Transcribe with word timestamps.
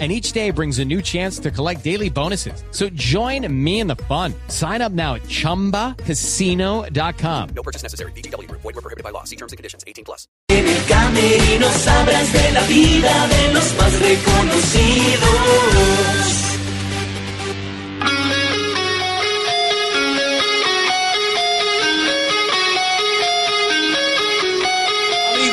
and 0.00 0.10
each 0.10 0.32
day 0.32 0.50
brings 0.50 0.80
a 0.80 0.84
new 0.84 1.00
chance 1.00 1.38
to 1.38 1.52
collect 1.52 1.84
daily 1.84 2.10
bonuses. 2.10 2.64
So 2.72 2.88
join 2.90 3.46
me 3.64 3.78
in 3.78 3.86
the 3.86 3.94
fun. 3.94 4.34
Sign 4.48 4.82
up 4.82 4.90
now 4.90 5.14
at 5.14 5.22
ChumbaCasino.com. 5.22 7.48
No 7.54 7.62
purchase 7.62 7.84
necessary. 7.84 8.10
BGW. 8.12 8.50
Void 8.50 8.64
were 8.64 8.72
prohibited 8.72 9.04
by 9.04 9.10
law. 9.10 9.22
See 9.22 9.36
terms 9.36 9.52
and 9.52 9.56
conditions. 9.56 9.84
18 9.86 10.04
plus. 10.04 10.26
En 10.48 10.66
el 10.68 10.84
camerino 10.86 11.70
sabrás 11.70 12.32
de 12.32 12.50
la 12.52 12.62
vida 12.64 13.28
de 13.28 13.54
los 13.54 13.72
más 13.76 14.00
reconocidos. 14.00 16.53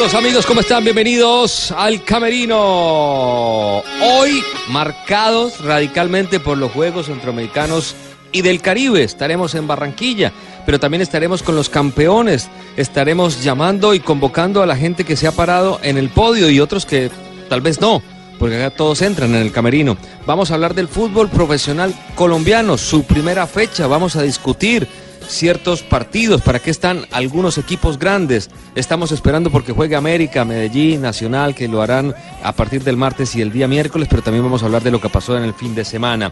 Amigos, 0.01 0.17
amigos, 0.17 0.45
¿cómo 0.47 0.61
están? 0.61 0.83
Bienvenidos 0.83 1.71
al 1.71 2.03
Camerino. 2.03 3.83
Hoy 4.01 4.43
marcados 4.69 5.63
radicalmente 5.63 6.39
por 6.39 6.57
los 6.57 6.71
Juegos 6.71 7.05
Centroamericanos 7.05 7.95
y 8.31 8.41
del 8.41 8.63
Caribe. 8.63 9.03
Estaremos 9.03 9.53
en 9.53 9.67
Barranquilla, 9.67 10.31
pero 10.65 10.79
también 10.79 11.03
estaremos 11.03 11.43
con 11.43 11.55
los 11.55 11.69
campeones. 11.69 12.49
Estaremos 12.77 13.43
llamando 13.43 13.93
y 13.93 13.99
convocando 13.99 14.63
a 14.63 14.65
la 14.65 14.75
gente 14.75 15.03
que 15.03 15.15
se 15.15 15.27
ha 15.27 15.33
parado 15.33 15.79
en 15.83 15.99
el 15.99 16.09
podio 16.09 16.49
y 16.49 16.59
otros 16.59 16.87
que 16.87 17.11
tal 17.47 17.61
vez 17.61 17.79
no, 17.79 18.01
porque 18.39 18.55
acá 18.55 18.75
todos 18.75 19.03
entran 19.03 19.35
en 19.35 19.43
el 19.43 19.51
Camerino. 19.51 19.97
Vamos 20.25 20.49
a 20.49 20.55
hablar 20.55 20.73
del 20.73 20.87
fútbol 20.87 21.29
profesional 21.29 21.93
colombiano, 22.15 22.75
su 22.79 23.03
primera 23.03 23.45
fecha. 23.45 23.85
Vamos 23.85 24.15
a 24.15 24.23
discutir 24.23 24.87
ciertos 25.27 25.83
partidos, 25.83 26.41
para 26.41 26.59
qué 26.59 26.71
están 26.71 27.05
algunos 27.11 27.57
equipos 27.57 27.97
grandes. 27.97 28.49
Estamos 28.75 29.11
esperando 29.11 29.51
porque 29.51 29.71
juegue 29.71 29.95
América, 29.95 30.45
Medellín, 30.45 31.01
Nacional, 31.01 31.55
que 31.55 31.67
lo 31.67 31.81
harán 31.81 32.13
a 32.43 32.51
partir 32.53 32.83
del 32.83 32.97
martes 32.97 33.35
y 33.35 33.41
el 33.41 33.51
día 33.51 33.67
miércoles, 33.67 34.07
pero 34.09 34.21
también 34.21 34.43
vamos 34.43 34.63
a 34.63 34.65
hablar 34.65 34.83
de 34.83 34.91
lo 34.91 35.01
que 35.01 35.09
pasó 35.09 35.37
en 35.37 35.43
el 35.43 35.53
fin 35.53 35.75
de 35.75 35.85
semana. 35.85 36.31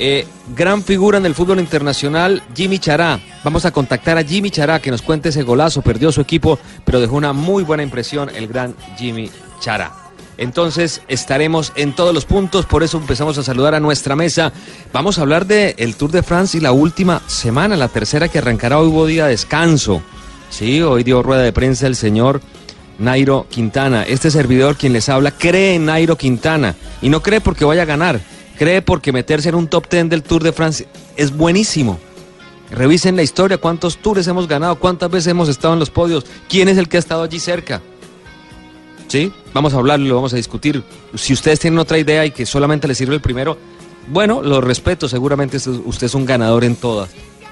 Eh, 0.00 0.26
gran 0.54 0.82
figura 0.84 1.18
en 1.18 1.26
el 1.26 1.34
fútbol 1.34 1.58
internacional, 1.58 2.42
Jimmy 2.54 2.78
Chará. 2.78 3.18
Vamos 3.42 3.64
a 3.64 3.72
contactar 3.72 4.16
a 4.16 4.22
Jimmy 4.22 4.50
Chará 4.50 4.80
que 4.80 4.92
nos 4.92 5.02
cuente 5.02 5.30
ese 5.30 5.42
golazo. 5.42 5.82
Perdió 5.82 6.12
su 6.12 6.20
equipo, 6.20 6.58
pero 6.84 7.00
dejó 7.00 7.16
una 7.16 7.32
muy 7.32 7.64
buena 7.64 7.82
impresión 7.82 8.30
el 8.34 8.46
gran 8.46 8.76
Jimmy 8.96 9.28
Chará. 9.60 10.07
Entonces 10.38 11.02
estaremos 11.08 11.72
en 11.74 11.94
todos 11.94 12.14
los 12.14 12.24
puntos, 12.24 12.64
por 12.64 12.84
eso 12.84 12.98
empezamos 12.98 13.36
a 13.38 13.42
saludar 13.42 13.74
a 13.74 13.80
nuestra 13.80 14.14
mesa. 14.14 14.52
Vamos 14.92 15.18
a 15.18 15.22
hablar 15.22 15.46
del 15.46 15.74
el 15.76 15.96
Tour 15.96 16.12
de 16.12 16.22
France 16.22 16.56
y 16.56 16.60
la 16.60 16.70
última 16.70 17.20
semana, 17.26 17.76
la 17.76 17.88
tercera 17.88 18.28
que 18.28 18.38
arrancará 18.38 18.78
hoy 18.78 18.86
hubo 18.86 19.06
día 19.06 19.24
de 19.24 19.32
descanso. 19.32 20.00
Sí, 20.48 20.80
hoy 20.80 21.02
dio 21.02 21.22
rueda 21.22 21.42
de 21.42 21.52
prensa 21.52 21.88
el 21.88 21.96
señor 21.96 22.40
Nairo 23.00 23.46
Quintana. 23.50 24.04
Este 24.04 24.30
servidor 24.30 24.76
quien 24.76 24.92
les 24.92 25.08
habla 25.08 25.32
cree 25.32 25.74
en 25.74 25.86
Nairo 25.86 26.16
Quintana 26.16 26.76
y 27.02 27.08
no 27.08 27.20
cree 27.20 27.40
porque 27.40 27.64
vaya 27.64 27.82
a 27.82 27.86
ganar, 27.86 28.20
cree 28.56 28.80
porque 28.80 29.12
meterse 29.12 29.48
en 29.48 29.56
un 29.56 29.66
top 29.66 29.88
ten 29.88 30.08
del 30.08 30.22
Tour 30.22 30.44
de 30.44 30.52
France 30.52 30.86
es 31.16 31.36
buenísimo. 31.36 31.98
Revisen 32.70 33.16
la 33.16 33.22
historia, 33.22 33.58
cuántos 33.58 33.96
tours 33.96 34.26
hemos 34.28 34.46
ganado, 34.46 34.76
cuántas 34.78 35.10
veces 35.10 35.28
hemos 35.28 35.48
estado 35.48 35.74
en 35.74 35.80
los 35.80 35.90
podios, 35.90 36.26
quién 36.48 36.68
es 36.68 36.76
el 36.78 36.88
que 36.88 36.98
ha 36.98 37.00
estado 37.00 37.22
allí 37.22 37.40
cerca. 37.40 37.82
¿Sí? 39.08 39.32
Vamos 39.52 39.74
a 39.74 39.78
hablarlo, 39.78 40.14
vamos 40.14 40.32
a 40.32 40.36
discutir. 40.36 40.82
Si 41.14 41.32
ustedes 41.32 41.58
tienen 41.58 41.78
otra 41.78 41.98
idea 41.98 42.24
y 42.24 42.30
que 42.30 42.46
solamente 42.46 42.86
les 42.86 42.98
sirve 42.98 43.14
el 43.14 43.20
primero, 43.20 43.58
bueno, 44.08 44.42
lo 44.42 44.60
respeto, 44.60 45.08
seguramente 45.08 45.56
usted 45.56 46.06
es 46.06 46.14
un 46.14 46.24
ganador 46.24 46.64
en 46.64 46.76
todas. 46.76 47.10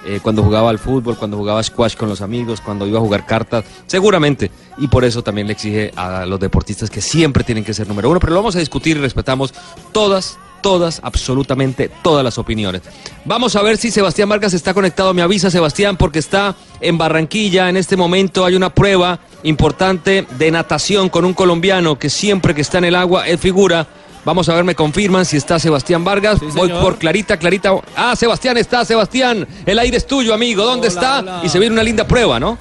Eh, 0.09 0.21
cuando 0.23 0.45
jugaba 0.45 0.71
al 0.71 0.79
fútbol, 0.79 1.17
cuando 1.17 1.37
jugaba 1.37 1.61
squash 1.63 1.97
con 1.97 2.09
los 2.09 2.21
amigos, 2.21 2.61
cuando 2.61 2.87
iba 2.87 2.99
a 2.99 3.03
jugar 3.03 3.27
cartas, 3.27 3.65
seguramente. 3.87 4.53
Y 4.79 4.87
por 4.87 5.05
eso 5.05 5.23
también 5.23 5.49
le 5.49 5.55
exige 5.55 5.91
a 5.97 6.25
los 6.27 6.39
deportistas 6.39 6.91
que 6.91 7.01
siempre 7.01 7.43
tienen 7.43 7.65
que 7.65 7.75
ser 7.75 7.89
número 7.89 8.09
uno. 8.09 8.21
Pero 8.21 8.33
lo 8.35 8.39
vamos 8.39 8.55
a 8.55 8.61
discutir 8.61 8.97
y 8.97 9.01
respetamos 9.01 9.53
todas, 9.91 10.39
todas, 10.61 11.01
absolutamente 11.03 11.91
todas 12.03 12.25
las 12.25 12.39
opiniones. 12.39 12.83
Vamos 13.25 13.57
a 13.57 13.63
ver 13.63 13.77
si 13.77 13.91
Sebastián 13.91 14.29
Vargas 14.29 14.55
está 14.55 14.75
conectado. 14.75 15.15
Me 15.15 15.23
avisa 15.23 15.51
Sebastián 15.51 15.97
porque 15.97 16.19
está 16.19 16.55
en 16.81 16.99
Barranquilla. 16.99 17.69
En 17.69 17.77
este 17.77 17.97
momento 17.97 18.45
hay 18.45 18.55
una 18.55 18.71
prueba 18.71 19.19
importante 19.43 20.27
de 20.39 20.51
natación 20.51 21.09
con 21.09 21.25
un 21.25 21.35
colombiano 21.35 21.99
que 21.99 22.11
siempre 22.11 22.55
que 22.55 22.61
está 22.61 22.79
en 22.79 22.87
el 22.87 22.95
agua 22.95 23.27
es 23.27 23.41
figura. 23.41 23.87
Vamos 24.25 24.49
a 24.49 24.55
ver, 24.57 24.65
me 24.65 24.75
confirman 24.75 25.25
si 25.25 25.37
está 25.37 25.61
Sebastián 25.61 26.05
Vargas. 26.05 26.41
Voy 26.55 26.69
por 26.69 26.99
Clarita, 26.99 27.37
Clarita. 27.37 27.71
Ah, 27.95 28.17
Sebastián 28.17 28.57
está, 28.57 28.85
Sebastián. 28.85 29.47
El 29.65 29.79
aire 29.79 29.97
es 29.97 30.07
tuyo, 30.07 30.35
amigo. 30.35 30.65
¿Dónde 30.65 30.89
está? 30.89 31.43
Y 31.45 31.49
se 31.49 31.61
viene 31.61 31.75
una 31.75 31.85
linda 31.85 32.09
prueba, 32.09 32.41
¿no? 32.41 32.59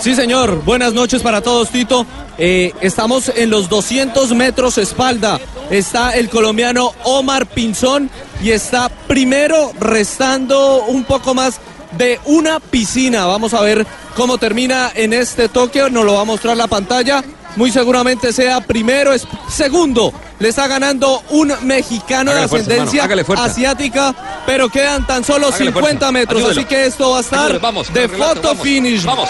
Sí, 0.00 0.14
señor. 0.14 0.64
Buenas 0.64 0.94
noches 0.94 1.22
para 1.22 1.42
todos, 1.42 1.68
Tito. 1.68 2.06
Eh, 2.38 2.72
estamos 2.80 3.30
en 3.36 3.50
los 3.50 3.68
200 3.68 4.32
metros 4.34 4.78
espalda. 4.78 5.38
Está 5.72 6.10
el 6.10 6.28
colombiano 6.28 6.92
Omar 7.04 7.46
Pinzón 7.46 8.10
y 8.42 8.50
está 8.50 8.90
primero 8.90 9.72
restando 9.80 10.84
un 10.84 11.04
poco 11.04 11.32
más 11.32 11.60
de 11.96 12.20
una 12.26 12.60
piscina. 12.60 13.24
Vamos 13.24 13.54
a 13.54 13.62
ver 13.62 13.86
cómo 14.14 14.36
termina 14.36 14.92
en 14.94 15.14
este 15.14 15.48
toque. 15.48 15.88
Nos 15.90 16.04
lo 16.04 16.12
va 16.12 16.20
a 16.20 16.24
mostrar 16.24 16.58
la 16.58 16.66
pantalla. 16.66 17.24
Muy 17.56 17.70
seguramente 17.70 18.34
sea 18.34 18.60
primero, 18.60 19.14
es 19.14 19.26
segundo. 19.50 20.12
Le 20.38 20.50
está 20.50 20.66
ganando 20.66 21.22
un 21.30 21.54
mexicano 21.62 22.32
Hágale 22.32 22.48
de 22.48 22.56
ascendencia 22.56 23.24
fuerza. 23.24 23.44
asiática, 23.44 24.14
pero 24.44 24.68
quedan 24.68 25.06
tan 25.06 25.24
solo 25.24 25.46
Hágale 25.48 25.66
50 25.66 25.80
fuerza. 25.80 26.12
metros. 26.12 26.38
Ayúdelo. 26.38 26.60
Así 26.60 26.68
que 26.68 26.84
esto 26.86 27.10
va 27.12 27.18
a 27.18 27.20
estar 27.20 27.40
Ayúdelo, 27.44 27.60
vamos, 27.60 27.92
de 27.94 28.06
relato, 28.08 28.34
photo 28.34 28.48
vamos, 28.48 28.62
finish. 28.62 29.04
vamos. 29.04 29.28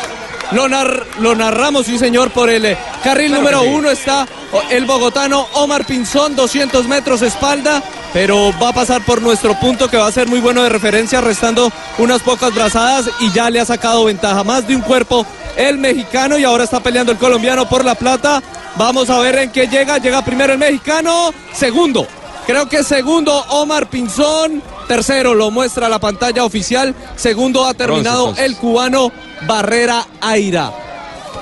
Lo, 0.51 0.69
nar- 0.69 1.07
lo 1.21 1.35
narramos, 1.35 1.87
sí 1.87 1.99
señor, 1.99 2.31
por 2.31 2.51
el 2.51 2.65
eh, 2.67 2.77
carril 3.03 3.29
Claro 3.29 3.43
número 3.43 3.63
uno 3.63 3.91
está 3.91 4.27
el 4.71 4.85
bogotano 4.85 5.47
Omar 5.55 5.87
Pinzón, 5.87 6.37
200 6.37 6.87
metros 6.89 7.23
espalda, 7.23 7.83
pero 8.13 8.53
va 8.63 8.69
a 8.69 8.73
pasar 8.75 9.03
por 9.05 9.23
nuestro 9.23 9.59
punto 9.59 9.89
que 9.89 9.97
va 9.97 10.07
a 10.09 10.13
ser 10.13 10.29
muy 10.29 10.41
bueno 10.41 10.63
de 10.63 10.69
referencia, 10.69 11.21
restando 11.23 11.73
unas 11.99 12.21
pocas 12.21 12.55
brazadas 12.55 13.09
y 13.21 13.31
ya 13.33 13.49
le 13.49 13.61
ha 13.61 13.65
sacado 13.65 14.05
ventaja. 14.05 14.45
Más 14.45 14.67
de 14.67 14.77
un 14.77 14.83
cuerpo 14.83 15.25
el 15.57 15.79
mexicano 15.79 16.37
y 16.37 16.45
ahora 16.45 16.65
está 16.65 16.81
peleando 16.81 17.13
el 17.13 17.19
colombiano 17.19 17.67
por 17.69 17.85
la 17.85 17.95
plata. 17.95 18.43
Vamos 18.77 19.09
a 19.11 19.19
ver 19.21 19.37
en 19.39 19.51
qué 19.53 19.67
llega. 19.69 19.99
Llega 19.99 20.23
primero 20.23 20.53
el 20.53 20.59
mexicano, 20.59 21.33
segundo. 21.53 22.07
Creo 22.47 22.69
que 22.69 22.83
segundo 22.83 23.33
Omar 23.51 23.89
Pinzón, 23.89 24.63
tercero 24.89 25.35
lo 25.35 25.51
muestra 25.51 25.89
la 25.89 26.01
pantalla 26.01 26.45
oficial, 26.45 26.95
segundo 27.17 27.65
ha 27.67 27.75
terminado 27.75 28.35
el 28.37 28.57
cubano 28.57 29.13
Barrera 29.47 30.07
Aira. 30.21 30.73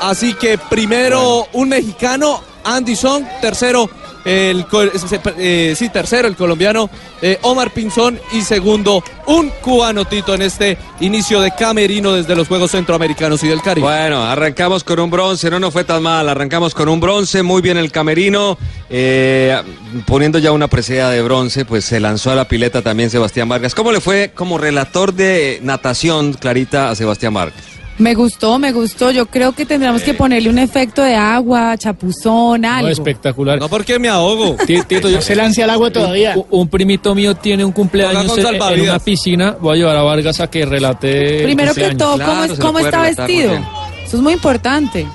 Así 0.01 0.35
que 0.35 0.59
primero 0.59 1.47
un 1.53 1.71
mexicano, 1.71 2.43
Andy 2.65 2.97
Song, 2.97 3.25
tercero 3.41 3.89
el 4.25 4.67
eh, 5.39 5.75
sí, 5.77 5.89
tercero 5.89 6.29
el 6.29 6.37
colombiano 6.37 6.91
eh, 7.23 7.39
Omar 7.43 7.71
Pinzón 7.71 8.19
y 8.33 8.43
segundo 8.43 9.03
un 9.27 9.51
cubano 9.61 10.05
Tito 10.05 10.35
en 10.35 10.43
este 10.43 10.79
inicio 11.01 11.41
de 11.41 11.53
camerino 11.53 12.13
desde 12.13 12.35
los 12.35 12.49
Juegos 12.49 12.73
Centroamericanos 12.73 13.43
y 13.43 13.49
del 13.49 13.63
Caribe. 13.63 13.87
Bueno, 13.87 14.23
arrancamos 14.23 14.85
con 14.85 15.01
un 15.01 15.11
bronce, 15.11 15.51
no 15.51 15.59
nos 15.59 15.73
fue 15.73 15.85
tan 15.85 16.03
mal, 16.03 16.29
arrancamos 16.29 16.75
con 16.75 16.89
un 16.89 17.01
bronce, 17.01 17.43
muy 17.43 17.63
bien 17.63 17.77
el 17.77 17.93
camerino, 17.93 18.59
eh, 18.89 19.61
poniendo 20.07 20.39
ya 20.39 20.53
una 20.53 20.69
presea 20.69 21.11
de 21.11 21.23
bronce, 21.23 21.65
pues 21.65 21.85
se 21.85 22.01
lanzó 22.01 22.31
a 22.31 22.35
la 22.35 22.49
pileta 22.49 22.83
también 22.83 23.11
Sebastián 23.11 23.49
Vargas. 23.49 23.75
¿Cómo 23.75 23.93
le 23.93 24.01
fue 24.01 24.33
como 24.35 24.59
relator 24.59 25.15
de 25.15 25.61
natación, 25.63 26.33
Clarita, 26.35 26.91
a 26.91 26.97
Sebastián 26.97 27.35
Vargas? 27.35 27.80
Me 28.01 28.15
gustó, 28.15 28.59
me 28.59 28.73
gustó. 28.73 29.11
Yo 29.11 29.27
creo 29.27 29.53
que 29.53 29.67
tendríamos 29.67 30.03
que 30.03 30.15
ponerle 30.15 30.49
un 30.49 30.59
efecto 30.59 31.03
de 31.03 31.15
agua, 31.15 31.77
chapuzón, 31.77 32.65
algo. 32.65 32.87
No, 32.89 32.93
espectacular. 32.93 33.59
No 33.59 33.69
porque 33.69 33.99
me 33.99 34.09
ahogo. 34.09 34.57
Ti- 34.67 34.83
Tito, 34.89 35.09
yo- 35.09 35.21
se 35.21 35.37
lance 35.37 35.63
al 35.63 35.71
agua 35.71 35.91
todavía. 35.93 36.35
Un, 36.35 36.47
un 36.51 36.69
primito 36.69 37.15
mío 37.15 37.35
tiene 37.37 37.65
un 37.65 37.73
cumpleaños 37.73 38.37
en, 38.39 38.81
una 38.81 38.99
piscina. 38.99 39.57
Voy 39.61 39.75
a 39.75 39.79
llevar 39.81 39.97
a 39.97 40.03
Vargas 40.03 40.41
a 40.41 40.49
que 40.51 40.65
relate. 40.65 41.39
el 41.41 41.45
Primero 41.45 41.75
que 41.75 41.95
todo, 41.95 42.17
Claro, 42.17 42.33
¿cómo, 42.33 42.45
es, 42.45 42.59
cómo 42.59 42.79
está 42.79 43.03
vestido? 43.03 43.53
Eso 44.07 44.17
es 44.17 44.23
muy 44.23 44.33
importante. 44.33 45.07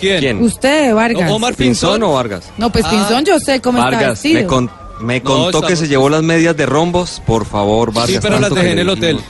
¿Quién? 0.00 0.18
¿Quién? 0.18 0.42
Usted, 0.42 0.92
Vargas. 0.94 1.28
No, 1.28 1.36
Omar 1.36 1.54
¿Pinzón 1.54 1.92
Pinzón. 1.94 2.02
o 2.02 2.12
Vargas? 2.14 2.50
No, 2.58 2.70
pues 2.72 2.84
Ah. 2.86 2.90
Pinzón, 2.90 3.24
yo 3.24 3.38
sé 3.38 3.60
cómo 3.60 3.78
está 3.78 3.90
Vargas, 3.90 4.10
vestido. 4.22 4.40
me, 4.40 4.46
con- 4.46 4.70
me 5.00 5.20
No, 5.20 5.24
contó 5.24 5.62
que 5.62 5.76
se 5.76 5.86
llevó 5.86 6.08
las 6.08 6.22
medias 6.22 6.56
de 6.56 6.66
rombos, 6.66 7.22
por 7.24 7.46
favor, 7.46 7.92
Vargas. 7.92 8.10
Sí, 8.10 8.18
pero 8.20 8.40
las 8.40 8.52
dejé 8.52 8.72
en 8.72 8.78
el 8.80 8.88
hotel. 8.88 9.20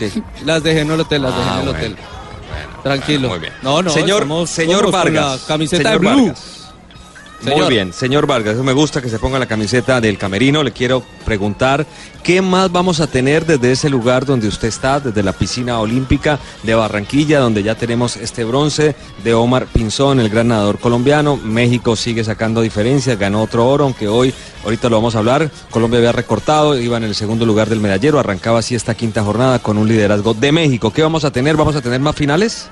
Las 0.47 0.63
dejé 0.63 0.81
en 0.81 0.91
el 0.93 1.01
hotel, 1.01 1.23
las 1.23 1.37
dejé 1.37 1.49
Ah, 1.49 1.53
en 1.55 1.59
el 1.61 1.65
bueno. 1.75 1.79
hotel. 1.79 1.97
Tranquilo. 2.83 3.29
Muy 3.29 3.39
bien. 3.39 3.53
No, 3.63 3.83
no, 3.83 3.91
Señor- 3.91 4.23
estamos 4.23 4.51
señor 4.51 4.83
con 4.85 4.93
Vargas, 4.93 5.41
La 5.43 5.47
camiseta 5.47 5.83
señor 5.83 5.93
de 5.93 5.99
blue. 6.09 6.27
Vargas. 6.27 6.60
Muy 7.43 7.69
bien, 7.71 7.95
señor 7.95 8.27
Vargas, 8.27 8.57
me 8.57 8.75
gusta 8.75 9.01
que 9.01 9.09
se 9.09 9.19
ponga 9.19 9.39
la 9.39 9.47
camiseta 9.47 9.99
del 10.01 10.19
camerino. 10.19 10.63
Le 10.63 10.73
quiero 10.73 11.03
preguntar 11.25 11.87
qué 12.23 12.43
más 12.43 12.71
vamos 12.71 13.01
a 13.01 13.07
tener 13.07 13.47
desde 13.47 13.73
ese 13.73 13.89
lugar 13.89 14.27
donde 14.27 14.47
usted 14.47 14.69
está, 14.69 15.01
desde 15.01 15.23
la 15.23 15.33
piscina 15.33 15.81
olímpica 15.81 16.39
de 16.63 16.75
Barranquilla, 16.75 17.41
donde 17.41 17.63
ya 17.63 17.75
tenemos 17.77 18.19
este 18.19 18.45
bronce 18.45 18.95
de 19.25 19.33
Omar 19.33 19.67
Pinzón, 19.67 20.21
el 20.21 20.29
gran 20.29 20.49
nadador 20.49 20.79
colombiano. 20.79 21.39
México 21.39 21.97
sigue 21.97 22.25
sacando 22.25 22.61
diferencias, 22.61 23.19
ganó 23.19 23.43
otro 23.43 23.67
oro, 23.67 23.85
aunque 23.85 24.07
hoy, 24.07 24.35
ahorita 24.63 24.91
lo 24.91 24.97
vamos 24.97 25.15
a 25.15 25.21
hablar. 25.21 25.51
Colombia 25.71 25.99
había 25.99 26.13
recortado, 26.13 26.79
iba 26.79 26.99
en 26.99 27.05
el 27.05 27.15
segundo 27.15 27.47
lugar 27.47 27.71
del 27.71 27.81
medallero, 27.81 28.19
arrancaba 28.19 28.59
así 28.59 28.75
esta 28.75 28.95
quinta 28.95 29.25
jornada 29.25 29.61
con 29.61 29.79
un 29.79 29.89
liderazgo 29.89 30.35
de 30.35 30.53
México. 30.53 30.93
¿Qué 30.93 31.03
vamos 31.03 31.25
a 31.25 31.31
tener? 31.31 31.57
¿Vamos 31.57 31.75
a 31.75 31.81
tener 31.81 32.01
más 32.01 32.17
finales? 32.17 32.69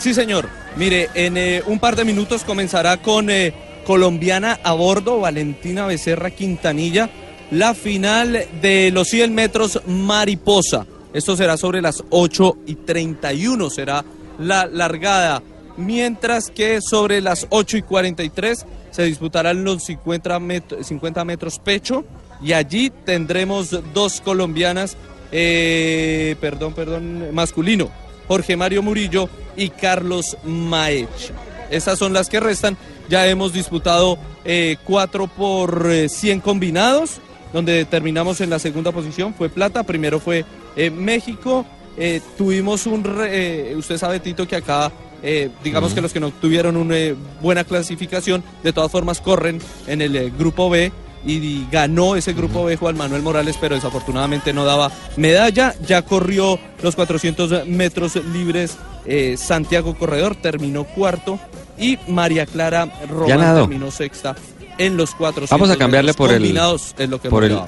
Sí, 0.00 0.14
señor. 0.14 0.48
Mire, 0.76 1.08
en 1.14 1.36
eh, 1.36 1.62
un 1.66 1.78
par 1.78 1.94
de 1.94 2.04
minutos 2.04 2.42
comenzará 2.44 2.96
con 2.96 3.30
eh, 3.30 3.52
colombiana 3.86 4.58
a 4.64 4.72
bordo, 4.72 5.20
Valentina 5.20 5.86
Becerra 5.86 6.30
Quintanilla, 6.30 7.10
la 7.50 7.74
final 7.74 8.46
de 8.62 8.90
los 8.92 9.08
100 9.08 9.34
metros 9.34 9.80
mariposa. 9.86 10.86
Esto 11.12 11.36
será 11.36 11.56
sobre 11.56 11.82
las 11.82 12.02
8 12.10 12.56
y 12.66 12.74
31, 12.76 13.68
será 13.70 14.04
la 14.38 14.66
largada. 14.66 15.42
Mientras 15.76 16.50
que 16.50 16.80
sobre 16.80 17.20
las 17.20 17.46
8 17.50 17.76
y 17.78 17.82
43 17.82 18.66
se 18.90 19.02
disputarán 19.04 19.64
los 19.64 19.84
50, 19.84 20.38
met- 20.40 20.82
50 20.82 21.24
metros 21.24 21.58
pecho 21.58 22.04
y 22.42 22.52
allí 22.54 22.90
tendremos 23.04 23.76
dos 23.92 24.20
colombianas, 24.20 24.96
eh, 25.32 26.36
perdón, 26.40 26.72
perdón, 26.74 27.34
masculino. 27.34 27.90
Jorge 28.28 28.56
Mario 28.56 28.82
Murillo 28.82 29.28
y 29.60 29.68
Carlos 29.68 30.36
Maech. 30.44 31.32
Estas 31.70 31.98
son 31.98 32.12
las 32.12 32.28
que 32.28 32.40
restan. 32.40 32.76
Ya 33.08 33.26
hemos 33.26 33.52
disputado 33.52 34.18
eh, 34.44 34.76
4 34.84 35.26
por 35.28 35.86
eh, 35.90 36.08
100 36.08 36.40
combinados, 36.40 37.18
donde 37.52 37.84
terminamos 37.84 38.40
en 38.40 38.50
la 38.50 38.58
segunda 38.58 38.90
posición. 38.92 39.34
Fue 39.34 39.48
plata, 39.48 39.82
primero 39.82 40.18
fue 40.18 40.44
eh, 40.76 40.90
México. 40.90 41.66
Eh, 41.96 42.20
tuvimos 42.38 42.86
un... 42.86 43.04
re- 43.04 43.70
eh, 43.72 43.76
usted 43.76 43.98
sabe, 43.98 44.20
Tito, 44.20 44.48
que 44.48 44.56
acá, 44.56 44.90
eh, 45.22 45.50
digamos 45.62 45.92
que 45.92 46.00
los 46.00 46.12
que 46.12 46.20
no 46.20 46.30
tuvieron 46.30 46.76
una 46.76 46.96
eh, 46.96 47.14
buena 47.42 47.64
clasificación, 47.64 48.42
de 48.62 48.72
todas 48.72 48.90
formas 48.90 49.20
corren 49.20 49.60
en 49.86 50.00
el 50.00 50.16
eh, 50.16 50.32
grupo 50.36 50.70
B 50.70 50.90
y 51.26 51.66
ganó 51.70 52.16
ese 52.16 52.32
grupo 52.32 52.64
B 52.64 52.76
Juan 52.76 52.96
Manuel 52.96 53.20
Morales, 53.22 53.58
pero 53.60 53.74
desafortunadamente 53.74 54.54
no 54.54 54.64
daba 54.64 54.90
medalla. 55.18 55.74
Ya 55.86 56.02
corrió 56.02 56.58
los 56.82 56.96
400 56.96 57.66
metros 57.66 58.16
libres 58.32 58.78
eh, 59.06 59.36
Santiago 59.38 59.94
Corredor, 59.96 60.34
terminó 60.36 60.84
cuarto 60.84 61.38
y 61.78 61.98
María 62.08 62.46
Clara 62.46 62.86
Román 63.08 63.28
terminó 63.62 63.90
sexta 63.90 64.34
en 64.78 64.96
los 64.96 65.14
400 65.14 65.50
Vamos 65.50 65.70
a 65.74 65.78
cambiarle 65.78 66.14
por 66.14 66.30
el- 66.30 66.38
combinados, 66.38 66.94
es 66.98 67.08
lo 67.08 67.20
que 67.20 67.28
por 67.30 67.44
el- 67.44 67.58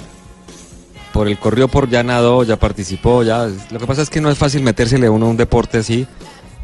por 1.11 1.27
el 1.27 1.37
corrió 1.37 1.67
por 1.67 1.89
ya 1.89 2.01
nadó, 2.03 2.43
ya 2.43 2.57
participó, 2.57 3.21
ya. 3.23 3.47
Lo 3.69 3.79
que 3.79 3.85
pasa 3.85 4.01
es 4.01 4.09
que 4.09 4.19
no 4.19 4.31
es 4.31 4.37
fácil 4.37 4.63
metérsele 4.63 5.09
uno 5.09 5.27
a 5.27 5.29
un 5.29 5.37
deporte 5.37 5.77
así, 5.77 6.07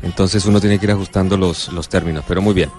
entonces 0.02 0.46
uno 0.46 0.60
tiene 0.60 0.80
que 0.80 0.86
ir 0.86 0.92
ajustando 0.92 1.38
los, 1.38 1.72
los 1.72 1.88
términos, 1.88 2.24
pero 2.28 2.42
muy 2.42 2.54
bien. 2.56 2.72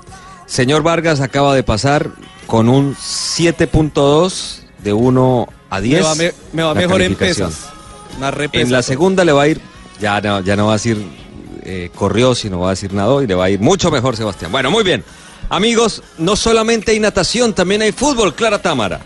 Señor 0.46 0.82
Vargas 0.82 1.20
acaba 1.20 1.54
de 1.54 1.62
pasar 1.62 2.10
con 2.48 2.68
un 2.68 2.96
7.2 2.96 4.62
de 4.82 4.92
1 4.92 5.46
a 5.70 5.80
10. 5.80 6.00
Me 6.00 6.06
va, 6.06 6.14
me- 6.16 6.32
me 6.52 6.62
va 6.64 6.74
la 6.74 6.80
mejor 6.80 7.02
en 7.02 7.14
pesas. 7.14 7.68
En 8.52 8.72
la 8.72 8.82
segunda 8.82 9.24
le 9.24 9.32
va 9.32 9.42
a 9.42 9.48
ir, 9.48 9.60
ya 10.00 10.20
no, 10.20 10.40
ya 10.40 10.56
no 10.56 10.66
va 10.66 10.72
a 10.72 10.76
decir 10.76 11.06
eh, 11.70 11.90
corrió, 11.94 12.34
sino 12.34 12.58
va 12.58 12.68
a 12.68 12.70
decir 12.70 12.92
nadó 12.92 13.22
y 13.22 13.28
le 13.28 13.36
va 13.36 13.44
a 13.44 13.50
ir 13.50 13.60
mucho 13.60 13.92
mejor 13.92 14.16
Sebastián. 14.16 14.50
Bueno, 14.50 14.72
muy 14.72 14.82
bien. 14.82 15.04
Amigos, 15.48 16.02
no 16.18 16.34
solamente 16.34 16.90
hay 16.90 16.98
natación, 16.98 17.54
también 17.54 17.82
hay 17.82 17.92
fútbol, 17.92 18.34
Clara 18.34 18.60
Támara. 18.60 19.00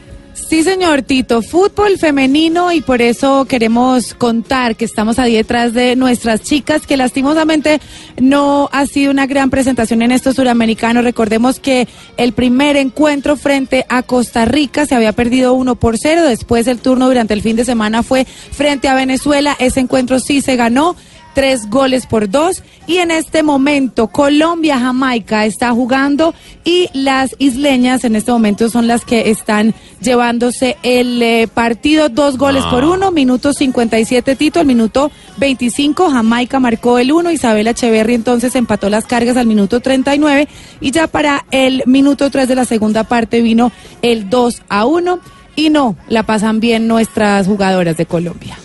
Sí, 0.48 0.62
señor 0.62 1.02
Tito, 1.02 1.42
fútbol 1.42 1.98
femenino 1.98 2.72
y 2.72 2.80
por 2.80 3.02
eso 3.02 3.44
queremos 3.44 4.14
contar 4.14 4.76
que 4.76 4.84
estamos 4.84 5.18
ahí 5.18 5.34
detrás 5.34 5.72
de 5.74 5.94
nuestras 5.94 6.42
chicas, 6.42 6.86
que 6.86 6.96
lastimosamente 6.96 7.80
no 8.20 8.68
ha 8.72 8.86
sido 8.86 9.10
una 9.10 9.26
gran 9.26 9.50
presentación 9.50 10.02
en 10.02 10.12
estos 10.12 10.36
suramericanos. 10.36 11.04
Recordemos 11.04 11.60
que 11.60 11.86
el 12.16 12.32
primer 12.32 12.76
encuentro 12.76 13.36
frente 13.36 13.86
a 13.88 14.02
Costa 14.02 14.44
Rica 14.44 14.86
se 14.86 14.94
había 14.94 15.12
perdido 15.12 15.54
1 15.54 15.76
por 15.76 15.98
0, 15.98 16.22
después 16.22 16.66
el 16.66 16.78
turno 16.78 17.08
durante 17.08 17.34
el 17.34 17.42
fin 17.42 17.56
de 17.56 17.64
semana 17.64 18.02
fue 18.02 18.24
frente 18.24 18.88
a 18.88 18.94
Venezuela, 18.94 19.56
ese 19.58 19.80
encuentro 19.80 20.18
sí 20.18 20.40
se 20.40 20.56
ganó 20.56 20.96
tres 21.34 21.68
goles 21.68 22.06
por 22.06 22.30
dos. 22.30 22.62
Y 22.86 22.98
en 22.98 23.10
este 23.10 23.42
momento 23.42 24.08
Colombia, 24.08 24.78
Jamaica 24.78 25.44
está 25.46 25.72
jugando 25.72 26.34
y 26.64 26.88
las 26.92 27.34
isleñas 27.38 28.04
en 28.04 28.16
este 28.16 28.32
momento 28.32 28.70
son 28.70 28.86
las 28.86 29.04
que 29.04 29.30
están 29.30 29.74
llevándose 30.00 30.76
el 30.82 31.20
eh, 31.22 31.48
partido. 31.52 32.08
Dos 32.08 32.38
goles 32.38 32.64
por 32.64 32.84
uno, 32.84 33.10
minuto 33.10 33.52
57 33.52 34.36
Tito, 34.36 34.60
al 34.60 34.66
minuto 34.66 35.10
25 35.38 36.10
Jamaica 36.10 36.60
marcó 36.60 36.98
el 36.98 37.12
uno, 37.12 37.30
Isabela 37.30 37.70
Echeverri 37.70 38.14
entonces 38.14 38.54
empató 38.54 38.88
las 38.88 39.04
cargas 39.06 39.36
al 39.36 39.46
minuto 39.46 39.80
39 39.80 40.48
y 40.80 40.90
ya 40.90 41.06
para 41.06 41.44
el 41.50 41.82
minuto 41.86 42.30
3 42.30 42.48
de 42.48 42.54
la 42.54 42.64
segunda 42.64 43.04
parte 43.04 43.40
vino 43.40 43.72
el 44.02 44.30
2 44.30 44.62
a 44.68 44.86
1 44.86 45.20
y 45.56 45.70
no, 45.70 45.96
la 46.08 46.24
pasan 46.24 46.60
bien 46.60 46.88
nuestras 46.88 47.46
jugadoras 47.46 47.96
de 47.96 48.06
Colombia. 48.06 48.58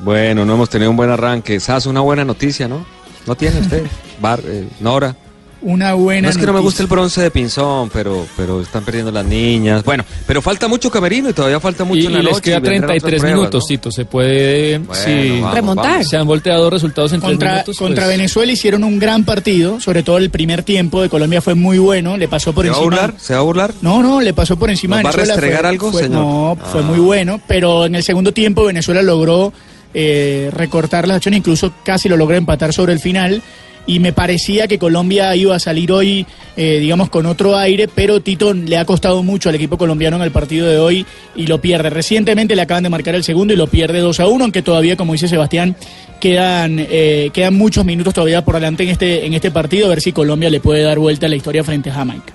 Bueno, 0.00 0.44
no 0.44 0.54
hemos 0.54 0.70
tenido 0.70 0.90
un 0.90 0.96
buen 0.96 1.10
arranque. 1.10 1.58
Sas, 1.60 1.86
una 1.86 2.00
buena 2.00 2.24
noticia, 2.24 2.68
¿no? 2.68 2.84
¿No 3.26 3.34
tiene 3.34 3.60
usted? 3.60 3.84
Bar, 4.20 4.40
eh, 4.44 4.68
Nora. 4.80 5.16
Una 5.60 5.94
buena 5.94 6.22
No 6.22 6.28
es 6.30 6.38
que 6.38 6.46
no 6.46 6.52
me 6.52 6.60
guste 6.60 6.82
el 6.82 6.88
bronce 6.88 7.20
de 7.20 7.32
Pinzón, 7.32 7.90
pero, 7.92 8.24
pero 8.36 8.60
están 8.62 8.84
perdiendo 8.84 9.10
las 9.10 9.24
niñas. 9.26 9.82
Bueno, 9.82 10.04
pero 10.24 10.40
falta 10.40 10.68
mucho 10.68 10.88
camerino 10.88 11.30
y 11.30 11.32
todavía 11.32 11.58
falta 11.58 11.82
mucho 11.82 12.00
Y, 12.02 12.06
en 12.06 12.12
la 12.12 12.18
y 12.20 12.22
les 12.22 12.32
noche. 12.34 12.42
queda 12.44 12.58
y 12.58 12.60
vendrán 12.60 12.84
otras 12.84 13.02
33 13.02 13.20
pruebas, 13.20 13.38
minutos, 13.40 13.64
¿no? 13.64 13.66
Tito. 13.66 13.90
Se 13.90 14.04
puede. 14.04 14.78
Bueno, 14.78 15.32
vamos, 15.42 15.54
Remontar. 15.56 15.90
vamos. 15.94 16.08
se 16.08 16.16
han 16.16 16.26
volteado 16.28 16.70
resultados 16.70 17.12
en 17.12 17.18
tres 17.20 17.30
Contra, 17.32 17.52
minutos. 17.54 17.76
contra 17.76 18.04
pues, 18.04 18.16
Venezuela 18.16 18.52
hicieron 18.52 18.84
un 18.84 19.00
gran 19.00 19.24
partido, 19.24 19.80
sobre 19.80 20.04
todo 20.04 20.18
el 20.18 20.30
primer 20.30 20.62
tiempo 20.62 21.02
de 21.02 21.08
Colombia 21.08 21.42
fue 21.42 21.56
muy 21.56 21.78
bueno, 21.78 22.16
le 22.16 22.28
pasó 22.28 22.52
por 22.52 22.64
¿Se 22.64 22.70
va 22.70 22.76
a 22.76 22.78
encima. 22.78 22.96
burlar? 23.02 23.14
¿Se 23.20 23.34
va 23.34 23.40
a 23.40 23.42
burlar? 23.42 23.74
No, 23.82 24.00
no, 24.00 24.20
le 24.20 24.32
pasó 24.34 24.56
por 24.56 24.70
encima 24.70 25.02
¿Nos 25.02 25.06
va 25.06 25.10
a 25.22 25.24
restregar 25.24 25.60
fue- 25.62 25.68
algo, 25.70 25.90
fue- 25.90 26.02
señor? 26.04 26.20
No, 26.24 26.56
fue 26.70 26.82
Ah. 26.82 26.84
muy 26.84 27.00
bueno, 27.00 27.40
pero 27.48 27.84
en 27.86 27.96
el 27.96 28.04
segundo 28.04 28.32
tiempo 28.32 28.64
Venezuela 28.64 29.02
logró 29.02 29.52
eh, 29.94 30.50
recortar 30.52 31.08
las 31.08 31.16
acciones, 31.16 31.38
incluso 31.38 31.72
casi 31.84 32.08
lo 32.08 32.16
logró 32.16 32.36
empatar 32.36 32.72
sobre 32.72 32.92
el 32.92 33.00
final. 33.00 33.42
Y 33.86 34.00
me 34.00 34.12
parecía 34.12 34.68
que 34.68 34.78
Colombia 34.78 35.34
iba 35.34 35.56
a 35.56 35.58
salir 35.58 35.90
hoy, 35.92 36.26
eh, 36.58 36.78
digamos, 36.78 37.08
con 37.08 37.24
otro 37.24 37.56
aire, 37.56 37.88
pero 37.88 38.20
Tito 38.20 38.52
le 38.52 38.76
ha 38.76 38.84
costado 38.84 39.22
mucho 39.22 39.48
al 39.48 39.54
equipo 39.54 39.78
colombiano 39.78 40.16
en 40.16 40.22
el 40.24 40.30
partido 40.30 40.66
de 40.66 40.78
hoy 40.78 41.06
y 41.34 41.46
lo 41.46 41.62
pierde. 41.62 41.88
Recientemente 41.88 42.54
le 42.54 42.60
acaban 42.60 42.82
de 42.82 42.90
marcar 42.90 43.14
el 43.14 43.24
segundo 43.24 43.54
y 43.54 43.56
lo 43.56 43.66
pierde 43.66 44.00
2 44.00 44.20
a 44.20 44.26
1, 44.26 44.44
aunque 44.44 44.60
todavía, 44.60 44.96
como 44.96 45.14
dice 45.14 45.26
Sebastián, 45.26 45.74
quedan, 46.20 46.76
eh, 46.78 47.30
quedan 47.32 47.54
muchos 47.54 47.86
minutos 47.86 48.12
todavía 48.12 48.44
por 48.44 48.56
delante 48.56 48.82
en 48.82 48.90
este, 48.90 49.24
en 49.24 49.32
este 49.32 49.50
partido, 49.50 49.86
a 49.86 49.88
ver 49.88 50.02
si 50.02 50.12
Colombia 50.12 50.50
le 50.50 50.60
puede 50.60 50.82
dar 50.82 50.98
vuelta 50.98 51.24
a 51.24 51.30
la 51.30 51.36
historia 51.36 51.64
frente 51.64 51.88
a 51.88 51.94
Jamaica. 51.94 52.34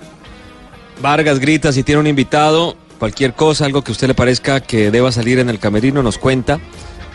Vargas 1.00 1.38
grita 1.38 1.72
si 1.72 1.84
tiene 1.84 2.00
un 2.00 2.08
invitado, 2.08 2.76
cualquier 2.98 3.34
cosa, 3.34 3.64
algo 3.64 3.82
que 3.82 3.90
a 3.90 3.94
usted 3.94 4.08
le 4.08 4.14
parezca 4.14 4.60
que 4.60 4.90
deba 4.90 5.12
salir 5.12 5.38
en 5.38 5.50
el 5.50 5.60
camerino, 5.60 6.02
nos 6.02 6.18
cuenta 6.18 6.58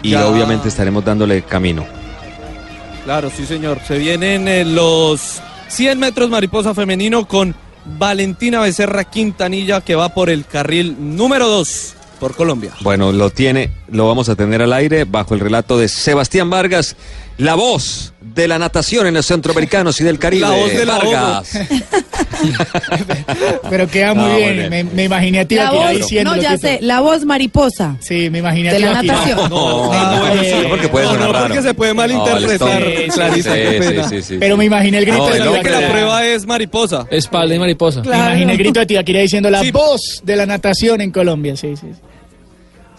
y 0.03 0.11
Ya. 0.11 0.27
obviamente 0.27 0.67
estaremos 0.69 1.03
dándole 1.05 1.41
camino. 1.43 1.85
Claro, 3.05 3.31
sí, 3.35 3.45
señor. 3.45 3.79
Se 3.87 3.97
vienen 3.97 4.47
eh, 4.47 4.65
los 4.65 5.41
100 5.69 5.99
metros 5.99 6.29
mariposa 6.29 6.73
femenino 6.73 7.27
con 7.27 7.55
Valentina 7.97 8.59
Becerra 8.61 9.03
Quintanilla 9.05 9.81
que 9.81 9.95
va 9.95 10.09
por 10.09 10.29
el 10.29 10.45
carril 10.45 10.95
número 11.15 11.47
2 11.47 11.95
por 12.19 12.35
Colombia. 12.35 12.71
Bueno, 12.81 13.11
lo 13.11 13.29
tiene, 13.29 13.71
lo 13.89 14.07
vamos 14.07 14.27
a 14.29 14.35
tener 14.35 14.61
al 14.61 14.73
aire 14.73 15.05
bajo 15.05 15.33
el 15.33 15.39
relato 15.39 15.77
de 15.77 15.87
Sebastián 15.87 16.49
Vargas, 16.49 16.95
la 17.39 17.55
voz 17.55 18.13
de 18.21 18.47
la 18.47 18.59
natación 18.59 19.07
en 19.07 19.15
los 19.15 19.25
centroamericanos 19.25 19.99
y 19.99 20.03
del 20.03 20.19
Caribe. 20.19 20.41
La 20.47 20.51
voz 20.51 20.71
ahogo. 20.87 21.11
Vargas. 21.11 21.59
Pero 23.69 23.87
queda 23.87 24.13
muy 24.13 24.29
No, 24.29 24.37
bien. 24.37 24.69
Me, 24.69 24.83
me 24.83 25.03
imaginé 25.05 25.39
a 25.39 25.45
ti 25.45 25.55
La 25.55 25.67
aquí 25.69 25.77
voz, 25.77 25.91
diciendo. 25.97 26.35
no, 26.35 26.41
ya 26.41 26.57
sé, 26.57 26.79
la 26.81 26.99
voz 27.01 27.25
mariposa. 27.25 27.97
Sí, 28.01 28.29
me 28.29 28.39
imaginé 28.39 28.69
a 28.69 28.73
De 28.73 28.79
la 28.79 29.01
natación. 29.01 29.49
No, 29.49 29.93
no, 29.93 30.43
sí. 30.43 30.51
no, 30.63 30.69
porque 30.69 30.87
puede 30.89 31.05
No, 31.05 31.11
sonar 31.13 31.27
no, 31.27 31.33
raro. 31.33 31.47
porque 31.47 31.61
se 31.63 31.73
puede 31.73 31.93
malinterpretar, 31.93 32.81
No. 32.81 33.13
Clarisa, 33.13 33.53
qué 33.55 33.79
Sí, 33.81 33.87
pena. 33.89 34.09
sí, 34.09 34.15
sí, 34.17 34.21
sí. 34.23 34.37
Pero 34.39 34.57
me 34.57 34.65
imaginé 34.65 34.97
el 34.99 35.05
grito 35.05 35.19
No, 35.19 35.25
de 35.33 35.39
Creo 35.39 35.61
que 35.61 35.69
la 35.69 35.89
prueba 35.89 36.25
es 36.25 36.45
mariposa. 36.45 37.05
Espalda 37.09 37.55
y 37.55 37.59
mariposa. 37.59 38.01
Me 38.01 38.15
imaginé 38.15 38.51
el 38.53 38.57
grito 38.57 38.79
de 38.79 38.85
Tibaquirá 38.85 39.19
diciendo 39.21 39.49
la 39.49 39.61
Sí. 39.61 39.71
voz 39.71 40.21
de 40.23 40.35
la 40.35 40.45
natación 40.45 41.01
en 41.01 41.11
Colombia. 41.11 41.55
Sí, 41.55 41.75
sí. 41.75 41.87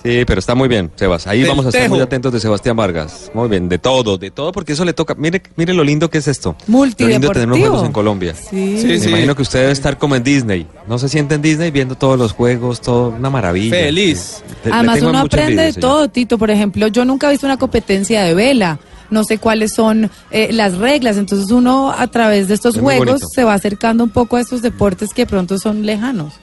Sí. 0.02 0.25
Pero 0.26 0.38
está 0.38 0.54
muy 0.54 0.69
bien, 0.69 0.90
Sebas. 0.97 1.26
Ahí 1.26 1.40
Del 1.40 1.49
vamos 1.49 1.66
a 1.66 1.69
estar 1.71 1.88
muy 1.88 2.00
atentos 2.00 2.33
de 2.33 2.40
Sebastián 2.40 2.76
Vargas. 2.76 3.30
Muy 3.35 3.49
bien, 3.49 3.69
de 3.69 3.78
todo, 3.78 4.19
de 4.19 4.30
todo, 4.30 4.52
porque 4.52 4.73
eso 4.73 4.85
le 4.85 4.92
toca. 4.92 5.14
Mire, 5.16 5.42
mire 5.57 5.75
lo 5.75 5.85
lindo 5.85 6.09
que 6.11 6.19
es 6.19 6.28
esto. 6.28 6.57
Lo 6.66 6.85
lindo 6.85 6.95
de 6.97 6.99
tener 6.99 7.09
unos 7.12 7.19
Multideportivo. 7.19 7.57
juegos 7.69 7.85
en 7.87 7.92
Colombia. 7.92 8.35
Sí. 8.35 8.78
Sí, 8.80 8.87
Me 8.87 8.99
sí. 9.00 9.09
imagino 9.09 9.35
que 9.37 9.42
usted 9.42 9.61
debe 9.61 9.73
estar 9.73 9.99
como 9.99 10.16
en 10.16 10.23
Disney. 10.23 10.66
¿No 10.88 10.99
se 10.99 11.09
siente 11.09 11.35
en 11.35 11.42
Disney 11.42 11.71
viendo 11.71 11.95
todos 11.95 12.19
los 12.19 12.33
juegos? 12.33 12.80
Todo 12.80 13.11
una 13.11 13.30
maravilla. 13.30 13.71
Feliz. 13.76 14.42
Le- 14.64 14.73
Además 14.73 15.02
uno 15.02 15.19
aprende 15.19 15.42
envidia, 15.52 15.62
de 15.64 15.73
señor. 15.73 15.90
todo, 15.90 16.09
Tito. 16.09 16.38
Por 16.38 16.50
ejemplo, 16.50 16.87
yo 16.88 17.04
nunca 17.04 17.28
he 17.28 17.30
visto 17.33 17.47
una 17.47 17.59
competencia 17.59 18.23
de 18.23 18.35
vela. 18.35 18.78
no 19.11 19.25
sé 19.25 19.38
cuáles 19.38 19.73
son 19.75 20.09
eh, 20.30 20.50
las 20.52 20.78
reglas. 20.78 21.16
Entonces 21.16 21.50
uno 21.50 21.90
a 21.90 22.07
través 22.07 22.47
de 22.47 22.54
estos 22.54 22.76
Es 22.76 22.80
juegos 22.80 23.21
se 23.35 23.42
va 23.42 23.54
acercando 23.54 24.04
un 24.04 24.11
poco 24.11 24.37
a 24.37 24.40
estos 24.40 24.62
deportes 24.62 25.12
que 25.12 25.26
pronto 25.26 25.59
son 25.59 25.85
lejanos. 25.85 26.35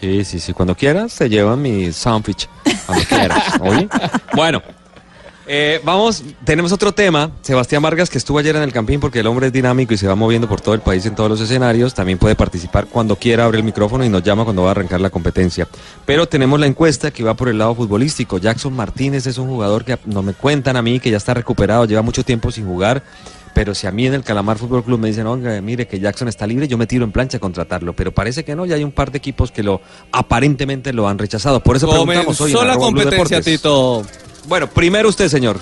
Sí, 0.00 0.24
sí, 0.24 0.40
sí. 0.40 0.52
Cuando 0.52 0.74
quieras, 0.74 1.14
te 1.14 1.28
llevan 1.28 1.62
mi 1.62 1.92
sandwich. 1.92 2.48
Cuando 2.86 3.04
quieras. 3.06 3.44
¿Oye? 3.60 3.88
Bueno. 4.34 4.62
eh, 5.46 5.80
vamos, 5.84 6.22
tenemos 6.44 6.72
otro 6.72 6.92
tema. 6.92 7.30
Sebastián 7.42 7.82
Vargas, 7.82 8.10
que 8.10 8.18
estuvo 8.18 8.38
ayer 8.38 8.56
en 8.56 8.62
el 8.62 8.72
campín 8.72 8.98
porque 8.98 9.20
el 9.20 9.26
hombre 9.26 9.46
es 9.48 9.52
dinámico 9.52 9.94
y 9.94 9.96
se 9.96 10.06
va 10.06 10.14
moviendo 10.14 10.48
por 10.48 10.60
todo 10.60 10.74
el 10.74 10.80
país 10.80 11.04
en 11.06 11.14
todos 11.14 11.30
los 11.30 11.40
escenarios, 11.40 11.94
también 11.94 12.18
puede 12.18 12.34
participar 12.34 12.86
cuando 12.86 13.16
quiera, 13.16 13.44
abre 13.44 13.58
el 13.58 13.64
micrófono 13.64 14.04
y 14.04 14.08
nos 14.08 14.22
llama 14.22 14.44
cuando 14.44 14.62
va 14.62 14.68
a 14.68 14.70
arrancar 14.72 15.00
la 15.00 15.10
competencia. 15.10 15.68
Pero 16.04 16.26
tenemos 16.26 16.58
la 16.58 16.66
encuesta 16.66 17.10
que 17.10 17.22
va 17.22 17.34
por 17.34 17.48
el 17.48 17.58
lado 17.58 17.74
futbolístico. 17.74 18.38
Jackson 18.38 18.72
Martínez 18.74 19.26
es 19.26 19.38
un 19.38 19.48
jugador 19.48 19.84
que 19.84 19.98
no 20.06 20.22
me 20.22 20.34
cuentan 20.34 20.76
a 20.76 20.82
mí, 20.82 20.98
que 20.98 21.10
ya 21.10 21.18
está 21.18 21.34
recuperado, 21.34 21.84
lleva 21.84 22.02
mucho 22.02 22.24
tiempo 22.24 22.50
sin 22.50 22.66
jugar. 22.66 23.02
Pero 23.54 23.72
si 23.74 23.86
a 23.86 23.92
mí 23.92 24.04
en 24.06 24.14
el 24.14 24.24
Calamar 24.24 24.58
Fútbol 24.58 24.82
Club 24.82 24.98
me 24.98 25.06
dicen, 25.08 25.26
oiga, 25.28 25.60
mire 25.60 25.86
que 25.86 26.00
Jackson 26.00 26.26
está 26.26 26.44
libre, 26.46 26.66
yo 26.66 26.76
me 26.76 26.86
tiro 26.88 27.04
en 27.04 27.12
plancha 27.12 27.36
a 27.36 27.40
contratarlo. 27.40 27.92
Pero 27.94 28.12
parece 28.12 28.44
que 28.44 28.56
no, 28.56 28.66
ya 28.66 28.74
hay 28.74 28.82
un 28.84 28.90
par 28.90 29.12
de 29.12 29.18
equipos 29.18 29.52
que 29.52 29.62
lo 29.62 29.80
aparentemente 30.10 30.92
lo 30.92 31.08
han 31.08 31.18
rechazado. 31.18 31.60
Por 31.60 31.76
eso 31.76 31.88
preguntamos 31.88 32.40
hoy 32.40 32.50
en 32.50 32.56
Comenzó 32.56 32.64
la 32.66 32.72
arroba 32.72 32.90
Blue 32.90 33.02
competencia. 33.02 33.40
Tito. 33.40 34.02
Bueno, 34.48 34.68
primero 34.68 35.08
usted, 35.08 35.28
señor. 35.28 35.60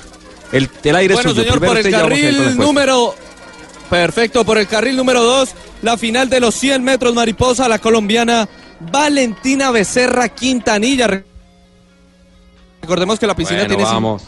El, 0.53 0.69
el 0.85 0.97
aire 0.97 1.15
Bueno, 1.15 1.31
es 1.31 1.37
suyo. 1.37 1.43
señor, 1.45 1.61
Primero 1.61 1.81
por 1.81 1.87
el 1.87 1.93
carril 1.93 2.57
número. 2.57 3.15
Perfecto, 3.91 4.43
por 4.47 4.57
el 4.57 4.67
carril 4.67 4.97
número 4.97 5.23
2, 5.23 5.51
la 5.83 5.99
final 5.99 6.31
de 6.31 6.41
los 6.41 6.55
100 6.55 6.83
metros 6.83 7.15
mariposa, 7.15 7.69
la 7.69 7.79
colombiana 7.79 8.49
Valentina 8.91 9.71
Becerra 9.71 10.31
Quintanilla. 10.31 11.09
Re- 11.09 11.25
Recordemos 12.81 13.19
que 13.19 13.27
la 13.27 13.37
piscina 13.37 13.61
Bueno, 13.61 13.77
tiene 13.77 13.85
vamos. 13.91 14.23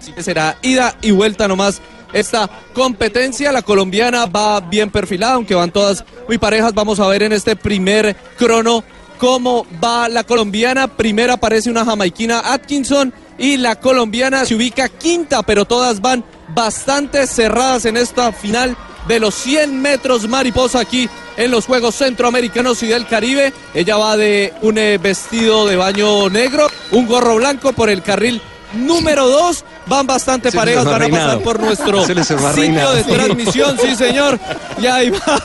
Así 0.00 0.12
que 0.12 0.22
será 0.22 0.56
ida 0.62 0.96
y 1.02 1.10
vuelta 1.10 1.46
nomás 1.46 1.82
esta 2.12 2.48
competencia. 2.72 3.52
La 3.52 3.62
colombiana 3.62 4.26
va 4.26 4.60
bien 4.60 4.90
perfilada, 4.90 5.34
aunque 5.34 5.54
van 5.54 5.70
todas 5.70 6.04
muy 6.26 6.38
parejas. 6.38 6.74
Vamos 6.74 7.00
a 7.00 7.08
ver 7.08 7.22
en 7.22 7.32
este 7.32 7.56
primer 7.56 8.16
crono 8.36 8.84
cómo 9.18 9.66
va 9.82 10.08
la 10.08 10.24
colombiana. 10.24 10.88
Primera 10.88 11.34
aparece 11.34 11.70
una 11.70 11.84
jamaiquina 11.84 12.52
Atkinson 12.52 13.12
y 13.38 13.56
la 13.56 13.76
colombiana 13.76 14.44
se 14.44 14.54
ubica 14.54 14.88
quinta, 14.88 15.42
pero 15.42 15.64
todas 15.64 16.00
van 16.00 16.24
bastante 16.54 17.26
cerradas 17.26 17.84
en 17.84 17.96
esta 17.96 18.32
final 18.32 18.76
de 19.08 19.20
los 19.20 19.34
100 19.34 19.80
metros 19.80 20.28
mariposa 20.28 20.80
aquí 20.80 21.08
en 21.36 21.50
los 21.50 21.66
Juegos 21.66 21.96
Centroamericanos 21.96 22.82
y 22.82 22.88
del 22.88 23.06
Caribe. 23.06 23.52
Ella 23.74 23.96
va 23.96 24.16
de 24.16 24.52
un 24.62 24.78
eh, 24.78 24.98
vestido 24.98 25.66
de 25.66 25.76
baño 25.76 26.28
negro, 26.28 26.68
un 26.92 27.06
gorro 27.06 27.36
blanco 27.36 27.72
por 27.72 27.88
el 27.88 28.02
carril 28.02 28.40
número 28.74 29.28
2. 29.28 29.64
Van 29.90 30.06
bastante 30.06 30.52
parejas, 30.52 30.86
va 30.86 30.92
van 30.92 31.02
a 31.02 31.08
pasar 31.08 31.38
por 31.40 31.58
nuestro 31.58 32.06
sitio 32.06 32.52
reinado. 32.54 32.94
de 32.94 33.02
transmisión, 33.02 33.76
sí 33.76 33.96
señor. 33.96 34.38
Y 34.80 34.86
ahí 34.86 35.10
va. 35.10 35.42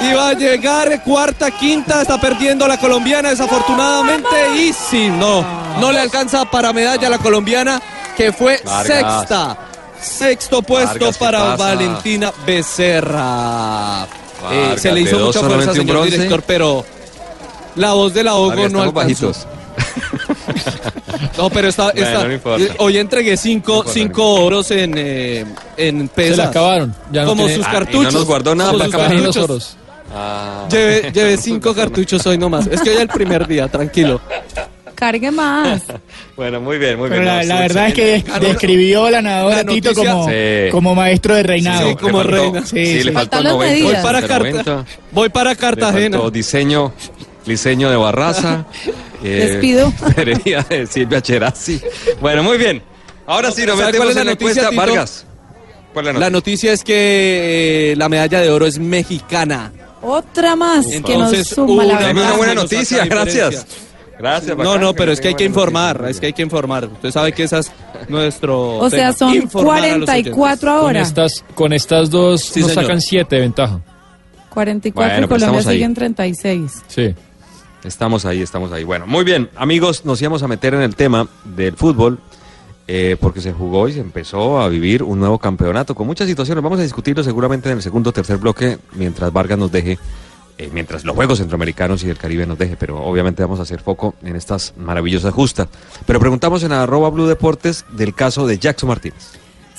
Y 0.00 0.14
va 0.14 0.30
a 0.30 0.32
llegar 0.32 1.02
cuarta, 1.04 1.50
quinta, 1.50 2.00
está 2.00 2.18
perdiendo 2.18 2.66
la 2.66 2.78
colombiana 2.78 3.28
desafortunadamente. 3.28 4.56
Y 4.56 4.72
sí, 4.72 5.08
no, 5.10 5.44
no 5.78 5.92
le 5.92 6.00
alcanza 6.00 6.46
para 6.46 6.72
medalla 6.72 7.08
a 7.08 7.10
la 7.10 7.18
colombiana, 7.18 7.82
que 8.16 8.32
fue 8.32 8.62
Vargas. 8.64 8.86
sexta. 8.86 9.58
Sexto 10.00 10.62
puesto 10.62 10.94
Vargas, 10.94 11.18
¿qué 11.18 11.24
para? 11.24 11.56
Valentina 11.56 12.32
Becerra. 12.46 14.06
Eh, 14.50 14.76
se 14.78 14.92
le 14.92 15.02
hizo 15.02 15.18
mucha 15.18 15.40
fuerza, 15.40 15.74
señor 15.74 16.04
director, 16.04 16.42
pero 16.46 16.86
la 17.76 17.92
voz 17.92 18.14
de 18.14 18.24
la 18.24 18.34
Ogo 18.36 18.54
no 18.70 18.80
alcanzó. 18.80 18.92
bajitos. 18.92 19.46
No, 21.38 21.50
pero 21.50 21.68
está, 21.68 21.92
Bueno, 21.92 22.06
está- 22.06 22.24
no 22.26 22.32
importa. 22.32 22.64
eh, 22.64 22.74
hoy 22.78 22.98
entregué 22.98 23.36
cinco, 23.36 23.72
importa, 23.78 23.92
cinco 23.92 24.22
no 24.22 24.44
oros 24.44 24.70
en, 24.70 24.94
eh, 24.96 25.44
en 25.76 26.08
pesas. 26.08 26.36
Se 26.36 26.42
la 26.42 26.48
acabaron. 26.48 26.94
Ya 27.12 27.22
no 27.22 27.28
como 27.28 27.46
tiene- 27.46 27.56
sus 27.56 27.66
Ah, 27.66 27.70
y 27.70 27.72
no 27.72 27.78
cartuchos. 27.78 28.14
nos 28.14 28.24
guardó 28.24 28.54
nada 28.54 28.72
para 28.72 28.84
acabar 28.86 29.10
los 29.12 29.20
cartuchos. 29.22 29.44
oros. 29.44 29.76
Ah. 30.14 30.66
Llevé, 30.70 31.10
llevé 31.14 31.36
cinco 31.36 31.74
cartuchos 31.74 32.24
hoy 32.26 32.38
nomás. 32.38 32.66
Es 32.66 32.80
que 32.80 32.90
hoy 32.90 32.96
es 32.96 33.02
el 33.02 33.08
primer 33.08 33.46
día, 33.46 33.68
tranquilo. 33.68 34.20
Cargue 34.94 35.30
más. 35.30 35.82
Bueno, 36.36 36.60
muy 36.60 36.78
bien, 36.78 36.98
muy 36.98 37.08
Pero 37.08 37.22
bien. 37.22 37.32
la, 37.32 37.42
No, 37.42 37.48
la 37.54 37.60
verdad 37.60 37.86
es 37.88 37.94
que 37.94 38.24
describió 38.40 39.08
la 39.08 39.22
nadadora 39.22 39.58
La 39.58 39.64
Tito 39.66 39.94
como, 39.94 40.28
Sí. 40.28 40.34
como 40.72 40.92
maestro 40.96 41.36
de 41.36 41.44
reinado. 41.44 41.90
Sí, 41.90 41.94
como 41.94 42.18
faltó- 42.22 42.30
reina. 42.30 42.66
Sí, 42.66 42.66
Sí, 42.86 42.86
sí. 42.98 43.04
le 43.04 43.12
faltó 43.12 43.36
Faltan 43.36 43.38
el 43.38 43.44
las 43.44 43.52
90. 43.52 43.72
medidas. 43.72 43.92
Voy 43.92 44.02
para, 44.02 44.18
el 44.18 44.26
Carta- 44.26 44.48
90. 44.50 44.84
voy 45.12 45.28
para 45.28 45.50
Le 45.50 45.56
Cartagena. 45.56 46.16
faltó 46.18 46.30
diseño, 46.32 46.92
diseño 47.46 47.88
de 47.88 47.94
Barraza. 47.96 48.64
Eh, 49.24 49.46
Despido. 49.50 49.92
Perería 50.16 50.62
de 50.68 50.86
Silvia 50.86 51.20
Cherasi. 51.20 51.80
Bueno, 52.20 52.42
muy 52.42 52.58
bien. 52.58 52.82
Ahora 53.26 53.50
sí, 53.50 53.64
nos 53.66 53.78
¿Sabe 53.78 53.86
metemos 53.92 54.06
cuál 54.06 54.08
es 54.10 54.14
la 54.16 54.20
en 54.20 54.26
la 54.26 54.32
noticia, 54.32 54.62
encuesta. 54.62 54.70
Tito? 54.70 54.80
Vargas. 54.94 55.26
¿Cuál 55.92 56.06
es 56.08 56.14
la 56.14 56.20
La 56.20 56.30
noticia? 56.30 56.30
noticia 56.30 56.72
es 56.72 56.84
que 56.84 57.92
eh, 57.92 57.96
la 57.96 58.08
medalla 58.08 58.40
de 58.40 58.50
oro 58.50 58.66
es 58.66 58.78
mexicana. 58.78 59.72
Otra 60.02 60.54
más 60.56 60.86
que 60.86 61.00
nos 61.00 61.10
Entonces, 61.10 61.48
suma 61.48 61.84
la 61.84 61.94
una 61.94 62.00
Deme 62.00 62.12
una 62.12 62.20
verdad. 62.22 62.36
buena 62.36 62.54
noticia, 62.54 63.04
gracias. 63.06 63.66
Gracias, 64.18 64.56
No, 64.56 64.62
bacán, 64.64 64.80
no, 64.80 64.94
pero 64.94 65.10
es 65.12 65.20
que 65.20 65.28
hay 65.28 65.34
que 65.34 65.44
informar, 65.44 65.96
noticia. 65.96 66.10
es 66.10 66.20
que 66.20 66.26
hay 66.26 66.32
que 66.34 66.42
informar. 66.42 66.84
Usted 66.86 67.10
sabe 67.10 67.32
que 67.32 67.42
esa 67.44 67.58
es 67.60 67.72
nuestro. 68.08 68.76
O 68.76 68.88
sea, 68.90 69.12
tema, 69.12 69.12
son 69.14 69.34
informar 69.34 69.82
a 69.84 69.96
los 69.96 70.06
44 70.06 70.70
Con 70.70 70.78
ahora. 70.78 71.00
estas, 71.00 71.44
con 71.54 71.72
estas 71.72 72.10
dos 72.10 72.42
Sí, 72.42 72.60
nos 72.60 72.70
señor. 72.70 72.84
sacan 72.84 73.00
siete 73.00 73.36
de 73.36 73.42
ventaja. 73.42 73.80
44 74.50 74.94
Bueno, 74.94 75.24
y 75.24 75.28
pero 75.28 75.40
Colombia 75.52 75.72
siguen 75.72 75.94
36. 75.94 76.82
Sí. 76.86 77.14
Estamos 77.84 78.24
ahí, 78.24 78.40
estamos 78.40 78.72
ahí. 78.72 78.82
Bueno, 78.82 79.06
muy 79.06 79.24
bien, 79.24 79.50
amigos, 79.56 80.04
nos 80.04 80.20
íbamos 80.20 80.42
a 80.42 80.48
meter 80.48 80.74
en 80.74 80.80
el 80.80 80.96
tema 80.96 81.28
del 81.44 81.76
fútbol. 81.76 82.18
eh, 82.86 83.16
porque 83.18 83.40
se 83.40 83.52
jugó 83.52 83.88
y 83.88 83.94
se 83.94 84.00
empezó 84.00 84.60
a 84.60 84.68
vivir 84.68 85.02
un 85.02 85.18
nuevo 85.18 85.38
campeonato 85.38 85.94
con 85.94 86.06
muchas 86.06 86.28
situaciones. 86.28 86.62
Vamos 86.62 86.78
a 86.80 86.82
discutirlo 86.82 87.24
seguramente 87.24 87.70
en 87.70 87.78
el 87.78 87.82
segundo 87.82 88.10
o 88.10 88.12
tercer 88.12 88.36
bloque, 88.36 88.78
mientras 88.92 89.32
Vargas 89.32 89.58
nos 89.58 89.72
deje, 89.72 89.98
eh, 90.58 90.68
mientras 90.70 91.02
los 91.04 91.16
Juegos 91.16 91.38
Centroamericanos 91.38 92.04
y 92.04 92.08
del 92.08 92.18
Caribe 92.18 92.46
nos 92.46 92.58
deje, 92.58 92.76
pero 92.76 93.02
obviamente 93.02 93.42
vamos 93.42 93.58
a 93.58 93.62
hacer 93.62 93.80
foco 93.80 94.14
en 94.22 94.36
estas 94.36 94.74
maravillosas 94.76 95.32
justas. 95.32 95.68
Pero 96.06 96.20
preguntamos 96.20 96.62
en 96.62 96.72
arroba 96.72 97.08
Blue 97.08 97.26
Deportes 97.26 97.86
del 97.92 98.14
caso 98.14 98.46
de 98.46 98.58
Jackson 98.58 98.88
Martínez. 98.90 99.32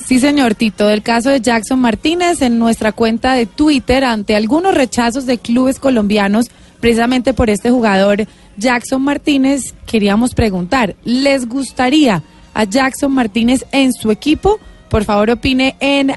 Sí, 0.03 0.19
señor 0.19 0.55
Tito, 0.55 0.87
del 0.87 1.03
caso 1.03 1.29
de 1.29 1.41
Jackson 1.41 1.79
Martínez 1.79 2.41
en 2.41 2.59
nuestra 2.59 2.91
cuenta 2.91 3.33
de 3.33 3.45
Twitter 3.45 4.03
ante 4.03 4.35
algunos 4.35 4.73
rechazos 4.73 5.25
de 5.25 5.37
clubes 5.37 5.79
colombianos 5.79 6.47
precisamente 6.85 7.33
por 7.33 7.49
este 7.49 7.71
jugador 7.71 8.27
Jackson 8.57 9.01
Martínez, 9.01 9.73
queríamos 9.87 10.35
preguntar, 10.35 10.95
¿les 11.03 11.49
gustaría 11.49 12.21
a 12.53 12.63
Jackson 12.63 13.11
Martínez 13.11 13.65
en 13.71 13.91
su 13.91 14.11
equipo? 14.11 14.59
Por 14.87 15.03
favor, 15.03 15.31
opine 15.31 15.75
en 15.79 16.13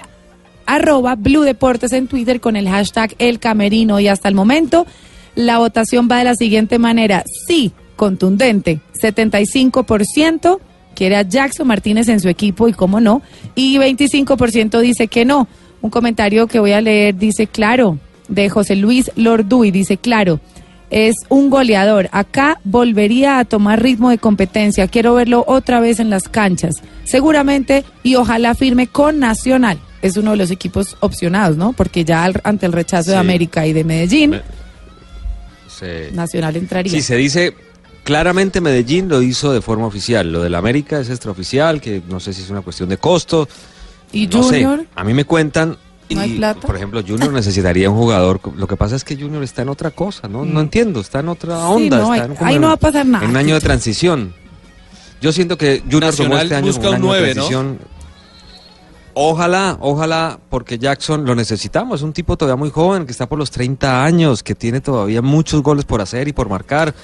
arroba 0.67 1.15
Blue 1.15 1.41
Deportes 1.41 1.95
en 1.95 2.07
Twitter 2.07 2.39
con 2.43 2.55
el 2.55 2.69
hashtag 2.69 3.15
El 3.19 3.39
Camerino 3.39 3.99
y 3.99 4.09
hasta 4.09 4.29
el 4.29 4.35
momento 4.35 4.87
la 5.35 5.57
votación 5.57 6.07
va 6.07 6.19
de 6.19 6.25
la 6.25 6.35
siguiente 6.35 6.79
manera. 6.79 7.25
Sí, 7.47 7.73
contundente, 7.97 8.81
75% 9.03 10.59
quiere 10.95 11.17
a 11.17 11.23
Jackson 11.23 11.67
Martínez 11.67 12.11
en 12.11 12.21
su 12.21 12.29
equipo 12.29 12.69
y 12.69 12.75
cómo 12.75 13.01
no, 13.01 13.23
y 13.55 13.79
25% 13.79 14.81
dice 14.81 15.09
que 15.09 15.25
no. 15.25 15.49
Un 15.81 15.89
comentario 15.89 16.47
que 16.47 16.61
voy 16.61 16.73
a 16.73 16.83
leer 16.83 17.17
dice, 17.17 17.47
claro, 17.47 17.99
de 18.29 18.51
José 18.51 18.77
Luis 18.77 19.11
Lorduy, 19.17 19.71
dice, 19.71 19.97
claro, 19.97 20.41
es 20.90 21.14
un 21.28 21.50
goleador. 21.50 22.09
Acá 22.12 22.61
volvería 22.64 23.38
a 23.38 23.45
tomar 23.45 23.83
ritmo 23.83 24.11
de 24.11 24.18
competencia. 24.18 24.88
Quiero 24.88 25.14
verlo 25.14 25.45
otra 25.47 25.80
vez 25.80 26.00
en 26.00 26.11
las 26.11 26.28
canchas. 26.28 26.76
Seguramente 27.04 27.85
y 28.02 28.14
ojalá 28.16 28.54
firme 28.54 28.87
con 28.87 29.18
Nacional. 29.18 29.78
Es 30.02 30.16
uno 30.16 30.30
de 30.33 30.37
los 30.37 30.50
equipos 30.50 30.97
opcionados, 31.00 31.57
¿no? 31.57 31.73
Porque 31.73 32.04
ya 32.04 32.25
al- 32.25 32.40
ante 32.45 32.66
el 32.66 32.73
rechazo 32.73 33.11
de. 33.12 33.16
América 33.16 33.66
y 33.66 33.73
de 33.73 33.83
Medellín, 33.85 34.30
Me- 34.30 34.42
Se- 35.68 36.11
Nacional 36.12 36.57
entraría. 36.57 36.92
Sí, 36.92 37.02
se 37.02 37.16
dice 37.16 37.54
claramente 38.04 38.61
Medellín 38.61 39.09
lo 39.09 39.21
hizo 39.23 39.52
de 39.52 39.61
forma 39.61 39.87
oficial. 39.87 40.30
Lo 40.33 40.42
del 40.42 40.54
América 40.54 41.00
es 41.00 41.11
extraoficial, 41.11 41.80
que 41.80 42.02
no 42.09 42.21
sé 42.21 42.33
si 42.33 42.42
es 42.42 42.50
una 42.50 42.62
cuestión 42.62 42.88
de 42.88 42.97
costo. 42.99 43.49
y 44.12 44.26
no 44.26 44.42
sé. 44.42 44.62
Junior, 44.64 44.87
A 44.95 45.04
mí 45.04 45.12
me 45.14 45.25
cuentan. 45.25 45.76
¿No 46.11 46.21
hay 46.21 46.33
y, 46.35 46.37
plata? 46.38 46.67
Por 46.67 46.77
ejemplo, 46.77 47.03
Junior 47.07 47.33
necesitaría 47.33 47.91
un 47.91 47.97
jugador. 47.97 48.41
Lo 48.57 48.67
que 48.67 48.77
pasa 48.77 48.97
es 48.97 49.05
que 49.05 49.17
Junior 49.17 49.43
está 49.43 49.62
en 49.62 49.69
otra 49.69 49.91
cosa, 49.91 50.29
¿no? 50.29 50.45
No 50.45 50.61
entiendo, 50.61 51.00
está 51.00 51.21
en 51.21 51.29
otra 51.29 51.57
Sí, 51.59 51.65
onda. 51.67 51.99
no, 51.99 52.15
está 52.15 52.25
ahí- 52.27 52.31
en 52.41 52.45
ahí 52.47 52.59
no 52.59 52.67
va 52.69 52.73
a 52.75 52.77
pasar 52.79 53.07
nada. 53.07 53.25
En 53.25 53.31
un 53.31 53.37
año 53.37 53.55
de 53.55 53.61
transición. 53.61 54.35
Yo 55.21 55.33
siento 55.33 55.59
que 55.59 55.81
Junior 55.81 56.15
tomó 56.15 56.29
Nacional 56.31 56.43
este 56.45 56.55
año 56.57 56.67
busca 56.67 56.81
un 56.83 56.87
un 56.88 56.95
año 56.95 57.03
de 57.03 57.09
nueve, 57.09 57.27
¿no? 57.29 57.33
transición. 57.35 57.79
Ojalá, 59.15 59.77
ojalá, 59.81 60.38
porque 60.49 60.79
Jackson 60.79 61.25
lo 61.25 61.35
necesitamos. 61.35 62.00
Es 62.00 62.05
un 62.05 62.12
tipo 62.12 62.37
todavía 62.37 62.57
muy 62.57 62.71
joven, 62.71 63.05
que 63.05 63.11
está 63.11 63.29
por 63.29 63.37
los 63.38 63.50
30 63.50 64.05
años, 64.05 64.45
que 64.45 64.55
tiene 64.55 64.81
todavía 64.81 65.23
muchos 65.23 65.61
goles 65.62 65.85
por 65.85 66.00
hacer 66.00 66.29
y 66.29 66.33
por 66.33 66.49
marcar. 66.49 66.95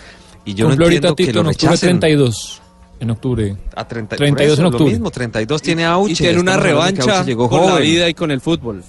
Y 0.44 0.54
yo 0.54 0.66
Cumple 0.66 0.78
no 0.78 0.84
entiendo 0.92 1.16
que 1.16 1.26
Tito 1.26 1.34
lo 1.34 1.40
en 1.40 1.46
octubre 1.48 1.72
rechacen. 1.72 1.98
32. 2.00 2.62
En 3.04 3.10
octubre. 3.10 3.56
A 3.76 3.86
30, 3.86 4.16
32 4.16 4.18
por 4.18 4.40
en 4.40 4.52
eso, 4.52 4.66
octubre. 4.66 4.84
Lo 4.84 4.90
mismo, 4.90 5.10
32 5.10 5.62
tiene 5.62 5.84
Auche. 5.84 6.12
Y 6.12 6.16
tiene 6.16 6.40
una 6.40 6.56
revancha 6.56 7.18
Auche 7.18 7.30
llegó 7.30 7.50
con 7.50 7.66
la 7.66 7.78
vida 7.78 8.08
y 8.08 8.14
con 8.14 8.30
el 8.30 8.40
fútbol. 8.40 8.82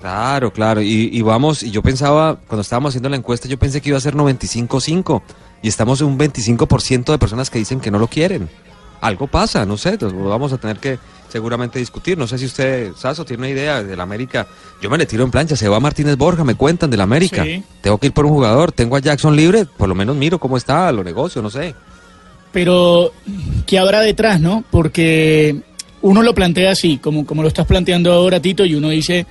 Claro, 0.00 0.52
claro. 0.52 0.80
Y, 0.80 1.10
y 1.12 1.22
vamos, 1.22 1.62
y 1.64 1.70
yo 1.70 1.82
pensaba, 1.82 2.36
cuando 2.46 2.62
estábamos 2.62 2.90
haciendo 2.90 3.08
la 3.08 3.16
encuesta, 3.16 3.48
yo 3.48 3.58
pensé 3.58 3.80
que 3.80 3.88
iba 3.88 3.98
a 3.98 4.00
ser 4.00 4.14
95-5. 4.14 5.22
Y 5.62 5.68
estamos 5.68 6.00
en 6.00 6.06
un 6.08 6.18
25% 6.18 7.10
de 7.10 7.18
personas 7.18 7.50
que 7.50 7.58
dicen 7.58 7.80
que 7.80 7.90
no 7.90 7.98
lo 7.98 8.06
quieren. 8.06 8.48
algo 9.00 9.26
pasa, 9.26 9.66
no 9.66 9.76
sé, 9.76 9.96
vamos 9.96 10.52
a 10.52 10.58
tener 10.58 10.78
que 10.78 10.98
seguramente 11.28 11.78
discutir. 11.78 12.18
No 12.18 12.26
sé 12.26 12.38
si 12.38 12.44
usted, 12.44 12.92
Sasso, 12.94 13.24
tiene 13.24 13.40
una 13.40 13.48
idea 13.50 13.82
del 13.82 14.00
América. 14.00 14.46
Yo 14.80 14.90
me 14.90 14.98
le 14.98 15.06
tiro 15.06 15.24
en 15.24 15.30
plancha, 15.30 15.56
se 15.56 15.68
va 15.68 15.80
Martínez 15.80 16.16
Borja, 16.16 16.44
me 16.44 16.54
cuentan 16.54 16.90
del 16.90 17.00
América. 17.00 17.42
Sí. 17.42 17.64
Tengo 17.80 17.98
que 17.98 18.08
ir 18.08 18.12
por 18.12 18.26
un 18.26 18.32
jugador, 18.32 18.70
tengo 18.70 18.96
a 18.96 19.00
Jackson 19.00 19.34
libre, 19.34 19.64
por 19.64 19.88
lo 19.88 19.94
menos 19.94 20.14
miro 20.14 20.38
cómo 20.38 20.56
está, 20.56 20.92
lo 20.92 21.02
negocio, 21.02 21.42
no 21.42 21.50
sé. 21.50 21.74
Pero, 22.52 23.12
¿qué 23.66 23.78
habrá 23.78 24.00
detrás, 24.00 24.40
no? 24.40 24.64
Porque 24.70 25.56
uno 26.02 26.22
lo 26.22 26.34
plantea 26.34 26.72
así, 26.72 26.98
como, 26.98 27.24
como 27.24 27.42
lo 27.42 27.48
estás 27.48 27.66
planteando 27.66 28.12
ahora, 28.12 28.40
Tito, 28.40 28.64
y 28.64 28.74
uno 28.74 28.90
dice, 28.90 29.24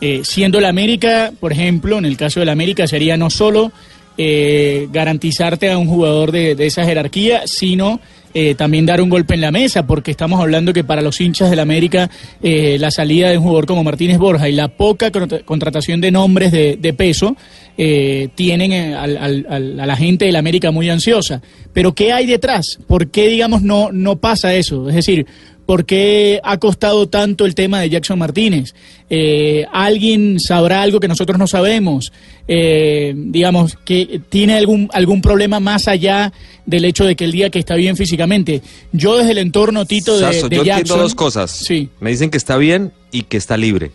eh, 0.00 0.22
siendo 0.24 0.60
la 0.60 0.68
América, 0.70 1.32
por 1.38 1.52
ejemplo, 1.52 1.98
en 1.98 2.04
el 2.04 2.16
caso 2.16 2.40
de 2.40 2.46
la 2.46 2.52
América 2.52 2.86
sería 2.86 3.16
no 3.16 3.30
solo 3.30 3.70
eh, 4.18 4.88
garantizarte 4.92 5.70
a 5.70 5.78
un 5.78 5.86
jugador 5.86 6.32
de, 6.32 6.54
de 6.54 6.66
esa 6.66 6.84
jerarquía, 6.84 7.42
sino 7.46 8.00
eh, 8.32 8.54
también 8.56 8.86
dar 8.86 9.00
un 9.00 9.08
golpe 9.08 9.34
en 9.34 9.40
la 9.40 9.52
mesa, 9.52 9.86
porque 9.86 10.10
estamos 10.10 10.40
hablando 10.40 10.72
que 10.72 10.82
para 10.82 11.02
los 11.02 11.20
hinchas 11.20 11.50
del 11.50 11.60
América 11.60 12.10
eh, 12.42 12.76
la 12.80 12.90
salida 12.90 13.30
de 13.30 13.38
un 13.38 13.44
jugador 13.44 13.66
como 13.66 13.84
Martínez 13.84 14.18
Borja 14.18 14.48
y 14.48 14.52
la 14.52 14.68
poca 14.68 15.12
contra- 15.12 15.40
contratación 15.44 16.00
de 16.00 16.10
nombres 16.10 16.50
de, 16.50 16.76
de 16.76 16.92
peso 16.92 17.36
eh, 17.76 18.28
tienen 18.34 18.72
eh, 18.72 18.94
al- 18.94 19.16
al- 19.16 19.46
al- 19.48 19.80
a 19.80 19.86
la 19.86 19.96
gente 19.96 20.24
del 20.26 20.36
América 20.36 20.70
muy 20.70 20.88
ansiosa. 20.90 21.42
Pero 21.72 21.94
¿qué 21.94 22.12
hay 22.12 22.26
detrás? 22.26 22.78
¿Por 22.86 23.08
qué, 23.08 23.28
digamos, 23.28 23.62
no, 23.62 23.90
no 23.92 24.16
pasa 24.16 24.54
eso? 24.54 24.88
Es 24.88 24.94
decir, 24.94 25.26
¿Por 25.66 25.86
qué 25.86 26.40
ha 26.44 26.58
costado 26.58 27.08
tanto 27.08 27.46
el 27.46 27.54
tema 27.54 27.80
de 27.80 27.88
Jackson 27.88 28.18
Martínez? 28.18 28.74
Eh, 29.08 29.64
¿Alguien 29.72 30.38
sabrá 30.38 30.82
algo 30.82 31.00
que 31.00 31.08
nosotros 31.08 31.38
no 31.38 31.46
sabemos? 31.46 32.12
Eh, 32.46 33.14
digamos, 33.16 33.74
que 33.82 34.20
tiene 34.28 34.56
algún, 34.58 34.90
algún 34.92 35.22
problema 35.22 35.60
más 35.60 35.88
allá 35.88 36.34
del 36.66 36.84
hecho 36.84 37.06
de 37.06 37.16
que 37.16 37.24
el 37.24 37.32
día 37.32 37.48
que 37.48 37.58
está 37.60 37.76
bien 37.76 37.96
físicamente. 37.96 38.60
Yo 38.92 39.16
desde 39.16 39.30
el 39.30 39.38
entorno, 39.38 39.86
Tito, 39.86 40.18
de, 40.18 40.34
Sasso, 40.34 40.50
de 40.50 40.56
yo 40.56 40.64
Jackson... 40.64 40.80
entiendo 40.80 41.02
dos 41.02 41.14
cosas. 41.14 41.50
Sí. 41.50 41.88
Me 41.98 42.10
dicen 42.10 42.28
que 42.28 42.36
está 42.36 42.58
bien 42.58 42.92
y 43.10 43.22
que 43.22 43.38
está 43.38 43.56
libre. 43.56 43.90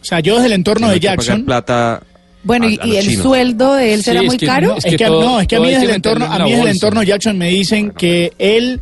O 0.00 0.04
sea, 0.06 0.20
yo 0.20 0.36
desde 0.36 0.46
el 0.46 0.52
entorno 0.54 0.86
no 0.86 0.92
de 0.94 1.00
Jackson... 1.00 1.44
plata 1.44 2.02
Bueno, 2.42 2.66
a- 2.66 2.70
y, 2.70 2.78
a 2.80 2.84
y 2.84 2.88
los 2.88 2.96
el 2.98 3.06
chinos. 3.06 3.22
sueldo 3.22 3.74
de 3.74 3.92
él 3.94 3.98
Sí, 4.00 4.04
será 4.04 4.20
es 4.20 4.26
muy 4.26 4.36
que 4.38 4.46
caro. 4.46 4.68
no- 4.68 4.76
Es 4.76 4.84
que, 4.84 4.96
todo- 5.04 5.22
no, 5.22 5.40
es 5.40 5.46
que 5.46 5.56
a 5.56 5.60
mí 5.60 5.70
desde 5.70 5.84
el 5.84 5.90
entorno, 5.90 6.24
a 6.32 6.36
en 6.36 6.44
mí 6.44 6.50
desde 6.52 6.62
el 6.62 6.68
entorno 6.70 7.02
Jackson 7.02 7.36
me 7.38 7.48
dicen 7.48 7.90
que 7.90 8.32
él, 8.38 8.80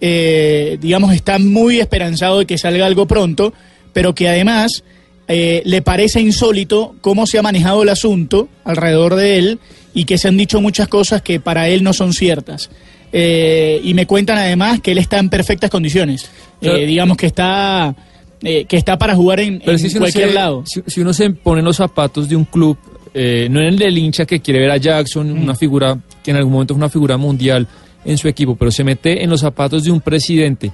eh, 0.00 0.78
digamos, 0.80 1.12
está 1.14 1.38
muy 1.38 1.80
esperanzado 1.80 2.38
de 2.40 2.46
que 2.46 2.58
salga 2.58 2.86
algo 2.86 3.06
pronto, 3.06 3.52
pero 3.92 4.14
que 4.14 4.28
además 4.28 4.84
eh, 5.30 5.60
le 5.66 5.82
parece 5.82 6.20
insólito 6.20 6.94
cómo 7.00 7.26
se 7.26 7.38
ha 7.38 7.42
manejado 7.42 7.82
el 7.82 7.88
asunto 7.90 8.48
alrededor 8.64 9.14
de 9.14 9.38
él 9.38 9.58
y 9.92 10.04
que 10.04 10.16
se 10.16 10.28
han 10.28 10.36
dicho 10.38 10.60
muchas 10.60 10.88
cosas 10.88 11.20
que 11.22 11.38
para 11.40 11.68
él 11.68 11.82
no 11.82 11.92
son 11.92 12.12
ciertas. 12.14 12.70
Eh, 13.12 13.80
y 13.84 13.94
me 13.94 14.06
cuentan 14.06 14.38
además 14.38 14.80
que 14.80 14.92
él 14.92 14.98
está 14.98 15.18
en 15.18 15.28
perfectas 15.28 15.70
condiciones. 15.70 16.30
Eh, 16.60 16.86
digamos 16.86 17.16
que 17.16 17.26
está 17.26 17.94
eh, 18.42 18.64
que 18.66 18.76
está 18.76 18.96
para 18.98 19.14
jugar 19.16 19.40
en, 19.40 19.58
Pero 19.58 19.72
en 19.72 19.78
sí, 19.80 19.90
si 19.90 19.96
uno 19.96 20.04
cualquier 20.04 20.28
se- 20.28 20.34
lado. 20.34 20.62
Si, 20.66 20.80
si 20.86 21.00
uno 21.00 21.12
se 21.12 21.28
pone 21.30 21.58
en 21.58 21.64
los 21.64 21.76
zapatos 21.76 22.28
de 22.28 22.36
un 22.36 22.44
club, 22.44 22.78
eh, 23.14 23.48
no 23.50 23.60
en 23.60 23.66
el 23.66 23.78
del 23.78 23.96
hincha 23.98 24.24
que 24.26 24.40
quiere 24.40 24.60
ver 24.60 24.70
a 24.70 24.76
Jackson, 24.76 25.32
Mm. 25.32 25.42
una 25.42 25.54
figura 25.54 25.98
que 26.22 26.30
en 26.30 26.36
algún 26.36 26.52
momento 26.52 26.74
es 26.74 26.76
una 26.78 26.88
figura 26.88 27.16
mundial 27.16 27.66
en 28.04 28.16
su 28.18 28.28
equipo, 28.28 28.56
pero 28.56 28.70
se 28.70 28.84
mete 28.84 29.22
en 29.22 29.30
los 29.30 29.40
zapatos 29.40 29.84
de 29.84 29.90
un 29.90 30.00
presidente 30.00 30.72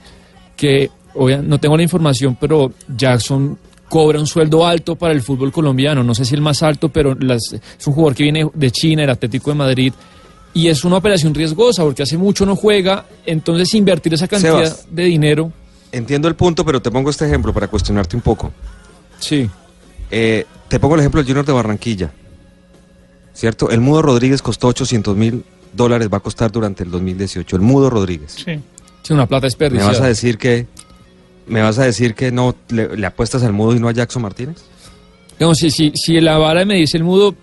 que, 0.57 0.91
obvia- 1.15 1.43
no 1.43 1.59
tengo 1.59 1.77
la 1.77 1.83
información, 1.83 2.37
pero 2.41 2.73
Jackson 2.97 3.59
cobra 3.89 4.19
un 4.19 4.27
sueldo 4.27 4.67
alto 4.67 4.97
para 4.97 5.13
el 5.13 5.23
fútbol 5.23 5.53
colombiano, 5.53 6.03
no 6.03 6.15
sé 6.15 6.25
si 6.25 6.35
el 6.35 6.41
más 6.41 6.63
alto, 6.63 6.89
pero 6.89 7.15
las- 7.15 7.53
es 7.53 7.87
un 7.87 7.93
jugador 7.95 8.15
que 8.15 8.25
viene 8.25 8.49
de 8.53 8.71
China, 8.71 9.05
el 9.05 9.11
Atlético 9.11 9.51
de 9.51 9.57
Madrid, 9.57 9.93
y 10.53 10.69
es 10.69 10.85
una 10.85 10.97
operación 10.97 11.35
riesgosa 11.35 11.83
porque 11.83 12.03
hace 12.03 12.17
mucho 12.17 12.47
no 12.47 12.55
juega, 12.57 13.07
entonces 13.27 13.73
invertir 13.75 14.15
esa 14.15 14.29
cantidad 14.29 14.65
Sebas. 14.65 14.87
de 14.91 15.05
dinero, 15.05 15.53
Entiendo 15.93 16.27
el 16.27 16.35
punto, 16.35 16.65
pero 16.65 16.83
te 16.83 16.91
pongo 16.91 17.09
este 17.11 17.25
ejemplo 17.25 17.53
para 17.53 17.69
cuestionarte 17.69 18.17
un 18.17 18.23
poco. 18.23 18.53
sí. 19.19 19.49
Eh, 20.11 20.45
te 20.69 20.79
pongo 20.79 20.95
el 20.95 21.01
ejemplo 21.01 21.21
del 21.21 21.27
Junior 21.27 21.45
de 21.47 21.53
Barranquilla. 21.53 22.13
¿Cierto? 23.35 23.69
El 23.71 23.81
Mudo 23.81 24.01
Rodríguez 24.01 24.41
costó 24.41 24.69
800 24.69 25.17
mil 25.17 25.45
dólares, 25.75 26.09
va 26.11 26.19
a 26.19 26.21
costar 26.21 26.51
durante 26.53 26.83
el 26.85 26.91
2018. 26.91 27.57
El 27.57 27.63
Mudo 27.63 27.91
Rodríguez. 27.91 28.33
Sí. 28.33 28.59
Sí, 29.03 29.13
una 29.13 29.27
plata 29.27 29.43
¿Me 29.43 29.47
desperdiciada. 29.49 29.91
vas 29.93 30.01
a 30.01 30.07
decir 30.07 30.39
que 30.39 30.67
me 31.47 31.61
vas 31.61 31.79
a 31.79 31.85
decir 31.85 32.15
que 32.15 32.33
no 32.33 32.55
le, 32.71 32.97
le 32.97 33.07
apuestas 33.07 33.43
al 33.43 33.53
Mudo 33.53 33.75
y 33.77 33.81
no 33.81 33.89
a 33.89 33.93
Jackson 33.93 34.23
Martínez? 34.23 34.63
Digamos, 35.39 35.59
si, 35.59 35.71
si, 35.71 35.93
si 35.95 36.21
la 36.21 36.39
vara 36.39 36.65
me 36.65 36.77
dice 36.77 36.97
el 36.97 37.05
mudo, 37.05 37.35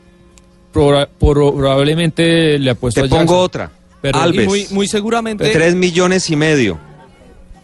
proba- 0.73 1.07
probablemente 1.19 2.57
le 2.57 2.71
apuesto 2.71 3.01
Te 3.01 3.05
a 3.05 3.09
Jackson. 3.09 3.27
pongo 3.27 3.39
otra. 3.41 3.69
Pero- 4.01 4.17
Alves. 4.19 4.47
Muy, 4.47 4.65
muy 4.71 4.87
seguramente. 4.87 5.47
Tres 5.51 5.75
millones 5.75 6.29
y 6.31 6.35
medio. 6.35 6.79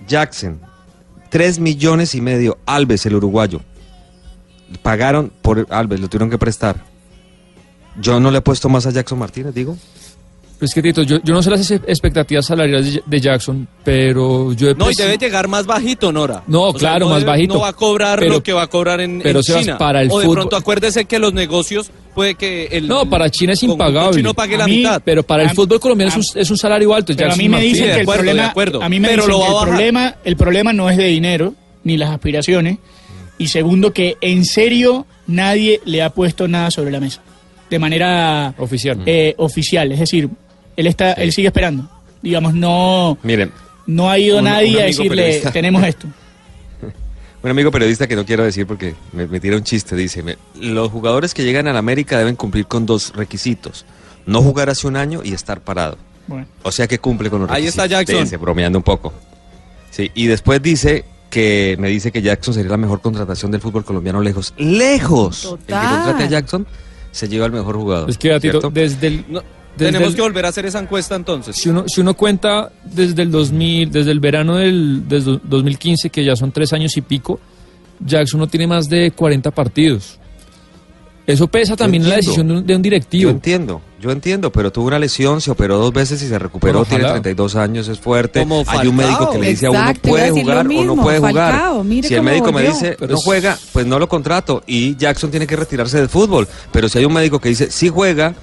Jackson. 0.07 0.59
Tres 1.31 1.59
millones 1.59 2.13
y 2.13 2.21
medio. 2.21 2.57
Alves, 2.65 3.05
el 3.05 3.15
uruguayo. 3.15 3.61
Pagaron 4.83 5.31
por 5.41 5.65
Alves, 5.69 5.99
lo 6.01 6.07
tuvieron 6.09 6.29
que 6.29 6.37
prestar. 6.37 6.83
Yo 7.99 8.19
no 8.19 8.31
le 8.31 8.39
he 8.39 8.41
puesto 8.41 8.69
más 8.69 8.85
a 8.85 8.91
Jackson 8.91 9.19
Martínez, 9.19 9.53
digo. 9.53 9.77
Pues 10.59 10.73
que 10.73 10.81
Tito, 10.81 11.03
yo, 11.03 11.17
yo 11.23 11.35
no 11.35 11.43
sé 11.43 11.51
las 11.51 11.69
ex- 11.69 11.83
expectativas 11.87 12.43
salariales 12.47 12.91
de, 12.95 13.03
de 13.05 13.21
Jackson, 13.21 13.67
pero 13.83 14.53
yo 14.53 14.69
he 14.71 14.73
No, 14.73 14.89
y 14.89 14.93
presi- 14.93 15.03
debe 15.03 15.17
llegar 15.19 15.47
más 15.47 15.67
bajito, 15.67 16.11
Nora. 16.11 16.41
No, 16.47 16.73
claro, 16.73 17.05
no 17.05 17.11
más 17.11 17.21
debe- 17.21 17.27
bajito. 17.31 17.53
No 17.53 17.59
va 17.59 17.67
a 17.67 17.73
cobrar 17.73 18.17
Pero- 18.17 18.33
lo 18.33 18.41
que 18.43 18.53
va 18.53 18.63
a 18.63 18.67
cobrar 18.67 18.99
en, 19.01 19.19
pero, 19.21 19.39
en 19.39 19.43
Sebas, 19.43 19.61
China. 19.61 19.77
para 19.77 20.01
el 20.01 20.09
o 20.11 20.17
de 20.17 20.25
fútbol- 20.25 20.33
pronto 20.33 20.55
acuérdese 20.55 21.05
que 21.05 21.19
los 21.19 21.31
negocios 21.31 21.91
puede 22.15 22.33
que 22.33 22.69
el 22.71 22.87
No, 22.87 23.07
para 23.07 23.29
China 23.29 23.53
es 23.53 23.61
impagable. 23.61 24.17
chino 24.17 24.33
pague 24.33 24.57
la 24.57 24.65
mí- 24.65 24.77
mitad. 24.77 24.99
Pero 25.05 25.21
para 25.21 25.43
el 25.43 25.51
fútbol 25.51 25.79
colombiano 25.79 26.11
a- 26.11 26.17
es, 26.17 26.33
un, 26.35 26.41
es 26.41 26.49
un 26.49 26.57
salario 26.57 26.91
alto. 26.91 27.13
Pero 27.15 27.33
a 27.33 27.35
mí 27.35 27.47
me 27.47 27.61
dicen 27.61 27.85
que 27.85 27.93
el 27.93 28.01
acuerdo, 28.01 28.23
problema, 28.23 28.47
acuerdo. 28.47 28.81
a 28.81 28.89
mí 28.89 28.99
me 28.99 29.09
Pero 29.09 29.23
dicen 29.27 29.31
lo 29.31 29.39
va 29.41 29.45
que 29.45 29.53
a 29.53 29.59
el 29.61 29.67
problema, 29.67 30.15
el 30.23 30.35
problema 30.37 30.73
no 30.73 30.89
es 30.89 30.97
de 30.97 31.05
dinero 31.05 31.53
ni 31.83 31.97
las 31.97 32.09
aspiraciones 32.09 32.79
y 33.37 33.49
segundo 33.49 33.93
que 33.93 34.17
en 34.21 34.43
serio 34.43 35.05
nadie 35.27 35.81
le 35.85 36.01
ha 36.01 36.09
puesto 36.09 36.47
nada 36.47 36.71
sobre 36.71 36.89
la 36.89 36.99
mesa 36.99 37.21
de 37.69 37.79
manera 37.79 38.53
Oficial. 38.57 39.01
eh, 39.05 39.33
oficial, 39.37 39.91
es 39.91 39.99
decir, 39.99 40.29
él 40.75 40.87
está, 40.87 41.13
él 41.13 41.31
sigue 41.31 41.47
esperando, 41.47 41.89
digamos 42.21 42.53
no, 42.53 43.17
Miren, 43.23 43.51
no 43.85 44.09
ha 44.09 44.17
ido 44.19 44.37
Un- 44.39 44.45
nadie 44.45 44.75
un 44.77 44.81
a 44.81 44.85
decirle 44.85 45.09
periodista. 45.23 45.51
tenemos 45.51 45.83
esto. 45.87 46.07
un 47.43 47.51
amigo 47.51 47.71
periodista 47.71 48.07
que 48.07 48.15
no 48.15 48.25
quiero 48.25 48.43
decir 48.43 48.65
porque 48.67 48.95
me, 49.13 49.27
me 49.27 49.39
tira 49.39 49.55
un 49.55 49.63
chiste, 49.63 49.95
dice, 49.95 50.23
me- 50.23 50.37
los 50.59 50.91
jugadores 50.91 51.33
que 51.33 51.43
llegan 51.43 51.67
a 51.67 51.73
la 51.73 51.79
América 51.79 52.17
deben 52.17 52.35
cumplir 52.35 52.65
con 52.67 52.85
dos 52.85 53.13
requisitos. 53.15 53.85
No 54.25 54.41
jugar 54.41 54.69
hace 54.69 54.87
un 54.87 54.97
año 54.97 55.21
y 55.23 55.33
estar 55.33 55.61
parado. 55.61 55.97
Bueno, 56.27 56.45
O 56.63 56.71
sea 56.73 56.85
que 56.87 56.99
cumple 56.99 57.29
con 57.29 57.41
los 57.41 57.49
Ahí 57.49 57.61
requisitos. 57.63 57.85
está 57.85 57.97
Jackson. 57.99 58.23
Dice, 58.25 58.35
bromeando 58.37 58.77
un 58.79 58.83
poco. 58.83 59.13
Sí, 59.91 60.11
y 60.13 60.27
después 60.27 60.61
dice 60.61 61.05
que 61.29 61.77
me 61.79 61.87
dice 61.87 62.11
que 62.11 62.21
Jackson 62.21 62.53
sería 62.53 62.71
la 62.71 62.77
mejor 62.77 62.99
contratación 62.99 63.51
del 63.51 63.61
fútbol 63.61 63.85
colombiano 63.85 64.19
lejos. 64.21 64.53
¡Lejos! 64.57 65.45
El 65.45 65.51
que 65.51 65.57
Total. 65.73 65.95
contrate 66.03 66.23
a 66.23 66.27
Jackson 66.27 66.67
se 67.17 67.27
lleva 67.27 67.45
al 67.45 67.51
mejor 67.51 67.75
jugador. 67.75 68.09
Es 68.09 68.17
que, 68.17 68.29
Tito, 68.39 68.41
¿cierto? 68.59 68.69
desde 68.71 69.07
el... 69.07 69.25
No, 69.27 69.41
desde 69.75 69.91
tenemos 69.91 70.09
el- 70.09 70.15
que 70.15 70.21
volver 70.21 70.45
a 70.45 70.49
hacer 70.49 70.65
esa 70.65 70.79
encuesta 70.79 71.15
entonces. 71.15 71.55
Si 71.55 71.69
uno, 71.69 71.85
si 71.87 72.01
uno 72.01 72.13
cuenta 72.15 72.71
desde 72.83 73.21
el 73.23 73.31
2000, 73.31 73.91
desde 73.91 74.11
el 74.11 74.19
verano 74.19 74.55
del 74.57 75.07
desde 75.07 75.39
2015, 75.43 76.09
que 76.09 76.23
ya 76.23 76.35
son 76.35 76.51
tres 76.51 76.73
años 76.73 76.95
y 76.97 77.01
pico, 77.01 77.39
Jackson 77.99 78.39
no 78.39 78.47
tiene 78.47 78.67
más 78.67 78.87
de 78.89 79.11
40 79.11 79.51
partidos. 79.51 80.19
Eso 81.27 81.47
pesa 81.49 81.75
también 81.75 82.03
en 82.03 82.09
la 82.09 82.15
decisión 82.15 82.47
de 82.47 82.53
un, 82.53 82.65
de 82.65 82.73
un 82.73 82.79
Yo 82.79 82.83
directivo. 82.83 83.29
entiendo, 83.31 83.81
yo 83.99 84.11
entiendo, 84.11 84.49
pero 84.49 84.71
tuvo 84.71 84.87
una 84.87 84.97
lesión, 84.97 85.41
se 85.41 85.51
operó 85.51 85.77
dos 85.77 85.91
veces 85.91 86.21
y 86.21 86.27
se 86.29 86.39
recuperó, 86.39 86.79
Bueno, 86.79 86.85
tiene 86.87 87.03
ojalá. 87.03 87.13
32 87.21 87.55
años, 87.57 87.87
es 87.89 87.99
fuerte. 87.99 88.39
Como 88.39 88.63
Hay 88.65 88.87
un 88.87 88.95
médico 88.95 89.29
que 89.29 89.37
le 89.37 89.49
dice 89.49 89.65
a 89.65 89.71
uno 89.71 89.79
a 89.81 89.93
puede 89.93 90.31
jugar 90.31 90.65
o 90.65 90.83
no 90.85 90.95
puede 90.95 91.19
Falcao, 91.19 91.83
jugar. 91.83 92.03
Si 92.05 92.15
el 92.15 92.23
médico 92.23 92.53
me 92.53 92.63
dice 92.63 92.95
Pero 92.97 93.11
no 93.13 93.17
juega, 93.19 93.57
pues 93.73 93.85
no 93.85 93.99
lo 93.99 94.07
contrato 94.07 94.63
y 94.65 94.95
Jackson 94.95 95.29
tiene 95.29 95.45
que 95.45 95.57
retirarse 95.57 95.97
del 95.97 96.07
fútbol. 96.07 96.47
Pero 96.71 96.87
si 96.87 96.97
hay 96.99 97.03
un 97.05 97.13
médico 97.13 97.39
que 97.39 97.49
dice 97.49 97.69
sí 97.71 97.89
juega 97.89 98.33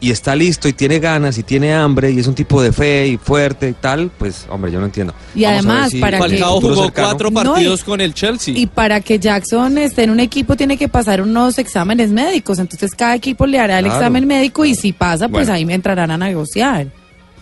y 0.00 0.10
está 0.12 0.36
listo 0.36 0.68
y 0.68 0.72
tiene 0.72 1.00
ganas 1.00 1.38
y 1.38 1.42
tiene 1.42 1.74
hambre 1.74 2.10
y 2.12 2.18
es 2.20 2.26
un 2.28 2.34
tipo 2.34 2.62
de 2.62 2.70
fe 2.72 3.08
y 3.08 3.16
fuerte 3.16 3.68
y 3.70 3.72
tal, 3.72 4.10
pues 4.16 4.46
hombre, 4.48 4.70
yo 4.70 4.78
no 4.78 4.86
entiendo. 4.86 5.12
Y 5.34 5.42
Vamos 5.42 5.58
además, 5.66 5.90
si 5.90 5.98
para 6.00 6.18
que- 6.20 6.40
jugó 6.40 6.84
cercano- 6.84 6.92
cuatro 7.08 7.30
No, 7.30 7.40
y- 7.40 7.44
partidos 7.44 7.82
con 7.84 8.00
el 8.00 8.14
Chelsea. 8.14 8.54
Y 8.56 8.66
para 8.66 9.00
que 9.00 9.18
Jackson 9.18 9.76
esté 9.78 10.04
en 10.04 10.10
un 10.10 10.20
equipo 10.20 10.56
tiene 10.56 10.76
que 10.76 10.88
pasar 10.88 11.20
unos 11.20 11.58
exámenes 11.58 12.10
médicos. 12.10 12.58
Entonces 12.58 12.92
cada 12.94 13.14
equipo 13.16 13.44
le 13.46 13.58
hará 13.58 13.78
el 13.78 13.86
Claro. 13.86 13.98
examen 14.00 14.26
médico 14.26 14.64
y 14.64 14.74
si 14.74 14.92
pasa, 14.92 15.28
pues 15.28 15.46
Bueno. 15.46 15.52
ahí 15.54 15.64
me 15.64 15.74
entrarán 15.74 16.10
a 16.10 16.16
negociar. 16.18 16.86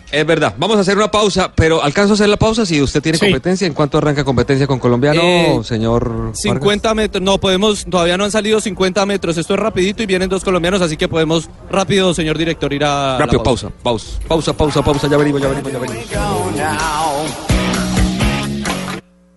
Es 0.09 0.25
verdad, 0.25 0.53
vamos 0.57 0.77
a 0.77 0.81
hacer 0.81 0.95
una 0.95 1.11
pausa, 1.11 1.51
pero 1.53 1.83
alcanzo 1.83 2.13
a 2.13 2.15
hacer 2.15 2.29
la 2.29 2.37
pausa 2.37 2.65
si 2.65 2.81
usted 2.81 3.01
tiene 3.01 3.17
Sí. 3.17 3.25
competencia. 3.25 3.67
¿En 3.67 3.73
cuánto 3.73 3.97
arranca 3.97 4.23
competencia 4.23 4.65
con 4.65 4.79
colombiano, 4.79 5.21
Eh, 5.21 5.59
señor? 5.65 6.09
Vargas? 6.09 6.39
50 6.41 6.93
metros, 6.93 7.21
no 7.21 7.37
podemos, 7.39 7.83
todavía 7.85 8.17
no 8.17 8.23
han 8.23 8.31
salido 8.31 8.61
50 8.61 9.05
metros, 9.05 9.37
esto 9.37 9.53
es 9.55 9.59
rapidito 9.59 10.01
y 10.03 10.05
vienen 10.05 10.29
dos 10.29 10.45
colombianos, 10.45 10.81
así 10.81 10.95
que 10.95 11.09
podemos 11.09 11.49
rápido, 11.69 12.13
señor 12.13 12.37
director, 12.37 12.71
ir 12.71 12.85
a... 12.85 13.13
la 13.13 13.17
Rápido, 13.19 13.43
pausa, 13.43 13.69
pausa, 13.83 14.07
pausa, 14.27 14.53
pausa, 14.53 14.81
pausa, 14.81 15.07
ya 15.09 15.17
venimos, 15.17 15.41
ya 15.41 15.49
venimos, 15.49 15.71
ya 15.73 15.79
venimos. 15.79 16.05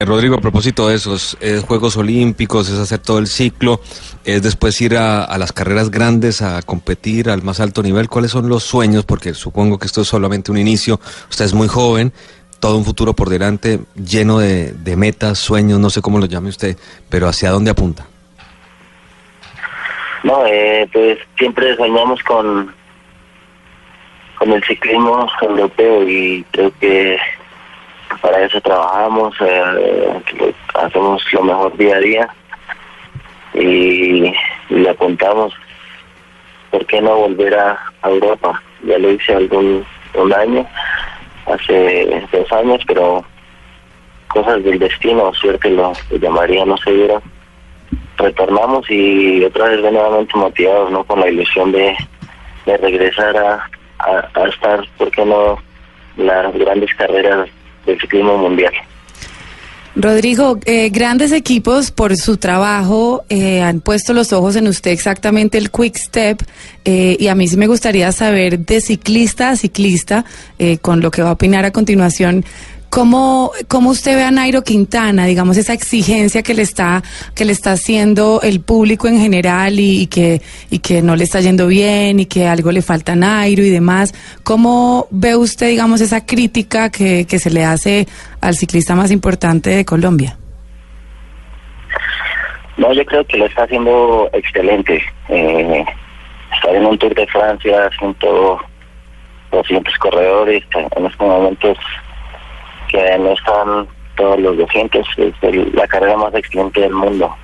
Eh, 0.02 0.06
Rodrigo, 0.06 0.34
a 0.34 0.40
propósito 0.40 0.88
de 0.88 0.94
esos 0.94 1.36
es 1.42 1.62
Juegos 1.62 1.98
Olímpicos, 1.98 2.70
es 2.70 2.78
hacer 2.78 3.00
todo 3.00 3.18
el 3.18 3.26
ciclo, 3.26 3.82
es 4.24 4.42
después 4.42 4.80
ir 4.80 4.96
a, 4.96 5.24
a 5.24 5.36
las 5.36 5.52
carreras 5.52 5.90
grandes 5.90 6.40
a 6.40 6.62
competir 6.62 7.28
al 7.28 7.42
más 7.42 7.60
alto 7.60 7.82
nivel. 7.82 8.08
¿Cuáles 8.08 8.30
son 8.30 8.48
los 8.48 8.64
sueños? 8.64 9.04
Porque 9.04 9.34
supongo 9.34 9.78
que 9.78 9.84
esto 9.84 10.00
es 10.00 10.08
solamente 10.08 10.50
un 10.50 10.56
inicio, 10.56 10.98
usted 11.28 11.44
es 11.44 11.52
muy 11.52 11.68
joven 11.68 12.14
todo 12.60 12.78
un 12.78 12.84
futuro 12.86 13.12
por 13.12 13.28
delante 13.28 13.80
lleno 13.94 14.38
de, 14.38 14.72
de 14.72 14.96
metas, 14.96 15.38
sueños, 15.38 15.78
no 15.78 15.90
sé 15.90 16.00
cómo 16.00 16.18
lo 16.18 16.24
llame 16.24 16.48
usted, 16.48 16.78
pero 17.10 17.28
¿hacia 17.28 17.50
dónde 17.50 17.70
apunta? 17.70 18.06
No, 20.24 20.46
eh, 20.46 20.88
pues 20.92 21.18
siempre 21.36 21.76
soñamos 21.76 22.22
con, 22.22 22.74
con 24.38 24.50
el 24.50 24.64
ciclismo 24.64 25.26
europeo 25.42 26.08
y 26.08 26.42
creo 26.52 26.72
que 26.80 27.18
para 28.20 28.44
eso 28.44 28.61
trabajamos, 28.61 29.35
eh, 29.40 30.23
hacemos 30.75 31.23
lo 31.33 31.42
mejor 31.42 31.77
día 31.77 31.96
a 31.96 32.01
día 32.01 32.29
y, 33.55 34.33
le 34.68 34.88
apuntamos, 34.88 35.53
¿por 36.70 36.87
qué 36.87 37.01
no 37.01 37.16
volver 37.16 37.55
a, 37.55 37.79
Europa? 38.03 38.62
Ya 38.85 38.99
lo 38.99 39.11
hice 39.11 39.35
algún 39.35 39.85
un 40.14 40.33
año, 40.33 40.66
hace 41.46 42.27
dos 42.33 42.53
años, 42.53 42.83
pero 42.87 43.25
cosas 44.29 44.62
del 44.64 44.79
destino, 44.79 45.33
suerte 45.35 45.70
lo, 45.70 45.92
lo 46.11 46.16
llamaría, 46.16 46.64
no 46.64 46.77
se 46.79 46.92
dieron 46.92 47.23
retornamos 48.20 48.88
y 48.90 49.42
otra 49.44 49.68
vez 49.68 49.81
nuevamente 49.81 50.37
motivados 50.37 50.90
no 50.92 51.05
con 51.05 51.20
la 51.20 51.29
ilusión 51.29 51.73
de, 51.73 51.96
de 52.66 52.77
regresar 52.77 53.37
a, 53.37 53.70
a, 53.99 54.29
a 54.35 54.49
estar, 54.49 54.87
¿por 54.99 55.11
qué 55.11 55.25
no?, 55.25 55.59
las 56.16 56.53
grandes 56.55 56.94
carreras 56.94 57.49
del 57.90 58.00
ciclismo 58.00 58.38
mundial. 58.38 58.72
Rodrigo, 59.96 60.59
eh, 60.66 60.88
grandes 60.90 61.33
equipos 61.33 61.90
por 61.90 62.16
su 62.16 62.37
trabajo 62.37 63.24
eh, 63.29 63.61
han 63.61 63.81
puesto 63.81 64.12
los 64.12 64.33
ojos 64.33 64.55
en 64.55 64.68
usted 64.68 64.92
exactamente 64.92 65.59
el 65.59 65.70
Quick 65.70 65.96
Step 65.96 66.42
eh, 66.85 67.16
y 67.18 67.26
a 67.26 67.35
mí 67.35 67.48
sí 67.48 67.57
me 67.57 67.66
gustaría 67.66 68.12
saber 68.12 68.61
de 68.61 68.81
ciclista 68.81 69.50
a 69.50 69.57
ciclista, 69.57 70.24
eh, 70.61 70.79
con 70.79 71.00
lo 71.00 71.11
que 71.11 71.22
va 71.22 71.31
a 71.31 71.33
opinar 71.33 71.64
a 71.64 71.72
continuación, 71.72 72.44
¿cómo, 72.90 73.53
cómo 73.68 73.90
usted 73.90 74.16
ve 74.16 74.24
a 74.24 74.31
Nairo 74.31 74.62
Quintana, 74.62 75.24
digamos, 75.24 75.57
esa 75.57 75.72
exigencia 75.72 76.42
que 76.42 76.53
le 76.53 76.62
está, 76.62 77.03
que 77.35 77.44
le 77.44 77.53
está 77.53 77.72
haciendo 77.72 78.40
el 78.42 78.61
público 78.61 79.09
en 79.09 79.18
general 79.20 79.79
y, 79.79 80.09
que, 80.09 80.42
y 80.70 80.81
que 80.81 81.00
no 81.00 81.16
le 81.16 81.24
está 81.24 81.40
yendo 81.40 81.68
bien 81.68 82.20
y 82.20 82.26
que 82.26 82.46
algo 82.46 82.72
le 82.72 82.83
falta 82.83 83.12
a 83.12 83.16
Nairo 83.16 83.62
y 83.62 83.70
demás? 83.70 84.12
¿Cómo 84.42 85.07
ve 85.11 85.37
usted, 85.37 85.68
digamos, 85.68 86.00
esa 86.00 86.26
crítica 86.26 86.90
que, 86.90 87.26
que 87.26 87.38
se 87.38 87.50
le 87.50 87.64
hace 87.64 88.07
al 88.40 88.57
ciclista 88.57 88.94
más 88.94 89.11
importante 89.11 89.70
de 89.70 89.85
Colombia? 89.85 90.37
No, 92.76 92.92
yo 92.92 93.05
creo 93.05 93.24
que 93.26 93.37
lo 93.37 93.46
está 93.46 93.64
haciendo 93.64 94.29
excelente. 94.33 95.03
Eh, 95.29 95.85
estar 96.55 96.74
en 96.74 96.87
un 96.87 96.98
Tour 96.98 97.14
de 97.14 97.26
Francia, 97.26 97.90
200 99.53 99.94
corredores, 99.98 100.64
en 100.74 101.07
estos 101.07 101.26
momentos 101.26 101.79
que 102.90 103.18
no 103.18 103.33
están 103.33 103.88
todos 104.16 104.40
los 104.40 104.57
200, 104.59 105.07
es 105.16 105.74
la 105.74 105.87
carrera 105.87 106.16
más 106.16 106.35
excelente 106.35 106.81
del 106.81 106.92
mundo. 106.92 107.35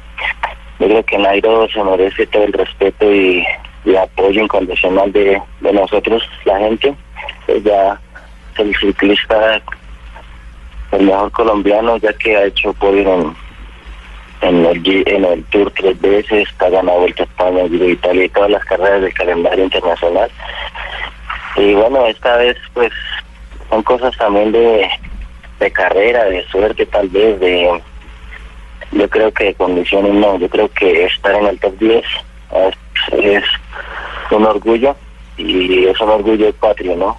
Yo 0.79 0.87
creo 0.87 1.05
que 1.05 1.19
Nairo 1.19 1.69
se 1.69 1.83
merece 1.83 2.27
todo 2.27 2.45
el 2.45 2.53
respeto 2.53 3.11
y, 3.11 3.47
y 3.85 3.97
apoyo 3.97 4.43
incondicional 4.43 5.11
de, 5.13 5.41
nosotros, 5.61 6.29
la 6.45 6.59
gente. 6.59 6.95
Es 7.47 7.63
ya 7.63 7.99
el 8.59 8.77
ciclista, 8.77 9.63
el 10.93 11.03
mejor 11.07 11.31
colombiano, 11.33 11.97
ya 11.97 12.13
que 12.13 12.37
ha 12.37 12.45
hecho 12.45 12.73
podio 12.75 13.15
en, 13.15 13.37
en 14.43 14.67
el, 14.67 15.05
en 15.07 15.25
el 15.25 15.45
Tour 15.45 15.73
tres 15.75 15.99
veces, 16.01 16.49
ha 16.59 16.69
ganado 16.69 17.01
Vuelta 17.01 17.23
a 17.23 17.27
España, 17.27 17.69
Giro 17.69 17.89
Italia 17.89 18.25
y 18.25 18.29
todas 18.29 18.51
las 18.51 18.65
carreras 18.65 19.03
del 19.03 19.15
calendario 19.15 19.65
internacional. 19.65 20.31
Y 21.57 21.73
bueno, 21.73 22.07
esta 22.07 22.37
vez 22.37 22.57
pues 22.75 22.93
son 23.71 23.83
cosas 23.83 24.15
también 24.19 24.53
de, 24.53 24.89
de 25.59 25.71
carrera, 25.71 26.25
de 26.25 26.45
suerte 26.47 26.87
tal 26.87 27.09
vez, 27.09 27.41
de 27.41 27.83
yo 28.93 29.09
creo 29.09 29.33
que 29.33 29.45
de 29.45 29.55
condiciones 29.55 30.15
no, 30.15 30.39
yo 30.39 30.49
creo 30.49 30.69
que 30.71 31.05
estar 31.05 31.35
en 31.35 31.47
el 31.47 31.59
top 31.59 31.77
10 31.79 32.05
es, 33.13 33.45
un 34.31 34.45
orgullo 34.45 34.97
y 35.37 35.87
es 35.87 36.01
un 36.01 36.11
orgullo 36.11 36.53
patrio, 36.55 36.97
¿no? 36.97 37.19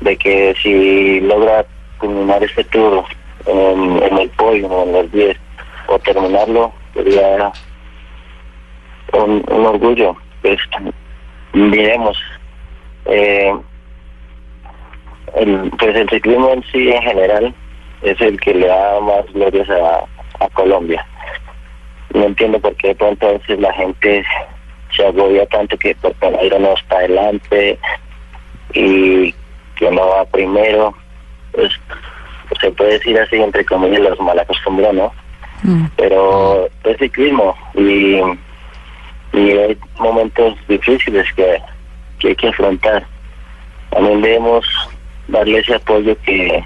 De 0.00 0.16
que 0.16 0.54
si 0.62 1.20
logra 1.20 1.64
culminar 1.98 2.42
este 2.42 2.64
tour 2.64 3.04
en, 3.46 4.18
el 4.18 4.30
podio, 4.30 4.82
en 4.82 4.92
los 4.92 5.12
10, 5.12 5.36
o 5.88 5.98
terminarlo, 5.98 6.72
sería 6.94 7.52
un, 9.12 9.44
un 9.48 9.66
orgullo. 9.66 10.16
Pues, 10.40 10.58
miremos, 11.52 12.18
eh, 13.06 13.52
el, 15.36 15.70
pues 15.78 15.96
el 15.96 16.08
ciclismo 16.08 16.50
en 16.50 16.62
sí 16.72 16.90
en 16.90 17.02
general 17.02 17.54
es 18.02 18.20
el 18.20 18.40
que 18.40 18.54
le 18.54 18.66
da 18.66 19.00
más 19.00 19.24
glorias 19.32 19.68
a, 19.70 20.44
a 20.44 20.48
Colombia. 20.50 21.06
No 22.14 22.24
entiendo 22.24 22.58
por 22.58 22.74
qué 22.76 22.88
de 22.88 22.94
pronto 22.94 23.28
a 23.28 23.32
veces 23.32 23.58
la 23.58 23.72
gente 23.72 24.24
se 24.94 25.06
agobia 25.06 25.46
tanto 25.46 25.76
que 25.78 25.94
por 25.96 26.12
Pereira 26.14 26.58
no 26.58 26.74
está 26.74 26.96
adelante 26.96 27.78
y 28.74 29.32
que 29.76 29.90
no 29.90 30.08
va 30.08 30.24
primero. 30.26 30.94
Pues 31.52 31.72
se 32.60 32.70
puede 32.72 32.92
decir 32.92 33.18
así, 33.18 33.36
entre 33.36 33.64
comillas, 33.64 34.00
los 34.00 34.20
mal 34.20 34.38
acostumbró, 34.38 34.92
¿no? 34.92 35.12
Pero 35.96 36.68
es 36.84 36.98
ciclismo 36.98 37.56
y, 37.74 38.20
y 39.32 39.50
hay 39.50 39.78
momentos 39.98 40.56
difíciles 40.66 41.26
que, 41.34 41.62
que 42.18 42.28
hay 42.28 42.36
que 42.36 42.48
afrontar. 42.48 43.06
También 43.90 44.20
debemos 44.22 44.66
darle 45.32 45.58
ese 45.58 45.74
apoyo 45.74 46.16
que, 46.22 46.64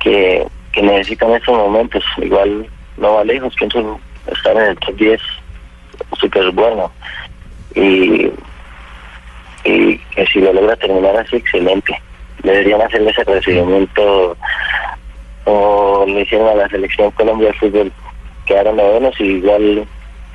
que, 0.00 0.46
necesitan 0.80 1.30
en 1.30 1.36
estos 1.36 1.56
momentos. 1.56 2.04
Igual 2.18 2.68
no 2.98 3.14
va 3.14 3.24
lejos, 3.24 3.54
pienso 3.56 3.98
estar 4.30 4.56
en 4.56 4.62
el 4.62 4.78
top 4.78 4.94
10 4.96 5.20
súper 6.20 6.50
bueno. 6.52 6.92
Y, 7.74 8.30
y 9.64 9.98
que 9.98 10.26
si 10.26 10.40
lo 10.40 10.52
logra 10.52 10.76
terminar 10.76 11.16
así, 11.16 11.36
excelente. 11.36 12.00
Deberían 12.42 12.82
hacerle 12.82 13.10
ese 13.10 13.24
recibimiento 13.24 14.36
o 15.46 16.04
le 16.06 16.20
hicieron 16.22 16.48
a 16.48 16.54
la 16.54 16.68
selección 16.68 17.10
Colombia 17.12 17.48
de 17.48 17.54
fútbol. 17.54 17.92
Quedaron 18.46 18.76
novenos 18.76 19.18
y 19.18 19.24
igual 19.24 19.86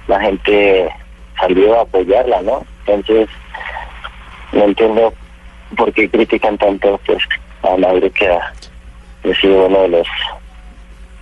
la 0.08 0.19
gente 0.19 0.89
salió 1.39 1.78
a 1.78 1.84
apoyarla, 1.84 2.41
¿no? 2.41 2.65
Entonces, 2.88 3.30
no 4.52 4.63
entiendo 4.63 5.13
por 5.77 5.93
qué 5.93 6.10
critican 6.10 6.58
tanto 6.58 6.99
pues, 7.05 7.23
a 7.63 7.77
Mauro 7.77 8.12
que 8.12 8.27
ha 8.29 8.53
sido 9.41 9.67
uno 9.67 9.82
de 9.82 9.88
los 9.89 10.08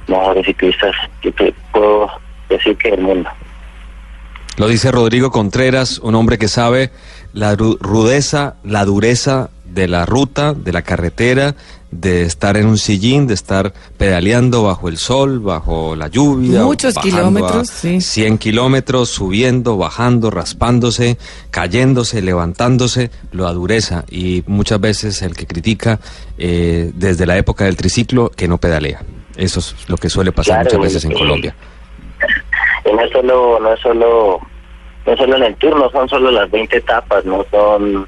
mejores 0.08 0.46
ciclistas 0.46 0.96
que 1.22 1.32
puedo 1.72 2.10
decir 2.50 2.78
que 2.78 2.92
del 2.92 3.02
mundo. 3.02 3.30
Lo 4.58 4.68
dice 4.68 4.92
Rodrigo 4.92 5.30
Contreras, 5.32 6.00
un 6.00 6.16
hombre 6.16 6.38
que 6.38 6.48
sabe 6.48 6.90
la 7.34 7.56
ru- 7.56 7.78
rudeza, 7.80 8.56
la 8.64 8.86
dureza 8.86 9.50
de 9.74 9.88
la 9.88 10.06
ruta, 10.06 10.54
de 10.54 10.72
la 10.72 10.82
carretera, 10.82 11.56
de 11.92 12.24
estar 12.24 12.58
en 12.58 12.66
un 12.68 12.78
sillín, 12.78 13.28
de 13.28 13.34
estar 13.34 13.74
pedaleando 13.98 14.64
bajo 14.64 14.90
el 14.90 14.98
sol, 14.98 15.40
bajo 15.40 15.96
la 15.96 16.08
lluvia. 16.08 16.64
Muchos 16.64 16.96
kilómetros, 16.96 17.70
sí. 17.70 18.02
100 18.02 18.38
kilómetros, 18.38 19.10
subiendo, 19.10 19.78
bajando, 19.78 20.30
raspándose, 20.30 21.18
cayéndose, 21.52 22.22
levantándose, 22.22 23.10
lo 23.32 23.44
da 23.46 23.54
dureza. 23.54 24.04
Y 24.10 24.44
muchas 24.48 24.82
veces 24.82 25.22
el 25.22 25.36
que 25.36 25.46
critica 25.48 26.00
eh, 26.38 26.92
desde 26.94 27.26
la 27.26 27.38
época 27.38 27.66
del 27.66 27.78
triciclo 27.78 28.30
que 28.30 28.48
no 28.48 28.58
pedalea. 28.58 29.02
Eso 29.38 29.60
es 29.60 29.76
lo 29.88 29.98
que 29.98 30.10
suele 30.10 30.32
pasar 30.32 30.64
Claro, 30.64 30.80
muchas 30.80 30.82
veces 30.94 31.06
en 31.06 31.12
y- 31.12 31.20
Colombia. 31.20 31.56
Y 32.86 32.94
no 32.96 33.02
es 33.02 33.12
solo, 33.12 33.60
no 33.62 33.74
es 33.74 33.80
solo, 33.80 34.40
no 35.06 35.14
es 35.14 35.18
solo 35.20 35.36
en 35.38 35.44
el 35.44 35.56
tour, 35.56 35.78
no 35.78 35.90
son 35.92 36.10
solo 36.10 36.32
las 36.32 36.50
20 36.50 36.78
etapas, 36.78 37.24
no 37.26 37.46
son, 37.52 38.08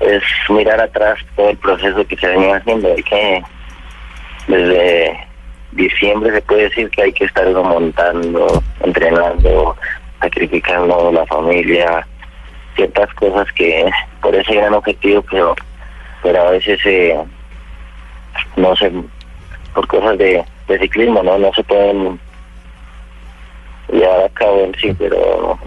es 0.00 0.22
mirar 0.48 0.80
atrás 0.80 1.18
todo 1.36 1.50
el 1.50 1.56
proceso 1.56 2.06
que 2.06 2.16
se 2.16 2.28
venía 2.28 2.56
haciendo. 2.56 2.88
Hay 2.88 3.02
que, 3.02 3.42
desde 4.48 5.26
diciembre 5.72 6.32
se 6.32 6.42
puede 6.42 6.62
decir 6.64 6.90
que 6.90 7.02
hay 7.02 7.12
que 7.12 7.24
estar 7.24 7.46
montando, 7.50 8.62
entrenando, 8.82 9.76
sacrificando 10.20 11.12
la 11.12 11.26
familia, 11.26 12.06
ciertas 12.76 13.12
cosas 13.14 13.50
que 13.52 13.90
por 14.20 14.34
ese 14.34 14.54
gran 14.54 14.74
objetivo, 14.74 15.24
pero, 15.30 15.54
pero 16.22 16.48
a 16.48 16.50
veces 16.50 16.80
eh, 16.84 17.18
no 18.56 18.74
se, 18.76 18.90
por 19.74 19.86
cosas 19.86 20.18
de, 20.18 20.44
de 20.68 20.78
ciclismo, 20.78 21.22
no, 21.22 21.38
no 21.38 21.52
se 21.52 21.62
pueden 21.64 22.18
llevar 23.90 24.24
a 24.24 24.28
cabo 24.30 24.64
en 24.64 24.74
sí, 24.76 24.94
pero 24.98 25.58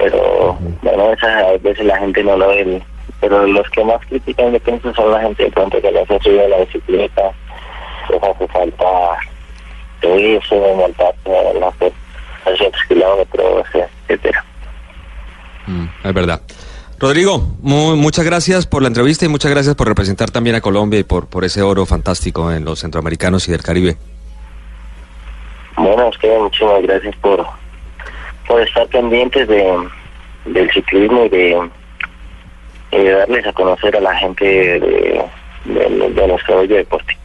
pero 0.00 0.56
bueno, 0.82 1.12
esas 1.12 1.44
a 1.44 1.52
veces 1.62 1.84
la 1.84 1.98
gente 1.98 2.24
no 2.24 2.36
lo 2.36 2.48
ve, 2.48 2.82
pero 3.20 3.46
los 3.46 3.68
que 3.70 3.84
más 3.84 4.00
critican 4.06 4.52
yo 4.52 4.60
pienso 4.60 4.92
son 4.94 5.12
la 5.12 5.20
gente 5.20 5.44
de 5.44 5.50
pronto 5.50 5.80
que 5.80 5.92
no 5.92 6.04
se 6.06 6.18
sube 6.20 6.44
a 6.44 6.48
la 6.48 6.58
bicicleta, 6.64 7.22
les 8.10 8.22
hace 8.22 8.48
falta 8.48 8.86
eso, 10.02 10.54
montar, 10.76 11.14
no 11.26 11.68
hacer 11.68 11.92
300 12.44 12.82
kilómetros, 12.88 13.66
etcétera. 14.08 14.44
Mm, 15.66 15.84
es 16.04 16.14
verdad. 16.14 16.40
Rodrigo, 16.98 17.38
mu- 17.62 17.96
muchas 17.96 18.24
gracias 18.24 18.66
por 18.66 18.82
la 18.82 18.88
entrevista 18.88 19.24
y 19.24 19.28
muchas 19.28 19.50
gracias 19.50 19.74
por 19.74 19.88
representar 19.88 20.30
también 20.30 20.56
a 20.56 20.60
Colombia 20.60 20.98
y 21.00 21.04
por, 21.04 21.26
por 21.28 21.44
ese 21.44 21.62
oro 21.62 21.84
fantástico 21.86 22.50
en 22.52 22.64
los 22.64 22.80
centroamericanos 22.80 23.46
y 23.48 23.52
del 23.52 23.62
Caribe. 23.62 23.96
Bueno, 25.76 26.02
a 26.02 26.08
ustedes 26.08 26.40
muchísimas 26.40 26.82
gracias 26.82 27.16
por, 27.16 27.46
por 28.50 28.60
estar 28.62 28.88
pendientes 28.88 29.46
de, 29.46 29.88
del 30.46 30.68
ciclismo 30.72 31.24
y 31.26 31.28
de, 31.28 31.70
darles 32.90 33.46
a 33.46 33.52
conocer 33.52 33.96
a 33.96 34.00
la 34.00 34.16
gente 34.16 34.44
de, 34.44 35.24
de, 35.66 36.10
de 36.10 36.26
nuestro 36.26 36.66
deporte. 36.66 37.16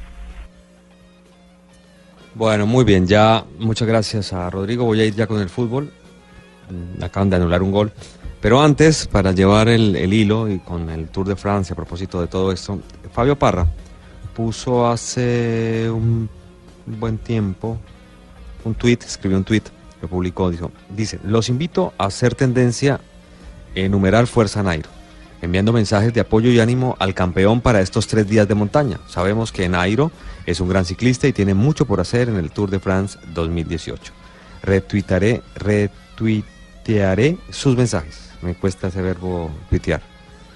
Bueno, 2.36 2.68
muy 2.68 2.84
bien, 2.84 3.08
ya 3.08 3.44
muchas 3.58 3.88
gracias 3.88 4.34
a 4.34 4.52
Rodrigo. 4.52 4.86
Voy 4.86 5.02
a 5.02 5.06
ir 5.06 5.16
ya 5.16 5.26
con 5.26 5.42
el 5.42 5.50
fútbol. 5.50 5.92
Mm, 6.70 7.04
Acaban 7.04 7.32
de 7.32 7.38
anular 7.38 7.64
un 7.64 7.72
gol. 7.72 7.92
Pero 8.40 8.62
antes, 8.62 9.08
para 9.08 9.32
llevar 9.32 9.68
el, 9.68 9.96
el 9.96 10.14
hilo 10.14 10.48
y 10.48 10.60
con 10.60 10.92
el 10.92 11.08
Tour 11.08 11.28
de 11.28 11.36
Francia 11.36 11.74
a 11.74 11.76
propósito 11.76 12.22
de 12.22 12.28
todo 12.28 12.52
esto, 12.52 12.80
Fabio 13.12 13.36
Parra 13.36 13.66
puso 14.36 14.88
hace 14.88 15.90
un 15.90 16.30
buen 16.86 17.18
tiempo 17.18 17.80
un 18.66 18.74
tuit, 18.74 19.04
escribió 19.04 19.38
un 19.38 19.44
tuit, 19.44 19.64
publicó, 20.08 20.50
dijo, 20.52 20.72
dice, 20.96 21.20
los 21.24 21.50
invito 21.50 21.94
a 21.98 22.06
hacer 22.06 22.36
tendencia 22.36 23.00
en 23.76 23.92
numerar 23.92 24.28
Fuerza 24.28 24.64
Nairo, 24.64 24.90
enviando 25.42 25.74
mensajes 25.74 26.14
de 26.14 26.22
apoyo 26.22 26.50
y 26.50 26.60
ánimo 26.60 26.96
al 27.00 27.14
campeón 27.14 27.62
para 27.62 27.82
estos 27.82 28.08
tres 28.08 28.28
días 28.28 28.48
de 28.48 28.56
montaña. 28.56 29.00
Sabemos 29.08 29.52
que 29.52 29.68
Nairo 29.70 30.12
es 30.46 30.60
un 30.60 30.70
gran 30.70 30.86
ciclista 30.86 31.28
y 31.28 31.34
tiene 31.34 31.54
mucho 31.54 31.86
por 31.86 32.00
hacer 32.00 32.30
en 32.30 32.38
el 32.38 32.52
Tour 32.52 32.70
de 32.70 32.80
France 32.80 33.18
2018. 33.34 34.14
Retuitaré, 34.64 35.42
retuitearé 35.56 37.38
sus 37.50 37.76
mensajes. 37.76 38.30
Me 38.42 38.56
cuesta 38.56 38.88
ese 38.88 39.02
verbo 39.02 39.52
tuitear. 39.70 40.02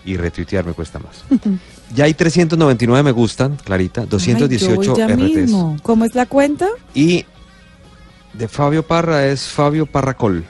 Y 0.05 0.17
retuitear 0.17 0.65
me 0.65 0.73
cuesta 0.73 0.99
más. 0.99 1.23
Ya 1.95 2.05
hay 2.05 2.13
399 2.13 3.01
me 3.01 3.11
gustan, 3.11 3.55
Clarita, 3.55 4.05
218 4.05 4.79
Ay, 4.79 4.85
yo 4.85 4.93
voy 4.93 4.97
ya 4.99 5.07
RTs. 5.07 5.17
mismo. 5.17 5.77
¿Cómo 5.81 6.05
es 6.05 6.13
la 6.13 6.27
cuenta? 6.27 6.67
Y 6.93 7.25
de 8.33 8.47
Fabio 8.47 8.83
Parra 8.83 9.25
es 9.27 9.47
Fabio 9.47 9.85
Parracol. 9.85 10.45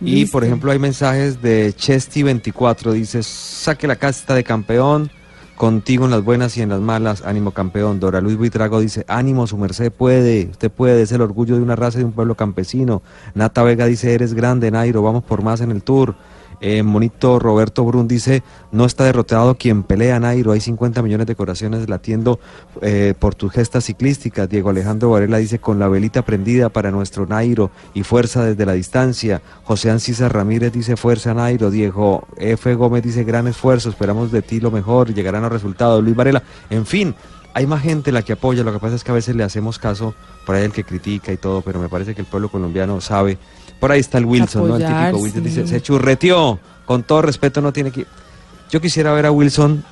Y 0.00 0.26
por 0.26 0.44
ejemplo 0.44 0.70
hay 0.70 0.78
mensajes 0.78 1.42
de 1.42 1.74
Chesty24, 1.74 2.92
dice, 2.92 3.22
saque 3.24 3.88
la 3.88 3.96
casta 3.96 4.34
de 4.34 4.44
campeón, 4.44 5.10
contigo 5.56 6.04
en 6.04 6.12
las 6.12 6.22
buenas 6.22 6.56
y 6.56 6.62
en 6.62 6.68
las 6.68 6.80
malas, 6.80 7.22
ánimo 7.26 7.50
campeón. 7.50 7.98
Dora 7.98 8.20
Luis 8.20 8.36
Buitrago 8.36 8.78
dice, 8.80 9.04
ánimo, 9.08 9.48
su 9.48 9.58
merced 9.58 9.90
puede, 9.90 10.48
usted 10.50 10.70
puede, 10.70 11.02
es 11.02 11.10
el 11.10 11.20
orgullo 11.20 11.56
de 11.56 11.62
una 11.62 11.74
raza 11.74 11.98
y 11.98 12.02
de 12.02 12.06
un 12.06 12.12
pueblo 12.12 12.36
campesino. 12.36 13.02
Nata 13.34 13.64
Vega 13.64 13.86
dice, 13.86 14.14
eres 14.14 14.34
grande, 14.34 14.70
Nairo, 14.70 15.02
vamos 15.02 15.24
por 15.24 15.42
más 15.42 15.60
en 15.60 15.72
el 15.72 15.82
tour. 15.82 16.14
Eh, 16.60 16.82
Monito 16.82 17.38
Roberto 17.38 17.84
Brun 17.84 18.08
dice, 18.08 18.42
no 18.72 18.84
está 18.84 19.04
derrotado 19.04 19.56
quien 19.56 19.82
pelea, 19.82 20.18
Nairo, 20.18 20.52
hay 20.52 20.60
50 20.60 21.02
millones 21.02 21.26
de 21.26 21.36
corazones 21.36 21.88
latiendo 21.88 22.40
eh, 22.82 23.14
por 23.18 23.34
tus 23.34 23.52
gestas 23.52 23.84
ciclísticas. 23.84 24.48
Diego 24.48 24.70
Alejandro 24.70 25.10
Varela 25.10 25.38
dice, 25.38 25.58
con 25.58 25.78
la 25.78 25.88
velita 25.88 26.22
prendida 26.22 26.68
para 26.68 26.90
nuestro 26.90 27.26
Nairo 27.26 27.70
y 27.94 28.02
fuerza 28.02 28.44
desde 28.44 28.66
la 28.66 28.72
distancia. 28.72 29.42
José 29.64 29.90
Ancisa 29.90 30.28
Ramírez 30.28 30.72
dice, 30.72 30.96
fuerza 30.96 31.34
Nairo. 31.34 31.70
Diego 31.70 32.26
F. 32.36 32.74
Gómez 32.74 33.02
dice, 33.02 33.24
gran 33.24 33.46
esfuerzo, 33.46 33.90
esperamos 33.90 34.32
de 34.32 34.42
ti 34.42 34.60
lo 34.60 34.70
mejor, 34.70 35.12
llegarán 35.14 35.42
los 35.42 35.52
resultados. 35.52 36.02
Luis 36.02 36.16
Varela, 36.16 36.42
en 36.70 36.86
fin. 36.86 37.14
Hay 37.54 37.66
más 37.66 37.82
gente 37.82 38.12
la 38.12 38.22
que 38.22 38.34
apoya, 38.34 38.62
lo 38.62 38.72
que 38.72 38.78
pasa 38.78 38.94
es 38.94 39.02
que 39.02 39.10
a 39.10 39.14
veces 39.14 39.34
le 39.34 39.42
hacemos 39.42 39.78
caso 39.80 40.14
por 40.46 40.54
ahí 40.54 40.64
el 40.64 40.72
que 40.72 40.84
critica 40.84 41.32
y 41.32 41.38
todo, 41.38 41.60
pero 41.62 41.80
me 41.80 41.88
parece 41.88 42.14
que 42.14 42.20
el 42.20 42.26
pueblo 42.26 42.50
colombiano 42.50 43.00
sabe. 43.00 43.36
Por 43.80 43.92
ahí 43.92 44.00
está 44.00 44.18
el 44.18 44.24
Wilson, 44.24 44.68
¿no? 44.68 44.76
El 44.76 44.82
típico 44.86 45.18
Wilson 45.22 45.42
sí. 45.44 45.48
dice, 45.48 45.66
se 45.66 45.80
churreteó, 45.80 46.58
con 46.84 47.02
todo 47.04 47.22
respeto 47.22 47.60
no 47.60 47.72
tiene 47.72 47.90
que... 47.90 48.06
Yo 48.70 48.80
quisiera 48.80 49.12
ver 49.12 49.26
a 49.26 49.30
Wilson 49.30 49.84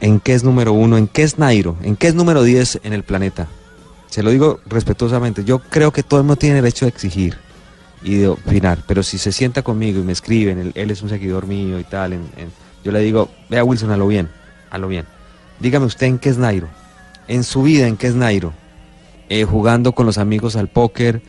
en 0.00 0.20
qué 0.20 0.34
es 0.34 0.44
número 0.44 0.72
uno, 0.72 0.96
en 0.96 1.08
qué 1.08 1.22
es 1.22 1.38
Nairo, 1.38 1.76
en 1.82 1.96
qué 1.96 2.08
es 2.08 2.14
número 2.14 2.42
10 2.42 2.80
en 2.84 2.92
el 2.92 3.02
planeta. 3.02 3.48
Se 4.08 4.22
lo 4.22 4.30
digo 4.30 4.60
respetuosamente, 4.66 5.44
yo 5.44 5.58
creo 5.58 5.92
que 5.92 6.02
todo 6.02 6.20
el 6.20 6.24
mundo 6.24 6.36
tiene 6.36 6.56
derecho 6.56 6.84
de 6.84 6.90
exigir 6.90 7.36
y 8.02 8.16
de 8.16 8.28
opinar, 8.28 8.80
pero 8.86 9.02
si 9.02 9.16
se 9.18 9.32
sienta 9.32 9.62
conmigo 9.62 10.00
y 10.00 10.02
me 10.02 10.12
escriben, 10.12 10.58
él, 10.58 10.72
él 10.74 10.90
es 10.90 11.02
un 11.02 11.08
seguidor 11.08 11.46
mío 11.46 11.78
y 11.80 11.84
tal, 11.84 12.12
en- 12.14 12.20
en- 12.36 12.50
yo 12.84 12.90
le 12.92 13.00
digo, 13.00 13.28
vea 13.48 13.62
Wilson, 13.64 13.90
a 13.92 13.96
lo 13.96 14.06
bien, 14.08 14.28
a 14.70 14.78
lo 14.78 14.88
bien. 14.88 15.06
Dígame 15.60 15.86
usted 15.86 16.06
en 16.08 16.18
qué 16.18 16.28
es 16.30 16.36
Nairo, 16.36 16.68
en 17.28 17.44
su 17.44 17.62
vida 17.62 17.86
en 17.86 17.96
qué 17.96 18.06
es 18.08 18.14
Nairo, 18.14 18.52
Eh, 19.28 19.44
jugando 19.44 19.92
con 19.92 20.04
los 20.04 20.18
amigos 20.18 20.56
al 20.56 20.68
póker, 20.68 21.22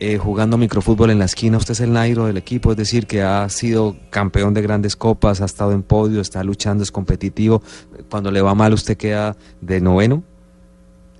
eh, 0.00 0.16
jugando 0.16 0.56
microfútbol 0.56 1.10
en 1.10 1.18
la 1.18 1.24
esquina, 1.24 1.56
usted 1.56 1.72
es 1.72 1.80
el 1.80 1.92
Nairo 1.92 2.26
del 2.26 2.36
equipo, 2.36 2.70
es 2.70 2.76
decir, 2.76 3.06
que 3.06 3.22
ha 3.22 3.48
sido 3.48 3.96
campeón 4.10 4.54
de 4.54 4.62
grandes 4.62 4.94
copas, 4.94 5.40
ha 5.40 5.44
estado 5.44 5.72
en 5.72 5.82
podio, 5.82 6.20
está 6.20 6.44
luchando, 6.44 6.84
es 6.84 6.92
competitivo, 6.92 7.62
cuando 8.08 8.30
le 8.30 8.40
va 8.40 8.54
mal 8.54 8.72
usted 8.72 8.96
queda 8.96 9.36
de 9.60 9.80
noveno. 9.80 10.22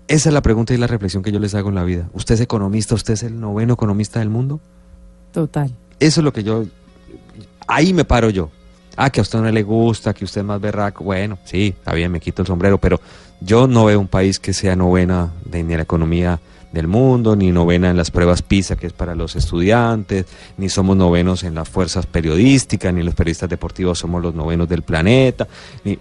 Esa 0.07 0.29
es 0.29 0.33
la 0.33 0.43
pregunta 0.43 0.73
y 0.75 0.77
la 0.77 0.87
reflexión 0.87 1.23
que 1.23 1.33
yo 1.33 1.41
les 1.41 1.55
hago 1.55 1.69
en 1.69 1.75
la 1.75 1.85
vida. 1.85 2.09
¿Usted 2.13 2.37
es 2.37 2.41
economista? 2.41 2.95
¿Usted 2.95 3.15
es 3.15 3.25
el 3.25 3.39
noveno 3.39 3.75
economista 3.75 4.21
del 4.21 4.31
mundo? 4.31 4.61
Total. 5.33 5.75
Eso 5.99 6.21
es 6.21 6.25
lo 6.25 6.33
que 6.33 6.43
yo... 6.43 6.65
Ahí 7.67 7.93
me 7.93 8.05
paro 8.05 8.31
yo. 8.31 8.49
Ah, 8.97 9.11
que 9.11 9.21
a 9.21 9.23
usted 9.23 9.41
no 9.41 9.51
le 9.51 9.63
gusta, 9.63 10.15
que 10.15 10.25
usted 10.25 10.41
es 10.41 10.47
más 10.47 10.61
berraco. 10.61 11.05
Bueno, 11.05 11.39
sí, 11.45 11.75
está 11.77 11.93
bien, 11.93 12.11
me 12.11 12.21
quito 12.21 12.43
el 12.43 12.49
sombrero, 12.49 12.79
pero 12.79 13.01
yo 13.41 13.67
no 13.67 13.85
veo 13.85 14.01
un 14.01 14.09
país 14.09 14.39
que 14.39 14.53
sea 14.53 14.75
novena 14.77 15.31
de, 15.45 15.63
ni 15.63 15.75
en 15.75 15.79
la 15.79 15.83
economía 15.83 16.41
del 16.73 16.87
mundo, 16.87 17.35
ni 17.35 17.51
novena 17.51 17.91
en 17.91 17.97
las 17.97 18.11
pruebas 18.11 18.43
PISA, 18.43 18.77
que 18.77 18.87
es 18.87 18.93
para 18.93 19.15
los 19.15 19.37
estudiantes, 19.37 20.27
ni 20.57 20.69
somos 20.69 20.97
novenos 20.97 21.45
en 21.45 21.55
las 21.55 21.69
fuerzas 21.69 22.07
periodísticas, 22.07 22.93
ni 22.93 23.03
los 23.03 23.15
periodistas 23.15 23.49
deportivos 23.49 23.99
somos 23.99 24.23
los 24.23 24.35
novenos 24.35 24.69
del 24.69 24.83
planeta. 24.83 25.49
Ni... 25.85 25.99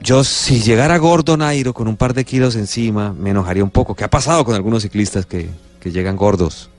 Yo, 0.00 0.22
si 0.24 0.60
llegara 0.60 0.98
gordo 0.98 1.36
Nairo 1.36 1.72
con 1.72 1.88
un 1.88 1.96
par 1.96 2.14
de 2.14 2.24
kilos 2.24 2.56
encima, 2.56 3.12
me 3.12 3.30
enojaría 3.30 3.64
un 3.64 3.70
poco. 3.70 3.94
¿Qué 3.94 4.04
ha 4.04 4.10
pasado 4.10 4.44
con 4.44 4.54
algunos 4.54 4.82
ciclistas 4.82 5.24
que, 5.26 5.48
que 5.80 5.90
llegan 5.90 6.16
gordos? 6.16 6.70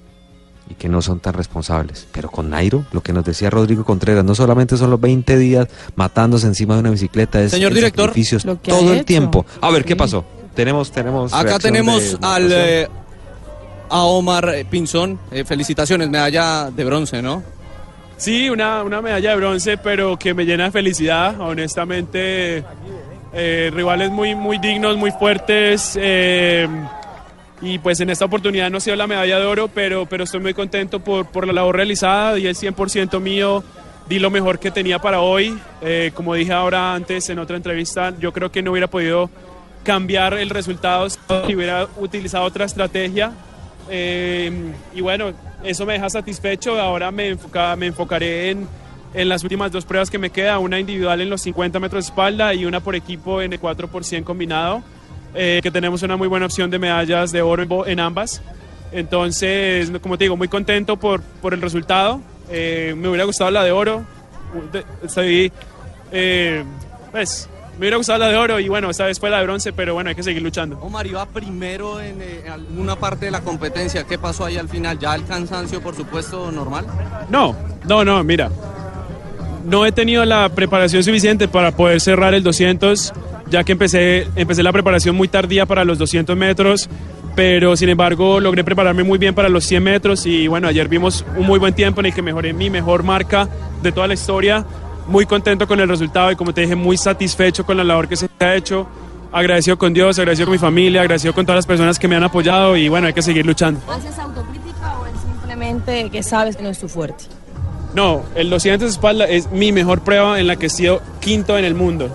y 0.70 0.74
que 0.74 0.90
no 0.90 1.02
son 1.02 1.20
tan 1.20 1.34
responsables. 1.34 2.08
Pero 2.12 2.30
con 2.32 2.50
Nairo, 2.50 2.86
lo 2.92 3.02
que 3.02 3.14
nos 3.14 3.24
decía 3.24 3.50
Rodrigo 3.50 3.86
Contreras, 3.86 4.26
no 4.26 4.34
solamente 4.34 4.78
son 4.78 4.90
los 4.90 5.00
20 5.00 5.38
días 5.38 5.68
matándose 5.96 6.48
encima 6.48 6.74
de 6.74 6.80
una 6.82 6.90
bicicleta, 6.90 7.42
es 7.42 7.52
Señor 7.52 7.74
director. 7.74 8.08
sacrificio, 8.08 8.38
es 8.38 8.46
Lo 8.46 8.62
que 8.62 8.72
ha 8.72 8.80
todo 8.80 8.94
el 8.94 9.06
tiempo. 9.06 9.46
A 9.62 9.70
ver, 9.70 9.86
¿qué 9.86 9.96
pasó? 9.96 10.26
Tenemos, 10.56 10.92
tenemos. 10.92 11.34
Acá 11.34 11.60
tenemos 11.60 12.18
al 12.22 12.52
eh, 12.52 12.88
a 13.90 14.04
Omar 14.04 14.54
Pinzón. 14.70 15.20
Eh, 15.32 15.44
felicitaciones, 15.44 16.10
medalla 16.10 16.70
de 16.72 16.84
bronce, 16.84 17.22
¿no? 17.22 17.44
Sí, 18.18 18.50
una, 18.50 18.82
una 18.84 19.02
medalla 19.02 19.32
de 19.32 19.36
bronce, 19.36 19.78
pero 19.78 20.18
que 20.18 20.34
me 20.34 20.46
llena 20.46 20.66
de 20.66 20.72
felicidad. 20.72 21.40
Honestamente, 21.42 22.64
eh, 23.34 23.72
rivales 23.74 24.10
muy, 24.12 24.34
muy 24.36 24.58
dignos, 24.58 24.96
muy 24.98 25.12
fuertes. 25.12 25.98
eh, 26.02 26.68
y 27.62 27.80
pues 27.80 28.00
en 28.00 28.10
esta 28.10 28.26
oportunidad 28.26 28.70
no 28.70 28.78
ha 28.78 28.82
sido 28.82 28.96
la 28.96 29.08
medalla 29.08 29.40
de 29.40 29.46
oro, 29.46 29.70
pero, 29.70 30.06
pero 30.06 30.26
estoy 30.26 30.40
muy 30.40 30.54
contento 30.54 31.00
por, 31.00 31.26
por 31.26 31.48
la 31.48 31.54
labor 31.54 31.76
realizada. 31.78 32.34
Di 32.36 32.48
el 32.48 32.56
100% 32.56 33.20
mío, 33.20 33.64
di 34.08 34.20
lo 34.20 34.30
mejor 34.30 34.60
que 34.60 34.72
tenía 34.72 35.00
para 35.00 35.22
hoy. 35.22 35.58
Eh, 35.82 36.12
como 36.14 36.34
dije 36.34 36.54
ahora 36.54 36.94
antes 36.94 37.30
en 37.30 37.40
otra 37.40 37.56
entrevista, 37.58 38.14
yo 38.20 38.32
creo 38.34 38.52
que 38.52 38.62
no 38.62 38.72
hubiera 38.72 38.88
podido 38.88 39.30
cambiar 39.86 40.34
el 40.34 40.50
resultado 40.50 41.08
si 41.10 41.56
hubiera 41.56 41.88
utilizado 41.98 42.44
otra 42.44 42.66
estrategia. 42.66 43.32
Eh, 43.90 44.52
y 44.94 45.00
bueno, 45.02 45.32
eso 45.64 45.86
me 45.86 45.94
deja 45.94 46.10
satisfecho. 46.10 46.80
Ahora 46.82 47.12
me, 47.12 47.30
enfoca- 47.34 47.76
me 47.78 47.86
enfocaré 47.86 48.50
en, 48.52 48.68
en 49.14 49.30
las 49.30 49.44
últimas 49.44 49.72
dos 49.72 49.86
pruebas 49.86 50.10
que 50.10 50.18
me 50.18 50.30
queda, 50.32 50.60
una 50.60 50.80
individual 50.80 51.22
en 51.22 51.30
los 51.30 51.42
50 51.44 51.80
metros 51.80 52.04
de 52.06 52.10
espalda 52.10 52.54
y 52.54 52.66
una 52.66 52.80
por 52.82 52.96
equipo 52.96 53.42
en 53.42 53.54
el 53.54 53.60
4 53.60 53.88
por 53.88 54.04
100 54.04 54.24
combinado, 54.24 54.84
eh, 55.36 55.60
que 55.64 55.72
tenemos 55.72 56.02
una 56.04 56.18
muy 56.18 56.28
buena 56.28 56.48
opción 56.48 56.70
de 56.72 56.80
medallas 56.80 57.32
de 57.32 57.42
oro 57.42 57.86
en, 57.88 58.00
ambas. 58.00 58.42
Entonces, 58.92 59.92
como 60.02 60.18
te 60.18 60.26
digo, 60.26 60.36
muy 60.36 60.48
contento 60.48 60.98
por, 60.98 61.22
por 61.22 61.54
el 61.54 61.62
resultado. 61.62 62.22
Eh, 62.50 62.94
me 62.98 63.08
hubiera 63.08 63.24
gustado 63.26 63.52
la 63.52 63.64
de 63.64 63.72
oro. 63.72 64.04
Estoy, 65.04 65.52
eh, 66.12 66.64
pues, 67.12 67.50
me 67.76 67.80
hubiera 67.80 67.98
gustado 67.98 68.20
la 68.20 68.30
de 68.30 68.38
oro 68.38 68.60
y 68.60 68.70
bueno, 68.70 68.90
esta 68.90 69.06
vez 69.06 69.20
fue 69.20 69.30
la 69.30 69.40
de 69.40 69.44
bronce, 69.44 69.74
pero 69.74 69.94
bueno, 69.94 70.10
hay 70.10 70.16
que 70.16 70.24
seguir 70.24 70.42
luchando. 70.42 70.78
Omar 70.80 71.06
iba 71.06 71.26
primero 71.26 72.00
en 72.00 72.22
eh, 72.22 72.44
alguna 72.50 72.96
parte 72.96 73.26
de 73.26 73.32
la 73.32 73.42
competencia. 73.42 74.06
¿Qué 74.06 74.18
pasó 74.18 74.46
ahí 74.46 74.58
al 74.58 74.70
final? 74.70 74.98
¿Ya 74.98 75.14
el 75.14 75.26
cansancio, 75.26 75.82
por 75.82 75.96
supuesto, 75.96 76.52
normal? 76.52 76.86
No, 77.30 77.56
no, 77.86 78.06
no, 78.06 78.24
mira. 78.24 78.50
No 79.66 79.86
he 79.86 79.92
tenido 79.92 80.24
la 80.26 80.48
preparación 80.50 81.04
suficiente 81.04 81.48
para 81.48 81.76
poder 81.76 82.00
cerrar 82.00 82.34
el 82.34 82.44
200, 82.44 83.14
ya 83.50 83.64
que 83.64 83.74
empecé, 83.74 84.28
empecé 84.36 84.64
la 84.64 84.72
preparación 84.72 85.16
muy 85.16 85.28
tardía 85.28 85.66
para 85.66 85.84
los 85.84 85.98
200 85.98 86.38
metros, 86.38 86.88
pero 87.36 87.76
sin 87.76 87.90
embargo 87.90 88.40
logré 88.40 88.64
prepararme 88.64 89.04
muy 89.04 89.18
bien 89.18 89.36
para 89.36 89.50
los 89.50 89.66
100 89.66 89.84
metros 89.84 90.26
y 90.26 90.48
bueno, 90.48 90.68
ayer 90.68 90.88
vimos 90.88 91.26
un 91.36 91.46
muy 91.46 91.60
buen 91.60 91.74
tiempo 91.74 92.00
en 92.00 92.06
el 92.06 92.14
que 92.14 92.22
mejoré 92.22 92.54
mi 92.54 92.70
mejor 92.70 93.04
marca 93.04 93.50
de 93.82 93.92
toda 93.92 94.08
la 94.08 94.14
historia. 94.14 94.66
Muy 95.08 95.26
contento 95.26 95.68
con 95.68 95.80
el 95.80 95.88
resultado 95.88 96.32
y 96.32 96.36
como 96.36 96.54
te 96.54 96.62
dije, 96.62 96.76
muy 96.76 96.98
satisfecho 96.98 97.66
con 97.66 97.78
la 97.78 97.84
labor 97.84 98.08
que 98.08 98.16
se 98.16 98.28
ha 98.40 98.56
hecho. 98.56 98.88
Agradecido 99.32 99.78
con 99.78 99.94
Dios, 99.94 100.18
agradecido 100.18 100.48
con 100.48 100.54
mi 100.54 100.60
familia, 100.60 101.02
agradecido 101.02 101.34
con 101.34 101.46
todas 101.46 101.58
las 101.58 101.68
personas 101.68 102.00
que 102.00 102.08
me 102.08 102.16
han 102.16 102.24
apoyado 102.24 102.76
y 102.78 102.88
bueno, 102.90 103.08
hay 103.08 103.14
que 103.14 103.22
seguir 103.22 103.46
luchando. 103.46 103.80
¿Haces 103.92 104.18
autocrítica 104.18 104.98
o 105.00 105.06
es 105.06 105.20
simplemente 105.22 106.10
que 106.10 106.24
sabes 106.24 106.56
que 106.56 106.64
no 106.64 106.70
es 106.70 106.80
tu 106.80 106.88
fuerte? 106.88 107.26
No, 107.94 108.24
el 108.36 108.50
200 108.50 108.90
espalda 108.90 109.26
es 109.26 109.52
mi 109.52 109.72
mejor 109.72 110.02
prueba 110.02 110.40
en 110.40 110.48
la 110.48 110.56
que 110.56 110.66
he 110.66 110.70
sido 110.70 111.02
quinto 111.20 111.58
en 111.58 111.66
el 111.66 111.76
mundo. 111.76 112.10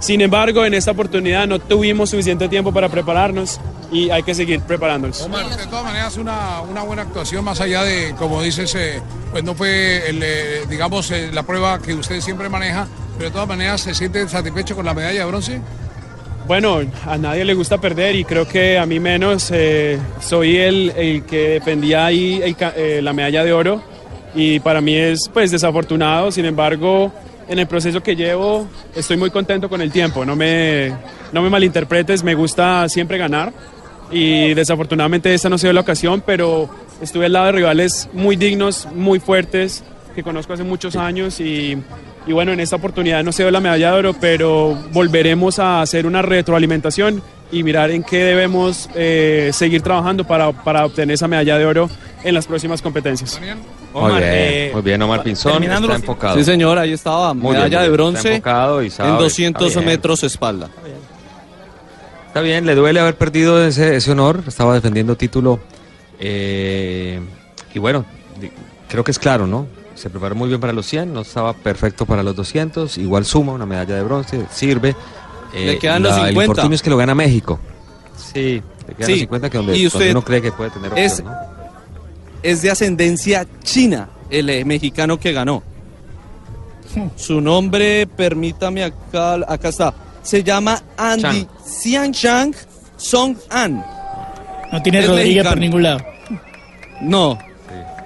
Sin 0.00 0.20
embargo, 0.22 0.64
en 0.64 0.74
esta 0.74 0.90
oportunidad 0.90 1.46
no 1.46 1.58
tuvimos 1.58 2.10
suficiente 2.10 2.48
tiempo 2.48 2.72
para 2.72 2.88
prepararnos 2.88 3.60
y 3.92 4.10
hay 4.10 4.22
que 4.22 4.34
seguir 4.34 4.60
preparándonos. 4.60 5.20
Omar, 5.20 5.48
de 5.48 5.66
todas 5.66 5.84
maneras, 5.84 6.16
una, 6.16 6.62
una 6.62 6.82
buena 6.82 7.02
actuación, 7.02 7.44
más 7.44 7.60
allá 7.60 7.84
de, 7.84 8.14
como 8.16 8.42
dices, 8.42 8.74
eh, 8.74 9.00
pues 9.30 9.44
no 9.44 9.54
fue, 9.54 10.08
el, 10.08 10.22
eh, 10.22 10.62
digamos, 10.68 11.10
eh, 11.10 11.30
la 11.32 11.42
prueba 11.42 11.78
que 11.80 11.92
usted 11.94 12.20
siempre 12.20 12.48
maneja, 12.48 12.88
pero 13.18 13.28
de 13.28 13.32
todas 13.32 13.48
maneras, 13.48 13.82
¿se 13.82 13.94
siente 13.94 14.26
satisfecho 14.26 14.74
con 14.74 14.86
la 14.86 14.94
medalla 14.94 15.20
de 15.20 15.26
bronce? 15.26 15.60
Bueno, 16.46 16.80
a 17.06 17.16
nadie 17.18 17.44
le 17.44 17.54
gusta 17.54 17.78
perder 17.78 18.16
y 18.16 18.24
creo 18.24 18.48
que 18.48 18.78
a 18.78 18.86
mí 18.86 18.98
menos. 18.98 19.50
eh, 19.52 19.98
soy 20.20 20.56
el, 20.56 20.90
el 20.96 21.24
que 21.24 21.50
defendía 21.50 22.06
ahí 22.06 22.40
el 22.42 22.56
eh, 22.74 23.00
la 23.02 23.12
medalla 23.12 23.44
de 23.44 23.52
oro 23.52 23.82
y 24.34 24.58
para 24.58 24.80
mí 24.80 24.96
es 24.96 25.28
pues 25.32 25.52
desafortunado. 25.52 26.32
Sin 26.32 26.46
embargo, 26.46 27.12
en 27.50 27.58
el 27.58 27.66
proceso 27.66 28.00
que 28.00 28.14
llevo 28.14 28.68
estoy 28.94 29.16
muy 29.16 29.30
contento 29.30 29.68
con 29.68 29.82
el 29.82 29.90
tiempo. 29.90 30.24
No 30.24 30.36
me, 30.36 30.92
no 31.32 31.42
me 31.42 31.50
malinterpretes, 31.50 32.22
me 32.22 32.34
gusta 32.34 32.88
siempre 32.88 33.18
ganar 33.18 33.52
y 34.10 34.54
desafortunadamente 34.54 35.34
esta 35.34 35.48
no 35.48 35.56
ha 35.56 35.58
sido 35.58 35.72
la 35.72 35.80
ocasión, 35.80 36.22
pero 36.24 36.70
estuve 37.02 37.26
al 37.26 37.32
lado 37.32 37.46
de 37.46 37.52
rivales 37.52 38.08
muy 38.12 38.36
dignos, 38.36 38.86
muy 38.94 39.18
fuertes, 39.18 39.82
que 40.14 40.22
conozco 40.22 40.52
hace 40.52 40.62
muchos 40.62 40.94
años 40.94 41.40
y, 41.40 41.76
y 42.24 42.32
bueno, 42.32 42.52
en 42.52 42.60
esta 42.60 42.76
oportunidad 42.76 43.24
no 43.24 43.32
se 43.32 43.42
dio 43.42 43.50
la 43.50 43.60
medalla 43.60 43.92
de 43.92 43.98
oro, 43.98 44.14
pero 44.20 44.78
volveremos 44.92 45.58
a 45.58 45.82
hacer 45.82 46.06
una 46.06 46.22
retroalimentación 46.22 47.20
y 47.50 47.64
mirar 47.64 47.90
en 47.90 48.04
qué 48.04 48.18
debemos 48.18 48.88
eh, 48.94 49.50
seguir 49.52 49.82
trabajando 49.82 50.24
para, 50.24 50.52
para 50.52 50.86
obtener 50.86 51.14
esa 51.14 51.26
medalla 51.26 51.58
de 51.58 51.66
oro 51.66 51.90
en 52.22 52.32
las 52.32 52.46
próximas 52.46 52.80
competencias. 52.80 53.40
Muy 53.92 54.12
bien, 54.12 54.22
eh, 54.24 54.70
muy 54.72 54.82
bien, 54.82 55.02
Omar 55.02 55.22
Pinzón 55.22 55.62
está 55.64 55.80
los- 55.80 55.96
enfocado. 55.96 56.36
Sí, 56.36 56.44
señor, 56.44 56.78
ahí 56.78 56.92
estaba. 56.92 57.34
Muy 57.34 57.52
medalla 57.52 57.68
bien, 57.80 57.82
de 57.82 57.88
bronce 57.90 58.18
está 58.18 58.30
enfocado 58.30 58.82
y 58.82 58.90
sabe, 58.90 59.08
en 59.08 59.14
está 59.14 59.22
200 59.24 59.74
bien. 59.74 59.84
metros 59.86 60.22
espalda. 60.24 60.68
Está 62.28 62.40
bien, 62.42 62.64
le 62.66 62.74
duele 62.76 63.00
haber 63.00 63.16
perdido 63.16 63.62
ese, 63.64 63.96
ese 63.96 64.12
honor, 64.12 64.42
estaba 64.46 64.74
defendiendo 64.74 65.16
título. 65.16 65.58
eh, 66.20 67.18
y 67.74 67.78
bueno, 67.78 68.04
creo 68.88 69.02
que 69.04 69.10
es 69.10 69.18
claro, 69.18 69.46
¿no? 69.46 69.66
Se 69.94 70.10
preparó 70.10 70.34
muy 70.34 70.48
bien 70.48 70.60
para 70.60 70.72
los 70.72 70.86
100, 70.86 71.12
no 71.12 71.20
estaba 71.22 71.52
perfecto 71.54 72.06
para 72.06 72.22
los 72.22 72.36
200, 72.36 72.98
igual 72.98 73.24
suma 73.24 73.52
una 73.52 73.66
medalla 73.66 73.94
de 73.96 74.02
bronce, 74.02 74.46
sirve. 74.52 74.94
eh, 75.52 75.66
Le 75.66 75.78
quedan 75.78 76.02
los 76.02 76.12
la- 76.12 76.18
El 76.22 76.28
50. 76.28 76.50
infortunio 76.52 76.74
es 76.76 76.82
que 76.82 76.90
lo 76.90 76.96
gana 76.96 77.14
México. 77.14 77.58
Sí, 78.16 78.62
le 78.86 78.94
quedan 78.94 79.06
Sí, 79.06 79.12
los 79.12 79.20
50 79.20 79.50
que 79.50 79.56
donde, 79.58 79.72
y 79.76 79.82
donde 79.84 79.86
usted 79.98 80.10
uno 80.12 80.22
cree 80.22 80.40
que 80.42 80.52
puede 80.52 80.70
tener 80.70 80.90
opción, 80.92 81.06
es- 81.06 81.24
¿no? 81.24 81.30
Es 82.42 82.62
de 82.62 82.70
ascendencia 82.70 83.46
china, 83.62 84.08
el 84.30 84.48
eh, 84.50 84.64
mexicano 84.64 85.18
que 85.18 85.32
ganó. 85.32 85.62
Su 87.16 87.40
nombre, 87.40 88.06
permítame 88.06 88.82
acá, 88.84 89.34
acá 89.46 89.68
está. 89.68 89.94
Se 90.22 90.42
llama 90.42 90.82
Andy 90.96 91.46
Xianchang 91.64 92.54
Song 92.96 93.36
An. 93.48 93.84
No 94.72 94.82
tiene 94.82 95.00
Es 95.00 95.06
Rodríguez 95.08 95.28
mexicano. 95.36 95.50
por 95.50 95.58
ningún 95.60 95.82
lado. 95.82 96.00
No, 97.00 97.38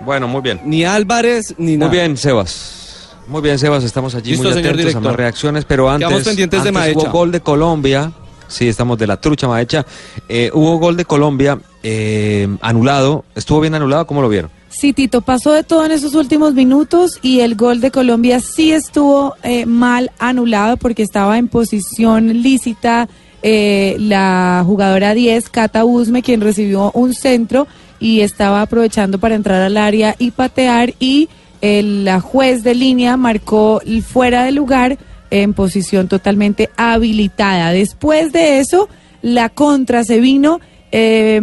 Bueno, 0.04 0.28
muy 0.28 0.42
bien. 0.42 0.60
ni 0.64 0.84
Álvarez 0.84 1.54
ni 1.58 1.76
nada. 1.76 1.88
Muy 1.90 1.98
bien, 1.98 2.16
Sebas. 2.16 3.14
Muy 3.26 3.40
bien, 3.40 3.58
Sebas, 3.58 3.82
estamos 3.84 4.14
allí 4.14 4.32
Listo, 4.32 4.50
muy 4.50 4.58
atentos 4.58 4.94
a 4.94 5.00
más 5.00 5.16
reacciones, 5.16 5.64
pero 5.64 5.88
antes, 5.88 6.06
Quedamos 6.06 6.26
pendientes 6.28 6.62
de 6.62 6.68
antes 6.68 6.80
Maecha. 6.82 6.98
hubo 7.00 7.10
gol 7.10 7.32
de 7.32 7.40
Colombia. 7.40 8.12
Sí, 8.48 8.68
estamos 8.68 8.98
de 8.98 9.06
la 9.06 9.20
trucha 9.20 9.48
Maecha. 9.48 9.86
Eh, 10.28 10.50
hubo 10.52 10.78
gol 10.78 10.96
de 10.96 11.04
Colombia 11.04 11.58
eh, 11.82 12.48
anulado. 12.60 13.24
¿Estuvo 13.34 13.60
bien 13.60 13.74
anulado? 13.74 14.06
¿Cómo 14.06 14.22
lo 14.22 14.28
vieron? 14.28 14.50
Sí, 14.68 14.92
Tito, 14.92 15.20
pasó 15.20 15.52
de 15.52 15.62
todo 15.62 15.86
en 15.86 15.92
esos 15.92 16.14
últimos 16.14 16.54
minutos 16.54 17.20
y 17.22 17.40
el 17.40 17.54
gol 17.54 17.80
de 17.80 17.92
Colombia 17.92 18.40
sí 18.40 18.72
estuvo 18.72 19.34
eh, 19.44 19.66
mal 19.66 20.10
anulado 20.18 20.76
porque 20.76 21.04
estaba 21.04 21.38
en 21.38 21.46
posición 21.46 22.42
lícita 22.42 23.08
eh, 23.42 23.96
la 24.00 24.64
jugadora 24.66 25.14
10, 25.14 25.48
Cata 25.50 25.84
Usme, 25.84 26.22
quien 26.22 26.40
recibió 26.40 26.90
un 26.92 27.14
centro 27.14 27.68
y 28.00 28.22
estaba 28.22 28.62
aprovechando 28.62 29.18
para 29.18 29.36
entrar 29.36 29.62
al 29.62 29.76
área 29.76 30.16
y 30.18 30.32
patear 30.32 30.94
y 30.98 31.28
el, 31.60 32.04
la 32.04 32.20
juez 32.20 32.64
de 32.64 32.74
línea 32.74 33.16
marcó 33.16 33.80
fuera 34.04 34.44
de 34.44 34.52
lugar 34.52 34.98
en 35.42 35.52
posición 35.52 36.06
totalmente 36.06 36.70
habilitada. 36.76 37.72
Después 37.72 38.32
de 38.32 38.60
eso, 38.60 38.88
la 39.20 39.48
contra 39.48 40.04
se 40.04 40.20
vino. 40.20 40.60
eh, 40.92 41.40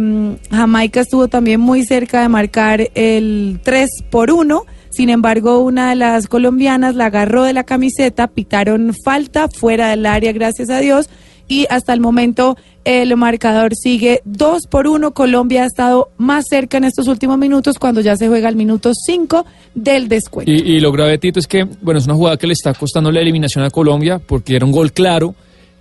Jamaica 0.50 1.00
estuvo 1.00 1.28
también 1.28 1.60
muy 1.60 1.84
cerca 1.84 2.22
de 2.22 2.28
marcar 2.30 2.88
el 2.94 3.60
3 3.62 3.90
por 4.08 4.30
1. 4.30 4.64
Sin 4.88 5.10
embargo, 5.10 5.58
una 5.58 5.90
de 5.90 5.96
las 5.96 6.26
colombianas 6.26 6.94
la 6.94 7.06
agarró 7.06 7.44
de 7.44 7.52
la 7.52 7.64
camiseta, 7.64 8.28
pitaron 8.28 8.94
falta 9.04 9.48
fuera 9.48 9.90
del 9.90 10.06
área, 10.06 10.32
gracias 10.32 10.70
a 10.70 10.78
Dios. 10.78 11.10
Y 11.52 11.66
hasta 11.68 11.92
el 11.92 12.00
momento 12.00 12.56
el 12.86 13.14
marcador 13.14 13.74
sigue 13.76 14.22
2 14.24 14.68
por 14.68 14.86
1. 14.86 15.12
Colombia 15.12 15.64
ha 15.64 15.66
estado 15.66 16.08
más 16.16 16.46
cerca 16.48 16.78
en 16.78 16.84
estos 16.84 17.08
últimos 17.08 17.36
minutos 17.36 17.78
cuando 17.78 18.00
ya 18.00 18.16
se 18.16 18.26
juega 18.26 18.48
el 18.48 18.56
minuto 18.56 18.92
5 18.94 19.44
del 19.74 20.08
descuento. 20.08 20.50
Y, 20.50 20.80
lo 20.80 20.90
grave, 20.92 21.18
Tito, 21.18 21.38
es 21.38 21.46
que, 21.46 21.64
bueno, 21.82 21.98
es 21.98 22.06
una 22.06 22.14
jugada 22.14 22.38
que 22.38 22.46
le 22.46 22.54
está 22.54 22.72
costando 22.72 23.12
la 23.12 23.20
eliminación 23.20 23.62
a 23.64 23.68
Colombia 23.68 24.18
porque 24.18 24.56
era 24.56 24.64
un 24.64 24.72
gol 24.72 24.92
claro. 24.92 25.34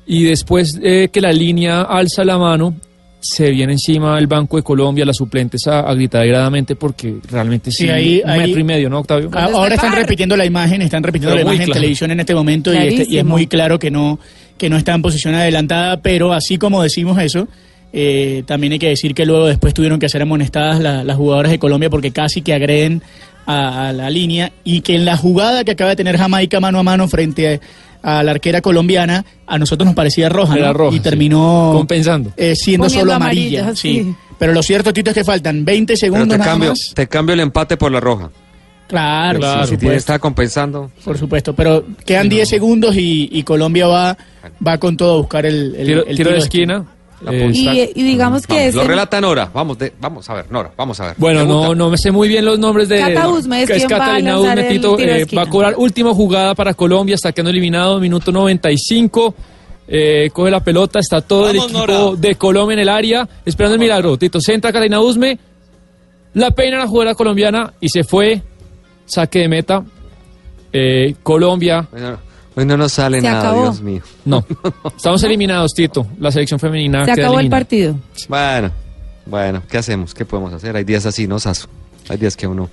Y 0.05 0.25
después 0.25 0.77
eh, 0.83 1.07
que 1.09 1.21
la 1.21 1.31
línea 1.31 1.83
alza 1.83 2.25
la 2.25 2.37
mano, 2.37 2.75
se 3.21 3.51
viene 3.51 3.73
encima 3.73 4.17
el 4.17 4.27
Banco 4.27 4.57
de 4.57 4.63
Colombia, 4.63 5.05
las 5.05 5.17
suplentes 5.17 5.67
a, 5.67 5.81
a 5.81 5.93
gritar 5.93 6.23
agradamente 6.23 6.75
porque 6.75 7.17
realmente 7.29 7.71
sí, 7.71 7.83
Sí, 7.83 7.89
ahí- 7.89 8.21
un 8.23 8.29
ahí- 8.29 8.39
metro 8.39 8.59
y 8.59 8.63
medio, 8.63 8.89
¿no, 8.89 8.99
Octavio? 8.99 9.29
A- 9.33 9.43
Ahora 9.45 9.75
están 9.75 9.93
repitiendo 9.95 10.35
la 10.35 10.45
imagen, 10.45 10.81
están 10.81 11.03
repitiendo 11.03 11.35
Pero 11.35 11.45
la 11.47 11.53
imagen 11.53 11.69
en 11.69 11.73
televisión 11.73 12.11
en 12.11 12.19
este 12.19 12.33
momento 12.35 12.73
y, 12.73 12.77
este- 12.77 13.05
y 13.07 13.17
es 13.17 13.25
muy 13.25 13.45
claro 13.47 13.77
que 13.79 13.91
no, 13.91 14.19
que 14.57 14.69
no 14.69 14.77
está 14.77 14.93
en 14.93 15.01
posición 15.01 15.35
adelantada, 15.35 15.97
pero 16.01 16.33
así 16.33 16.57
como 16.57 16.81
decimos 16.83 17.19
eso, 17.21 17.47
eh, 17.93 18.43
también 18.47 18.73
hay 18.73 18.79
que 18.79 18.87
decir 18.89 19.13
que 19.13 19.25
luego 19.25 19.45
después 19.47 19.73
tuvieron 19.73 19.99
que 19.99 20.07
ser 20.09 20.21
amonestadas 20.21 20.79
la- 20.79 21.03
las 21.03 21.17
jugadoras 21.17 21.51
de 21.51 21.59
Colombia 21.59 21.89
porque 21.89 22.11
casi 22.11 22.41
que 22.41 22.53
agreden 22.53 23.01
a, 23.45 23.89
a 23.89 23.93
la 23.93 24.09
línea 24.09 24.51
y 24.63 24.81
que 24.81 24.95
en 24.95 25.03
la 25.05 25.17
jugada 25.17 25.63
que 25.63 25.71
acaba 25.71 25.89
de 25.89 25.95
tener 25.95 26.17
Jamaica 26.17 26.59
mano 26.59 26.79
a 26.79 26.83
mano 26.83 27.07
frente 27.07 27.55
a, 27.55 27.59
a 28.03 28.23
la 28.23 28.31
arquera 28.31 28.61
colombiana, 28.61 29.23
a 29.47 29.57
nosotros 29.59 29.85
nos 29.85 29.95
parecía 29.95 30.27
roja, 30.29 30.55
Era 30.57 30.67
¿no? 30.67 30.73
roja, 30.73 30.95
y 30.95 30.97
sí. 30.97 31.03
terminó 31.03 31.71
Compensando. 31.75 32.31
eh, 32.37 32.55
siendo 32.55 32.85
Poniendo 32.85 33.01
solo 33.01 33.13
amarilla. 33.13 33.59
amarilla, 33.61 33.75
sí. 33.79 34.03
sí. 34.05 34.15
Pero 34.39 34.53
lo 34.53 34.63
cierto, 34.63 34.91
Tito, 34.91 35.11
es 35.11 35.15
que 35.15 35.23
faltan 35.23 35.63
20 35.63 35.93
Pero 35.93 35.99
segundos 35.99 36.29
te 36.29 36.37
nada 36.39 36.49
cambio, 36.51 36.69
más. 36.69 36.91
te 36.95 37.07
cambio 37.07 37.33
el 37.33 37.39
empate 37.41 37.77
por 37.77 37.91
la 37.91 37.99
roja. 37.99 38.31
Claro, 38.87 39.39
Claro. 39.39 39.59
por 39.59 39.67
si 39.67 39.69
tiene, 39.77 39.79
supuesto. 39.81 39.97
está 39.97 40.19
compensando. 40.19 40.91
Por 41.05 41.17
supuesto, 41.17 41.55
pero 41.55 41.85
quedan 42.05 42.27
10 42.27 42.49
segundos 42.49 42.95
y, 42.97 43.29
y 43.31 43.43
Colombia 43.43 43.87
va, 43.87 44.17
va 44.65 44.77
con 44.79 44.97
todo 44.97 45.13
a 45.13 45.17
buscar 45.17 45.45
el, 45.45 45.75
el- 45.75 45.85
Tiro, 45.87 46.05
el 46.05 46.17
tiro 46.17 46.31
de 46.31 46.37
esquina. 46.39 46.85
Eh. 47.29 47.51
Y, 47.53 47.99
y 47.99 48.03
digamos 48.03 48.47
que 48.47 48.53
Vamos, 48.53 48.67
ese- 48.69 48.77
lo 48.77 48.83
relata 48.85 49.21
Nora. 49.21 49.49
Vamos, 49.53 49.77
de- 49.77 49.93
vamos 49.99 50.29
a 50.29 50.33
ver, 50.33 50.51
Nora, 50.51 50.71
vamos 50.75 50.99
a 50.99 51.07
ver. 51.07 51.15
Bueno, 51.17 51.45
no, 51.45 51.75
no 51.75 51.89
me 51.89 51.97
sé 51.97 52.11
muy 52.11 52.27
bien 52.27 52.45
los 52.45 52.57
nombres 52.59 52.89
de. 52.89 52.99
Cata 52.99 53.27
Usme 53.27 53.63
es 53.63 53.69
va 53.69 53.75
a 53.75 53.87
Catalina 53.87 54.39
Usme, 54.39 54.63
Tito, 54.63 54.97
eh, 54.99 55.25
va 55.37 55.43
a 55.43 55.45
cobrar 55.47 55.75
última 55.77 56.13
jugada 56.13 56.55
para 56.55 56.73
Colombia, 56.73 57.15
está 57.15 57.31
quedando 57.31 57.51
eliminado, 57.51 57.99
minuto 57.99 58.31
95. 58.31 59.35
eh, 59.93 60.29
coge 60.31 60.49
la 60.51 60.63
pelota, 60.63 60.99
está 60.99 61.21
todo 61.21 61.49
el 61.49 61.57
Vamos, 61.57 61.71
equipo 61.71 61.87
Nora. 61.87 62.15
de 62.17 62.35
Colombia 62.35 62.73
en 62.75 62.79
el 62.79 62.89
área, 62.89 63.27
esperando 63.45 63.75
el 63.75 63.79
milagro. 63.81 64.17
Tito 64.17 64.39
centra 64.39 64.71
Catalina 64.71 65.01
Usme, 65.01 65.37
la 66.33 66.51
peina 66.51 66.77
la 66.77 66.87
jugadora 66.87 67.13
colombiana 67.15 67.73
y 67.81 67.89
se 67.89 68.03
fue. 68.03 68.41
Saque 69.05 69.39
de 69.39 69.47
meta. 69.49 69.83
Eh, 70.73 71.15
Colombia, 71.21 71.85
Hoy 71.91 71.99
no, 71.99 72.17
hoy 72.55 72.65
no 72.65 72.77
nos 72.77 72.91
sale 72.93 73.21
Se 73.21 73.27
nada, 73.27 73.39
acabó. 73.41 73.61
Dios 73.63 73.81
mío. 73.81 74.01
no. 74.25 74.45
Estamos 74.95 75.23
eliminados, 75.23 75.73
Tito. 75.73 76.07
La 76.19 76.31
selección 76.31 76.59
femenina 76.59 77.05
se 77.05 77.13
queda 77.13 77.25
acabó 77.27 77.39
el 77.39 77.49
partido. 77.49 77.95
Bueno, 78.27 78.71
bueno, 79.25 79.61
¿qué 79.69 79.77
hacemos? 79.77 80.13
¿Qué 80.13 80.25
podemos 80.25 80.53
hacer? 80.53 80.75
Hay 80.75 80.83
días 80.83 81.05
así, 81.05 81.27
¿no, 81.27 81.39
Saso? 81.39 81.67
Hay 82.09 82.17
días 82.17 82.35
que 82.35 82.45
a 82.45 82.49
uno 82.49 82.69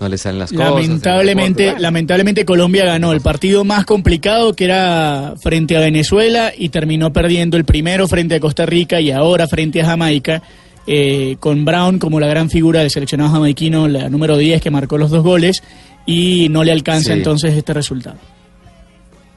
no 0.00 0.08
le 0.08 0.16
salen 0.16 0.38
las 0.38 0.52
cosas. 0.52 0.70
Lamentablemente, 0.74 1.74
lamentablemente 1.78 2.44
Colombia 2.44 2.84
ganó 2.84 3.12
el 3.12 3.20
partido 3.20 3.64
más 3.64 3.84
complicado 3.84 4.52
que 4.54 4.64
era 4.64 5.34
frente 5.42 5.76
a 5.76 5.80
Venezuela 5.80 6.52
y 6.56 6.68
terminó 6.68 7.12
perdiendo 7.12 7.56
el 7.56 7.64
primero 7.64 8.06
frente 8.06 8.36
a 8.36 8.40
Costa 8.40 8.64
Rica 8.64 9.00
y 9.00 9.10
ahora 9.10 9.48
frente 9.48 9.82
a 9.82 9.86
Jamaica, 9.86 10.40
eh, 10.86 11.36
con 11.40 11.64
Brown 11.64 11.98
como 11.98 12.20
la 12.20 12.28
gran 12.28 12.48
figura 12.48 12.80
del 12.80 12.90
seleccionado 12.90 13.30
jamaiquino, 13.30 13.88
la 13.88 14.08
número 14.08 14.36
10 14.36 14.62
que 14.62 14.70
marcó 14.70 14.98
los 14.98 15.10
dos 15.10 15.24
goles 15.24 15.64
y 16.06 16.46
no 16.48 16.62
le 16.62 16.70
alcanza 16.70 17.12
Sí. 17.12 17.18
entonces 17.18 17.54
este 17.56 17.74
resultado. 17.74 18.16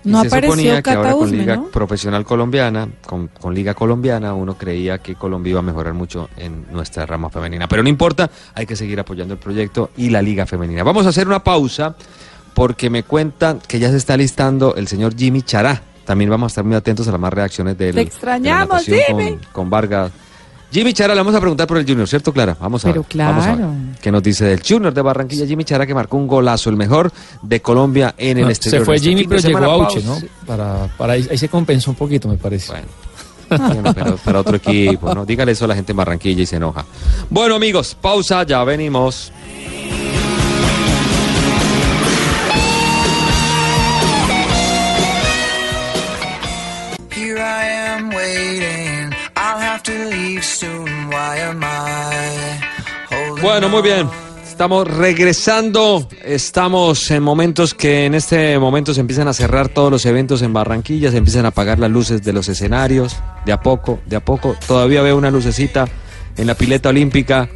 No 0.03 0.25
Y 0.25 0.29
se 0.29 0.41
suponía 0.41 0.81
que 0.81 0.91
ahora 0.91 1.11
con 1.13 1.31
Liga 1.31 1.55
¿no? 1.57 1.65
Profesional 1.65 2.25
Colombiana, 2.25 2.87
con, 3.05 3.27
con 3.27 3.53
Liga 3.53 3.73
Colombiana, 3.73 4.33
uno 4.33 4.57
creía 4.57 4.97
que 4.97 5.15
Colombia 5.15 5.51
iba 5.51 5.59
a 5.59 5.63
mejorar 5.63 5.93
mucho 5.93 6.29
en 6.37 6.65
nuestra 6.71 7.05
rama 7.05 7.29
femenina. 7.29 7.67
Pero 7.67 7.83
no 7.83 7.89
importa, 7.89 8.29
hay 8.55 8.65
que 8.65 8.75
seguir 8.75 8.99
apoyando 8.99 9.33
el 9.33 9.39
proyecto 9.39 9.91
y 9.97 10.09
la 10.09 10.21
Liga 10.21 10.45
Femenina. 10.45 10.83
Vamos 10.83 11.05
a 11.05 11.09
hacer 11.09 11.27
una 11.27 11.43
pausa 11.43 11.95
porque 12.53 12.89
me 12.89 13.03
cuentan 13.03 13.59
que 13.67 13.79
ya 13.79 13.89
se 13.89 13.97
está 13.97 14.17
listando 14.17 14.75
el 14.75 14.87
señor 14.87 15.15
Jimmy 15.15 15.41
Chará. 15.43 15.81
También 16.05 16.29
vamos 16.29 16.47
a 16.47 16.51
estar 16.51 16.63
muy 16.63 16.75
atentos 16.75 17.07
a 17.07 17.11
las 17.11 17.19
más 17.19 17.31
reacciones 17.31 17.77
de 17.77 17.89
él. 17.89 17.95
Te 17.95 18.01
extrañamos, 18.01 18.85
de 18.85 18.97
la 18.97 19.03
Jimmy. 19.05 19.29
Con, 19.31 19.39
con 19.53 19.69
Vargas 19.69 20.11
Jimmy 20.71 20.93
Chara, 20.93 21.13
le 21.13 21.19
vamos 21.19 21.35
a 21.35 21.39
preguntar 21.41 21.67
por 21.67 21.77
el 21.77 21.85
Junior, 21.85 22.07
¿cierto, 22.07 22.31
Clara? 22.31 22.55
Vamos 22.59 22.85
a 22.85 22.87
Pero 22.91 23.05
ver. 23.09 23.17
Vamos 23.25 23.43
a 23.45 23.47
ver. 23.49 23.57
claro. 23.57 23.73
¿Qué 24.01 24.11
nos 24.11 24.23
dice 24.23 24.45
del 24.45 24.61
Junior 24.65 24.93
de 24.93 25.01
Barranquilla? 25.01 25.45
Jimmy 25.45 25.65
Chara 25.65 25.85
que 25.85 25.93
marcó 25.93 26.15
un 26.17 26.27
golazo, 26.27 26.69
el 26.69 26.77
mejor 26.77 27.11
de 27.41 27.61
Colombia 27.61 28.15
en 28.17 28.37
el 28.37 28.43
No, 28.45 28.49
exterior. 28.49 28.81
se 28.81 28.85
fue 28.85 28.95
Este 28.95 29.09
Jimmy, 29.09 29.25
pero 29.27 29.41
llegó 29.41 29.65
Auche, 29.65 30.01
¿no? 30.03 30.17
Para, 30.47 30.87
para 30.97 31.13
ahí, 31.13 31.27
ahí 31.29 31.37
se 31.37 31.49
compensó 31.49 31.91
un 31.91 31.97
poquito, 31.97 32.27
me 32.29 32.37
parece. 32.37 32.71
Bueno, 33.51 33.93
pero 33.93 34.15
para 34.15 34.39
otro 34.39 34.55
equipo, 34.55 35.13
¿no? 35.13 35.25
Dígale 35.25 35.51
eso 35.51 35.65
a 35.65 35.67
la 35.67 35.75
gente 35.75 35.91
en 35.91 35.97
Barranquilla 35.97 36.41
y 36.41 36.45
se 36.45 36.55
enoja. 36.55 36.85
Bueno, 37.29 37.55
amigos, 37.55 37.97
pausa, 37.99 38.43
ya 38.43 38.63
venimos. 38.63 39.33
Bueno, 53.41 53.69
muy 53.69 53.83
bien. 53.83 54.09
Estamos 54.43 54.87
regresando. 54.87 56.07
Estamos 56.23 57.11
en 57.11 57.21
momentos 57.21 57.75
que 57.75 58.05
en 58.05 58.15
este 58.15 58.57
momento 58.57 58.93
se 58.93 59.01
empiezan 59.01 59.27
a 59.27 59.33
cerrar 59.33 59.69
todos 59.69 59.91
los 59.91 60.05
eventos 60.05 60.41
en 60.41 60.51
Barranquilla, 60.51 61.11
se 61.11 61.17
empiezan 61.17 61.45
a 61.45 61.49
apagar 61.49 61.77
las 61.77 61.91
luces 61.91 62.23
de 62.23 62.33
los 62.33 62.49
escenarios, 62.49 63.17
de 63.45 63.51
a 63.51 63.59
poco, 63.59 63.99
de 64.07 64.15
a 64.15 64.25
poco. 64.25 64.55
Todavía 64.67 65.03
veo 65.03 65.15
una 65.15 65.29
lucecita 65.29 65.87
en 66.35 66.47
la 66.47 66.55
pileta 66.55 66.89
olímpica 66.89 67.47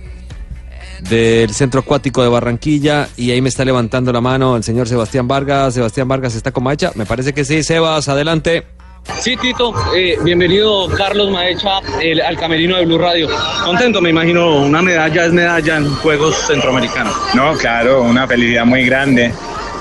del 1.10 1.54
Centro 1.54 1.80
Acuático 1.80 2.22
de 2.22 2.30
Barranquilla 2.30 3.10
y 3.18 3.32
ahí 3.32 3.42
me 3.42 3.50
está 3.50 3.66
levantando 3.66 4.14
la 4.14 4.22
mano 4.22 4.56
el 4.56 4.64
señor 4.64 4.88
Sebastián 4.88 5.28
Vargas. 5.28 5.74
Sebastián 5.74 6.08
Vargas 6.08 6.36
está 6.36 6.52
con 6.52 6.64
Maecha. 6.64 6.92
Me 6.94 7.06
parece 7.06 7.34
que 7.34 7.46
sí. 7.46 7.64
Sebas, 7.64 8.10
adelante. 8.10 8.75
Sí, 9.22 9.38
Tito, 9.38 9.74
eh, 9.96 10.18
bienvenido 10.24 10.88
Carlos 10.90 11.30
Maecha 11.32 11.80
el- 12.02 12.22
al 12.22 12.38
camerino 12.38 12.76
de 12.78 12.86
Blue 12.86 12.98
Radio. 12.98 13.30
Contento, 13.64 14.02
me 14.02 14.10
imagino, 14.10 14.58
una 14.58 14.82
medalla 14.82 15.26
es 15.26 15.32
medalla 15.32 15.78
en 15.78 15.90
Juegos 15.98 16.36
Centroamericanos. 16.48 17.16
No, 17.34 17.54
claro, 17.54 18.02
una 18.04 18.28
felicidad 18.28 18.66
muy 18.66 18.84
grande. 18.86 19.32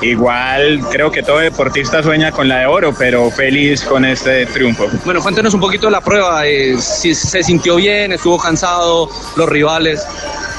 Igual 0.03 0.81
creo 0.91 1.11
que 1.11 1.23
todo 1.23 1.39
deportista 1.39 2.03
sueña 2.03 2.31
con 2.31 2.49
la 2.49 2.59
de 2.61 2.67
oro, 2.67 2.95
pero 2.97 3.31
feliz 3.31 3.83
con 3.85 4.05
este 4.05 4.45
triunfo. 4.47 4.87
Bueno, 5.05 5.21
cuéntenos 5.23 5.55
un 5.55 5.61
poquito 5.61 5.87
de 5.87 5.93
la 5.93 6.01
prueba, 6.01 6.47
eh, 6.47 6.77
si 6.79 7.15
se 7.15 7.43
sintió 7.43 7.77
bien, 7.77 8.13
estuvo 8.13 8.39
cansado, 8.39 9.09
los 9.37 9.49
rivales. 9.49 10.07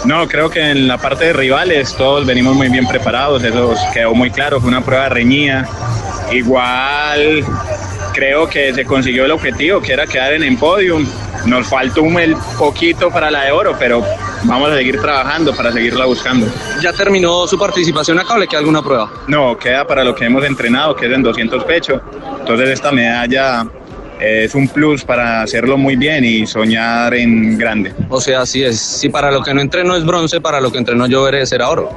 No, 0.05 0.27
creo 0.27 0.49
que 0.49 0.61
en 0.71 0.87
la 0.87 0.97
parte 0.97 1.25
de 1.25 1.33
rivales 1.33 1.93
todos 1.95 2.25
venimos 2.25 2.55
muy 2.55 2.69
bien 2.69 2.87
preparados, 2.87 3.43
eso 3.43 3.73
quedó 3.93 4.13
muy 4.13 4.31
claro, 4.31 4.59
fue 4.59 4.69
una 4.69 4.81
prueba 4.83 5.09
reñida. 5.09 5.67
Igual 6.31 7.45
creo 8.15 8.47
que 8.47 8.73
se 8.73 8.85
consiguió 8.85 9.25
el 9.25 9.31
objetivo, 9.31 9.81
que 9.81 9.91
era 9.93 10.07
quedar 10.07 10.33
en 10.33 10.43
el 10.43 10.57
podium. 10.57 11.05
Nos 11.45 11.67
faltó 11.67 12.01
un 12.01 12.17
el 12.19 12.35
poquito 12.57 13.11
para 13.11 13.29
la 13.29 13.43
de 13.43 13.51
oro, 13.51 13.75
pero 13.77 14.03
vamos 14.43 14.71
a 14.71 14.75
seguir 14.77 14.99
trabajando 14.99 15.53
para 15.53 15.71
seguirla 15.71 16.05
buscando. 16.05 16.47
¿Ya 16.81 16.93
terminó 16.93 17.45
su 17.45 17.59
participación 17.59 18.17
acá 18.17 18.35
o 18.35 18.37
le 18.39 18.47
queda 18.47 18.59
alguna 18.59 18.81
prueba? 18.81 19.11
No, 19.27 19.57
queda 19.57 19.85
para 19.85 20.03
lo 20.03 20.15
que 20.15 20.25
hemos 20.25 20.45
entrenado, 20.45 20.95
que 20.95 21.07
es 21.07 21.11
en 21.11 21.21
200 21.21 21.63
pecho. 21.65 22.01
Entonces 22.39 22.69
esta 22.69 22.91
medalla 22.91 23.67
es 24.19 24.55
un 24.55 24.69
plus 24.69 25.03
para 25.03 25.41
hacerlo 25.41 25.77
muy 25.77 25.97
bien 25.97 26.23
y 26.23 26.47
soñar 26.47 27.13
en 27.13 27.57
grande. 27.57 27.93
O 28.09 28.21
sea, 28.21 28.41
así 28.41 28.63
es. 28.63 28.79
Si 28.79 29.09
para 29.09 29.29
lo 29.29 29.43
que 29.43 29.53
no 29.53 29.61
entreno 29.61 29.95
es 29.95 30.05
bronce, 30.05 30.39
para 30.39 30.61
lo 30.61 30.71
que 30.71 30.77
entreno 30.77 31.05
yo 31.07 31.23
veré 31.23 31.45
será 31.45 31.69
oro. 31.69 31.89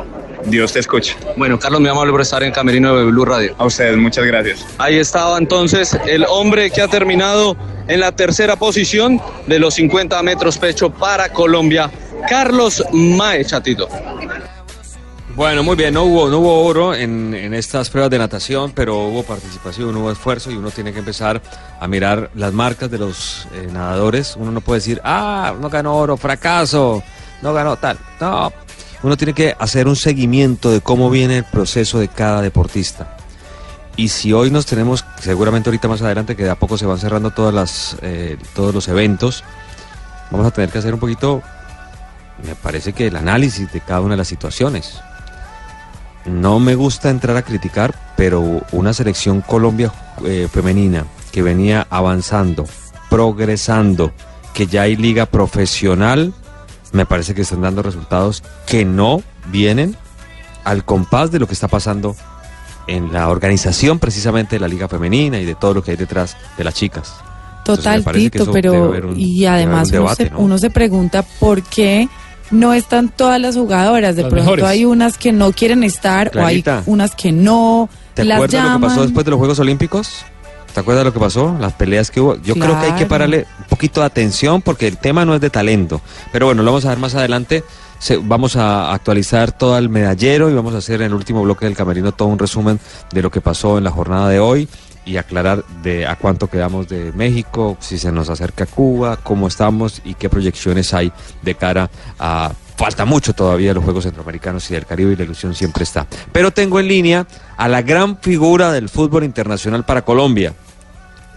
Dios 0.50 0.72
te 0.72 0.80
escuche. 0.80 1.16
Bueno, 1.36 1.58
Carlos, 1.58 1.80
muy 1.80 1.90
amable 1.90 2.12
por 2.12 2.20
estar 2.20 2.42
en 2.42 2.52
Camerino 2.52 2.96
de 2.96 3.04
Blue 3.04 3.24
Radio. 3.24 3.54
A 3.58 3.66
ustedes, 3.66 3.96
muchas 3.96 4.24
gracias. 4.24 4.66
Ahí 4.78 4.98
estaba 4.98 5.38
entonces 5.38 5.96
el 6.06 6.24
hombre 6.28 6.70
que 6.70 6.82
ha 6.82 6.88
terminado 6.88 7.56
en 7.86 8.00
la 8.00 8.12
tercera 8.12 8.56
posición 8.56 9.20
de 9.46 9.58
los 9.58 9.74
50 9.74 10.22
metros 10.22 10.58
pecho 10.58 10.90
para 10.90 11.30
Colombia, 11.32 11.90
Carlos 12.28 12.84
Maecha, 12.92 13.62
Tito. 13.62 13.88
Bueno, 15.38 15.62
muy 15.62 15.76
bien, 15.76 15.94
no 15.94 16.02
hubo, 16.02 16.28
no 16.28 16.38
hubo 16.38 16.64
oro 16.64 16.94
en, 16.94 17.32
en 17.32 17.54
estas 17.54 17.90
pruebas 17.90 18.10
de 18.10 18.18
natación, 18.18 18.72
pero 18.72 18.98
hubo 19.04 19.22
participación, 19.22 19.94
hubo 19.96 20.10
esfuerzo 20.10 20.50
y 20.50 20.56
uno 20.56 20.72
tiene 20.72 20.92
que 20.92 20.98
empezar 20.98 21.40
a 21.78 21.86
mirar 21.86 22.30
las 22.34 22.52
marcas 22.52 22.90
de 22.90 22.98
los 22.98 23.46
eh, 23.54 23.68
nadadores. 23.72 24.34
Uno 24.36 24.50
no 24.50 24.60
puede 24.60 24.80
decir, 24.80 25.00
ah, 25.04 25.54
no 25.60 25.70
ganó 25.70 25.96
oro, 25.96 26.16
fracaso, 26.16 27.04
no 27.40 27.54
ganó 27.54 27.76
tal. 27.76 27.98
No, 28.20 28.52
uno 29.02 29.16
tiene 29.16 29.32
que 29.32 29.54
hacer 29.58 29.86
un 29.86 29.96
seguimiento 29.96 30.70
de 30.70 30.80
cómo 30.80 31.10
viene 31.10 31.38
el 31.38 31.44
proceso 31.44 31.98
de 31.98 32.08
cada 32.08 32.42
deportista. 32.42 33.16
Y 33.96 34.08
si 34.08 34.32
hoy 34.32 34.50
nos 34.50 34.66
tenemos, 34.66 35.04
seguramente 35.20 35.68
ahorita 35.68 35.88
más 35.88 36.02
adelante, 36.02 36.36
que 36.36 36.44
de 36.44 36.50
a 36.50 36.54
poco 36.54 36.78
se 36.78 36.86
van 36.86 36.98
cerrando 36.98 37.30
todas 37.30 37.52
las, 37.52 37.96
eh, 38.02 38.36
todos 38.54 38.72
los 38.72 38.86
eventos, 38.88 39.42
vamos 40.30 40.46
a 40.46 40.50
tener 40.50 40.70
que 40.70 40.78
hacer 40.78 40.94
un 40.94 41.00
poquito, 41.00 41.42
me 42.46 42.54
parece 42.54 42.92
que 42.92 43.08
el 43.08 43.16
análisis 43.16 43.72
de 43.72 43.80
cada 43.80 44.00
una 44.00 44.14
de 44.14 44.18
las 44.18 44.28
situaciones. 44.28 45.00
No 46.26 46.60
me 46.60 46.74
gusta 46.74 47.10
entrar 47.10 47.36
a 47.36 47.42
criticar, 47.42 47.94
pero 48.16 48.62
una 48.72 48.92
selección 48.92 49.40
Colombia 49.40 49.92
eh, 50.24 50.48
femenina 50.52 51.04
que 51.32 51.42
venía 51.42 51.86
avanzando, 51.90 52.66
progresando, 53.10 54.12
que 54.54 54.66
ya 54.66 54.82
hay 54.82 54.96
liga 54.96 55.26
profesional, 55.26 56.34
me 56.92 57.06
parece 57.06 57.34
que 57.34 57.42
están 57.42 57.62
dando 57.62 57.82
resultados 57.82 58.42
que 58.66 58.84
no 58.84 59.22
vienen 59.50 59.96
al 60.64 60.84
compás 60.84 61.30
de 61.30 61.38
lo 61.38 61.46
que 61.46 61.54
está 61.54 61.68
pasando 61.68 62.16
en 62.86 63.12
la 63.12 63.28
organización 63.28 63.98
precisamente 63.98 64.56
de 64.56 64.60
la 64.60 64.68
liga 64.68 64.88
femenina 64.88 65.38
y 65.38 65.44
de 65.44 65.54
todo 65.54 65.74
lo 65.74 65.82
que 65.82 65.90
hay 65.92 65.96
detrás 65.96 66.36
de 66.56 66.64
las 66.64 66.74
chicas. 66.74 67.14
Total, 67.64 68.02
Tito, 68.12 68.50
pero 68.50 68.90
un- 69.10 69.20
y 69.20 69.44
un 69.44 69.52
además 69.52 69.90
uno, 69.92 70.14
se, 70.14 70.30
¿no? 70.30 70.38
uno 70.38 70.58
se 70.58 70.70
pregunta 70.70 71.22
por 71.38 71.62
qué 71.62 72.08
no 72.50 72.72
están 72.72 73.10
todas 73.10 73.38
las 73.38 73.56
jugadoras. 73.56 74.16
De 74.16 74.22
Las 74.22 74.30
pronto 74.30 74.44
mejores. 74.52 74.64
hay 74.64 74.86
unas 74.86 75.18
que 75.18 75.32
no 75.32 75.52
quieren 75.52 75.84
estar 75.84 76.30
Clarita. 76.30 76.76
o 76.76 76.78
hay 76.78 76.82
unas 76.86 77.14
que 77.14 77.30
no. 77.30 77.90
¿Te 78.14 78.24
las 78.24 78.36
acuerdas 78.36 78.64
lo 78.64 78.68
que 78.68 78.80
pasó 78.80 78.88
llaman. 78.94 79.06
después 79.08 79.24
de 79.26 79.30
los 79.32 79.38
Juegos 79.38 79.58
Olímpicos? 79.58 80.24
¿Te 80.74 80.80
acuerdas 80.80 81.04
lo 81.04 81.12
que 81.12 81.18
pasó? 81.20 81.56
Las 81.60 81.72
peleas 81.72 82.10
que 82.10 82.20
hubo. 82.20 82.36
Yo 82.36 82.54
creo 82.54 82.78
que 82.78 82.86
hay 82.86 82.92
que 82.92 83.06
pararle 83.06 83.46
un 83.58 83.64
poquito 83.64 84.00
de 84.00 84.06
atención 84.06 84.62
porque 84.62 84.86
el 84.86 84.96
tema 84.98 85.24
no 85.24 85.34
es 85.34 85.40
de 85.40 85.50
talento. 85.50 86.00
Pero 86.32 86.46
bueno, 86.46 86.62
lo 86.62 86.70
vamos 86.70 86.84
a 86.84 86.90
ver 86.90 86.98
más 86.98 87.14
adelante. 87.14 87.64
Se- 87.98 88.16
vamos 88.18 88.54
a 88.54 88.92
actualizar 88.92 89.50
todo 89.50 89.76
el 89.76 89.88
medallero 89.88 90.48
y 90.50 90.54
vamos 90.54 90.74
a 90.74 90.78
hacer 90.78 91.00
en 91.00 91.08
el 91.08 91.14
último 91.14 91.42
bloque 91.42 91.64
del 91.66 91.74
camerino 91.76 92.12
todo 92.12 92.28
un 92.28 92.38
resumen 92.38 92.78
de 93.12 93.22
lo 93.22 93.30
que 93.30 93.40
pasó 93.40 93.76
en 93.78 93.84
la 93.84 93.90
jornada 93.90 94.28
de 94.28 94.38
hoy 94.38 94.68
y 95.04 95.16
aclarar 95.16 95.64
de 95.82 96.06
a 96.06 96.14
cuánto 96.16 96.48
quedamos 96.48 96.86
de 96.88 97.12
México, 97.12 97.76
si 97.80 97.98
se 97.98 98.12
nos 98.12 98.28
acerca 98.30 98.66
Cuba, 98.66 99.16
cómo 99.16 99.48
estamos 99.48 100.00
y 100.04 100.14
qué 100.14 100.28
proyecciones 100.28 100.92
hay 100.94 101.10
de 101.42 101.54
cara 101.56 101.90
a 102.20 102.52
falta 102.78 103.04
mucho 103.04 103.34
todavía 103.34 103.74
los 103.74 103.82
Juegos 103.82 104.04
Centroamericanos 104.04 104.70
y 104.70 104.74
del 104.74 104.86
Caribe 104.86 105.12
y 105.12 105.16
la 105.16 105.24
ilusión 105.24 105.52
siempre 105.52 105.82
está. 105.82 106.06
Pero 106.30 106.52
tengo 106.52 106.78
en 106.78 106.86
línea 106.86 107.26
a 107.56 107.68
la 107.68 107.82
gran 107.82 108.16
figura 108.18 108.72
del 108.72 108.88
fútbol 108.88 109.24
internacional 109.24 109.84
para 109.84 110.02
Colombia. 110.02 110.54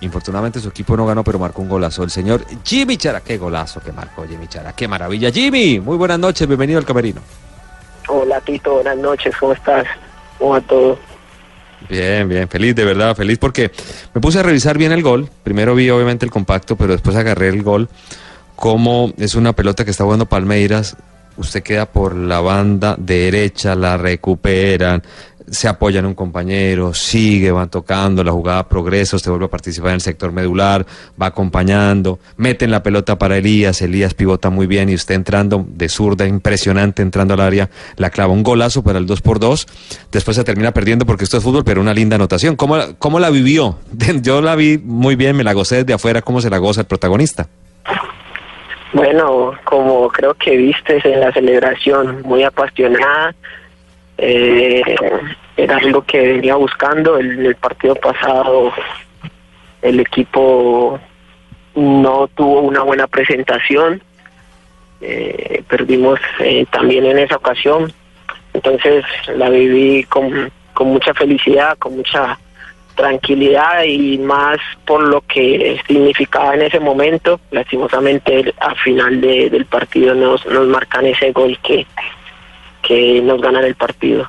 Infortunadamente 0.01 0.59
su 0.59 0.69
equipo 0.69 0.95
no 0.95 1.05
ganó, 1.05 1.23
pero 1.23 1.39
marcó 1.39 1.63
un 1.63 1.69
golazo. 1.69 2.03
El 2.03 2.11
señor 2.11 2.45
Jimmy 2.63 2.97
Chara. 2.97 3.21
Qué 3.21 3.37
golazo 3.37 3.81
que 3.81 3.91
marcó 3.91 4.25
Jimmy 4.27 4.47
Chara. 4.47 4.73
Qué 4.73 4.87
maravilla. 4.87 5.31
Jimmy, 5.31 5.79
muy 5.79 5.97
buenas 5.97 6.19
noches. 6.19 6.47
Bienvenido 6.47 6.77
al 6.79 6.85
camerino. 6.85 7.21
Hola 8.07 8.39
Tito, 8.41 8.73
buenas 8.73 8.97
noches, 8.97 9.35
¿cómo 9.39 9.53
estás? 9.53 9.85
¿Cómo 10.37 10.51
va 10.51 10.61
todo? 10.61 10.99
Bien, 11.89 12.27
bien, 12.27 12.47
feliz, 12.47 12.75
de 12.75 12.85
verdad, 12.85 13.15
feliz 13.15 13.37
porque 13.39 13.71
me 14.13 14.21
puse 14.21 14.39
a 14.39 14.43
revisar 14.43 14.77
bien 14.77 14.91
el 14.91 15.01
gol. 15.01 15.29
Primero 15.43 15.73
vi 15.75 15.89
obviamente 15.89 16.25
el 16.25 16.31
compacto, 16.31 16.75
pero 16.75 16.93
después 16.93 17.15
agarré 17.15 17.49
el 17.49 17.63
gol. 17.63 17.89
Como 18.55 19.11
es 19.17 19.35
una 19.35 19.53
pelota 19.53 19.85
que 19.85 19.91
está 19.91 20.03
jugando 20.03 20.27
Palmeiras, 20.27 20.97
usted 21.37 21.63
queda 21.63 21.85
por 21.85 22.15
la 22.15 22.39
banda 22.41 22.95
derecha, 22.97 23.75
la 23.75 23.97
recuperan, 23.97 25.01
se 25.51 25.67
apoya 25.67 25.99
en 25.99 26.05
un 26.05 26.13
compañero, 26.15 26.93
sigue, 26.93 27.51
van 27.51 27.69
tocando, 27.69 28.23
la 28.23 28.31
jugada 28.31 28.67
progresa, 28.67 29.17
usted 29.17 29.29
vuelve 29.31 29.45
a 29.45 29.49
participar 29.49 29.89
en 29.89 29.95
el 29.95 30.01
sector 30.01 30.31
medular, 30.31 30.85
va 31.21 31.27
acompañando, 31.27 32.19
meten 32.37 32.71
la 32.71 32.81
pelota 32.81 33.17
para 33.17 33.37
Elías, 33.37 33.81
Elías 33.81 34.13
pivota 34.13 34.49
muy 34.49 34.65
bien 34.65 34.89
y 34.89 34.95
usted 34.95 35.15
entrando 35.15 35.65
de 35.67 35.89
zurda, 35.89 36.25
impresionante, 36.25 37.01
entrando 37.01 37.33
al 37.33 37.41
área, 37.41 37.69
la 37.97 38.09
clava 38.09 38.33
un 38.33 38.43
golazo 38.43 38.81
para 38.81 38.97
el 38.97 39.05
2 39.05 39.21
por 39.21 39.39
2 39.39 39.67
después 40.11 40.37
se 40.37 40.43
termina 40.43 40.71
perdiendo 40.71 41.05
porque 41.05 41.25
esto 41.25 41.37
es 41.37 41.43
fútbol, 41.43 41.63
pero 41.63 41.81
una 41.81 41.93
linda 41.93 42.15
anotación. 42.15 42.55
¿Cómo, 42.55 42.77
cómo 42.97 43.19
la 43.19 43.29
vivió? 43.29 43.77
Yo 44.21 44.41
la 44.41 44.55
vi 44.55 44.77
muy 44.77 45.15
bien, 45.15 45.35
me 45.35 45.43
la 45.43 45.53
gocé 45.53 45.77
desde 45.77 45.93
afuera, 45.93 46.21
¿cómo 46.21 46.39
se 46.41 46.49
la 46.49 46.59
goza 46.59 46.81
el 46.81 46.87
protagonista? 46.87 47.47
Bueno, 48.93 49.53
como 49.63 50.09
creo 50.09 50.33
que 50.33 50.57
viste 50.57 50.99
en 51.03 51.19
la 51.19 51.31
celebración, 51.31 52.21
muy 52.23 52.43
apasionada, 52.43 53.33
eh, 54.17 54.83
era 55.55 55.77
algo 55.77 56.01
que 56.03 56.19
venía 56.33 56.55
buscando. 56.55 57.17
El, 57.17 57.45
el 57.45 57.55
partido 57.55 57.95
pasado 57.95 58.73
el 59.81 59.99
equipo 59.99 60.99
no 61.75 62.27
tuvo 62.27 62.61
una 62.61 62.83
buena 62.83 63.07
presentación, 63.07 64.01
eh, 65.01 65.63
perdimos 65.67 66.19
eh, 66.39 66.65
también 66.71 67.05
en 67.05 67.19
esa 67.19 67.37
ocasión, 67.37 67.91
entonces 68.53 69.03
la 69.35 69.49
viví 69.49 70.03
con, 70.03 70.51
con 70.73 70.87
mucha 70.89 71.13
felicidad, 71.13 71.77
con 71.77 71.95
mucha 71.97 72.37
tranquilidad 73.01 73.83
y 73.83 74.17
más 74.19 74.57
por 74.85 75.01
lo 75.03 75.21
que 75.21 75.79
significaba 75.87 76.53
en 76.55 76.61
ese 76.61 76.79
momento. 76.79 77.39
Lastimosamente 77.51 78.53
al 78.59 78.77
final 78.77 79.19
de- 79.19 79.49
del 79.49 79.65
partido 79.65 80.13
nos, 80.13 80.45
nos 80.45 80.67
marcan 80.67 81.05
ese 81.07 81.31
gol 81.31 81.57
que, 81.63 81.85
que 82.83 83.21
nos 83.21 83.41
ganan 83.41 83.63
el 83.65 83.75
partido. 83.75 84.27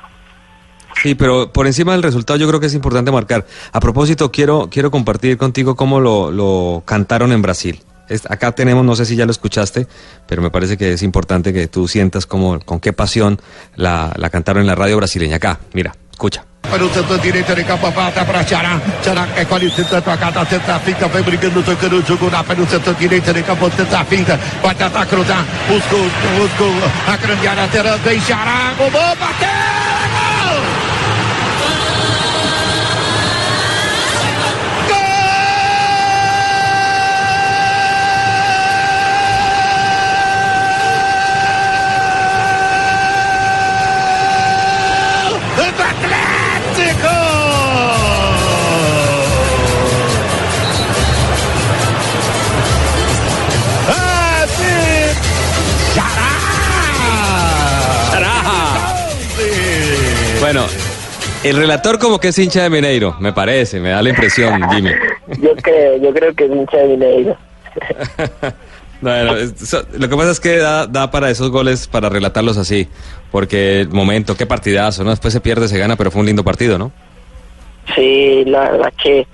Sí, 1.01 1.15
pero 1.15 1.51
por 1.51 1.65
encima 1.67 1.91
del 1.93 2.03
resultado 2.03 2.37
yo 2.39 2.47
creo 2.47 2.59
que 2.59 2.67
es 2.67 2.73
importante 2.75 3.11
marcar. 3.11 3.45
A 3.71 3.79
propósito, 3.79 4.31
quiero, 4.31 4.69
quiero 4.71 4.91
compartir 4.91 5.37
contigo 5.37 5.75
cómo 5.75 5.99
lo, 5.99 6.31
lo 6.31 6.83
cantaron 6.85 7.31
en 7.31 7.41
Brasil. 7.41 7.79
Es- 8.09 8.29
acá 8.29 8.51
tenemos, 8.53 8.83
no 8.85 8.95
sé 8.95 9.05
si 9.05 9.15
ya 9.15 9.25
lo 9.25 9.31
escuchaste, 9.31 9.87
pero 10.27 10.41
me 10.41 10.51
parece 10.51 10.77
que 10.77 10.93
es 10.93 11.01
importante 11.03 11.51
que 11.53 11.67
tú 11.67 11.87
sientas 11.87 12.25
cómo, 12.25 12.59
con 12.59 12.79
qué 12.79 12.93
pasión 12.93 13.39
la, 13.75 14.13
la 14.17 14.29
cantaron 14.29 14.61
en 14.61 14.67
la 14.67 14.75
radio 14.75 14.97
brasileña. 14.97 15.37
Acá, 15.37 15.59
mira, 15.73 15.95
escucha. 16.11 16.45
Para 16.69 16.85
o 16.85 16.93
setor 16.93 17.19
direito 17.19 17.53
de 17.55 17.63
campo, 17.63 17.91
volta 17.91 18.25
para 18.25 18.43
Xará. 18.43 18.79
Xará 19.03 19.27
que 19.27 19.45
colhe 19.45 19.69
tenta 19.69 20.01
tocada, 20.01 20.45
tenta 20.45 20.75
a 20.75 20.79
finta, 20.79 21.07
vai 21.07 21.21
brigando, 21.21 21.61
tocando 21.61 21.97
o 21.97 22.05
jogo 22.05 22.29
lá 22.29 22.43
para 22.43 22.61
o 22.61 22.67
setor 22.67 22.95
direito 22.95 23.31
de 23.33 23.43
campo, 23.43 23.69
tenta 23.69 23.99
a 23.99 24.05
finta, 24.05 24.39
vai 24.61 24.73
tentar 24.73 25.05
cruzar, 25.05 25.45
buscou, 25.67 26.09
buscou 26.37 26.73
a 27.07 27.17
grande 27.17 27.47
área, 27.47 27.67
terá, 27.67 27.95
vem 27.97 28.19
Xará, 28.19 28.73
gol, 28.77 28.89
gol, 28.89 29.15
bateu! 29.19 30.02
El 61.53 61.59
relator 61.59 61.99
como 61.99 62.19
que 62.19 62.29
es 62.29 62.39
hincha 62.39 62.63
de 62.63 62.69
Mineiro, 62.71 63.15
me 63.19 63.31
parece, 63.31 63.79
me 63.79 63.89
da 63.89 64.01
la 64.01 64.09
impresión, 64.09 64.59
Jimmy. 64.71 64.89
Yo 65.39 65.55
creo, 65.55 65.97
yo 65.97 66.13
creo 66.13 66.33
que 66.33 66.45
es 66.45 66.51
hincha 66.51 66.77
de 66.77 66.87
Mineiro. 66.87 67.37
Bueno, 69.01 69.33
lo 69.33 70.07
que 70.07 70.15
pasa 70.15 70.31
es 70.31 70.39
que 70.39 70.55
da, 70.59 70.87
da 70.87 71.11
para 71.11 71.29
esos 71.29 71.51
goles, 71.51 71.89
para 71.89 72.07
relatarlos 72.07 72.57
así, 72.57 72.87
porque 73.33 73.81
el 73.81 73.89
momento, 73.89 74.37
qué 74.37 74.45
partidazo, 74.45 75.03
¿no? 75.03 75.09
Después 75.09 75.33
se 75.33 75.41
pierde, 75.41 75.67
se 75.67 75.77
gana, 75.77 75.97
pero 75.97 76.09
fue 76.09 76.21
un 76.21 76.27
lindo 76.27 76.45
partido, 76.45 76.77
¿no? 76.77 76.93
Sí, 77.93 78.45
la 78.45 78.71
verdad 78.71 78.93
que 79.03 79.27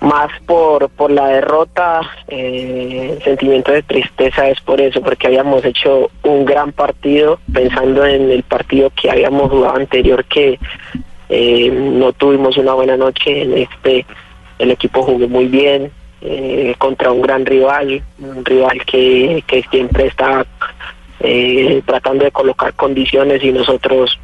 más 0.00 0.30
por, 0.46 0.88
por 0.90 1.10
la 1.10 1.28
derrota, 1.28 2.00
eh, 2.28 3.14
el 3.16 3.22
sentimiento 3.22 3.72
de 3.72 3.82
tristeza 3.82 4.48
es 4.48 4.60
por 4.60 4.80
eso, 4.80 5.00
porque 5.00 5.26
habíamos 5.26 5.64
hecho 5.64 6.10
un 6.22 6.44
gran 6.44 6.72
partido, 6.72 7.38
pensando 7.52 8.04
en 8.04 8.30
el 8.30 8.42
partido 8.42 8.90
que 8.90 9.10
habíamos 9.10 9.50
jugado 9.50 9.76
anterior, 9.76 10.24
que 10.24 10.58
eh, 11.30 11.70
no 11.70 12.12
tuvimos 12.12 12.58
una 12.58 12.74
buena 12.74 12.96
noche, 12.96 13.42
en 13.42 13.56
este 13.56 14.04
el 14.58 14.70
equipo 14.70 15.02
jugó 15.02 15.26
muy 15.26 15.46
bien, 15.46 15.90
eh, 16.22 16.74
contra 16.76 17.10
un 17.10 17.22
gran 17.22 17.46
rival, 17.46 18.02
un 18.18 18.44
rival 18.44 18.84
que, 18.84 19.42
que 19.46 19.62
siempre 19.70 20.08
está 20.08 20.44
eh, 21.20 21.80
tratando 21.86 22.24
de 22.24 22.30
colocar 22.30 22.74
condiciones 22.74 23.42
y 23.42 23.52
nosotros 23.52 24.18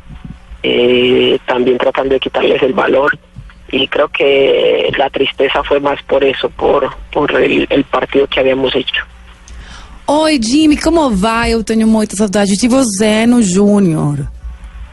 eh, 0.63 1.39
también 1.47 1.79
tratando 1.79 2.13
de 2.13 2.21
quitarles 2.21 2.63
el 2.63 2.75
valor 2.75 3.19
y 3.73 3.89
creo 3.89 4.09
que 4.09 4.93
la 4.99 5.09
tristeza 5.09 5.65
fue 5.65 5.81
más 5.81 6.03
por 6.03 6.23
eso, 6.23 6.51
por, 6.51 6.95
por 7.11 7.33
el, 7.33 7.85
partido 7.91 8.27
que 8.27 8.41
habíamos 8.41 8.75
hecho. 8.75 9.03
Oi, 10.07 10.39
Jimmy, 10.41 10.77
como 10.77 11.11
vai? 11.11 11.53
Eu 11.53 11.65
tenho 11.65 11.87
muita 11.87 12.15
saudade 12.15 12.57
de 12.57 12.69
você 12.69 13.27
no 13.27 13.43
Júnior. 13.43 14.29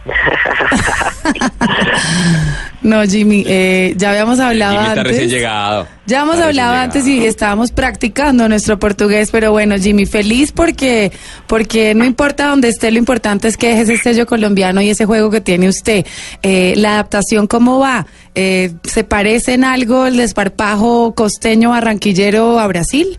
no, 2.81 3.03
Jimmy, 3.03 3.45
eh, 3.47 3.93
ya 3.95 4.09
habíamos 4.09 4.39
hablado 4.39 4.73
Jimmy 4.73 4.87
está 4.89 5.03
recién 5.03 5.23
antes. 5.23 5.37
llegado. 5.37 5.87
Ya 6.05 6.21
hemos 6.21 6.35
Está 6.35 6.47
hablado 6.47 6.73
antes 6.73 7.07
y 7.07 7.25
estábamos 7.25 7.71
practicando 7.71 8.49
nuestro 8.49 8.77
portugués, 8.77 9.29
pero 9.31 9.51
bueno, 9.51 9.75
Jimmy, 9.77 10.05
feliz 10.05 10.51
porque, 10.51 11.13
porque 11.47 11.95
no 11.95 12.03
importa 12.03 12.47
dónde 12.47 12.67
esté, 12.67 12.91
lo 12.91 12.99
importante 12.99 13.47
es 13.47 13.55
que 13.55 13.69
deje 13.69 13.83
ese 13.83 13.97
sello 13.97 14.25
colombiano 14.25 14.81
y 14.81 14.89
ese 14.89 15.05
juego 15.05 15.31
que 15.31 15.39
tiene 15.39 15.69
usted. 15.69 16.05
Eh, 16.41 16.73
la 16.75 16.95
adaptación, 16.95 17.47
¿cómo 17.47 17.79
va? 17.79 18.05
Eh, 18.35 18.71
¿Se 18.83 19.05
parece 19.05 19.53
en 19.53 19.63
algo 19.63 20.05
el 20.05 20.17
desparpajo 20.17 21.15
costeño 21.15 21.69
barranquillero 21.69 22.59
a 22.59 22.67
Brasil? 22.67 23.17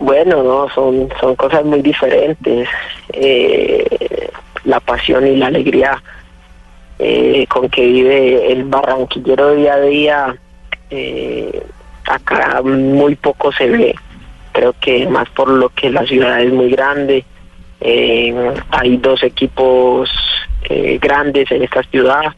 Bueno, 0.00 0.42
no, 0.42 0.68
son, 0.74 1.08
son 1.20 1.36
cosas 1.36 1.64
muy 1.64 1.82
diferentes. 1.82 2.68
Eh, 3.12 4.27
la 4.68 4.80
pasión 4.80 5.26
y 5.26 5.36
la 5.36 5.46
alegría 5.46 6.02
eh, 6.98 7.46
con 7.48 7.68
que 7.68 7.86
vive 7.86 8.52
el 8.52 8.64
barranquillero 8.64 9.54
día 9.54 9.74
a 9.74 9.80
día, 9.80 10.36
eh, 10.90 11.62
acá 12.06 12.60
muy 12.62 13.16
poco 13.16 13.50
se 13.52 13.68
ve. 13.68 13.94
Creo 14.52 14.74
que 14.80 15.06
más 15.06 15.28
por 15.30 15.48
lo 15.48 15.70
que 15.70 15.90
la 15.90 16.04
ciudad 16.04 16.40
es 16.40 16.52
muy 16.52 16.70
grande. 16.70 17.24
eh, 17.80 18.34
hay 18.70 18.96
dos 18.96 19.22
equipos 19.22 20.10
grandes 21.00 21.50
en 21.50 21.62
esta 21.62 21.82
ciudad. 21.84 22.34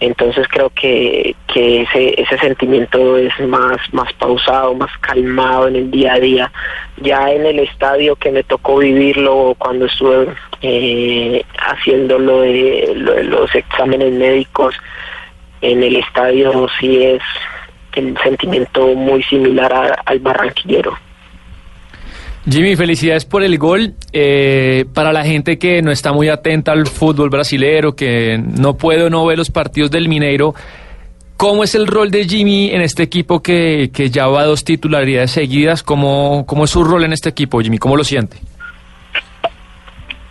Entonces 0.00 0.46
creo 0.48 0.68
que, 0.70 1.34
que 1.46 1.82
ese, 1.82 2.20
ese 2.20 2.36
sentimiento 2.38 3.16
es 3.16 3.32
más, 3.40 3.78
más 3.92 4.12
pausado, 4.14 4.74
más 4.74 4.90
calmado 5.00 5.68
en 5.68 5.76
el 5.76 5.90
día 5.90 6.14
a 6.14 6.20
día. 6.20 6.52
Ya 6.98 7.30
en 7.30 7.46
el 7.46 7.60
estadio 7.60 8.16
que 8.16 8.30
me 8.32 8.42
tocó 8.42 8.78
vivirlo 8.78 9.54
cuando 9.56 9.86
estuve 9.86 10.34
eh, 10.66 11.44
haciendo 11.58 12.18
lo 12.18 12.40
de, 12.40 12.94
lo 12.96 13.12
de 13.12 13.24
los 13.24 13.54
exámenes 13.54 14.14
médicos, 14.14 14.74
en 15.60 15.82
el 15.82 15.96
estadio 15.96 16.66
sí 16.80 17.04
es 17.04 17.22
el 17.96 18.16
sentimiento 18.22 18.86
muy 18.94 19.22
similar 19.24 19.94
al 20.06 20.18
barranquillero. 20.20 20.96
Jimmy, 22.48 22.76
felicidades 22.76 23.26
por 23.26 23.42
el 23.42 23.58
gol. 23.58 23.92
Eh, 24.12 24.86
para 24.94 25.12
la 25.12 25.22
gente 25.22 25.58
que 25.58 25.82
no 25.82 25.90
está 25.90 26.14
muy 26.14 26.30
atenta 26.30 26.72
al 26.72 26.86
fútbol 26.86 27.28
brasilero, 27.28 27.94
que 27.94 28.38
no 28.38 28.78
puede 28.78 29.02
o 29.02 29.10
no 29.10 29.26
ver 29.26 29.36
los 29.36 29.50
partidos 29.50 29.90
del 29.90 30.08
Mineiro, 30.08 30.54
¿cómo 31.36 31.62
es 31.62 31.74
el 31.74 31.86
rol 31.86 32.10
de 32.10 32.24
Jimmy 32.24 32.70
en 32.70 32.80
este 32.80 33.02
equipo 33.02 33.42
que, 33.42 33.90
que 33.92 34.08
ya 34.08 34.24
dos 34.24 34.64
titularidades 34.64 35.30
seguidas? 35.30 35.82
¿Cómo, 35.82 36.44
¿Cómo 36.46 36.64
es 36.64 36.70
su 36.70 36.84
rol 36.84 37.04
en 37.04 37.12
este 37.12 37.28
equipo, 37.28 37.60
Jimmy? 37.60 37.76
¿Cómo 37.76 37.98
lo 37.98 38.04
siente? 38.04 38.38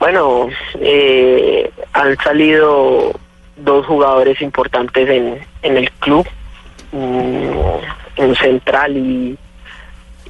Bueno, 0.04 0.50
eh, 0.82 1.72
han 1.94 2.18
salido 2.18 3.14
dos 3.56 3.86
jugadores 3.86 4.42
importantes 4.42 5.08
en, 5.10 5.40
en 5.62 5.78
el 5.78 5.90
club, 5.92 6.28
mm, 6.92 8.18
un 8.18 8.36
central 8.36 8.98
y, 8.98 9.38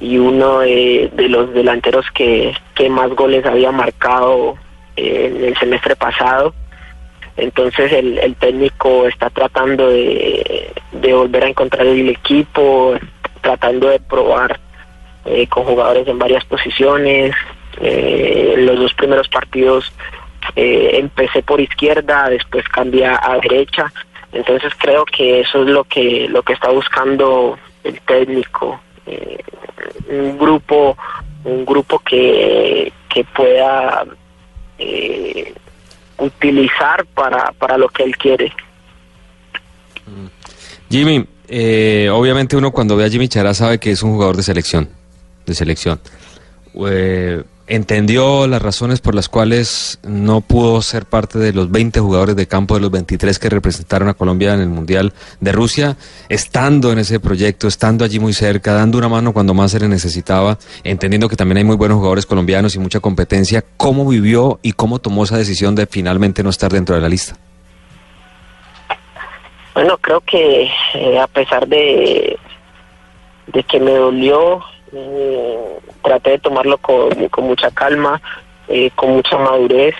y 0.00 0.16
uno 0.16 0.60
de, 0.60 1.10
los 1.28 1.52
delanteros 1.52 2.06
que, 2.12 2.54
que 2.76 2.88
más 2.88 3.10
goles 3.16 3.44
había 3.46 3.72
marcado 3.72 4.54
eh, 4.96 5.32
en 5.34 5.44
el 5.44 5.56
semestre 5.56 5.96
pasado. 5.96 6.54
Entonces 7.36 7.90
el, 7.90 8.18
el 8.18 8.36
técnico 8.36 9.08
está 9.08 9.28
tratando 9.28 9.88
de, 9.88 10.72
de 10.92 11.14
volver 11.14 11.42
a 11.42 11.48
encontrar 11.48 11.84
el 11.84 12.10
equipo, 12.10 12.94
tratando 13.40 13.88
de 13.88 13.98
probar 13.98 14.60
eh, 15.24 15.48
con 15.48 15.64
jugadores 15.64 16.06
en 16.06 16.20
varias 16.20 16.44
posiciones. 16.44 17.34
Eh, 17.80 18.54
los 18.58 18.78
dos 18.78 18.94
primeros 18.94 19.28
partidos 19.28 19.92
eh, 20.56 20.90
empecé 20.94 21.42
por 21.42 21.60
izquierda, 21.60 22.28
después 22.28 22.68
cambié 22.68 23.06
a 23.06 23.38
derecha. 23.42 23.92
Entonces 24.32 24.72
creo 24.78 25.04
que 25.04 25.40
eso 25.40 25.62
es 25.62 25.68
lo 25.68 25.84
que 25.84 26.28
lo 26.28 26.42
que 26.42 26.54
está 26.54 26.70
buscando 26.70 27.56
el 27.84 28.00
técnico, 28.00 28.80
eh, 29.06 29.38
un 30.08 30.36
grupo 30.38 30.96
un 31.44 31.64
grupo 31.64 31.98
que, 31.98 32.92
que 33.08 33.24
pueda 33.24 34.04
eh, 34.78 35.54
utilizar 36.18 37.04
para, 37.14 37.52
para 37.52 37.78
lo 37.78 37.88
que 37.88 38.02
él 38.02 38.16
quiere. 38.16 38.52
Jimmy, 40.90 41.26
eh, 41.48 42.08
obviamente 42.10 42.56
uno 42.56 42.72
cuando 42.72 42.96
ve 42.96 43.04
a 43.04 43.10
Jimmy 43.10 43.28
Chará 43.28 43.54
sabe 43.54 43.78
que 43.78 43.90
es 43.90 44.02
un 44.02 44.12
jugador 44.12 44.36
de 44.36 44.42
selección, 44.42 44.88
de 45.46 45.54
selección. 45.54 46.00
Eh, 46.88 47.42
entendió 47.66 48.46
las 48.46 48.60
razones 48.60 49.00
por 49.00 49.14
las 49.14 49.28
cuales 49.28 49.98
no 50.02 50.40
pudo 50.40 50.82
ser 50.82 51.06
parte 51.06 51.38
de 51.38 51.52
los 51.52 51.70
20 51.70 52.00
jugadores 52.00 52.36
de 52.36 52.46
campo 52.46 52.74
de 52.74 52.80
los 52.80 52.90
23 52.90 53.38
que 53.38 53.48
representaron 53.48 54.08
a 54.08 54.14
Colombia 54.14 54.54
en 54.54 54.60
el 54.60 54.68
Mundial 54.68 55.12
de 55.40 55.52
Rusia, 55.52 55.96
estando 56.28 56.92
en 56.92 56.98
ese 56.98 57.20
proyecto, 57.20 57.66
estando 57.66 58.04
allí 58.04 58.18
muy 58.18 58.32
cerca, 58.32 58.74
dando 58.74 58.98
una 58.98 59.08
mano 59.08 59.32
cuando 59.32 59.54
más 59.54 59.70
se 59.70 59.80
le 59.80 59.88
necesitaba, 59.88 60.58
entendiendo 60.82 61.28
que 61.28 61.36
también 61.36 61.58
hay 61.58 61.64
muy 61.64 61.76
buenos 61.76 61.96
jugadores 61.96 62.26
colombianos 62.26 62.74
y 62.74 62.78
mucha 62.78 63.00
competencia, 63.00 63.64
¿cómo 63.76 64.06
vivió 64.06 64.58
y 64.62 64.72
cómo 64.72 64.98
tomó 64.98 65.24
esa 65.24 65.38
decisión 65.38 65.74
de 65.74 65.86
finalmente 65.86 66.42
no 66.42 66.50
estar 66.50 66.70
dentro 66.70 66.94
de 66.94 67.00
la 67.00 67.08
lista? 67.08 67.36
Bueno, 69.74 69.96
creo 69.98 70.20
que 70.20 70.70
eh, 70.94 71.18
a 71.18 71.26
pesar 71.26 71.66
de, 71.66 72.38
de 73.48 73.62
que 73.64 73.80
me 73.80 73.90
dolió, 73.92 74.62
eh, 74.94 75.78
traté 76.02 76.30
de 76.30 76.38
tomarlo 76.38 76.78
con, 76.78 77.10
mucha 77.38 77.70
calma, 77.70 78.20
eh, 78.68 78.90
con 78.94 79.10
mucha 79.10 79.36
madurez, 79.38 79.94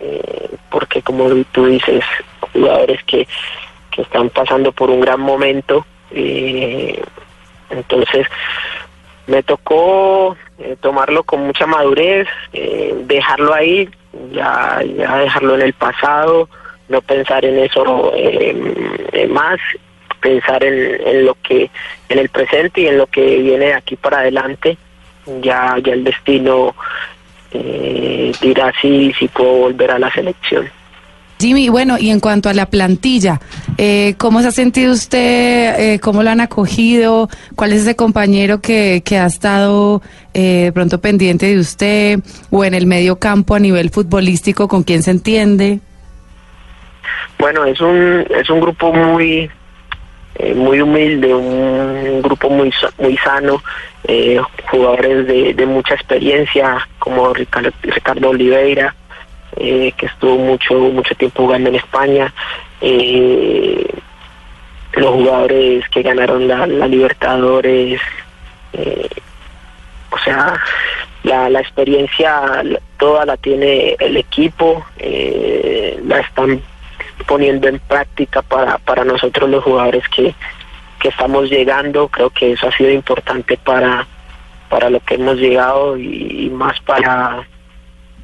eh, 0.00 0.48
porque 0.70 1.02
como 1.02 1.28
tú 1.52 1.66
dices, 1.66 2.04
jugadores 2.52 3.02
que, 3.04 3.26
que 3.90 4.02
están 4.02 4.30
pasando 4.30 4.72
por 4.72 4.90
un 4.90 5.00
gran 5.00 5.20
momento, 5.20 5.86
eh, 6.10 7.02
entonces 7.70 8.26
me 9.26 9.42
tocó 9.42 10.36
tomarlo 10.80 11.22
con 11.24 11.46
mucha 11.46 11.66
madurez, 11.66 12.28
dejarlo 12.52 13.54
ahí, 13.54 13.88
ya, 14.32 14.80
ya 14.96 15.16
dejarlo 15.18 15.54
en 15.54 15.62
el 15.62 15.72
pasado, 15.72 16.48
no 16.88 17.00
pensar 17.00 17.44
en 17.44 17.58
eso 17.58 18.12
eh, 18.14 19.26
más, 19.30 19.58
pensar 20.22 20.64
en, 20.64 21.06
en 21.06 21.26
lo 21.26 21.36
que, 21.42 21.70
en 22.08 22.18
el 22.18 22.28
presente 22.30 22.80
y 22.80 22.86
en 22.86 22.96
lo 22.96 23.06
que 23.06 23.38
viene 23.38 23.66
de 23.66 23.74
aquí 23.74 23.96
para 23.96 24.20
adelante. 24.20 24.78
Ya, 25.42 25.76
ya 25.84 25.92
el 25.92 26.04
destino 26.04 26.74
eh, 27.52 28.32
dirá 28.40 28.72
si, 28.80 29.12
si 29.12 29.28
puedo 29.28 29.52
volver 29.52 29.90
a 29.90 29.98
la 29.98 30.10
selección. 30.10 30.68
Jimmy, 31.38 31.68
bueno, 31.68 31.96
y 31.98 32.10
en 32.10 32.20
cuanto 32.20 32.48
a 32.48 32.54
la 32.54 32.66
plantilla, 32.66 33.40
eh, 33.76 34.14
¿cómo 34.16 34.42
se 34.42 34.48
ha 34.48 34.52
sentido 34.52 34.92
usted? 34.92 35.74
Eh, 35.76 35.98
¿Cómo 35.98 36.22
lo 36.22 36.30
han 36.30 36.40
acogido? 36.40 37.28
¿Cuál 37.56 37.72
es 37.72 37.80
ese 37.80 37.96
compañero 37.96 38.60
que, 38.60 39.02
que 39.04 39.18
ha 39.18 39.26
estado 39.26 40.02
eh, 40.34 40.66
de 40.66 40.72
pronto 40.72 41.00
pendiente 41.00 41.46
de 41.46 41.58
usted? 41.58 42.20
¿O 42.50 42.64
en 42.64 42.74
el 42.74 42.86
medio 42.86 43.16
campo 43.16 43.56
a 43.56 43.58
nivel 43.58 43.90
futbolístico, 43.90 44.68
con 44.68 44.84
quién 44.84 45.02
se 45.02 45.10
entiende? 45.10 45.80
Bueno, 47.40 47.64
es 47.64 47.80
un, 47.80 48.24
es 48.38 48.48
un 48.48 48.60
grupo 48.60 48.92
muy, 48.92 49.50
eh, 50.34 50.54
muy 50.54 50.80
humilde, 50.80 51.34
un 51.34 52.22
grupo 52.22 52.48
muy, 52.48 52.72
muy 52.98 53.16
sano, 53.18 53.62
eh, 54.04 54.40
jugadores 54.70 55.26
de, 55.26 55.66
mucha 55.66 55.94
experiencia 55.94 56.88
como 56.98 57.34
Ricardo, 57.34 58.30
Oliveira, 58.30 58.94
eh, 59.56 59.92
que 59.96 60.06
estuvo 60.06 60.38
mucho, 60.38 60.74
mucho 60.74 61.14
tiempo 61.16 61.42
jugando 61.42 61.68
en 61.68 61.76
España, 61.76 62.32
los 64.94 65.10
jugadores 65.10 65.88
que 65.90 66.02
ganaron 66.02 66.48
la, 66.48 66.66
Libertadores, 66.66 68.00
o 70.10 70.18
sea, 70.18 70.58
la, 71.24 71.60
experiencia 71.60 72.62
toda 72.98 73.26
la 73.26 73.36
tiene 73.36 73.96
el 74.00 74.16
equipo, 74.16 74.84
la 76.04 76.20
están 76.20 76.60
poniendo 77.22 77.68
en 77.68 77.78
práctica 77.80 78.42
para, 78.42 78.78
para 78.78 79.04
nosotros 79.04 79.48
los 79.50 79.64
jugadores 79.64 80.06
que, 80.08 80.34
que 81.00 81.08
estamos 81.08 81.48
llegando. 81.50 82.08
Creo 82.08 82.30
que 82.30 82.52
eso 82.52 82.68
ha 82.68 82.72
sido 82.72 82.90
importante 82.90 83.56
para, 83.56 84.06
para 84.68 84.90
lo 84.90 85.00
que 85.00 85.14
hemos 85.14 85.36
llegado 85.36 85.96
y, 85.96 86.50
más 86.50 86.78
para, 86.80 87.46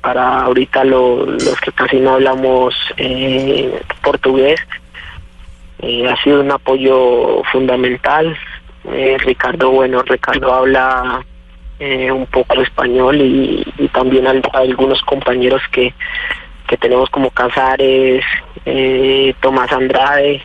para 0.01 0.41
ahorita 0.43 0.85
lo- 0.85 1.27
los 1.27 1.61
que 1.61 1.73
casi 1.73 1.97
no 1.99 2.13
hablamos 2.15 2.75
eh, 2.97 3.81
portugués. 4.03 4.61
Eh, 5.81 6.09
ha 6.09 6.17
sido 6.23 6.41
un 6.41 6.51
apoyo 6.51 7.43
fundamental. 7.53 8.37
Eh, 8.93 9.17
Ricardo, 9.21 9.71
bueno, 9.71 10.03
Ricardo 10.03 10.53
habla 10.53 11.25
eh, 11.79 12.11
un 12.11 12.27
poco 12.27 12.61
español 12.61 13.21
y, 13.21 13.65
también 13.93 14.27
al- 14.27 14.43
algunos 14.55 15.01
compañeros 15.03 15.63
que, 15.71 15.95
que 16.69 16.77
tenemos 16.77 17.11
como 17.11 17.31
Casares, 17.31 18.25
eh, 18.65 19.35
Tomás 19.41 19.73
Andrade, 19.73 20.43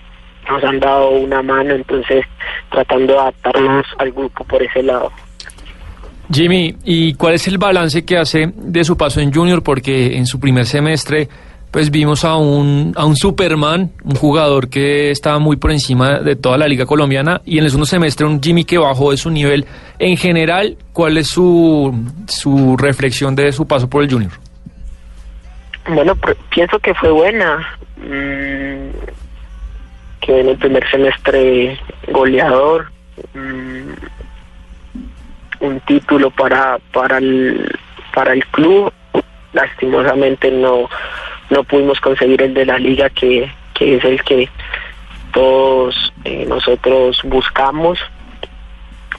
nos 0.49 0.63
han 0.63 0.79
dado 0.79 1.11
una 1.11 1.41
mano, 1.41 1.73
entonces 1.75 2.25
tratando 2.71 3.13
de 3.13 3.19
adaptarnos 3.19 3.85
al 3.99 4.11
grupo 4.11 4.43
por 4.45 4.61
ese 4.63 4.83
lado. 4.83 5.11
Jimmy, 6.31 6.75
¿y 6.83 7.13
cuál 7.13 7.35
es 7.35 7.47
el 7.47 7.57
balance 7.57 8.05
que 8.05 8.17
hace 8.17 8.51
de 8.55 8.83
su 8.83 8.97
paso 8.97 9.19
en 9.19 9.31
Junior? 9.31 9.61
Porque 9.61 10.17
en 10.17 10.25
su 10.25 10.39
primer 10.39 10.65
semestre, 10.65 11.27
pues 11.69 11.91
vimos 11.91 12.23
a 12.23 12.37
un, 12.37 12.93
a 12.95 13.05
un 13.05 13.15
Superman, 13.15 13.91
un 14.03 14.15
jugador 14.15 14.69
que 14.69 15.11
estaba 15.11 15.39
muy 15.39 15.57
por 15.57 15.71
encima 15.71 16.19
de 16.19 16.35
toda 16.35 16.57
la 16.57 16.67
liga 16.67 16.85
colombiana, 16.85 17.41
y 17.45 17.57
en 17.57 17.65
el 17.65 17.69
segundo 17.69 17.85
semestre 17.85 18.25
un 18.25 18.41
Jimmy 18.41 18.63
que 18.63 18.77
bajó 18.77 19.11
de 19.11 19.17
su 19.17 19.29
nivel. 19.29 19.65
En 19.99 20.17
general, 20.17 20.77
¿cuál 20.93 21.17
es 21.17 21.27
su, 21.27 21.93
su 22.27 22.77
reflexión 22.77 23.35
de 23.35 23.51
su 23.51 23.67
paso 23.67 23.89
por 23.89 24.03
el 24.03 24.09
Junior? 24.09 24.31
Bueno, 25.87 26.15
pienso 26.49 26.79
que 26.79 26.93
fue 26.93 27.11
buena. 27.11 27.77
mm, 27.97 28.89
que 30.21 30.39
en 30.39 30.49
el 30.49 30.57
primer 30.57 30.89
semestre 30.89 31.79
goleador. 32.07 32.91
mm, 33.33 33.91
un 35.59 35.79
título 35.81 36.29
para 36.31 36.77
para 36.91 37.17
el 37.17 37.69
para 38.13 38.33
el 38.33 38.45
club. 38.47 38.91
Lastimosamente 39.53 40.49
no 40.51 40.89
no 41.49 41.63
pudimos 41.63 41.99
conseguir 41.99 42.41
el 42.41 42.53
de 42.53 42.65
la 42.65 42.77
liga 42.79 43.09
que, 43.09 43.51
que 43.73 43.97
es 43.97 44.03
el 44.05 44.23
que 44.23 44.49
todos 45.33 46.13
eh, 46.23 46.45
nosotros 46.47 47.21
buscamos. 47.23 47.99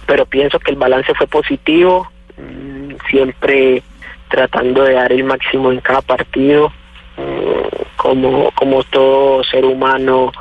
Pero 0.06 0.26
pienso 0.26 0.58
que 0.58 0.72
el 0.72 0.76
balance 0.76 1.14
fue 1.14 1.26
positivo. 1.26 2.10
mm, 2.38 2.94
siempre 3.10 3.82
tratando 4.28 4.84
de 4.84 4.94
dar 4.94 5.12
el 5.12 5.24
máximo 5.24 5.72
en 5.72 5.80
cada 5.80 6.02
partido, 6.02 6.72
mm, 7.16 7.96
como, 7.96 8.50
como 8.52 8.82
todo 8.84 9.44
ser 9.44 9.64
humano, 9.64 10.32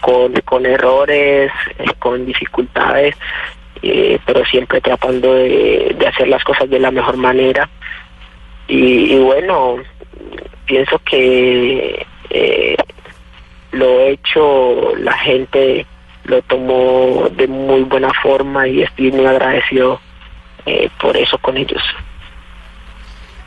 con, 0.00 0.32
con 0.44 0.66
errores, 0.66 1.50
eh, 1.78 1.84
con 1.98 2.24
dificultades, 2.26 3.16
eh, 3.82 4.18
pero 4.24 4.44
siempre 4.46 4.80
tratando 4.80 5.34
de, 5.34 5.94
de 5.98 6.06
hacer 6.06 6.28
las 6.28 6.44
cosas 6.44 6.68
de 6.70 6.78
la 6.78 6.90
mejor 6.90 7.16
manera. 7.16 7.68
Y, 8.66 9.14
y 9.14 9.18
bueno, 9.18 9.76
pienso 10.66 11.00
que 11.04 12.06
eh, 12.30 12.76
lo 13.72 14.00
hecho, 14.00 14.94
la 14.96 15.16
gente 15.18 15.86
lo 16.24 16.42
tomó 16.42 17.28
de 17.30 17.46
muy 17.46 17.82
buena 17.82 18.12
forma 18.22 18.68
y 18.68 18.82
estoy 18.82 19.10
muy 19.12 19.26
agradecido 19.26 20.00
por 21.00 21.16
eso 21.16 21.38
con 21.38 21.56
ellos. 21.56 21.82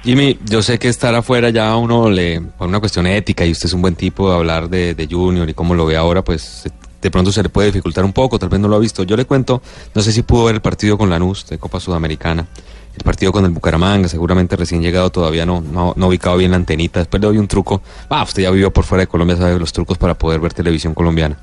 Jimmy, 0.03 0.39
yo 0.45 0.63
sé 0.63 0.79
que 0.79 0.87
estar 0.87 1.13
afuera 1.13 1.51
ya 1.51 1.69
a 1.69 1.77
uno 1.77 2.09
le, 2.09 2.41
por 2.41 2.67
una 2.67 2.79
cuestión 2.79 3.05
ética, 3.05 3.45
y 3.45 3.51
usted 3.51 3.67
es 3.67 3.73
un 3.73 3.83
buen 3.83 3.95
tipo 3.95 4.29
de 4.29 4.35
hablar 4.35 4.67
de, 4.67 5.07
Junior 5.09 5.47
y 5.47 5.53
cómo 5.53 5.75
lo 5.75 5.85
ve 5.85 5.95
ahora, 5.95 6.23
pues 6.23 6.63
de 6.99 7.11
pronto 7.11 7.31
se 7.31 7.43
le 7.43 7.49
puede 7.49 7.67
dificultar 7.67 8.03
un 8.03 8.13
poco, 8.13 8.39
tal 8.39 8.49
vez 8.49 8.59
no 8.59 8.67
lo 8.67 8.75
ha 8.75 8.79
visto. 8.79 9.03
Yo 9.03 9.15
le 9.15 9.25
cuento, 9.25 9.61
no 9.93 10.01
sé 10.01 10.11
si 10.11 10.23
pudo 10.23 10.45
ver 10.45 10.55
el 10.55 10.61
partido 10.61 10.97
con 10.97 11.09
Lanús 11.09 11.45
de 11.47 11.59
Copa 11.59 11.79
Sudamericana, 11.79 12.47
el 12.95 13.03
partido 13.03 13.31
con 13.31 13.45
el 13.45 13.51
Bucaramanga, 13.51 14.07
seguramente 14.07 14.55
recién 14.55 14.81
llegado, 14.81 15.11
todavía 15.11 15.45
no, 15.45 15.61
no, 15.61 15.93
no 15.95 16.07
ubicado 16.07 16.37
bien 16.37 16.51
la 16.51 16.57
antenita. 16.57 16.99
Después 16.99 17.21
le 17.21 17.27
doy 17.27 17.37
un 17.37 17.47
truco. 17.47 17.81
Ah, 18.09 18.23
usted 18.23 18.43
ya 18.43 18.51
vivió 18.51 18.73
por 18.73 18.85
fuera 18.85 19.03
de 19.03 19.07
Colombia, 19.07 19.37
sabe 19.37 19.59
los 19.59 19.71
trucos 19.71 19.99
para 19.99 20.15
poder 20.15 20.39
ver 20.39 20.53
televisión 20.53 20.95
colombiana. 20.95 21.37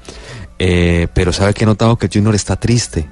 Eh, 0.59 1.07
pero 1.15 1.33
sabe 1.33 1.55
que 1.55 1.63
he 1.63 1.67
notado 1.67 1.97
que 1.97 2.09
Junior 2.13 2.35
está 2.35 2.57
triste. 2.57 3.09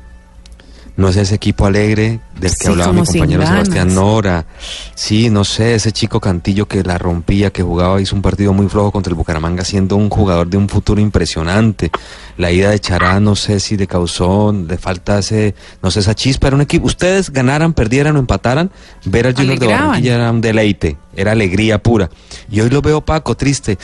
No 0.97 1.11
es 1.11 1.17
ese 1.17 1.35
equipo 1.35 1.67
alegre 1.67 2.21
del 2.41 2.51
que 2.53 2.57
Sí, 2.57 2.69
hablaba 2.69 2.93
mi 2.95 3.05
compañero 3.05 3.47
Sebastián. 3.47 3.95
Nora. 3.95 4.47
Sí, 4.95 5.29
no 5.29 5.45
sé, 5.45 5.75
ese 5.75 5.93
chico 5.93 6.21
Cantillo 6.21 6.67
que 6.67 6.83
la 6.83 6.97
rompía, 6.97 7.51
que 7.51 7.63
jugaba, 7.63 8.01
hizo 8.01 8.17
un 8.17 8.23
partido 8.23 8.55
muy 8.55 8.67
flojo 8.69 8.93
contra 8.93 9.11
el 9.11 9.15
Bucaramanga, 9.15 9.63
siendo 9.63 9.97
un 9.97 10.09
jugador 10.09 10.49
de 10.49 10.57
un 10.57 10.71
futuro 10.71 10.99
impresionante. 11.01 11.91
La 12.39 12.51
ida 12.51 12.71
de 12.71 12.79
Chará, 12.79 13.21
no 13.21 13.37
sé 13.37 13.61
si 13.61 13.77
le 13.77 13.87
causó, 13.87 14.53
le 14.53 14.79
falta 14.79 15.19
ese, 15.19 15.55
no 15.83 15.91
sé, 15.91 16.01
esa 16.01 16.15
chispa. 16.15 16.47
Era 16.47 16.57
un 16.57 16.63
equipo, 16.63 16.87
ustedes 16.87 17.31
ganaran, 17.31 17.75
perdieran 17.75 18.17
o 18.17 18.19
empataran, 18.19 18.71
ver 19.05 19.27
al 19.27 19.35
Junior 19.35 19.59
de. 19.59 19.67
Barranquilla 19.67 20.15
era 20.15 20.31
un 20.31 20.41
deleite, 20.41 20.97
era 21.15 21.33
alegría 21.33 21.83
pura. 21.83 22.09
Y 22.51 22.61
hoy 22.61 22.71
lo 22.71 22.81
veo 22.81 23.03
Paco, 23.05 23.37
triste. 23.37 23.77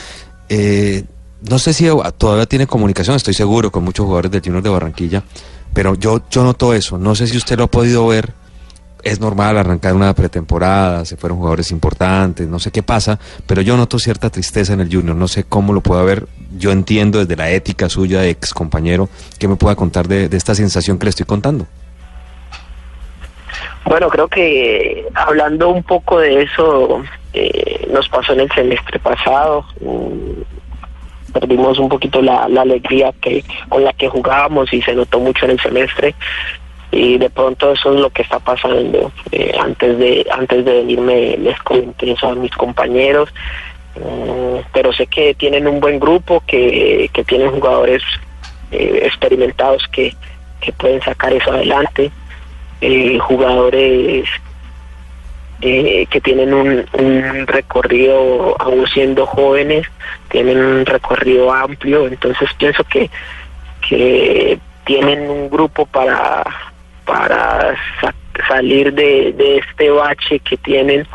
Eh, 0.49 1.05
no 1.49 1.59
sé 1.59 1.73
si 1.73 1.87
todavía 2.19 2.47
tiene 2.47 2.67
comunicación, 2.67 3.17
estoy 3.17 3.35
seguro, 3.35 3.71
con 3.71 3.85
muchos 3.85 4.05
jugadores 4.05 4.31
del 4.31 4.43
Junior 4.43 4.63
de 4.63 4.71
Barranquilla, 4.71 5.25
pero 5.73 5.95
yo, 5.95 6.21
yo 6.31 6.45
noto 6.45 6.75
eso. 6.75 6.99
No 6.99 7.15
sé 7.15 7.27
si 7.27 7.37
usted 7.37 7.59
lo 7.59 7.65
ha 7.65 7.71
podido 7.71 8.07
ver. 8.07 8.31
Es 9.03 9.19
normal 9.19 9.59
arrancar 9.59 9.95
una 9.95 10.15
pretemporada, 10.15 11.05
se 11.05 11.17
fueron 11.17 11.39
jugadores 11.39 11.73
importantes, 11.73 12.47
no 12.47 12.61
sé 12.61 12.71
qué 12.71 12.85
pasa, 12.85 13.19
pero 13.49 13.61
yo 13.61 13.77
noto 13.77 13.99
cierta 13.99 14.31
tristeza 14.31 14.75
en 14.75 14.81
el 14.81 14.95
Junior. 14.95 15.17
No 15.17 15.27
sé 15.27 15.43
cómo 15.43 15.73
lo 15.73 15.81
pueda 15.81 16.05
ver. 16.05 16.29
Yo 16.57 16.71
entiendo 16.71 17.19
desde 17.19 17.35
la 17.35 17.51
ética 17.51 17.89
suya 17.89 18.25
ex 18.27 18.55
compañero 18.55 19.09
que 19.41 19.49
me 19.49 19.57
pueda 19.57 19.75
contar 19.75 20.07
de, 20.07 20.29
esta 20.37 20.55
sensación 20.55 20.99
que 20.99 21.07
le 21.07 21.11
estoy 21.11 21.27
contando. 21.27 21.67
Bueno, 23.85 24.09
creo 24.09 24.29
que 24.29 25.05
hablando 25.15 25.71
un 25.71 25.83
poco 25.83 26.21
de 26.21 26.43
eso, 26.43 27.03
eh, 27.33 27.89
nos 27.93 28.09
pasó 28.09 28.35
en 28.35 28.41
el 28.41 28.53
semestre 28.53 29.01
pasado. 29.01 29.65
Perdimos 31.33 31.79
un 31.79 31.89
poquito 31.89 32.21
la, 32.23 32.45
alegría 32.45 33.13
que 33.21 33.45
con 33.69 33.85
la 33.85 33.93
que 33.93 34.09
jugábamos 34.09 34.73
y 34.73 34.83
se 34.83 34.95
notó 34.95 35.21
mucho 35.21 35.45
en 35.45 35.53
el 35.53 35.61
semestre. 35.61 36.15
Y 36.91 37.17
de 37.17 37.31
pronto 37.31 37.73
eso 37.73 37.95
es 37.95 38.01
lo 38.01 38.11
que 38.11 38.23
está 38.23 38.39
pasando. 38.39 39.11
Eh, 39.31 39.55
antes 39.59 39.99
de 39.99 40.27
antes 40.31 40.65
de 40.65 40.73
venirme 40.75 41.37
les 41.39 41.59
comenté 41.61 42.13
eso 42.13 42.29
a 42.29 42.35
mis 42.35 42.53
compañeros. 42.53 43.31
Mm, 43.97 44.61
pero 44.73 44.93
sé 44.93 45.07
que 45.07 45.35
tienen 45.35 45.67
un 45.67 45.81
buen 45.81 46.01
grupo, 46.01 46.43
que, 46.47 47.11
que 47.13 47.25
tienen 47.25 47.51
jugadores 47.51 48.03
eh, 48.71 49.03
experimentados 49.05 49.87
que, 49.89 50.15
que 50.61 50.73
pueden 50.73 51.03
sacar 51.03 51.33
eso 51.33 51.53
adelante, 51.53 52.11
eh, 52.81 53.19
jugadores 53.19 54.27
eh, 55.63 56.07
que 56.11 56.21
tienen 56.21 56.53
un, 56.53 56.85
un 56.93 57.47
recorrido, 57.47 58.57
aún 58.61 58.87
siendo 58.89 59.25
jóvenes, 59.27 59.87
tienen 60.29 60.59
un 60.59 60.85
recorrido 60.85 61.53
amplio, 61.53 62.07
entonces 62.09 62.49
pienso 62.59 62.83
que, 62.85 63.09
que 63.89 64.59
tienen 64.85 65.31
un 65.31 65.49
grupo 65.49 65.87
para, 65.87 66.43
para 67.05 67.75
sa- 68.01 68.15
salir 68.49 68.93
de, 68.93 69.33
de 69.33 69.59
este 69.59 69.91
bache 69.91 70.41
que 70.41 70.57
tienen. 70.57 71.07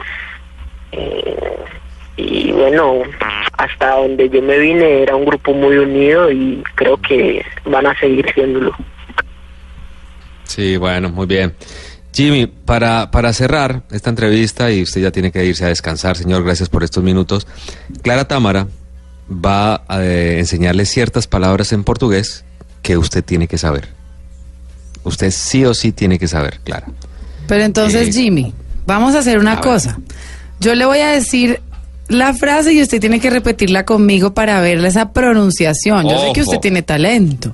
Eh, 0.93 1.57
y 2.15 2.51
bueno, 2.51 3.01
hasta 3.57 3.95
donde 3.97 4.29
yo 4.29 4.41
me 4.41 4.57
vine 4.57 5.03
era 5.03 5.15
un 5.15 5.25
grupo 5.25 5.53
muy 5.53 5.77
unido 5.77 6.31
y 6.31 6.63
creo 6.75 6.97
que 6.97 7.45
van 7.65 7.85
a 7.85 7.99
seguir 7.99 8.25
siéndolo. 8.33 8.73
Sí, 10.45 10.77
bueno, 10.77 11.09
muy 11.09 11.27
bien. 11.27 11.53
Jimmy, 12.17 12.47
para, 12.47 13.11
para 13.11 13.31
cerrar 13.31 13.83
esta 13.91 14.09
entrevista, 14.09 14.71
y 14.71 14.81
usted 14.81 15.01
ya 15.01 15.11
tiene 15.11 15.31
que 15.31 15.45
irse 15.45 15.65
a 15.65 15.67
descansar, 15.67 16.17
señor, 16.17 16.43
gracias 16.43 16.67
por 16.67 16.83
estos 16.83 17.03
minutos. 17.03 17.45
Clara 18.01 18.27
Támara 18.27 18.65
va 19.29 19.83
a 19.87 20.03
eh, 20.03 20.39
enseñarle 20.39 20.87
ciertas 20.87 21.27
palabras 21.27 21.73
en 21.73 21.83
portugués 21.83 22.43
que 22.81 22.97
usted 22.97 23.23
tiene 23.23 23.47
que 23.47 23.59
saber. 23.59 23.89
Usted 25.03 25.29
sí 25.29 25.63
o 25.63 25.75
sí 25.75 25.91
tiene 25.91 26.17
que 26.17 26.27
saber, 26.27 26.59
Clara. 26.63 26.87
Pero 27.47 27.63
entonces, 27.63 28.07
Eh, 28.07 28.11
Jimmy, 28.11 28.51
vamos 28.87 29.13
a 29.13 29.19
hacer 29.19 29.37
una 29.37 29.53
a 29.53 29.61
cosa. 29.61 29.99
Yo 30.59 30.73
le 30.73 30.87
voy 30.87 31.01
a 31.01 31.09
decir 31.09 31.61
la 32.07 32.33
frase 32.33 32.73
y 32.73 32.81
usted 32.81 32.99
tiene 32.99 33.19
que 33.19 33.29
repetirla 33.29 33.85
conmigo 33.85 34.33
para 34.33 34.59
ver 34.59 34.83
esa 34.83 35.13
pronunciación. 35.13 36.09
Yo 36.09 36.19
sé 36.19 36.33
que 36.33 36.41
usted 36.41 36.57
tiene 36.57 36.81
talento. 36.81 37.53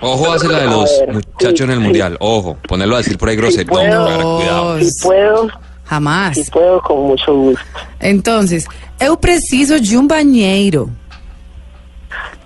Ojo, 0.00 0.32
hace 0.32 0.48
la 0.48 0.60
de 0.60 0.66
los 0.66 0.90
muchachos 1.12 1.60
en 1.60 1.70
el 1.70 1.80
mundial. 1.80 2.16
Ojo, 2.20 2.56
ponerlo 2.66 2.94
a 2.94 2.98
decir 2.98 3.18
por 3.18 3.28
ahí 3.28 3.36
grosero. 3.36 3.68
Cuidado. 3.68 4.78
Si 4.80 5.02
puedo, 5.02 5.48
Jamás. 5.84 6.36
si 6.36 6.50
puedo, 6.50 6.80
con 6.82 7.02
mucho 7.08 7.34
gusto. 7.34 7.64
Entonces, 8.00 8.66
eu 9.00 9.16
preciso 9.16 9.80
de 9.80 9.96
um 9.96 10.06
banheiro. 10.06 10.90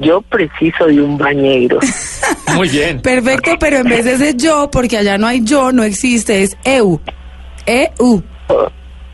Yo 0.00 0.20
preciso 0.22 0.86
de 0.86 1.00
un 1.00 1.16
bañero. 1.16 1.78
Muy 2.56 2.68
bien. 2.68 3.00
Perfecto, 3.00 3.52
pero 3.58 3.78
en 3.78 3.88
vez 3.88 4.04
de 4.04 4.14
ese 4.14 4.34
yo, 4.36 4.68
porque 4.70 4.98
allá 4.98 5.16
no 5.16 5.26
hay 5.26 5.42
yo, 5.44 5.70
no 5.70 5.84
existe, 5.84 6.42
es 6.42 6.56
eu. 6.64 7.00
EU. 7.66 8.22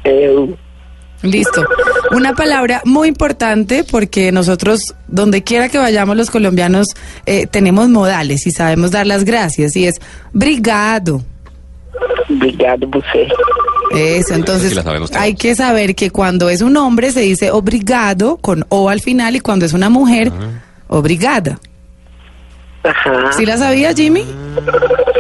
Eu. 0.05 0.57
Listo. 1.23 1.65
Una 2.13 2.35
palabra 2.35 2.81
muy 2.85 3.09
importante 3.09 3.85
porque 3.85 4.31
nosotros, 4.33 4.95
donde 5.09 5.43
quiera 5.43 5.69
que 5.69 5.79
vayamos 5.79 6.17
los 6.17 6.31
colombianos, 6.31 6.89
eh, 7.27 7.47
tenemos 7.47 7.89
modales 7.89 8.47
y 8.47 8.51
sabemos 8.51 8.93
dar 8.93 9.07
las 9.07 9.25
gracias 9.25 9.77
y 9.77 9.87
es 9.87 9.97
brigado. 10.33 11.23
Obrigado, 12.31 12.87
você. 12.89 13.27
Eso, 13.91 14.35
entonces 14.35 14.73
Sí, 14.73 15.15
hay 15.17 15.35
que 15.35 15.55
saber 15.55 15.95
que 15.95 16.11
cuando 16.11 16.51
es 16.51 16.61
un 16.61 16.77
hombre 16.77 17.11
se 17.11 17.21
dice 17.21 17.51
obrigado 17.51 18.37
con 18.37 18.67
O 18.69 18.91
al 18.91 19.01
final 19.01 19.35
y 19.35 19.41
cuando 19.41 19.65
es 19.65 19.73
una 19.73 19.89
mujer, 19.89 20.31
obrigada. 20.89 21.59
Ajá. 22.85 23.33
¿Sí 23.33 23.45
la 23.45 23.57
sabía, 23.57 23.93
Jimmy? 23.93 24.23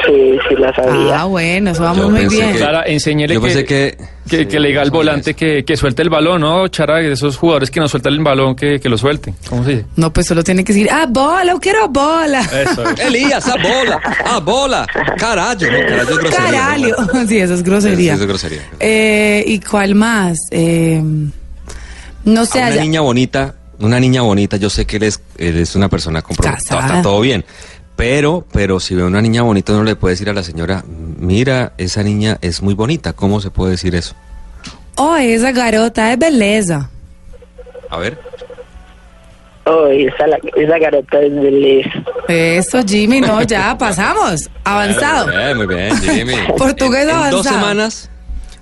Sí, 0.06 0.38
sí 0.48 0.54
la 0.58 0.72
sabía. 0.74 1.20
Ah, 1.20 1.24
bueno, 1.24 1.70
eso 1.72 1.82
vamos 1.82 1.98
Yo 2.04 2.10
muy 2.10 2.26
bien. 2.26 2.52
que- 2.52 2.58
Clara, 2.58 2.84
enséñele 2.86 3.34
Yo 3.34 3.40
que, 3.40 3.46
pensé 3.46 3.64
que... 3.64 3.96
que, 4.30 4.46
que 4.48 4.60
le 4.60 4.68
diga 4.68 4.80
al 4.82 4.90
volante 4.90 5.34
que, 5.34 5.64
que 5.64 5.76
suelte 5.76 6.02
el 6.02 6.08
balón, 6.08 6.40
¿no, 6.42 6.68
Chara? 6.68 6.96
De 6.98 7.12
esos 7.12 7.36
jugadores 7.36 7.70
que 7.70 7.80
no 7.80 7.88
sueltan 7.88 8.12
el 8.14 8.20
balón, 8.20 8.54
que, 8.54 8.78
que 8.80 8.88
lo 8.88 8.96
suelten. 8.96 9.34
¿Cómo 9.48 9.64
se 9.64 9.70
dice? 9.70 9.86
No, 9.96 10.12
pues 10.12 10.26
solo 10.28 10.42
tiene 10.44 10.64
que 10.64 10.72
decir, 10.72 10.88
ah, 10.90 11.06
bola, 11.08 11.52
yo 11.52 11.60
quiero 11.60 11.88
bola. 11.88 12.40
Eso. 12.40 12.84
Elías, 13.06 13.46
a 13.48 13.56
bola, 13.56 14.00
a 14.24 14.38
bola, 14.40 14.86
carallo, 15.18 15.70
no, 15.70 15.78
carallo 15.78 16.10
es 16.10 16.18
grosería. 16.18 16.46
Caralho. 16.46 16.96
¿no? 17.12 17.26
Sí, 17.28 17.38
eso 17.38 17.54
es 17.54 17.62
grosería. 17.62 18.12
Sí, 18.12 18.16
eso 18.16 18.22
es 18.22 18.28
grosería. 18.28 18.62
Eh, 18.80 19.44
¿Y 19.46 19.60
cuál 19.60 19.94
más? 19.94 20.38
Eh, 20.52 21.02
no 22.24 22.46
sé, 22.46 22.58
A 22.60 22.66
una 22.66 22.72
allá. 22.72 22.82
niña 22.82 23.00
bonita, 23.00 23.54
una 23.80 24.00
niña 24.00 24.22
bonita, 24.22 24.56
yo 24.56 24.70
sé 24.70 24.86
que 24.86 24.96
él 24.96 25.04
es, 25.04 25.20
él 25.36 25.56
es 25.58 25.74
una 25.76 25.88
persona 25.88 26.22
comprometida, 26.22 26.78
está 26.80 27.02
todo 27.02 27.20
bien. 27.20 27.44
Pero, 27.96 28.44
pero 28.52 28.78
si 28.78 28.94
ve 28.94 29.02
una 29.02 29.20
niña 29.20 29.42
bonita, 29.42 29.72
uno 29.72 29.82
le 29.84 29.96
puede 29.96 30.12
decir 30.14 30.28
a 30.30 30.32
la 30.32 30.42
señora, 30.44 30.84
mira, 30.86 31.72
esa 31.78 32.02
niña 32.04 32.38
es 32.42 32.62
muy 32.62 32.74
bonita. 32.74 33.12
¿Cómo 33.12 33.40
se 33.40 33.50
puede 33.50 33.72
decir 33.72 33.94
eso? 33.96 34.14
Oh, 34.96 35.16
esa 35.16 35.50
garota 35.52 36.12
es 36.12 36.18
beleza. 36.18 36.90
A 37.90 37.98
ver. 37.98 38.18
Oh, 39.64 39.86
esa, 39.88 40.26
la- 40.28 40.38
esa 40.56 40.78
garota 40.78 41.20
es 41.20 41.34
beleza. 41.34 41.90
Eso, 42.28 42.80
Jimmy, 42.86 43.20
no, 43.20 43.42
ya 43.42 43.76
pasamos. 43.78 44.48
Avanzado. 44.64 45.26
Muy 45.26 45.36
bien, 45.36 45.56
muy 45.56 45.66
bien, 45.66 45.96
Jimmy. 45.98 46.34
Portugués 46.56 47.02
en, 47.02 47.10
en 47.10 47.16
dos 47.16 47.46
avanzado. 47.46 47.54
semanas, 47.60 48.10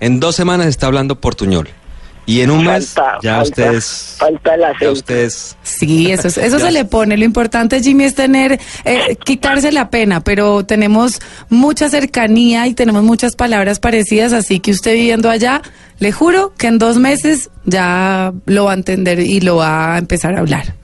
en 0.01 0.19
dos 0.21 0.35
semanas 0.35 0.67
está 0.67 0.87
hablando 0.87 1.21
portuñol. 1.21 1.69
Y 2.29 2.41
en 2.41 2.51
un 2.51 2.65
mes, 2.65 2.91
Falta, 2.91 3.19
ya 3.23 3.37
falta, 3.37 3.49
ustedes, 3.63 4.17
Falta 4.19 4.55
el 4.55 4.61
ya 4.61 4.69
acento. 4.71 4.93
ustedes, 4.93 5.57
Sí, 5.63 6.11
eso, 6.11 6.27
es- 6.27 6.39
eso 6.39 6.59
Ya. 6.59 6.67
se 6.67 6.73
le 6.73 6.85
pone. 6.85 7.17
Lo 7.17 7.25
importante, 7.25 7.81
Jimmy, 7.81 8.03
es 8.05 8.17
tener, 8.17 8.59
eh, 8.85 9.17
quitarse 9.25 9.71
la 9.71 9.91
pena, 9.91 10.21
pero 10.25 10.65
tenemos 10.65 11.21
mucha 11.51 11.89
cercanía 11.89 12.67
y 12.67 12.75
tenemos 12.75 13.05
muchas 13.05 13.37
palabras 13.37 13.79
parecidas, 13.79 14.33
así 14.33 14.59
que 14.59 14.73
usted 14.73 14.95
viviendo 14.95 15.31
allá, 15.31 15.63
le 16.01 16.11
juro 16.11 16.53
que 16.59 16.67
en 16.67 16.79
dos 16.79 16.99
meses 16.99 17.49
ya 17.65 18.33
lo 18.47 18.65
va 18.65 18.73
a 18.73 18.75
entender 18.75 19.21
y 19.21 19.41
lo 19.41 19.57
va 19.57 19.95
a 19.95 19.99
empezar 19.99 20.35
a 20.35 20.41
hablar. 20.41 20.75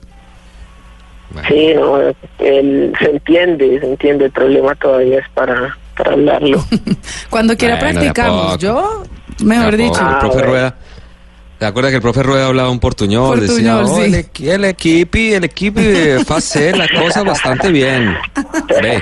Sí, 1.47 1.73
no, 1.75 1.97
el- 1.99 2.93
se 2.99 3.05
entiende, 3.09 3.79
se 3.79 3.85
entiende. 3.87 4.25
El 4.25 4.31
problema 4.31 4.75
todavía 4.75 5.19
es 5.19 5.25
para, 5.33 5.75
para 5.97 6.13
hablarlo. 6.13 6.63
Cuando 7.29 7.57
quiera 7.57 7.79
Bueno, 7.79 7.99
practicamos. 7.99 8.57
Yo, 8.59 9.03
mejor 9.43 9.75
dicho. 9.75 9.99
el 9.99 10.17
profe 10.19 10.27
bueno. 10.37 10.47
Rueda, 10.47 10.75
¿te 11.63 11.67
acuerdas 11.67 11.91
que 11.91 11.95
el 11.95 12.01
profe 12.01 12.23
Rueda 12.23 12.47
hablaba 12.47 12.69
un 12.69 12.79
portuñol? 12.81 13.39
decía, 13.39 13.79
"Oh, 13.79 13.95
sí. 13.95 14.01
el, 14.01 14.15
equi- 14.15 14.49
el 14.49 14.65
equipo, 14.65 15.17
el 15.17 15.43
equipo 15.45 15.79
hace 16.35 16.75
la 16.75 16.89
cosa 16.89 17.23
bastante 17.23 17.71
bien. 17.71 18.13
Ve, 18.81 19.01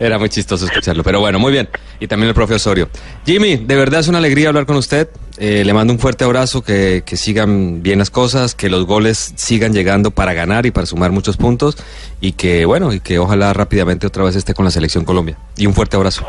Era 0.00 0.18
muy 0.18 0.28
chistoso 0.28 0.64
escucharlo, 0.66 1.04
pero 1.04 1.20
bueno, 1.20 1.38
muy 1.38 1.52
bien. 1.52 1.68
Y 2.00 2.08
también 2.08 2.26
el 2.30 2.34
profe 2.34 2.54
Osorio. 2.54 2.88
Jimmy, 3.24 3.54
de 3.58 3.76
verdad 3.76 4.00
es 4.00 4.08
una 4.08 4.18
alegría 4.18 4.48
hablar 4.48 4.66
con 4.66 4.74
usted. 4.76 5.08
Eh, 5.38 5.62
le 5.64 5.72
mando 5.72 5.92
un 5.92 6.00
fuerte 6.00 6.24
abrazo, 6.24 6.62
que, 6.62 7.04
que 7.06 7.16
sigan 7.16 7.84
bien 7.84 8.00
las 8.00 8.10
cosas, 8.10 8.56
que 8.56 8.68
los 8.68 8.84
goles 8.84 9.32
sigan 9.36 9.72
llegando 9.72 10.10
para 10.10 10.32
ganar 10.34 10.66
y 10.66 10.72
para 10.72 10.86
sumar 10.88 11.12
muchos 11.12 11.36
puntos. 11.36 11.76
Y 12.20 12.32
que, 12.32 12.64
bueno, 12.64 12.92
y 12.92 12.98
que 12.98 13.20
ojalá 13.20 13.52
rápidamente 13.52 14.08
otra 14.08 14.24
vez 14.24 14.34
esté 14.34 14.54
con 14.54 14.64
la 14.64 14.72
selección 14.72 15.04
Colombia. 15.04 15.36
Y 15.56 15.66
un 15.66 15.72
fuerte 15.74 15.96
abrazo. 15.96 16.24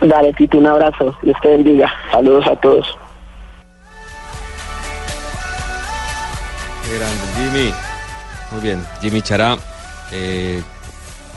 Dale, 0.00 0.32
Tito, 0.34 0.58
un 0.58 0.66
abrazo. 0.68 1.12
Dios 1.22 1.36
te 1.42 1.48
bendiga. 1.48 1.92
Saludos 2.12 2.46
a 2.46 2.54
todos. 2.60 2.86
Qué 6.88 6.98
grande, 6.98 7.24
Jimmy. 7.36 7.72
Muy 8.52 8.60
bien, 8.60 8.82
Jimmy 9.00 9.22
Chará. 9.22 9.56
eh, 10.12 10.62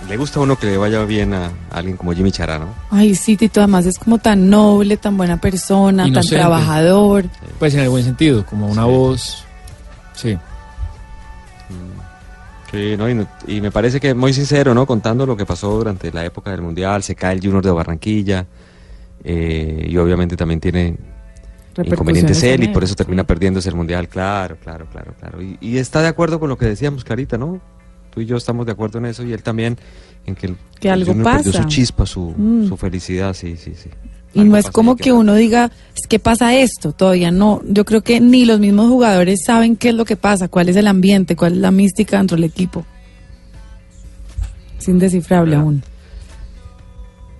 le 0.07 0.15
gusta 0.17 0.39
a 0.39 0.43
uno 0.43 0.55
que 0.57 0.67
le 0.67 0.77
vaya 0.77 1.03
bien 1.03 1.33
a, 1.33 1.47
a 1.47 1.51
alguien 1.77 1.97
como 1.97 2.13
Jimmy 2.13 2.31
Chará, 2.31 2.57
¿no? 2.59 2.67
Ay, 2.89 3.15
sí, 3.15 3.35
Tito, 3.35 3.59
además 3.59 3.85
es 3.85 3.99
como 3.99 4.17
tan 4.19 4.49
noble, 4.49 4.95
tan 4.97 5.17
buena 5.17 5.41
persona, 5.41 6.07
Inocente. 6.07 6.35
tan 6.37 6.39
trabajador. 6.39 7.25
Pues 7.57 7.73
en 7.73 7.81
el 7.81 7.89
buen 7.89 8.03
sentido, 8.05 8.45
como 8.45 8.67
una 8.67 8.85
voz. 8.85 9.43
Sí. 10.13 10.37
Sí, 12.71 12.95
¿no? 12.97 13.09
Y, 13.09 13.15
no- 13.15 13.27
y 13.47 13.61
me 13.61 13.71
parece 13.71 13.99
que 13.99 14.13
muy 14.13 14.31
sincero, 14.31 14.73
¿no? 14.75 14.85
Contando 14.85 15.25
lo 15.25 15.35
que 15.35 15.45
pasó 15.45 15.71
durante 15.71 16.11
la 16.13 16.23
época 16.23 16.51
del 16.51 16.61
Mundial, 16.61 17.01
se 17.03 17.15
cae 17.15 17.33
el 17.33 17.41
Junior 17.41 17.63
de 17.63 17.71
Barranquilla 17.71 18.45
eh, 19.23 19.85
y 19.89 19.97
obviamente 19.97 20.37
también 20.37 20.59
tiene 20.59 20.95
inconvenientes 21.77 22.37
Repercusiones 22.37 22.43
él 22.43 22.63
y 22.63 22.67
por 22.73 22.83
eso 22.83 22.95
termina 22.95 23.23
perdiéndose 23.23 23.69
el 23.69 23.75
Mundial, 23.75 24.07
claro, 24.09 24.57
claro, 24.61 24.85
claro, 24.91 25.13
claro. 25.19 25.41
Y, 25.41 25.57
y 25.61 25.77
está 25.77 26.01
de 26.01 26.07
acuerdo 26.07 26.39
con 26.39 26.49
lo 26.49 26.57
que 26.57 26.65
decíamos, 26.65 27.03
Clarita, 27.03 27.37
¿no? 27.37 27.61
Tú 28.11 28.21
y 28.21 28.25
yo 28.25 28.37
estamos 28.37 28.65
de 28.65 28.71
acuerdo 28.71 28.97
en 28.99 29.05
eso 29.05 29.23
y 29.23 29.33
él 29.33 29.43
también 29.43 29.77
en 30.25 30.35
que, 30.35 30.47
el, 30.47 30.55
Que 30.79 30.87
el 30.89 30.93
algo 30.95 31.13
perdió 31.13 31.23
pasa. 31.51 31.63
su 31.63 31.69
chispa, 31.69 32.05
su, 32.05 32.33
Mm. 32.35 32.67
su 32.67 32.75
felicidad, 32.77 33.33
sí, 33.33 33.55
sí, 33.55 33.73
sí. 33.75 33.89
Y 34.33 34.43
no 34.43 34.57
es 34.57 34.69
como 34.69 34.95
que 34.95 35.11
uno 35.11 35.33
diga, 35.33 35.71
es 35.95 36.05
que 36.07 36.19
pasa 36.19 36.55
esto, 36.55 36.91
todavía 36.91 37.31
no. 37.31 37.61
Yo 37.67 37.83
creo 37.85 38.01
que 38.01 38.19
ni 38.19 38.45
los 38.45 38.59
mismos 38.59 38.87
jugadores 38.87 39.39
saben 39.45 39.75
qué 39.75 39.89
es 39.89 39.95
lo 39.95 40.05
que 40.05 40.15
pasa, 40.17 40.47
cuál 40.47 40.69
es 40.69 40.75
el 40.75 40.85
ambiente, 40.87 41.35
cuál 41.35 41.53
es 41.53 41.57
la 41.59 41.71
mística 41.71 42.17
dentro 42.17 42.35
del 42.35 42.43
equipo. 42.43 42.85
Es 44.79 44.87
indescifrable 44.87 45.55
aún. 45.55 45.83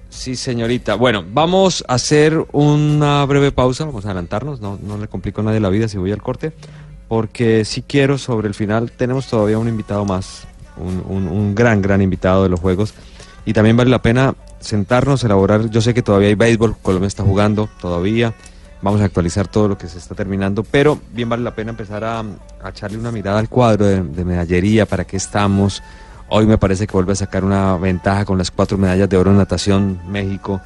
Sí, 0.09 0.35
señorita. 0.35 0.95
Bueno, 0.95 1.23
vamos 1.31 1.85
a 1.87 1.93
hacer 1.93 2.45
una 2.51 3.23
breve 3.25 3.51
pausa, 3.51 3.85
vamos 3.85 4.05
a 4.05 4.09
adelantarnos, 4.09 4.59
no, 4.59 4.79
no 4.81 4.97
le 4.97 5.07
complico 5.07 5.41
a 5.41 5.43
nadie 5.43 5.59
la 5.59 5.69
vida 5.69 5.87
si 5.87 5.97
voy 5.97 6.11
al 6.11 6.21
corte, 6.21 6.51
porque 7.07 7.63
si 7.63 7.83
quiero 7.83 8.17
sobre 8.17 8.47
el 8.47 8.55
final, 8.55 8.91
tenemos 8.91 9.27
todavía 9.27 9.59
un 9.59 9.67
invitado 9.67 10.05
más, 10.05 10.47
un, 10.77 11.53
gran, 11.53 11.81
gran 11.81 12.01
invitado 12.01 12.43
de 12.43 12.49
los 12.49 12.59
Juegos, 12.59 12.95
y 13.45 13.53
también 13.53 13.77
vale 13.77 13.91
la 13.91 14.01
pena 14.01 14.33
sentarnos, 14.59 15.23
elaborar, 15.23 15.69
yo 15.69 15.79
sé 15.79 15.93
que 15.93 16.01
todavía 16.01 16.29
hay 16.29 16.35
béisbol, 16.35 16.75
Colombia 16.81 17.07
está 17.07 17.23
jugando 17.23 17.69
todavía, 17.79 18.33
vamos 18.81 19.01
a 19.01 19.05
actualizar 19.05 19.47
todo 19.47 19.67
lo 19.67 19.77
que 19.77 19.87
se 19.87 19.99
está 19.99 20.15
terminando, 20.15 20.63
pero 20.63 20.99
bien 21.13 21.29
vale 21.29 21.43
la 21.43 21.53
pena 21.53 21.69
empezar 21.69 22.03
a, 22.03 22.19
a 22.19 22.69
echarle 22.69 22.97
una 22.97 23.11
mirada 23.11 23.39
al 23.39 23.47
cuadro 23.47 23.85
de, 23.85 24.01
de 24.01 24.25
medallería, 24.25 24.87
para 24.87 25.05
qué 25.05 25.17
estamos, 25.17 25.83
Hoy 26.31 26.45
me 26.45 26.57
parece 26.57 26.85
que 26.85 26.93
vuelve 26.93 27.13
a 27.13 27.15
sacar 27.15 27.43
una 27.43 27.75
ventaja 27.77 28.23
con 28.25 28.37
las 28.37 28.51
cuatro 28.51 28.77
medallas 28.77 29.09
de 29.09 29.17
oro 29.17 29.31
en 29.31 29.37
natación. 29.37 29.99
México 30.07 30.61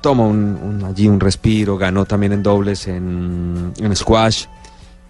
toma 0.00 0.24
un, 0.26 0.58
un- 0.62 0.84
allí 0.84 1.06
un 1.08 1.20
respiro, 1.20 1.76
ganó 1.76 2.04
también 2.06 2.32
en 2.32 2.42
dobles, 2.42 2.86
en, 2.86 3.72
squash 3.94 4.46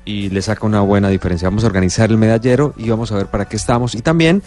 y 0.05 0.28
le 0.30 0.43
saca 0.43 0.66
una 0.66 0.80
buena 0.80 1.09
diferencia. 1.09 1.49
Vamos 1.49 1.64
a 1.64 1.68
organizar 1.68 2.11
el 2.11 2.16
medallero 2.18 2.74
y 2.76 2.89
vamos 2.91 3.12
a 3.12 3.16
ver 3.16 3.26
para 3.26 3.45
qué 3.47 3.57
estamos. 3.57 3.95
Y 3.95 4.03
también 4.03 4.43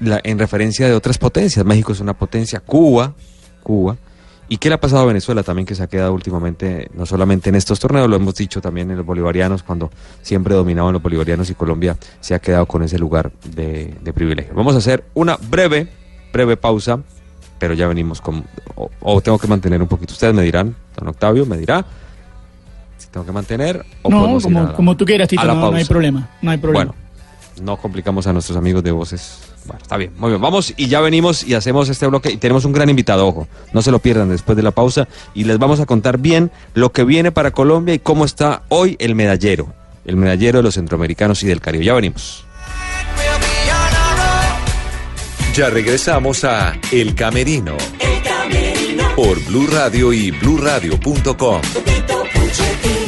la- 0.00 0.20
en 0.24 0.38
referencia 0.38 0.86
de 0.88 0.94
otras 0.94 1.18
potencias. 1.18 1.64
México 1.64 1.92
es 1.92 2.00
una 2.00 2.14
potencia, 2.14 2.58
Cuba, 2.60 3.12
Cuba. 3.62 3.96
¿Y 4.52 4.58
qué 4.58 4.68
le 4.68 4.74
ha 4.74 4.80
pasado 4.80 5.02
a 5.02 5.06
Venezuela 5.06 5.42
también 5.42 5.64
que 5.64 5.74
se 5.74 5.82
ha 5.82 5.86
quedado 5.86 6.12
últimamente, 6.12 6.90
no 6.92 7.06
solamente 7.06 7.48
en 7.48 7.54
estos 7.54 7.80
torneos, 7.80 8.06
lo 8.10 8.16
hemos 8.16 8.34
dicho 8.34 8.60
también 8.60 8.90
en 8.90 8.98
los 8.98 9.06
bolivarianos, 9.06 9.62
cuando 9.62 9.90
siempre 10.20 10.54
dominaban 10.54 10.92
los 10.92 11.00
bolivarianos 11.02 11.48
y 11.48 11.54
Colombia 11.54 11.96
se 12.20 12.34
ha 12.34 12.38
quedado 12.38 12.66
con 12.66 12.82
ese 12.82 12.98
lugar 12.98 13.32
de, 13.44 13.94
de 14.02 14.12
privilegio. 14.12 14.52
Vamos 14.54 14.74
a 14.74 14.78
hacer 14.78 15.04
una 15.14 15.38
breve, 15.48 15.88
breve 16.34 16.58
pausa, 16.58 16.98
pero 17.58 17.72
ya 17.72 17.86
venimos 17.86 18.20
con... 18.20 18.44
O, 18.74 18.90
o 19.00 19.20
tengo 19.22 19.38
que 19.38 19.46
mantener 19.46 19.80
un 19.80 19.88
poquito, 19.88 20.12
ustedes 20.12 20.34
me 20.34 20.42
dirán, 20.42 20.76
don 20.98 21.08
Octavio 21.08 21.46
me 21.46 21.56
dirá, 21.56 21.86
si 22.98 23.08
tengo 23.08 23.24
que 23.24 23.32
mantener 23.32 23.86
o 24.02 24.10
No, 24.10 24.38
como, 24.38 24.62
la- 24.64 24.72
como 24.74 24.96
tú 24.98 25.06
quieras, 25.06 25.28
Tito, 25.28 25.44
no, 25.46 25.70
no 25.70 25.76
hay 25.78 25.84
problema. 25.86 26.28
No 26.42 26.50
hay 26.50 26.58
problema. 26.58 26.92
Bueno, 26.92 26.94
no 27.62 27.78
complicamos 27.78 28.26
a 28.26 28.34
nuestros 28.34 28.58
amigos 28.58 28.82
de 28.82 28.90
voces. 28.90 29.51
Está 29.80 29.96
bien, 29.96 30.12
muy 30.18 30.30
bien. 30.30 30.40
Vamos 30.40 30.74
y 30.76 30.88
ya 30.88 31.00
venimos 31.00 31.44
y 31.44 31.54
hacemos 31.54 31.88
este 31.88 32.06
bloque 32.06 32.30
y 32.30 32.36
tenemos 32.36 32.64
un 32.64 32.72
gran 32.72 32.90
invitado, 32.90 33.26
ojo. 33.26 33.48
No 33.72 33.82
se 33.82 33.90
lo 33.90 33.98
pierdan 33.98 34.28
después 34.28 34.56
de 34.56 34.62
la 34.62 34.70
pausa 34.70 35.08
y 35.34 35.44
les 35.44 35.58
vamos 35.58 35.80
a 35.80 35.86
contar 35.86 36.18
bien 36.18 36.50
lo 36.74 36.92
que 36.92 37.04
viene 37.04 37.32
para 37.32 37.52
Colombia 37.52 37.94
y 37.94 37.98
cómo 37.98 38.24
está 38.24 38.62
hoy 38.68 38.96
el 38.98 39.14
medallero. 39.14 39.72
El 40.04 40.16
medallero 40.16 40.58
de 40.58 40.62
los 40.64 40.74
centroamericanos 40.74 41.42
y 41.42 41.46
del 41.46 41.60
Caribe. 41.60 41.84
Ya 41.84 41.94
venimos. 41.94 42.44
Ya 45.54 45.68
regresamos 45.68 46.44
a 46.44 46.72
El 46.90 47.14
Camerino 47.14 47.76
El 47.98 48.22
camerino. 48.22 49.14
por 49.14 49.44
Blue 49.44 49.66
Radio 49.66 50.12
y 50.12 50.30
bluradio.com. 50.30 51.60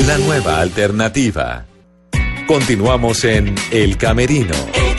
La 0.06 0.18
nueva 0.18 0.60
alternativa. 0.60 1.64
Continuamos 2.46 3.24
en 3.24 3.54
El 3.70 3.96
Camerino 3.96 4.52
El 4.52 4.66
camerino. 4.66 4.93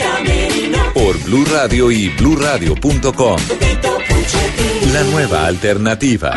Por 0.96 1.22
Blue 1.26 1.44
Radio 1.52 1.92
y 1.92 2.08
bluradio.com. 2.08 3.38
La 4.94 5.04
nueva 5.04 5.46
alternativa. 5.46 6.34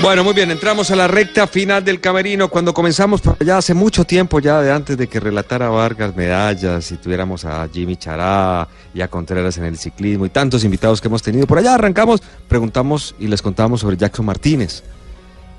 Bueno, 0.00 0.24
muy 0.24 0.32
bien, 0.32 0.50
entramos 0.50 0.90
a 0.90 0.96
la 0.96 1.06
recta 1.06 1.46
final 1.46 1.84
del 1.84 2.00
camerino. 2.00 2.48
Cuando 2.48 2.72
comenzamos, 2.72 3.20
por 3.20 3.44
ya 3.44 3.58
hace 3.58 3.74
mucho 3.74 4.04
tiempo, 4.04 4.40
ya 4.40 4.62
de 4.62 4.72
antes 4.72 4.96
de 4.96 5.06
que 5.06 5.20
relatara 5.20 5.68
Vargas 5.68 6.16
medallas 6.16 6.90
y 6.92 6.96
tuviéramos 6.96 7.44
a 7.44 7.68
Jimmy 7.70 7.96
Chará 7.96 8.68
y 8.94 9.02
a 9.02 9.08
Contreras 9.08 9.58
en 9.58 9.64
el 9.64 9.76
ciclismo 9.76 10.24
y 10.24 10.30
tantos 10.30 10.64
invitados 10.64 11.02
que 11.02 11.08
hemos 11.08 11.22
tenido, 11.22 11.46
por 11.46 11.58
allá 11.58 11.74
arrancamos, 11.74 12.22
preguntamos 12.48 13.14
y 13.18 13.26
les 13.26 13.42
contamos 13.42 13.82
sobre 13.82 13.98
Jackson 13.98 14.24
Martínez. 14.24 14.82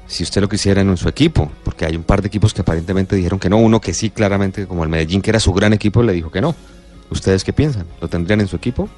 Si 0.07 0.23
usted 0.23 0.41
lo 0.41 0.47
quisiera 0.47 0.81
en 0.81 0.95
su 0.95 1.09
equipo, 1.09 1.51
porque 1.63 1.85
hay 1.85 1.95
un 1.95 2.03
par 2.03 2.21
de 2.21 2.27
equipos 2.27 2.53
que 2.53 2.61
aparentemente 2.61 3.15
dijeron 3.15 3.39
que 3.39 3.49
no, 3.49 3.57
uno 3.57 3.81
que 3.81 3.93
sí, 3.93 4.09
claramente, 4.09 4.65
como 4.65 4.83
el 4.83 4.89
Medellín, 4.89 5.21
que 5.21 5.31
era 5.31 5.39
su 5.39 5.53
gran 5.53 5.73
equipo, 5.73 6.01
le 6.01 6.13
dijo 6.13 6.31
que 6.31 6.41
no. 6.41 6.55
¿Ustedes 7.09 7.43
qué 7.43 7.53
piensan? 7.53 7.85
¿Lo 8.01 8.07
tendrían 8.07 8.41
en 8.41 8.47
su 8.47 8.55
equipo? 8.55 8.89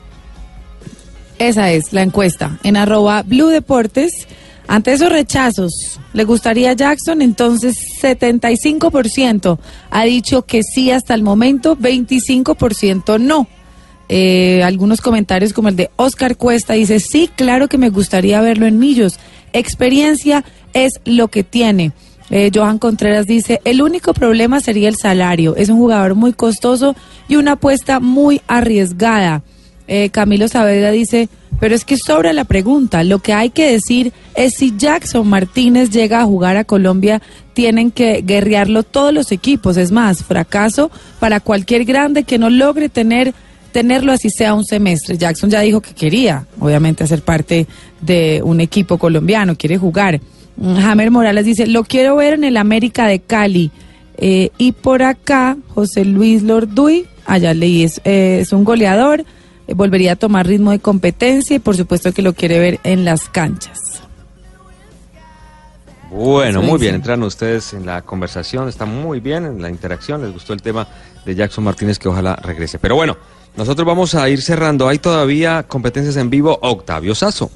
Esa 1.40 1.72
es 1.72 1.94
la 1.94 2.04
encuesta. 2.04 2.60
En 2.64 2.78
arroba 2.78 3.24
Blue 3.24 3.48
Deportes. 3.48 4.28
Ante 4.68 4.94
esos 4.94 5.10
rechazos, 5.10 6.00
¿le 6.14 6.26
gustaría 6.26 6.74
Jackson? 6.74 7.24
Entonces, 7.24 7.76
75% 8.04 9.58
ha 9.90 10.04
dicho 10.04 10.44
que 10.44 10.62
sí 10.62 10.92
hasta 10.92 11.16
el 11.16 11.24
momento, 11.24 11.76
25% 11.76 13.20
no. 13.20 13.48
Eh, 14.10 14.64
algunos 14.64 15.02
comentarios 15.02 15.54
como 15.54 15.70
el 15.70 15.76
de 15.76 15.92
Oscar 15.96 16.36
Cuesta 16.36 16.74
dice, 16.74 17.00
sí, 17.00 17.30
claro 17.36 17.68
que 17.68 17.78
me 17.78 17.90
gustaría 17.90 18.42
verlo 18.42 18.66
en 18.66 18.80
Millos. 18.80 19.20
Experiencia 19.54 20.44
es 20.74 20.94
lo 21.06 21.28
que 21.28 21.44
tiene. 21.44 21.92
Eh, 22.32 22.52
Johan 22.54 22.80
Contreras 22.80 23.26
dice, 23.26 23.62
el 23.66 23.82
único 23.82 24.14
problema 24.14 24.60
sería 24.60 24.90
el 24.90 24.96
salario. 24.96 25.56
Es 25.56 25.70
un 25.70 25.78
jugador 25.78 26.16
muy 26.16 26.34
costoso 26.34 26.96
y 27.28 27.36
una 27.36 27.54
apuesta 27.54 28.00
muy 28.00 28.42
arriesgada. 28.48 29.44
Eh, 29.88 30.10
Camilo 30.10 30.48
Saavedra 30.48 30.92
dice, 30.92 31.30
pero 31.60 31.76
es 31.76 31.86
que 31.86 31.98
sobra 31.98 32.34
la 32.34 32.46
pregunta. 32.46 33.04
Lo 33.04 33.20
que 33.20 33.34
hay 33.34 33.50
que 33.50 33.72
decir 33.72 34.14
es 34.36 34.54
si 34.56 34.76
Jackson 34.78 35.28
Martínez 35.28 35.90
llega 35.90 36.22
a 36.22 36.26
jugar 36.26 36.58
a 36.58 36.64
Colombia, 36.64 37.22
tienen 37.54 37.92
que 37.92 38.22
guerrearlo 38.22 38.84
todos 38.84 39.14
los 39.14 39.32
equipos. 39.32 39.78
Es 39.78 39.92
más, 39.92 40.24
fracaso 40.24 40.92
para 41.20 41.40
cualquier 41.40 41.86
grande 41.86 42.24
que 42.24 42.38
no 42.38 42.50
logre 42.50 42.90
tener 42.90 43.34
tenerlo 43.72 44.12
así 44.12 44.30
sea 44.30 44.54
un 44.54 44.66
semestre. 44.66 45.18
Jackson 45.18 45.50
ya 45.50 45.62
dijo 45.62 45.82
que 45.82 45.94
quería, 45.94 46.46
obviamente, 46.60 47.04
hacer 47.04 47.22
parte 47.22 47.68
de 48.02 48.42
un 48.44 48.62
equipo 48.62 48.98
colombiano, 48.98 49.56
quiere 49.56 49.78
jugar. 49.78 50.20
Mm, 50.58 50.76
Jamer 50.76 51.12
Morales 51.12 51.46
dice, 51.46 51.68
lo 51.68 51.84
quiero 51.84 52.16
ver 52.16 52.34
en 52.34 52.44
el 52.44 52.58
América 52.58 53.08
de 53.08 53.20
Cali. 53.20 53.72
Eh, 54.18 54.50
y 54.58 54.74
por 54.74 55.02
acá, 55.02 55.58
José 55.70 56.04
Luis 56.04 56.44
Lorduy, 56.44 57.06
allá 57.26 57.54
leí, 57.54 57.84
es, 57.84 58.02
eh, 58.04 58.40
es 58.42 58.52
un 58.52 58.66
goleador, 58.66 59.24
eh, 59.68 59.74
volvería 59.74 60.14
a 60.14 60.16
tomar 60.18 60.46
ritmo 60.46 60.72
de 60.72 60.80
competencia 60.80 61.56
y 61.56 61.60
por 61.60 61.78
supuesto 61.78 62.12
que 62.12 62.22
lo 62.22 62.34
quiere 62.34 62.60
ver 62.60 62.80
en 62.84 63.06
las 63.06 63.30
canchas. 63.30 63.80
Bueno, 66.12 66.64
muy 66.64 66.80
bien, 66.80 66.96
entran 66.96 67.22
ustedes 67.22 67.74
en 67.74 67.86
la 67.86 68.02
conversación, 68.02 68.68
está 68.68 68.86
muy 68.86 69.20
bien 69.20 69.46
en 69.46 69.62
la 69.62 69.70
interacción, 69.70 70.22
les 70.24 70.34
gustó 70.34 70.54
el 70.54 70.62
tema 70.62 70.88
de 71.24 71.36
Jackson 71.36 71.64
Martínez 71.64 72.00
que 72.00 72.10
ojalá 72.10 72.36
regrese. 72.36 72.80
Pero 72.80 72.96
bueno, 72.96 73.16
nosotros 73.60 73.86
vamos 73.86 74.16
a 74.16 74.30
ir 74.30 74.42
cerrando, 74.42 74.88
hay 74.88 75.00
todavía 75.00 75.64
competencias 75.64 76.16
en 76.16 76.30
vivo, 76.30 76.58
Octavio 76.62 77.14
Sazo. 77.14 77.52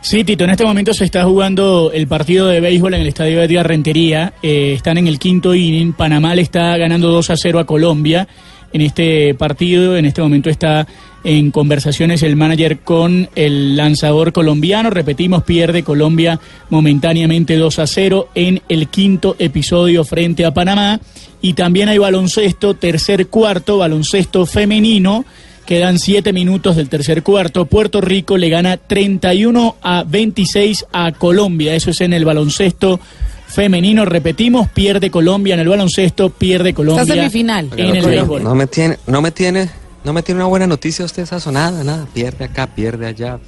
Sí, 0.00 0.22
Tito, 0.22 0.44
en 0.44 0.50
este 0.50 0.64
momento 0.64 0.94
se 0.94 1.04
está 1.04 1.24
jugando 1.24 1.90
el 1.92 2.06
partido 2.06 2.46
de 2.46 2.60
béisbol 2.60 2.94
en 2.94 3.00
el 3.02 3.08
estadio 3.08 3.38
de 3.38 3.46
Edgar 3.46 3.66
Rentería. 3.66 4.32
Eh, 4.42 4.74
están 4.74 4.96
en 4.96 5.08
el 5.08 5.18
quinto 5.18 5.54
inning. 5.54 5.92
Panamá 5.92 6.36
le 6.36 6.42
está 6.42 6.76
ganando 6.78 7.08
2 7.08 7.30
a 7.30 7.36
0 7.36 7.58
a 7.58 7.66
Colombia 7.66 8.28
en 8.72 8.80
este 8.80 9.34
partido. 9.34 9.96
En 9.96 10.06
este 10.06 10.22
momento 10.22 10.48
está 10.48 10.86
en 11.22 11.50
conversaciones 11.50 12.22
el 12.22 12.36
manager 12.36 12.78
con 12.78 13.28
el 13.34 13.76
lanzador 13.76 14.32
colombiano. 14.32 14.88
Repetimos, 14.88 15.42
pierde 15.42 15.82
Colombia 15.82 16.40
momentáneamente 16.70 17.56
2 17.56 17.78
a 17.80 17.86
0 17.86 18.28
en 18.34 18.62
el 18.68 18.88
quinto 18.88 19.36
episodio 19.38 20.04
frente 20.04 20.46
a 20.46 20.54
Panamá. 20.54 21.00
Y 21.42 21.54
también 21.54 21.88
hay 21.88 21.98
baloncesto, 21.98 22.74
tercer 22.74 23.28
cuarto, 23.28 23.78
baloncesto 23.78 24.46
femenino. 24.46 25.24
Quedan 25.64 25.98
siete 25.98 26.32
minutos 26.32 26.76
del 26.76 26.88
tercer 26.88 27.22
cuarto. 27.22 27.64
Puerto 27.64 28.00
Rico 28.00 28.36
le 28.36 28.48
gana 28.48 28.76
31 28.76 29.76
a 29.80 30.04
26 30.04 30.86
a 30.92 31.12
Colombia. 31.12 31.74
Eso 31.74 31.90
es 31.90 32.00
en 32.00 32.12
el 32.12 32.24
baloncesto 32.24 33.00
femenino. 33.46 34.04
Repetimos, 34.04 34.68
pierde 34.68 35.10
Colombia 35.10 35.54
en 35.54 35.60
el 35.60 35.68
baloncesto, 35.68 36.30
pierde 36.30 36.74
Colombia 36.74 37.04
semifinal. 37.04 37.70
en 37.76 37.96
el 37.96 38.04
béisbol. 38.04 38.42
No 38.42 38.54
me 38.54 38.66
tiene, 38.66 38.98
no 39.06 39.22
me 39.22 39.30
tiene, 39.30 39.70
no 40.04 40.12
me 40.12 40.22
tiene 40.22 40.40
una 40.40 40.48
buena 40.48 40.66
noticia 40.66 41.04
usted 41.04 41.26
Sazo, 41.26 41.52
nada, 41.52 41.84
nada, 41.84 42.06
pierde 42.12 42.44
acá, 42.44 42.66
pierde 42.66 43.06
allá. 43.06 43.38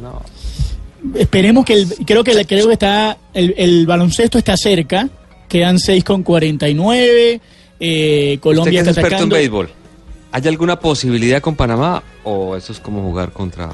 No. 0.00 0.22
Esperemos 1.16 1.64
que 1.64 1.74
el, 1.74 1.88
creo 2.06 2.22
que 2.22 2.44
creo 2.44 2.68
que 2.68 2.74
está 2.74 3.18
el, 3.34 3.54
el 3.56 3.86
baloncesto 3.86 4.38
está 4.38 4.56
cerca. 4.56 5.08
Quedan 5.52 5.78
6 5.78 6.02
con 6.02 6.22
49. 6.22 7.40
Eh, 7.78 8.32
Usted 8.36 8.40
Colombia 8.40 8.82
que 8.82 8.88
es 8.88 8.96
en 8.96 9.04
atacando. 9.04 9.36
béisbol, 9.36 9.68
¿hay 10.30 10.48
alguna 10.48 10.78
posibilidad 10.80 11.42
con 11.42 11.56
Panamá 11.56 12.02
o 12.24 12.56
eso 12.56 12.72
es 12.72 12.80
como 12.80 13.02
jugar 13.02 13.32
contra... 13.32 13.68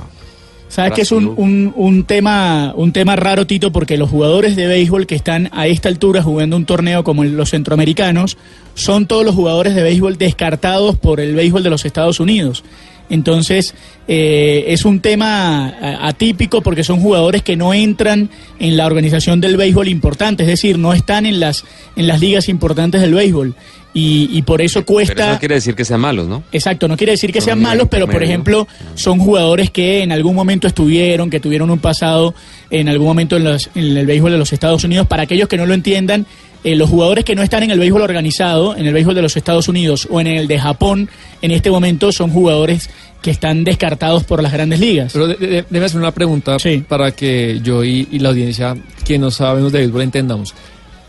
Sabes 0.69 0.93
que 0.93 1.03
es 1.03 1.13
un, 1.13 1.33
un, 1.37 1.73
un 1.77 2.03
tema 2.03 2.75
un 2.77 2.93
tema 2.93 3.15
raro, 3.15 3.47
Tito, 3.47 3.71
porque 3.71 3.97
los 3.97 4.11
jugadores 4.11 4.57
de 4.57 4.67
béisbol 4.67 5.07
que 5.07 5.15
están 5.15 5.51
a 5.53 5.69
esta 5.69 5.89
altura 5.89 6.21
jugando 6.21 6.57
un 6.57 6.67
torneo 6.67 7.05
como 7.05 7.23
los 7.23 7.51
centroamericanos 7.51 8.37
son 8.75 9.07
todos 9.07 9.25
los 9.25 9.37
jugadores 9.37 9.77
de 9.77 9.85
béisbol 9.85 10.19
descartados 10.19 10.97
por 10.97 11.21
el 11.21 11.37
béisbol 11.37 11.63
de 11.63 11.71
los 11.71 11.85
Estados 11.85 12.19
Unidos. 12.19 12.65
Entonces, 13.11 13.75
eh, 14.07 14.65
es 14.69 14.85
un 14.85 15.01
tema 15.01 15.69
a- 15.69 16.09
atípico 16.09 16.61
porque 16.63 16.85
son 16.85 17.01
jugadores 17.01 17.43
que 17.43 17.57
no 17.57 17.73
entran 17.75 18.29
en 18.59 18.77
la 18.77 18.87
organización 18.87 19.41
del 19.41 19.57
béisbol 19.57 19.89
importante, 19.89 20.43
es 20.43 20.49
decir, 20.49 20.79
no 20.79 20.93
están 20.93 21.27
en 21.27 21.41
las, 21.41 21.65
en 21.97 22.07
las 22.07 22.21
ligas 22.21 22.49
importantes 22.49 23.01
del 23.01 23.15
béisbol. 23.15 23.55
Y, 23.95 24.29
y 24.33 24.43
por 24.43 24.61
eso 24.61 24.85
cuesta... 24.85 25.15
Pero 25.15 25.25
eso 25.25 25.33
no 25.35 25.39
quiere 25.41 25.55
decir 25.57 25.75
que 25.75 25.85
sean 25.85 26.01
malos, 26.01 26.29
¿no? 26.29 26.43
Exacto, 26.53 26.87
no 26.87 26.97
quiere 26.97 27.13
decir 27.13 27.33
que 27.33 27.41
sean 27.41 27.61
malos, 27.61 27.89
pero 27.91 28.07
por 28.07 28.23
ejemplo 28.23 28.69
son 28.95 29.19
jugadores 29.19 29.71
que 29.71 30.03
en 30.03 30.13
algún 30.13 30.37
momento 30.37 30.69
estuvieron, 30.69 31.31
que 31.31 31.41
tuvieron 31.41 31.71
un 31.71 31.79
pasado 31.79 32.35
en 32.71 32.89
algún 32.91 33.07
momento 33.09 33.37
en, 33.39 33.45
los- 33.45 33.71
en 33.75 33.97
el 33.97 34.07
béisbol 34.07 34.33
de 34.33 34.39
los 34.39 34.53
Estados 34.53 34.85
Unidos. 34.85 35.07
Para 35.07 35.23
aquellos 35.23 35.49
que 35.49 35.57
no 35.57 35.65
lo 35.67 35.73
entiendan, 35.75 36.27
eh, 36.65 36.75
los 36.77 36.91
jugadores 36.91 37.25
que 37.25 37.35
no 37.35 37.43
están 37.43 37.63
en 37.63 37.71
el 37.71 37.79
béisbol 37.79 38.03
organizado, 38.03 38.77
en 38.77 38.87
el 38.87 38.93
béisbol 38.95 39.15
de 39.15 39.23
los 39.23 39.37
Estados 39.37 39.69
Unidos 39.69 40.09
o 40.11 40.21
en 40.21 40.27
el 40.27 40.49
de 40.49 40.59
Japón, 40.59 41.09
en 41.43 41.51
este 41.51 41.71
momento 41.71 42.11
son 42.13 42.31
jugadores 42.31 42.91
que 43.23 43.31
están 43.31 43.65
descartados 43.65 44.25
por 44.25 44.43
las 44.43 44.53
grandes 44.53 44.79
ligas. 44.81 45.13
Pero 45.13 45.27
de- 45.29 45.35
de- 45.37 45.65
déjame 45.69 45.85
hacer 45.87 46.01
una 46.01 46.13
pregunta 46.13 46.57
para 46.89 47.11
que 47.13 47.61
yo 47.63 47.83
y, 47.85 48.09
y 48.11 48.19
la 48.21 48.29
audiencia, 48.31 48.77
que 49.05 49.19
no 49.19 49.31
sabemos 49.31 49.73
de 49.73 49.81
béisbol, 49.81 50.03
entendamos. 50.03 50.55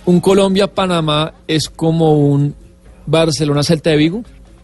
Un 0.05 0.19
Colombia-Panamá 0.19 1.33
es 1.47 1.69
como 1.69 2.13
un 2.13 2.55
Barcelona 3.05 3.63
Celta 3.63 3.89
de 3.91 3.97
Vigo 3.97 4.23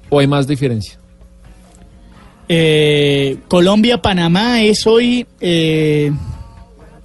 o 0.10 0.20
hay 0.20 0.28
más 0.28 0.48
diferencia? 0.48 0.98
Eh, 2.48 3.38
Colombia, 3.48 4.02
Panamá 4.02 4.62
es 4.62 4.86
hoy, 4.86 5.26
eh, 5.42 6.12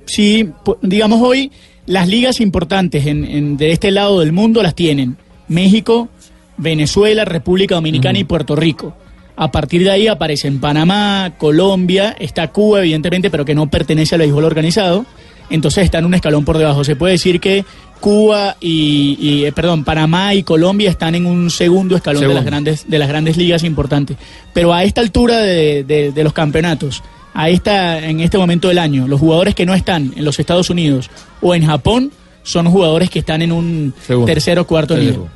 sí, 0.05 0.51
digamos 0.83 1.21
hoy, 1.23 1.51
las 1.91 2.09
ligas 2.09 2.41
importantes 2.41 3.07
en, 3.07 3.25
en- 3.25 3.57
de 3.57 3.73
este 3.73 3.91
lado 3.91 4.21
del 4.21 4.33
mundo 4.33 4.63
las 4.63 4.75
tienen 4.75 5.17
México, 5.49 6.09
Venezuela, 6.57 7.25
República 7.25 7.75
Dominicana 7.75 8.19
y 8.19 8.25
Puerto 8.25 8.55
Rico. 8.57 8.95
A 9.37 9.51
partir 9.51 9.83
de 9.85 9.91
ahí 9.91 10.07
aparecen 10.07 10.61
Panamá, 10.61 11.33
Colombia, 11.39 12.15
está 12.19 12.49
Cuba, 12.49 12.81
evidentemente, 12.81 13.31
pero 13.31 13.45
que 13.45 13.55
no 13.55 13.69
pertenece 13.71 14.15
al 14.15 14.21
béisbol 14.21 14.45
organizado. 14.45 15.07
Entonces 15.49 15.85
están 15.85 16.05
un 16.05 16.15
escalón 16.15 16.45
por 16.45 16.59
debajo. 16.59 16.85
Se 16.85 16.95
puede 16.95 17.13
decir 17.15 17.41
que 17.41 17.65
Cuba 18.01 18.57
y, 18.61 19.17
y, 19.21 19.45
eh, 19.47 19.53
perdón, 19.53 19.83
Panamá 19.85 20.35
y 20.35 20.43
Colombia 20.43 20.91
están 20.91 21.15
en 21.15 21.27
un 21.27 21.51
segundo 21.51 21.97
escalón 21.97 22.21
de 22.23 22.35
las 22.35 22.45
grandes 22.45 22.89
de 22.89 22.99
las 22.99 23.09
grandes 23.09 23.37
ligas 23.37 23.65
importantes. 23.65 24.17
Pero 24.53 24.73
a 24.75 24.85
esta 24.85 25.01
altura 25.01 25.39
de, 25.39 25.85
de- 25.85 26.13
de 26.13 26.25
los 26.25 26.33
campeonatos, 26.33 27.03
a 27.35 27.49
esta 27.49 27.99
en 27.99 28.21
este 28.21 28.39
momento 28.39 28.69
del 28.69 28.79
año, 28.79 29.07
los 29.09 29.21
jugadores 29.21 29.55
que 29.55 29.67
no 29.67 29.75
están 29.75 30.13
en 30.17 30.25
los 30.25 30.39
Estados 30.39 30.71
Unidos 30.71 31.11
o 31.41 31.55
en 31.55 31.65
Japón 31.67 32.13
son 32.43 32.67
jugadores 32.71 33.11
que 33.11 33.19
están 33.21 33.43
en 33.43 33.53
un 33.53 33.95
Segundo. 34.07 34.27
tercer 34.27 34.59
o 34.59 34.67
cuarto 34.67 34.95
Tercero. 34.95 35.17
nivel. 35.19 35.31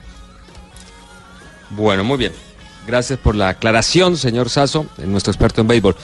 Bueno, 1.70 2.04
muy 2.04 2.18
bien. 2.18 2.32
Gracias 2.86 3.18
por 3.18 3.34
la 3.34 3.48
aclaración, 3.50 4.16
señor 4.16 4.50
Sasso, 4.50 4.86
nuestro 5.06 5.30
experto 5.30 5.60
en 5.60 5.68
béisbol. 5.68 5.96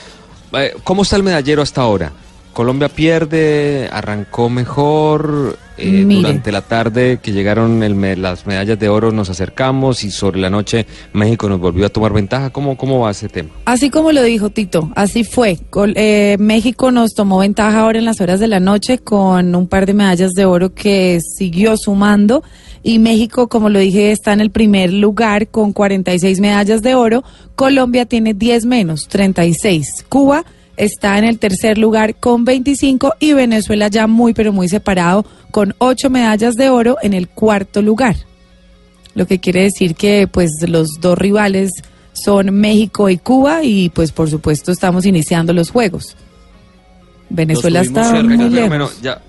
Eh, 0.52 0.74
¿Cómo 0.82 1.02
está 1.02 1.16
el 1.16 1.22
medallero 1.22 1.62
hasta 1.62 1.82
ahora? 1.82 2.12
Colombia 2.52 2.88
pierde, 2.88 3.88
arrancó 3.92 4.48
mejor. 4.48 5.58
Eh, 5.80 6.04
durante 6.04 6.52
la 6.52 6.62
tarde 6.62 7.18
que 7.22 7.32
llegaron 7.32 7.82
el 7.82 8.00
las 8.22 8.46
medallas 8.46 8.78
de 8.78 8.88
oro 8.88 9.12
nos 9.12 9.30
acercamos 9.30 10.04
y 10.04 10.10
sobre 10.10 10.40
la 10.40 10.50
noche 10.50 10.86
México 11.12 11.48
nos 11.48 11.60
volvió 11.60 11.86
a 11.86 11.88
tomar 11.88 12.12
ventaja. 12.12 12.50
¿Cómo, 12.50 12.76
cómo 12.76 13.00
va 13.00 13.10
ese 13.10 13.28
tema? 13.28 13.50
Así 13.64 13.90
como 13.90 14.12
lo 14.12 14.22
dijo 14.22 14.50
Tito, 14.50 14.90
así 14.96 15.24
fue. 15.24 15.58
Col- 15.70 15.94
eh, 15.96 16.36
México 16.38 16.90
nos 16.90 17.14
tomó 17.14 17.38
ventaja 17.38 17.80
ahora 17.80 17.98
en 17.98 18.04
las 18.04 18.20
horas 18.20 18.40
de 18.40 18.46
la 18.48 18.60
noche 18.60 18.98
con 18.98 19.54
un 19.54 19.66
par 19.66 19.86
de 19.86 19.94
medallas 19.94 20.32
de 20.32 20.44
oro 20.44 20.74
que 20.74 21.18
siguió 21.36 21.76
sumando 21.76 22.42
y 22.82 22.98
México, 22.98 23.48
como 23.48 23.68
lo 23.68 23.78
dije, 23.78 24.10
está 24.12 24.32
en 24.32 24.40
el 24.40 24.50
primer 24.50 24.92
lugar 24.92 25.48
con 25.48 25.72
46 25.74 26.40
medallas 26.40 26.80
de 26.82 26.94
oro. 26.94 27.22
Colombia 27.54 28.06
tiene 28.06 28.32
10 28.32 28.64
menos, 28.64 29.02
36. 29.08 30.06
Cuba 30.08 30.44
está 30.80 31.18
en 31.18 31.24
el 31.24 31.38
tercer 31.38 31.78
lugar 31.78 32.14
con 32.16 32.44
25 32.44 33.14
y 33.20 33.32
Venezuela 33.34 33.88
ya 33.88 34.06
muy 34.06 34.34
pero 34.34 34.52
muy 34.52 34.68
separado 34.68 35.24
con 35.50 35.74
8 35.78 36.10
medallas 36.10 36.54
de 36.54 36.70
oro 36.70 36.96
en 37.02 37.14
el 37.14 37.28
cuarto 37.28 37.82
lugar. 37.82 38.16
Lo 39.14 39.26
que 39.26 39.38
quiere 39.40 39.62
decir 39.62 39.94
que 39.94 40.28
pues 40.30 40.50
los 40.68 40.88
dos 41.00 41.18
rivales 41.18 41.70
son 42.12 42.50
México 42.54 43.08
y 43.08 43.18
Cuba 43.18 43.62
y 43.64 43.88
pues 43.90 44.12
por 44.12 44.28
supuesto 44.30 44.72
estamos 44.72 45.04
iniciando 45.06 45.52
los 45.52 45.70
juegos. 45.70 46.16
Venezuela 47.28 47.80
está 47.80 48.04
cerca. 48.10 48.22
muy 48.36 48.50
lejos. 48.50 49.00
ya- 49.02 49.20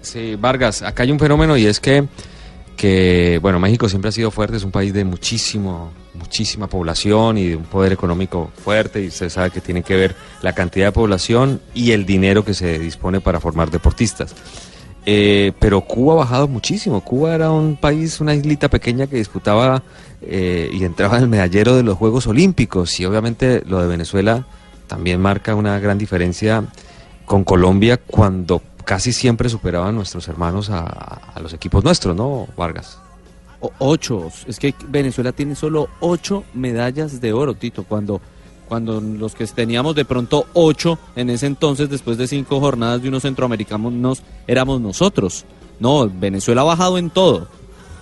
Sí, 0.00 0.34
Vargas, 0.34 0.82
acá 0.82 1.04
hay 1.04 1.12
un 1.12 1.18
fenómeno 1.20 1.56
y 1.56 1.64
es 1.64 1.78
que, 1.78 2.04
que, 2.76 3.38
bueno, 3.42 3.58
México 3.60 3.88
siempre 3.88 4.08
ha 4.08 4.12
sido 4.12 4.30
fuerte, 4.30 4.56
es 4.56 4.64
un 4.64 4.70
país 4.70 4.92
de 4.92 5.04
muchísimo, 5.04 5.92
muchísima 6.14 6.66
población 6.66 7.38
y 7.38 7.48
de 7.48 7.56
un 7.56 7.64
poder 7.64 7.92
económico 7.92 8.50
fuerte 8.56 9.02
y 9.02 9.08
usted 9.08 9.28
sabe 9.28 9.50
que 9.50 9.60
tiene 9.60 9.82
que 9.82 9.96
ver 9.96 10.16
la 10.42 10.52
cantidad 10.54 10.86
de 10.86 10.92
población 10.92 11.60
y 11.74 11.92
el 11.92 12.06
dinero 12.06 12.44
que 12.44 12.54
se 12.54 12.78
dispone 12.78 13.20
para 13.20 13.40
formar 13.40 13.70
deportistas. 13.70 14.34
Eh, 15.04 15.52
pero 15.58 15.80
Cuba 15.80 16.14
ha 16.14 16.16
bajado 16.16 16.48
muchísimo. 16.48 17.00
Cuba 17.00 17.34
era 17.34 17.50
un 17.50 17.76
país, 17.76 18.20
una 18.20 18.34
islita 18.34 18.68
pequeña 18.68 19.06
que 19.06 19.16
disputaba 19.16 19.82
eh, 20.20 20.70
y 20.72 20.84
entraba 20.84 21.16
en 21.16 21.24
el 21.24 21.28
medallero 21.28 21.74
de 21.74 21.82
los 21.82 21.98
Juegos 21.98 22.26
Olímpicos. 22.26 22.98
Y 23.00 23.04
obviamente 23.04 23.62
lo 23.66 23.80
de 23.80 23.88
Venezuela 23.88 24.46
también 24.86 25.20
marca 25.20 25.54
una 25.54 25.78
gran 25.80 25.98
diferencia 25.98 26.64
con 27.24 27.44
Colombia 27.44 27.96
cuando 27.96 28.62
casi 28.84 29.12
siempre 29.12 29.48
superaban 29.48 29.94
nuestros 29.94 30.28
hermanos 30.28 30.70
a, 30.70 30.82
a 31.34 31.40
los 31.40 31.52
equipos 31.52 31.84
nuestros, 31.84 32.16
¿no, 32.16 32.46
Vargas? 32.56 32.98
Ocho. 33.78 34.30
Es 34.46 34.58
que 34.58 34.74
Venezuela 34.88 35.32
tiene 35.32 35.54
solo 35.54 35.88
ocho 36.00 36.44
medallas 36.52 37.20
de 37.20 37.32
oro, 37.32 37.54
Tito. 37.54 37.84
Cuando, 37.84 38.20
cuando 38.68 39.00
los 39.00 39.34
que 39.34 39.46
teníamos 39.46 39.94
de 39.94 40.04
pronto 40.04 40.46
ocho 40.52 40.98
en 41.14 41.30
ese 41.30 41.46
entonces, 41.46 41.88
después 41.88 42.18
de 42.18 42.26
cinco 42.26 42.58
jornadas 42.58 43.02
de 43.02 43.08
unos 43.08 43.22
centroamericanos, 43.22 44.22
éramos 44.46 44.80
nosotros. 44.80 45.44
No, 45.78 46.08
Venezuela 46.08 46.62
ha 46.62 46.64
bajado 46.64 46.98
en 46.98 47.10
todo. 47.10 47.48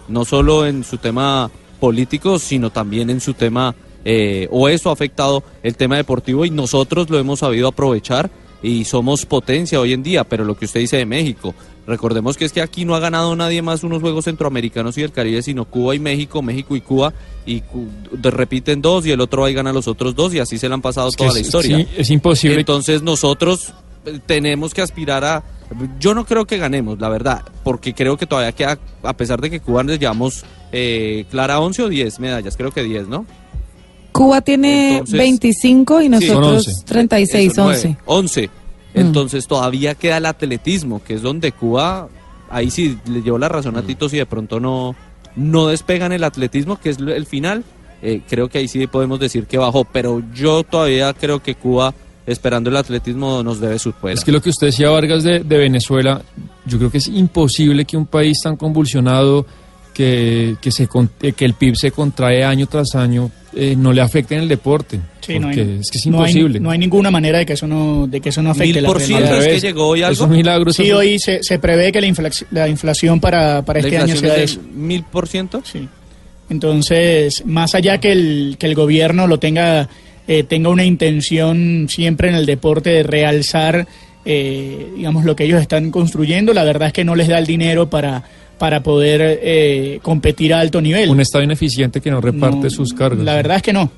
No 0.08 0.24
solo 0.24 0.66
en 0.66 0.82
su 0.82 0.96
tema 0.96 1.50
político, 1.78 2.38
sino 2.38 2.70
también 2.70 3.10
en 3.10 3.20
su 3.20 3.34
tema, 3.34 3.74
eh, 4.04 4.48
o 4.50 4.68
eso 4.68 4.90
ha 4.90 4.94
afectado 4.94 5.42
el 5.62 5.76
tema 5.76 5.96
deportivo 5.96 6.44
y 6.44 6.50
nosotros 6.50 7.08
lo 7.10 7.18
hemos 7.18 7.40
sabido 7.40 7.68
aprovechar 7.68 8.30
y 8.62 8.84
somos 8.84 9.24
potencia 9.26 9.80
hoy 9.80 9.92
en 9.92 10.02
día, 10.02 10.24
pero 10.24 10.44
lo 10.44 10.56
que 10.56 10.66
usted 10.66 10.80
dice 10.80 10.96
de 10.98 11.06
México, 11.06 11.54
recordemos 11.86 12.36
que 12.36 12.44
es 12.44 12.52
que 12.52 12.61
aquí 12.61 12.84
no 12.84 12.94
ha 12.94 13.00
ganado 13.00 13.34
nadie 13.34 13.62
más 13.62 13.82
unos 13.84 14.00
Juegos 14.02 14.26
Centroamericanos 14.26 14.96
y 14.98 15.02
del 15.02 15.12
Caribe, 15.12 15.42
sino 15.42 15.64
Cuba 15.64 15.94
y 15.94 15.98
México, 15.98 16.42
México 16.42 16.76
y 16.76 16.80
Cuba, 16.80 17.12
y 17.46 17.62
repiten 18.22 18.82
dos 18.82 19.06
y 19.06 19.12
el 19.12 19.20
otro 19.20 19.44
ahí 19.44 19.54
gana 19.54 19.72
los 19.72 19.88
otros 19.88 20.14
dos 20.14 20.34
y 20.34 20.38
así 20.40 20.58
se 20.58 20.68
le 20.68 20.74
han 20.74 20.82
pasado 20.82 21.08
Es 21.08 21.16
toda 21.16 21.28
es- 21.30 21.34
la 21.34 21.40
historia. 21.40 21.76
sí, 21.78 21.88
es 21.96 22.11
imposible. 22.11 22.58
Entonces 22.61 23.02
nosotros 23.02 23.72
eh, 24.04 24.18
tenemos 24.26 24.74
que 24.74 24.82
aspirar 24.82 25.24
a... 25.24 25.42
Yo 26.00 26.14
no 26.14 26.24
creo 26.26 26.46
que 26.46 26.58
ganemos, 26.58 26.98
la 26.98 27.08
verdad, 27.08 27.42
porque 27.62 27.94
creo 27.94 28.16
que 28.16 28.26
todavía 28.26 28.52
queda, 28.52 28.78
a 29.04 29.16
pesar 29.16 29.40
de 29.40 29.50
que 29.50 29.61
Cuba 29.61 29.82
les 29.84 30.00
llevamos 30.00 30.44
eh, 30.72 31.24
Clara 31.30 31.61
11 31.61 31.84
o 31.84 31.88
10 31.88 32.18
medallas, 32.18 32.56
creo 32.56 32.72
que 32.72 32.82
10, 32.82 33.06
¿no? 33.08 33.24
Cuba 34.12 34.40
tiene 34.40 34.92
Entonces- 34.98 35.18
25 35.18 36.00
y 36.00 36.04
Sí. 36.04 36.08
nosotros 36.11 36.64
Son 36.64 36.84
36, 36.86 37.52
Eso, 37.52 37.64
nueve, 37.64 37.78
11. 37.78 37.96
11. 38.06 38.50
Entonces 38.94 39.46
todavía 39.46 39.94
queda 39.94 40.16
el 40.18 40.26
atletismo, 40.26 41.02
que 41.02 41.14
es 41.14 41.22
donde 41.22 41.52
Cuba, 41.52 42.08
ahí 42.50 42.70
sí 42.70 42.98
le 43.08 43.22
llevo 43.22 43.38
la 43.38 43.48
razón 43.48 43.76
a 43.76 43.82
Tito 43.82 44.08
si 44.08 44.16
de 44.16 44.26
pronto 44.26 44.58
no, 44.58 44.96
no 45.36 45.68
despegan 45.68 46.12
el 46.12 46.24
atletismo, 46.24 46.78
que 46.80 46.90
es 46.90 46.98
el 46.98 47.26
final. 47.26 47.64
eh, 48.02 48.22
creo 48.26 48.48
que 48.48 48.56
ahí 48.56 48.66
sí 48.66 48.86
podemos 48.86 49.20
decir 49.20 49.44
que 49.46 49.58
bajó, 49.58 49.84
pero 49.84 50.22
yo 50.34 50.62
todavía 50.64 51.12
creo 51.12 51.42
que 51.42 51.54
Cuba, 51.54 51.92
esperando 52.26 52.70
el 52.70 52.76
atletismo, 52.76 53.42
nos 53.42 53.61
debe 53.61 53.78
superar. 53.78 54.16
Es 54.16 54.24
que 54.24 54.32
lo 54.32 54.40
que 54.40 54.48
usted 54.48 54.68
decía, 54.68 54.88
Vargas, 54.88 55.22
de, 55.22 55.40
de 55.40 55.58
Venezuela, 55.58 56.22
yo 56.64 56.78
creo 56.78 56.90
que 56.90 56.96
es 56.96 57.08
imposible 57.08 57.84
que 57.84 57.98
un 57.98 58.06
país 58.06 58.40
tan 58.42 58.56
convulsionado, 58.56 59.44
que, 60.01 60.57
que, 60.61 60.70
se, 60.72 60.86
con- 60.88 61.11
eh, 61.20 61.32
que 61.32 61.44
el 61.44 61.53
PIB 61.55 61.76
se 61.76 61.90
contrae 61.90 62.42
año 62.42 62.66
tras 62.66 62.94
año, 62.94 63.30
eh, 63.55 63.74
no 63.76 63.92
le 63.92 64.01
afecte 64.01 64.34
en 64.34 64.42
el 64.42 64.48
deporte. 64.48 64.98
Sí, 65.20 65.38
no 65.38 65.48
hay- 65.48 65.57
porque 65.57 65.76
es 65.80 65.90
que 65.90 65.98
es 65.98 66.07
no 66.07 66.22
hay- 66.22 66.30
imposible. 66.30 66.61
No 66.61 66.70
hay, 66.70 66.78
ninguna 66.78 67.11
manera 67.11 67.38
de 67.38 67.44
que 67.46 67.53
eso 67.53 67.66
no, 67.66 68.07
de 68.07 68.20
que 68.20 68.30
eso 68.30 68.40
no 68.42 68.51
afecte 68.53 68.80
¿Mil 68.80 68.84
por 68.84 69.01
ciento 69.01 69.36
es 69.36 69.46
que 69.46 69.61
llegó 69.61 69.88
hoy 69.88 70.03
algo? 70.03 70.12
Es 70.14 70.20
un 70.20 70.30
milagro. 70.36 70.72
Sí, 70.72 70.90
hoy 70.90 71.18
se, 71.18 71.42
se 71.42 71.59
prevé 71.59 71.92
que 71.92 72.01
la, 72.01 72.07
inflac- 72.07 72.46
la 72.51 72.66
inflación 72.68 73.20
para, 73.20 73.62
para 73.64 73.80
¿La 73.80 73.86
este 73.88 73.98
año 73.98 74.14
inflación 74.14 74.34
sea 74.34 74.42
es 74.44 74.51
eso. 74.53 74.61
del 74.62 74.70
mil 74.72 75.03
por 75.05 75.28
ciento? 75.28 75.62
Sí. 75.70 75.86
Entonces, 76.48 77.44
más 77.46 77.74
allá 77.74 77.98
que 77.98 78.12
el, 78.12 78.57
que 78.59 78.66
el 78.66 78.74
gobierno 78.74 79.26
lo 79.26 79.38
tenga, 79.38 79.88
eh, 80.26 80.42
tenga 80.44 80.68
una 80.70 80.84
intención 80.84 81.86
siempre 81.88 82.28
en 82.28 82.34
el 82.34 82.46
deporte 82.46 82.90
de 82.90 83.03
realzar, 83.03 83.86
eh, 84.24 84.88
digamos, 84.96 85.24
lo 85.24 85.36
que 85.36 85.44
ellos 85.44 85.61
están 85.61 85.90
construyendo, 85.90 86.53
la 86.53 86.64
verdad 86.64 86.88
es 86.88 86.92
que 86.92 87.05
no 87.05 87.14
les 87.14 87.28
da 87.28 87.38
el 87.38 87.46
dinero 87.46 87.88
para, 87.88 88.24
para 88.61 88.82
poder 88.82 89.22
eh, 89.42 90.00
competir 90.02 90.52
a 90.52 90.61
alto 90.61 90.82
nivel. 90.82 91.08
Un 91.08 91.20
Estado 91.20 91.42
ineficiente 91.42 92.02
que 92.02 92.11
no 92.11 92.20
reparte 92.20 92.64
No, 92.64 92.68
sus 92.70 92.92
cargos. 92.92 93.24
La 93.24 93.34
verdad 93.34 93.56
es 93.56 93.62
que 93.62 93.72
no. 93.72 93.90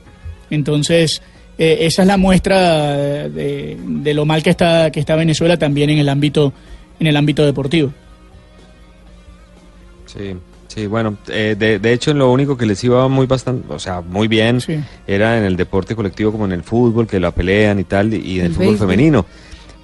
Entonces, 0.51 1.21
eh, 1.59 1.79
esa 1.81 2.03
es 2.03 2.07
la 2.09 2.17
muestra 2.17 2.97
de, 3.29 3.77
de 3.85 4.15
lo 4.15 4.25
mal 4.25 4.41
que 4.41 4.51
está, 4.51 4.93
que 4.93 5.01
está 5.01 5.17
Venezuela 5.17 5.57
también 5.57 5.91
en 5.91 5.99
el 5.99 6.09
ámbito, 6.09 6.53
en 7.01 7.09
el 7.09 7.17
ámbito 7.17 7.45
deportivo. 7.45 7.93
Sí, 10.07 10.37
sí, 10.69 10.87
bueno, 10.87 11.17
eh, 11.27 11.57
de, 11.59 11.81
de 11.81 11.93
hecho 11.93 12.15
lo 12.15 12.31
único 12.31 12.57
que 12.57 12.65
les 12.65 12.85
iba 12.85 13.09
muy 13.09 13.27
bastante, 13.27 13.67
o 13.73 13.81
sea, 13.81 14.01
muy 14.01 14.29
bien, 14.29 14.59
era 15.09 15.39
en 15.39 15.45
el 15.45 15.57
deporte 15.57 15.97
colectivo 15.97 16.31
como 16.31 16.45
en 16.45 16.53
el 16.53 16.63
fútbol, 16.63 17.09
que 17.09 17.19
la 17.19 17.33
pelean 17.33 17.81
y 17.81 17.85
tal, 17.85 18.15
y 18.15 18.39
en 18.39 18.41
el, 18.41 18.47
El 18.47 18.53
fútbol 18.53 18.67
béisbol. 18.69 18.89
femenino. 18.89 19.27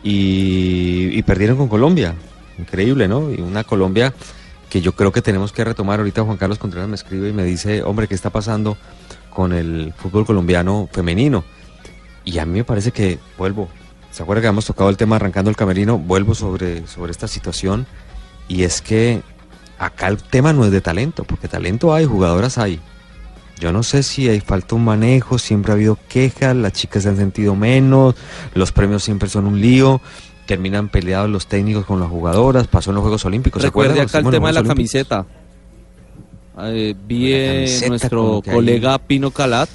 Y, 0.05 1.09
y 1.19 1.23
perdieron 1.25 1.57
con 1.57 1.67
Colombia, 1.67 2.15
increíble, 2.59 3.09
¿no? 3.09 3.33
Y 3.33 3.41
una 3.41 3.65
Colombia 3.65 4.15
que 4.69 4.81
yo 4.81 4.93
creo 4.93 5.13
que 5.13 5.23
tenemos 5.23 5.53
que 5.53 5.65
retomar. 5.65 6.01
Ahorita 6.01 6.23
Juan 6.23 6.37
Carlos 6.37 6.59
Contreras 6.59 6.89
me 6.89 6.95
escribe 6.95 7.29
y 7.29 7.33
me 7.33 7.45
dice, 7.45 7.83
hombre, 7.83 8.09
¿qué 8.09 8.15
está 8.15 8.31
pasando 8.31 8.77
con 9.31 9.53
el 9.53 9.95
fútbol 9.97 10.27
colombiano 10.27 10.89
femenino? 10.93 11.45
Y 12.25 12.39
a 12.39 12.47
mí 12.47 12.59
me 12.59 12.65
parece 12.65 12.93
que, 12.93 13.19
vuelvo, 13.39 13.69
¿se 14.11 14.23
acuerda 14.23 14.43
que 14.43 14.49
hemos 14.49 14.67
tocado 14.67 14.91
el 14.91 14.97
tema 14.97 15.17
arrancando 15.17 15.51
el 15.51 15.57
camerino? 15.57 15.99
Vuelvo 15.99 16.35
sobre, 16.35 16.87
sobre 16.87 17.13
esta 17.13 17.29
situación 17.29 17.87
y 18.49 18.65
es 18.65 18.81
que 18.83 19.23
acá 19.79 20.09
el 20.09 20.19
tema 20.19 20.53
no 20.53 20.65
es 20.65 20.71
de 20.71 20.81
talento, 20.81 21.25
porque 21.25 21.49
talento 21.49 21.95
hay, 21.95 22.05
jugadoras 22.05 22.59
hay. 22.59 22.81
Yo 23.61 23.73
no 23.73 23.83
sé 23.83 24.03
si 24.03 24.29
hay 24.29 24.41
falta 24.41 24.77
un 24.77 24.85
manejo, 24.85 25.39
siempre 25.39 25.73
ha 25.73 25.75
habido 25.75 25.99
quejas, 26.09 26.55
las 26.55 26.73
chicas 26.73 27.03
se 27.03 27.09
han 27.09 27.17
sentido 27.17 27.57
menos, 27.57 28.15
los 28.55 28.73
premios 28.73 29.03
siempre 29.03 29.29
son 29.29 29.47
un 29.47 29.61
lío, 29.61 30.01
terminan 30.49 30.89
peleados 30.89 31.29
los 31.31 31.47
técnicos 31.47 31.85
con 31.85 32.01
las 32.01 32.09
jugadoras, 32.09 32.67
pasó 32.67 32.91
en 32.91 32.95
los 32.97 33.03
Juegos 33.03 33.25
Olímpicos, 33.27 33.61
¿se 33.63 33.69
Recuerde 33.69 34.01
acá 34.01 34.19
el 34.19 34.25
tema 34.31 34.49
de 34.49 34.55
la 34.55 34.61
Olímpicos. 34.61 34.69
camiseta. 34.69 35.27
eh, 36.63 36.95
vi 37.07 37.33
eh, 37.35 37.55
camiseta 37.67 37.89
nuestro 37.89 38.43
colega 38.51 38.99
Pino 38.99 39.31
Calat 39.31 39.69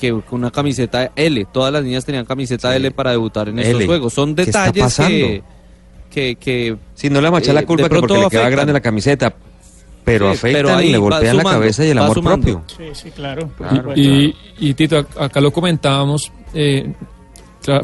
que 0.00 0.10
con 0.12 0.40
una 0.40 0.50
camiseta 0.50 1.10
L, 1.16 1.46
todas 1.52 1.72
las 1.72 1.82
niñas 1.82 2.04
tenían 2.04 2.24
camiseta 2.24 2.74
L 2.76 2.90
para 2.92 3.10
debutar 3.12 3.48
en 3.48 3.58
estos 3.58 3.76
L. 3.76 3.86
juegos. 3.86 4.12
Son 4.14 4.34
¿Qué 4.34 4.42
está 4.42 4.66
detalles 4.66 4.74
que, 4.74 5.02
pasando? 5.02 5.44
que, 6.10 6.36
que 6.36 6.76
Si 6.94 7.08
no 7.10 7.20
le 7.20 7.26
vamos 7.28 7.38
a 7.38 7.42
echar 7.42 7.54
la 7.54 7.60
eh, 7.62 7.66
culpa 7.66 7.88
que 7.88 7.96
porque 7.96 8.18
le 8.18 8.28
queda 8.28 8.48
grande 8.50 8.72
la 8.72 8.80
camiseta, 8.80 9.34
pero 10.04 10.26
Sí, 10.32 10.36
afectan 10.38 10.62
pero 10.66 10.80
y 10.82 10.92
le 10.92 10.98
golpean 10.98 11.36
la 11.36 11.42
cabeza 11.44 11.84
y 11.84 11.88
el 11.90 11.98
amor 11.98 12.14
sumando. 12.14 12.46
propio. 12.46 12.64
Sí, 12.76 12.84
sí, 12.94 13.10
claro. 13.10 13.50
Claro. 13.56 13.92
Y, 13.96 14.34
y 14.60 14.74
Tito, 14.74 14.98
ac- 14.98 15.20
acá 15.20 15.40
lo 15.40 15.50
comentábamos, 15.52 16.30
eh, 16.54 16.92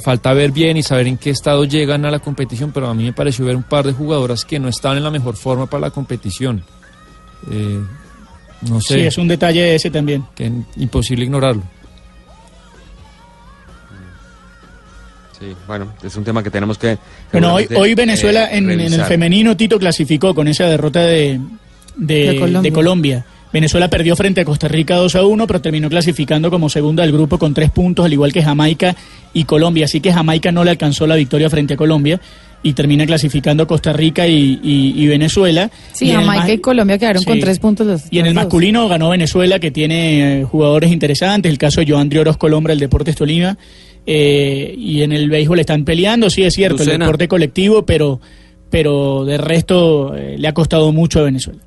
falta 0.02 0.32
ver 0.32 0.50
bien 0.52 0.76
y 0.76 0.82
saber 0.82 1.06
en 1.06 1.16
qué 1.16 1.30
estado 1.30 1.64
llegan 1.64 2.04
a 2.04 2.10
la 2.10 2.18
competición, 2.18 2.72
pero 2.72 2.88
a 2.88 2.94
mí 2.94 3.04
me 3.04 3.12
pareció 3.12 3.44
ver 3.44 3.56
un 3.56 3.62
par 3.62 3.86
de 3.86 3.92
jugadoras 3.92 4.44
que 4.44 4.58
no 4.58 4.68
estaban 4.68 4.98
en 4.98 5.04
la 5.04 5.10
mejor 5.10 5.36
forma 5.36 5.66
para 5.66 5.82
la 5.82 5.90
competición. 5.90 6.62
Eh, 7.50 7.80
no 8.68 8.80
sé. 8.80 8.94
Sí, 8.94 9.00
es 9.00 9.18
un 9.18 9.28
detalle 9.28 9.74
ese 9.74 9.90
también. 9.90 10.24
que 10.34 10.50
imposible 10.76 11.24
ignorarlo. 11.24 11.62
Sí, 15.38 15.54
bueno, 15.66 15.92
es 16.02 16.16
un 16.16 16.24
tema 16.24 16.42
que 16.42 16.50
tenemos 16.50 16.78
que... 16.78 16.96
Bueno, 17.32 17.54
hoy, 17.54 17.66
hoy 17.76 17.94
Venezuela 17.94 18.46
eh, 18.46 18.58
en, 18.58 18.70
en 18.70 18.80
el 18.92 19.04
femenino 19.04 19.56
Tito 19.56 19.78
clasificó 19.78 20.34
con 20.34 20.46
esa 20.48 20.64
derrota 20.66 21.00
de, 21.00 21.40
de, 21.96 22.14
De 22.32 22.38
Colombia. 22.38 22.62
de 22.62 22.72
Colombia. 22.72 23.26
Venezuela 23.54 23.88
perdió 23.88 24.16
frente 24.16 24.40
a 24.40 24.44
Costa 24.44 24.66
Rica 24.68 24.96
2 24.96 25.14
a 25.14 25.24
1, 25.24 25.46
pero 25.46 25.60
terminó 25.62 25.88
clasificando 25.88 26.50
como 26.50 26.68
segunda 26.68 27.04
del 27.04 27.12
grupo 27.12 27.38
con 27.38 27.54
tres 27.54 27.70
puntos, 27.70 28.04
al 28.04 28.12
igual 28.12 28.32
que 28.32 28.42
Jamaica 28.42 28.94
y 29.32 29.44
Colombia. 29.44 29.84
Así 29.86 30.00
que 30.00 30.12
Jamaica 30.12 30.50
no 30.52 30.64
le 30.64 30.72
alcanzó 30.72 31.06
la 31.06 31.14
victoria 31.14 31.48
frente 31.48 31.74
a 31.74 31.76
Colombia 31.76 32.20
y 32.64 32.72
termina 32.72 33.06
clasificando 33.06 33.66
Costa 33.66 33.92
Rica 33.92 34.26
y, 34.26 34.58
y- 34.62 34.94
y 34.96 35.06
Venezuela. 35.06 35.70
Sí, 35.92 36.06
Y 36.06 36.10
Jamaica 36.12 36.44
ma- 36.46 36.52
y 36.52 36.58
Colombia 36.58 36.98
quedaron 36.98 37.22
con 37.22 37.38
tres 37.38 37.58
puntos 37.60 37.86
los 37.86 38.02
Y 38.10 38.18
en 38.18 38.26
el 38.26 38.34
dos. 38.34 38.42
masculino 38.42 38.88
ganó 38.88 39.10
Venezuela, 39.10 39.58
que 39.60 39.70
tiene 39.70 40.40
eh, 40.40 40.44
jugadores 40.44 40.90
interesantes, 40.90 41.50
el 41.52 41.58
caso 41.58 41.80
de 41.80 41.86
Joandri 41.92 42.18
Orozco 42.18 42.48
Lombra, 42.48 42.72
el 42.72 42.80
Deportes 42.80 43.14
Tolima, 43.14 43.56
eh, 44.06 44.74
y 44.76 45.02
en 45.02 45.12
el 45.12 45.30
béisbol 45.30 45.60
están 45.60 45.84
peleando, 45.84 46.28
sí 46.28 46.42
es 46.42 46.54
cierto, 46.54 46.82
el 46.82 46.98
deporte 46.98 47.28
colectivo, 47.28 47.86
pero, 47.86 48.20
pero 48.70 49.24
de 49.24 49.38
resto 49.38 50.14
eh, 50.16 50.36
le 50.38 50.48
ha 50.48 50.52
costado 50.54 50.90
mucho 50.92 51.20
a 51.20 51.22
Venezuela. 51.22 51.60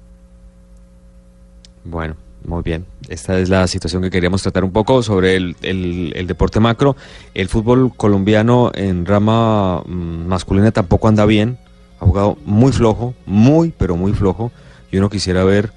Bueno, 1.90 2.16
muy 2.46 2.64
bien. 2.64 2.86
Esta 3.08 3.40
es 3.40 3.50
la 3.50 3.66
situación 3.68 4.02
que 4.02 4.10
queríamos 4.10 4.42
tratar 4.42 4.64
un 4.64 4.72
poco 4.72 5.02
sobre 5.04 5.36
el, 5.36 5.56
el- 5.62 6.12
el 6.16 6.28
deporte 6.28 6.60
macro. 6.60 6.96
El 7.34 7.48
fútbol 7.48 7.94
colombiano 7.96 8.72
en 8.76 9.06
rama 9.06 9.82
mm, 9.86 10.28
masculina 10.28 10.72
tampoco 10.72 11.08
anda 11.08 11.26
bien. 11.26 11.58
Ha 12.00 12.06
jugado 12.06 12.38
muy 12.46 12.72
flojo, 12.72 13.14
muy, 13.26 13.74
pero 13.78 13.96
muy 13.96 14.12
flojo. 14.14 14.52
Y 14.92 14.98
uno 14.98 15.10
quisiera 15.10 15.44
ver 15.44 15.72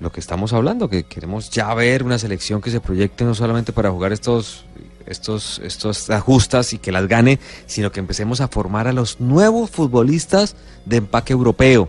lo 0.00 0.12
que 0.12 0.20
estamos 0.20 0.52
hablando, 0.52 0.88
que 0.88 1.04
queremos 1.04 1.50
ya 1.50 1.72
ver 1.74 2.04
una 2.04 2.18
selección 2.18 2.60
que 2.60 2.70
se 2.70 2.80
proyecte 2.80 3.24
no 3.24 3.34
solamente 3.34 3.72
para 3.72 3.90
jugar 3.90 4.12
estos, 4.12 4.64
estos, 5.06 5.60
estos 5.64 6.08
ajustas 6.10 6.72
y 6.72 6.78
que 6.78 6.92
las 6.92 7.08
gane, 7.08 7.40
sino 7.66 7.90
que 7.90 7.98
empecemos 8.00 8.40
a 8.40 8.46
formar 8.48 8.86
a 8.86 8.92
los 8.92 9.18
nuevos 9.20 9.70
futbolistas 9.70 10.54
de 10.84 10.98
empaque 10.98 11.32
europeo 11.32 11.88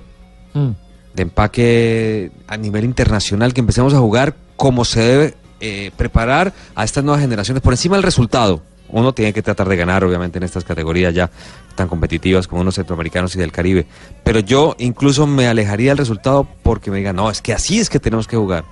de 1.20 1.24
empaque 1.24 2.32
a 2.48 2.56
nivel 2.56 2.86
internacional, 2.86 3.54
que 3.54 3.60
empecemos 3.60 3.94
a 3.94 4.00
jugar 4.00 4.36
como 4.56 4.86
se 4.86 5.02
debe 5.02 5.34
eh, 5.60 5.92
preparar 5.98 6.54
a 6.76 6.86
estas 6.86 7.04
nuevas 7.04 7.20
generaciones 7.20 7.62
por 7.62 7.74
encima 7.74 7.98
del 7.98 8.04
resultado. 8.04 8.62
Uno 8.88 9.14
tiene 9.14 9.34
que 9.34 9.42
tratar 9.42 9.68
de 9.68 9.76
ganar, 9.76 10.06
obviamente, 10.06 10.38
en 10.38 10.44
estas 10.44 10.64
categorías 10.64 11.14
ya 11.14 11.30
tan 11.76 11.90
competitivas 11.90 12.48
como 12.48 12.62
unos 12.62 12.76
centroamericanos 12.76 13.36
y 13.36 13.40
del 13.40 13.52
Caribe. 13.52 13.86
Pero 14.24 14.40
yo 14.40 14.78
incluso 14.80 15.28
me 15.28 15.50
alejaría 15.50 15.92
del 15.92 15.98
resultado 15.98 16.48
porque 16.64 16.90
me 16.90 17.00
digan, 17.00 17.18
no, 17.18 17.30
es 17.30 17.42
que 17.42 17.52
así 17.52 17.82
es 17.82 17.90
que 17.90 18.00
tenemos 18.00 18.26
que 18.26 18.38
jugar. 18.38 18.64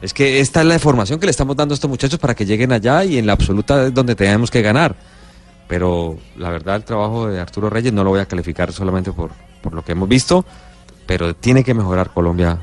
Es 0.00 0.14
que 0.14 0.38
esta 0.38 0.60
es 0.60 0.66
la 0.66 0.78
formación 0.78 1.18
que 1.18 1.26
le 1.26 1.32
estamos 1.32 1.56
dando 1.56 1.72
a 1.72 1.74
estos 1.74 1.90
muchachos 1.90 2.20
para 2.20 2.36
que 2.36 2.46
lleguen 2.46 2.70
allá 2.70 3.04
y 3.04 3.18
en 3.18 3.26
la 3.26 3.32
absoluta 3.32 3.88
es 3.88 3.92
donde 3.92 4.14
tenemos 4.14 4.52
que 4.52 4.62
ganar. 4.62 4.94
Pero 5.66 6.16
la 6.36 6.50
verdad, 6.50 6.76
el 6.76 6.84
trabajo 6.84 7.26
de 7.26 7.40
Arturo 7.40 7.68
Reyes 7.68 7.92
no 7.92 8.04
lo 8.04 8.10
voy 8.10 8.20
a 8.20 8.26
calificar 8.26 8.72
solamente 8.72 9.10
por, 9.10 9.32
por 9.60 9.74
lo 9.74 9.84
que 9.84 9.92
hemos 9.92 10.08
visto, 10.08 10.46
pero 11.08 11.34
tiene 11.34 11.64
que 11.64 11.72
mejorar 11.74 12.10
Colombia 12.12 12.58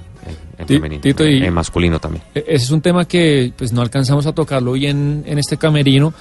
en, 0.59 0.67
femenino, 0.67 1.01
Tito, 1.01 1.27
y- 1.27 1.43
en 1.43 1.53
masculino 1.53 1.99
también. 1.99 2.23
E- 2.33 2.45
Ese 2.47 2.65
es 2.65 2.71
un 2.71 2.79
tema 2.81 3.05
que 3.05 3.51
pues 3.57 3.73
no 3.73 3.81
alcanzamos 3.81 4.25
a 4.27 4.31
tocarlo 4.33 4.71
hoy 4.71 4.85
en, 4.85 5.23
en 5.25 5.37
este 5.39 5.57
camerino, 5.57 6.13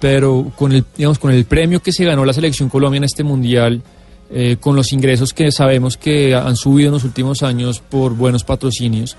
pero 0.00 0.50
con 0.56 0.72
el, 0.72 0.84
digamos, 0.96 1.18
con 1.18 1.30
el 1.32 1.44
premio 1.44 1.80
que 1.80 1.92
se 1.92 2.04
ganó 2.04 2.24
la 2.24 2.32
selección 2.32 2.68
Colombia 2.70 2.96
en 2.98 3.04
este 3.04 3.22
mundial, 3.22 3.82
eh, 4.30 4.56
con 4.60 4.74
los 4.76 4.92
ingresos 4.92 5.32
que 5.34 5.52
sabemos 5.52 5.96
que 5.96 6.34
han 6.34 6.56
subido 6.56 6.88
en 6.88 6.94
los 6.94 7.04
últimos 7.04 7.42
años 7.42 7.80
por 7.80 8.14
buenos 8.14 8.44
patrocinios, 8.44 9.16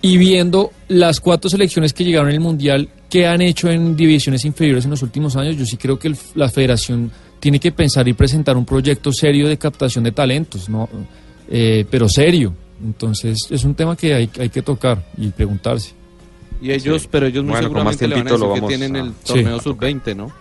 y 0.00 0.16
viendo 0.18 0.70
las 0.88 1.20
cuatro 1.20 1.48
selecciones 1.50 1.92
que 1.92 2.04
llegaron 2.04 2.28
al 2.30 2.40
mundial, 2.40 2.88
que 3.08 3.26
han 3.26 3.40
hecho 3.42 3.70
en 3.70 3.94
divisiones 3.96 4.44
inferiores 4.44 4.84
en 4.84 4.90
los 4.92 5.02
últimos 5.02 5.36
años, 5.36 5.56
yo 5.56 5.66
sí 5.66 5.76
creo 5.76 5.98
que 5.98 6.08
el- 6.08 6.16
la 6.34 6.48
federación 6.48 7.10
tiene 7.40 7.58
que 7.60 7.72
pensar 7.72 8.06
y 8.08 8.12
presentar 8.14 8.56
un 8.56 8.64
proyecto 8.64 9.12
serio 9.12 9.48
de 9.48 9.58
captación 9.58 10.04
de 10.04 10.12
talentos, 10.12 10.68
¿no? 10.68 10.88
Eh, 11.48 11.84
pero 11.90 12.08
serio. 12.08 12.54
Entonces 12.84 13.38
es 13.50 13.64
un 13.64 13.74
tema 13.74 13.96
que 13.96 14.14
hay, 14.14 14.30
hay 14.38 14.48
que 14.48 14.62
tocar 14.62 15.04
y 15.16 15.28
preguntarse. 15.28 15.92
Y 16.60 16.70
ellos, 16.70 17.08
pero 17.10 17.26
ellos 17.26 17.42
muy 17.44 17.52
Bueno, 17.52 17.66
seguramente 17.68 18.06
le 18.08 18.14
van 18.14 18.22
a 18.22 18.24
tiempito 18.30 18.46
lo 18.46 18.54
decir 18.54 18.62
que 18.62 18.76
tienen 18.76 18.96
a- 18.96 19.00
el 19.06 19.08
Sí. 19.24 19.34
torneo 19.34 19.60
sub-20, 19.60 20.14
¿no? 20.16 20.32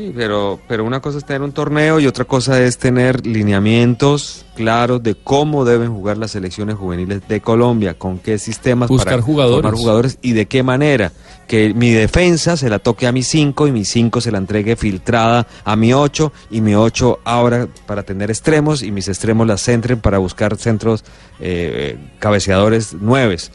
Sí, 0.00 0.14
pero, 0.16 0.58
pero 0.66 0.82
una 0.82 1.00
cosa 1.00 1.18
es 1.18 1.26
tener 1.26 1.42
un 1.42 1.52
torneo 1.52 2.00
y 2.00 2.06
otra 2.06 2.24
cosa 2.24 2.58
es 2.62 2.78
tener 2.78 3.26
lineamientos 3.26 4.46
claros 4.54 5.02
de 5.02 5.14
cómo 5.14 5.66
deben 5.66 5.92
jugar 5.92 6.16
las 6.16 6.30
selecciones 6.30 6.76
juveniles 6.76 7.20
de 7.28 7.42
Colombia, 7.42 7.98
con 7.98 8.18
qué 8.18 8.38
sistemas 8.38 8.88
Buscar 8.88 9.16
para 9.16 9.22
jugadores. 9.22 9.56
formar 9.60 9.78
jugadores 9.78 10.18
y 10.22 10.32
de 10.32 10.46
qué 10.46 10.62
manera. 10.62 11.12
Que 11.46 11.74
mi 11.74 11.90
defensa 11.90 12.56
se 12.56 12.70
la 12.70 12.78
toque 12.78 13.06
a 13.06 13.12
mi 13.12 13.22
5 13.22 13.66
y 13.68 13.72
mi 13.72 13.84
5 13.84 14.22
se 14.22 14.32
la 14.32 14.38
entregue 14.38 14.74
filtrada 14.74 15.46
a 15.64 15.76
mi 15.76 15.92
8 15.92 16.32
y 16.50 16.62
mi 16.62 16.74
8 16.74 17.18
ahora 17.24 17.68
para 17.84 18.02
tener 18.02 18.30
extremos 18.30 18.82
y 18.82 18.92
mis 18.92 19.06
extremos 19.06 19.46
las 19.46 19.62
centren 19.62 20.00
para 20.00 20.16
buscar 20.16 20.56
centros 20.56 21.04
eh, 21.40 21.98
cabeceadores 22.18 22.94
nueves. 22.94 23.52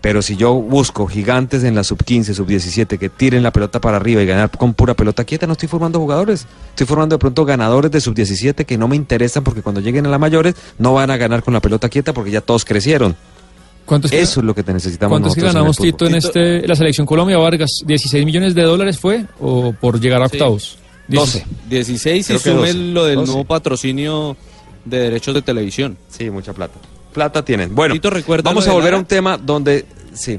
Pero 0.00 0.22
si 0.22 0.36
yo 0.36 0.54
busco 0.54 1.06
gigantes 1.06 1.62
en 1.62 1.74
la 1.74 1.84
sub 1.84 2.02
15, 2.02 2.34
sub 2.34 2.46
17 2.46 2.96
que 2.96 3.10
tiren 3.10 3.42
la 3.42 3.52
pelota 3.52 3.80
para 3.82 3.98
arriba 3.98 4.22
y 4.22 4.26
ganar 4.26 4.50
con 4.50 4.72
pura 4.72 4.94
pelota 4.94 5.24
quieta, 5.24 5.46
no 5.46 5.52
estoy 5.52 5.68
formando 5.68 5.98
jugadores. 5.98 6.46
Estoy 6.70 6.86
formando 6.86 7.16
de 7.16 7.18
pronto 7.18 7.44
ganadores 7.44 7.90
de 7.90 8.00
sub 8.00 8.14
17 8.14 8.64
que 8.64 8.78
no 8.78 8.88
me 8.88 8.96
interesan 8.96 9.44
porque 9.44 9.60
cuando 9.60 9.82
lleguen 9.82 10.06
a 10.06 10.08
las 10.08 10.18
mayores 10.18 10.54
no 10.78 10.94
van 10.94 11.10
a 11.10 11.18
ganar 11.18 11.42
con 11.42 11.52
la 11.52 11.60
pelota 11.60 11.90
quieta 11.90 12.14
porque 12.14 12.30
ya 12.30 12.40
todos 12.40 12.64
crecieron. 12.64 13.14
¿Cuántos 13.84 14.10
que- 14.10 14.20
Eso 14.20 14.40
es 14.40 14.46
lo 14.46 14.54
que 14.54 14.62
necesitamos 14.62 15.12
¿Cuántos 15.12 15.34
que 15.34 15.40
en 15.40 15.46
ganamos, 15.48 15.76
fútbol. 15.76 15.90
Tito, 15.92 16.06
en 16.06 16.14
este, 16.14 16.66
la 16.66 16.76
selección 16.76 17.06
Colombia 17.06 17.36
Vargas? 17.36 17.70
¿16 17.86 18.24
millones 18.24 18.54
de 18.54 18.62
dólares 18.62 18.98
fue? 18.98 19.26
¿O 19.38 19.72
por 19.74 20.00
llegar 20.00 20.22
a 20.22 20.28
Sí. 20.28 20.36
octavos? 20.36 20.78
12. 21.08 21.44
16 21.68 22.30
y 22.30 22.38
sume 22.38 22.54
12. 22.68 22.74
lo 22.74 23.04
del 23.04 23.16
12. 23.16 23.26
nuevo 23.32 23.44
patrocinio 23.44 24.36
de 24.84 24.98
derechos 25.00 25.34
de 25.34 25.42
televisión. 25.42 25.98
Sí, 26.08 26.30
mucha 26.30 26.52
plata. 26.54 26.78
Plata 27.12 27.44
tienen. 27.44 27.74
Bueno, 27.74 27.94
Tito, 27.94 28.10
¿recuerda 28.10 28.48
vamos 28.50 28.66
a 28.68 28.72
volver 28.72 28.94
a 28.94 28.98
un 28.98 29.04
tema 29.04 29.36
donde... 29.36 29.84
Sí, 30.12 30.38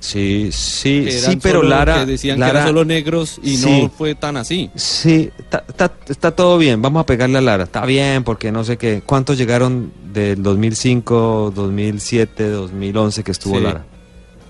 sí, 0.00 0.50
sí, 0.52 1.04
Que 1.06 1.12
sí, 1.12 1.38
pero 1.42 1.60
solo- 1.60 1.68
Lara... 1.70 2.00
que 2.00 2.06
decían 2.06 2.36
que 2.36 2.40
Lara- 2.40 2.60
eran 2.60 2.66
solo 2.68 2.84
negros 2.84 3.38
y 3.42 3.56
Sí. 3.56 3.82
no 3.82 3.88
fue 3.90 4.14
tan 4.14 4.36
así. 4.36 4.70
Sí, 4.74 5.30
está, 5.38 5.64
está- 5.68 5.92
está 6.08 6.30
todo 6.32 6.58
bien, 6.58 6.80
vamos 6.82 7.00
a 7.02 7.06
pegarle 7.06 7.38
a 7.38 7.40
Lara, 7.40 7.64
está 7.64 7.84
bien, 7.86 8.24
porque 8.24 8.52
no 8.52 8.64
sé 8.64 8.76
qué. 8.76 9.02
¿Cuántos 9.04 9.38
llegaron 9.38 9.92
del 10.12 10.42
2005, 10.42 11.52
2007, 11.54 12.48
2011 12.50 13.24
que 13.24 13.32
estuvo 13.32 13.56
Sí. 13.58 13.62
Lara? 13.62 13.84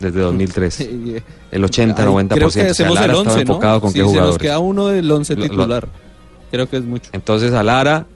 Desde 0.00 0.20
2003. 0.20 0.74
Sí. 0.74 1.16
El 1.50 1.64
80, 1.64 2.02
Ay, 2.02 2.08
90%. 2.08 2.28
Creo 2.28 2.50
que 2.50 2.70
o 2.70 2.74
sea, 2.74 2.90
Lara 2.90 3.04
el 3.06 3.10
11, 3.12 3.20
estaba 3.20 3.34
¿no? 3.36 3.40
enfocado 3.40 3.80
con 3.80 3.90
Sí, 3.92 3.94
qué 3.94 4.00
se 4.00 4.04
nos 4.04 4.12
jugadores. 4.12 4.38
queda 4.38 4.58
uno 4.58 4.86
del 4.88 5.10
11 5.10 5.34
Lo- 5.34 5.40
lo- 5.40 5.48
titular. 5.48 5.88
Creo 6.50 6.68
que 6.68 6.76
es 6.76 6.84
mucho. 6.84 7.08
Entonces 7.12 7.52
a 7.52 7.62
Lara 7.62 8.06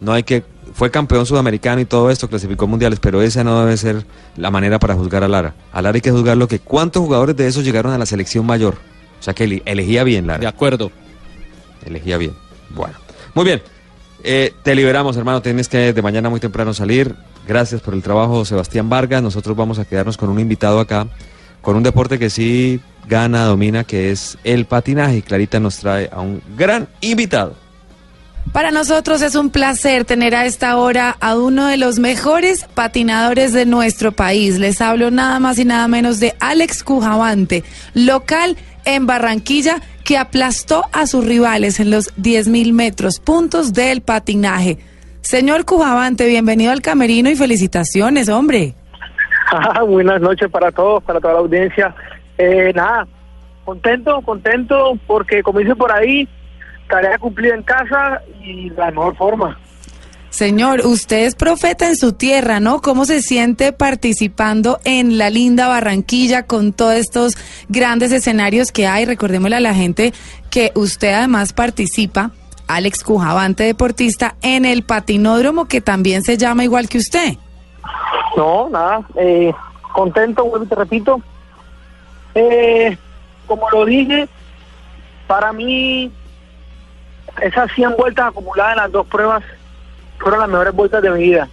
no 0.00 0.12
hay 0.12 0.22
que... 0.22 0.42
Fue 0.74 0.90
campeón 0.90 1.26
sudamericano 1.26 1.80
y 1.80 1.84
todo 1.84 2.10
esto, 2.10 2.28
clasificó 2.28 2.66
mundiales, 2.66 3.00
pero 3.00 3.22
esa 3.22 3.42
no 3.44 3.60
debe 3.64 3.76
ser 3.76 4.04
la 4.36 4.50
manera 4.50 4.78
para 4.78 4.94
juzgar 4.94 5.24
a 5.24 5.28
Lara. 5.28 5.54
A 5.72 5.82
Lara 5.82 5.96
hay 5.96 6.00
que 6.00 6.10
juzgar 6.10 6.36
lo 6.36 6.46
que... 6.48 6.58
¿Cuántos 6.60 7.02
jugadores 7.02 7.36
de 7.36 7.46
esos 7.46 7.64
llegaron 7.64 7.92
a 7.92 7.98
la 7.98 8.06
selección 8.06 8.46
mayor? 8.46 8.74
O 9.18 9.22
sea 9.22 9.34
que 9.34 9.44
ele- 9.44 9.62
elegía 9.64 10.04
bien 10.04 10.26
Lara. 10.26 10.40
De 10.40 10.46
acuerdo. 10.46 10.90
Elegía 11.84 12.16
bien. 12.18 12.32
Bueno, 12.70 12.94
muy 13.34 13.44
bien. 13.44 13.62
Eh, 14.24 14.52
te 14.62 14.74
liberamos, 14.74 15.16
hermano. 15.16 15.42
Tienes 15.42 15.68
que 15.68 15.92
de 15.92 16.02
mañana 16.02 16.28
muy 16.28 16.40
temprano 16.40 16.74
salir. 16.74 17.14
Gracias 17.46 17.80
por 17.80 17.94
el 17.94 18.02
trabajo, 18.02 18.44
Sebastián 18.44 18.88
Vargas. 18.88 19.22
Nosotros 19.22 19.56
vamos 19.56 19.78
a 19.78 19.84
quedarnos 19.84 20.16
con 20.16 20.28
un 20.28 20.38
invitado 20.38 20.80
acá, 20.80 21.06
con 21.62 21.76
un 21.76 21.82
deporte 21.82 22.18
que 22.18 22.28
sí 22.30 22.80
gana, 23.08 23.44
domina, 23.44 23.84
que 23.84 24.10
es 24.10 24.36
el 24.44 24.66
patinaje. 24.66 25.18
Y 25.18 25.22
Clarita 25.22 25.58
nos 25.60 25.78
trae 25.78 26.10
a 26.12 26.20
un 26.20 26.42
gran 26.56 26.88
invitado. 27.00 27.54
Para 28.52 28.70
nosotros 28.70 29.20
es 29.22 29.34
un 29.34 29.50
placer 29.50 30.04
tener 30.04 30.34
a 30.34 30.46
esta 30.46 30.76
hora 30.78 31.16
a 31.20 31.36
uno 31.36 31.66
de 31.66 31.76
los 31.76 31.98
mejores 31.98 32.64
patinadores 32.74 33.52
de 33.52 33.66
nuestro 33.66 34.12
país. 34.12 34.58
Les 34.58 34.80
hablo 34.80 35.10
nada 35.10 35.38
más 35.38 35.58
y 35.58 35.64
nada 35.64 35.86
menos 35.86 36.18
de 36.18 36.34
Alex 36.40 36.82
Cujavante, 36.82 37.62
local 37.94 38.56
en 38.84 39.06
Barranquilla, 39.06 39.76
que 40.04 40.16
aplastó 40.16 40.84
a 40.92 41.06
sus 41.06 41.26
rivales 41.26 41.78
en 41.78 41.90
los 41.90 42.14
10.000 42.16 42.72
metros, 42.72 43.20
puntos 43.20 43.74
del 43.74 44.00
patinaje. 44.00 44.78
Señor 45.20 45.66
Cujavante, 45.66 46.26
bienvenido 46.26 46.72
al 46.72 46.80
Camerino 46.80 47.28
y 47.28 47.36
felicitaciones, 47.36 48.30
hombre. 48.30 48.74
Buenas 49.86 50.22
noches 50.22 50.48
para 50.50 50.72
todos, 50.72 51.02
para 51.02 51.20
toda 51.20 51.34
la 51.34 51.40
audiencia. 51.40 51.94
Eh, 52.38 52.72
nada, 52.74 53.06
contento, 53.66 54.22
contento, 54.22 54.98
porque 55.06 55.42
como 55.42 55.58
dice 55.58 55.76
por 55.76 55.92
ahí, 55.92 56.26
tarea 56.88 57.18
cumplida 57.18 57.54
en 57.54 57.62
casa 57.62 58.20
y 58.42 58.70
la 58.70 58.90
mejor 58.90 59.16
forma. 59.16 59.58
Señor, 60.30 60.82
usted 60.84 61.24
es 61.24 61.34
profeta 61.34 61.88
en 61.88 61.96
su 61.96 62.12
tierra, 62.12 62.60
¿no? 62.60 62.82
¿Cómo 62.82 63.06
se 63.06 63.22
siente 63.22 63.72
participando 63.72 64.78
en 64.84 65.16
la 65.16 65.30
linda 65.30 65.68
Barranquilla 65.68 66.44
con 66.44 66.74
todos 66.74 66.94
estos 66.94 67.32
grandes 67.68 68.12
escenarios 68.12 68.70
que 68.70 68.86
hay? 68.86 69.06
Recordémosle 69.06 69.56
a 69.56 69.60
la 69.60 69.74
gente 69.74 70.12
que 70.50 70.70
usted 70.74 71.14
además 71.14 71.54
participa, 71.54 72.32
Alex 72.66 73.04
Cujavante, 73.04 73.64
deportista, 73.64 74.36
en 74.42 74.66
el 74.66 74.82
patinódromo 74.82 75.64
que 75.64 75.80
también 75.80 76.22
se 76.22 76.36
llama 76.36 76.62
igual 76.62 76.88
que 76.90 76.98
usted. 76.98 77.34
No, 78.36 78.68
nada, 78.68 79.00
eh, 79.16 79.52
contento, 79.94 80.44
vuelvo 80.44 80.66
y 80.66 80.68
te 80.68 80.74
repito. 80.74 81.22
Eh, 82.34 82.98
como 83.46 83.68
lo 83.70 83.86
dije, 83.86 84.28
para 85.26 85.54
mí 85.54 86.12
esas 87.42 87.70
100 87.72 87.96
vueltas 87.96 88.26
acumuladas 88.28 88.72
en 88.72 88.82
las 88.82 88.92
dos 88.92 89.06
pruebas 89.06 89.42
fueron 90.18 90.40
las 90.40 90.48
mejores 90.48 90.74
vueltas 90.74 91.02
de 91.02 91.10
mi 91.10 91.22
vida. 91.22 91.48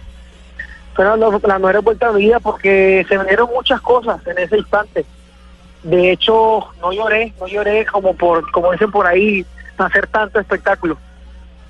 Fueron 0.94 1.20
las 1.20 1.60
mejores 1.60 1.84
vueltas 1.84 2.12
de 2.12 2.18
mi 2.18 2.26
vida 2.26 2.40
porque 2.40 3.04
se 3.08 3.18
vinieron 3.18 3.48
muchas 3.54 3.80
cosas 3.80 4.26
en 4.26 4.38
ese 4.38 4.58
instante. 4.58 5.04
De 5.82 6.10
hecho, 6.10 6.66
no 6.80 6.92
lloré, 6.92 7.32
no 7.38 7.46
lloré 7.46 7.86
como 7.86 8.14
por, 8.14 8.50
como 8.50 8.72
dicen 8.72 8.90
por 8.90 9.06
ahí, 9.06 9.44
hacer 9.78 10.06
tanto 10.08 10.40
espectáculo. 10.40 10.96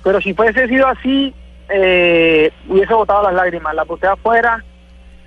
Pero 0.03 0.21
si 0.21 0.33
fuese 0.33 0.67
sido 0.67 0.87
así, 0.87 1.33
eh, 1.69 2.51
hubiese 2.67 2.93
botado 2.93 3.23
las 3.23 3.33
lágrimas, 3.33 3.75
las 3.75 3.87
boté 3.87 4.07
afuera, 4.07 4.63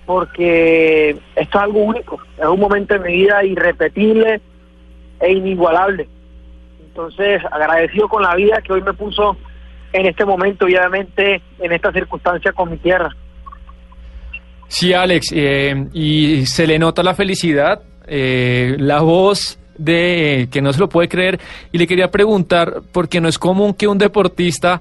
porque 0.06 1.10
esto 1.36 1.58
es 1.58 1.62
algo 1.62 1.80
único, 1.80 2.18
es 2.38 2.46
un 2.46 2.58
momento 2.58 2.94
en 2.94 3.02
mi 3.02 3.12
vida 3.12 3.44
irrepetible 3.44 4.40
e 5.20 5.32
inigualable. 5.32 6.08
Entonces, 6.90 7.40
agradecido 7.50 8.08
con 8.08 8.22
la 8.22 8.34
vida 8.34 8.60
que 8.62 8.72
hoy 8.72 8.82
me 8.82 8.92
puso 8.92 9.36
en 9.92 10.06
este 10.06 10.24
momento 10.24 10.68
y 10.68 10.74
obviamente 10.74 11.40
en 11.58 11.72
esta 11.72 11.92
circunstancia 11.92 12.52
con 12.52 12.70
mi 12.70 12.76
tierra. 12.78 13.08
Sí, 14.66 14.92
Alex, 14.92 15.32
eh, 15.32 15.86
y 15.92 16.46
se 16.46 16.66
le 16.66 16.78
nota 16.78 17.02
la 17.02 17.14
felicidad, 17.14 17.80
eh, 18.06 18.76
la 18.78 19.00
voz 19.00 19.58
de 19.78 20.48
que 20.50 20.60
no 20.60 20.72
se 20.72 20.80
lo 20.80 20.88
puede 20.88 21.08
creer. 21.08 21.40
Y 21.72 21.78
le 21.78 21.86
quería 21.86 22.10
preguntar, 22.10 22.82
porque 22.92 23.20
no 23.20 23.28
es 23.28 23.38
común 23.38 23.74
que 23.74 23.88
un 23.88 23.98
deportista 23.98 24.80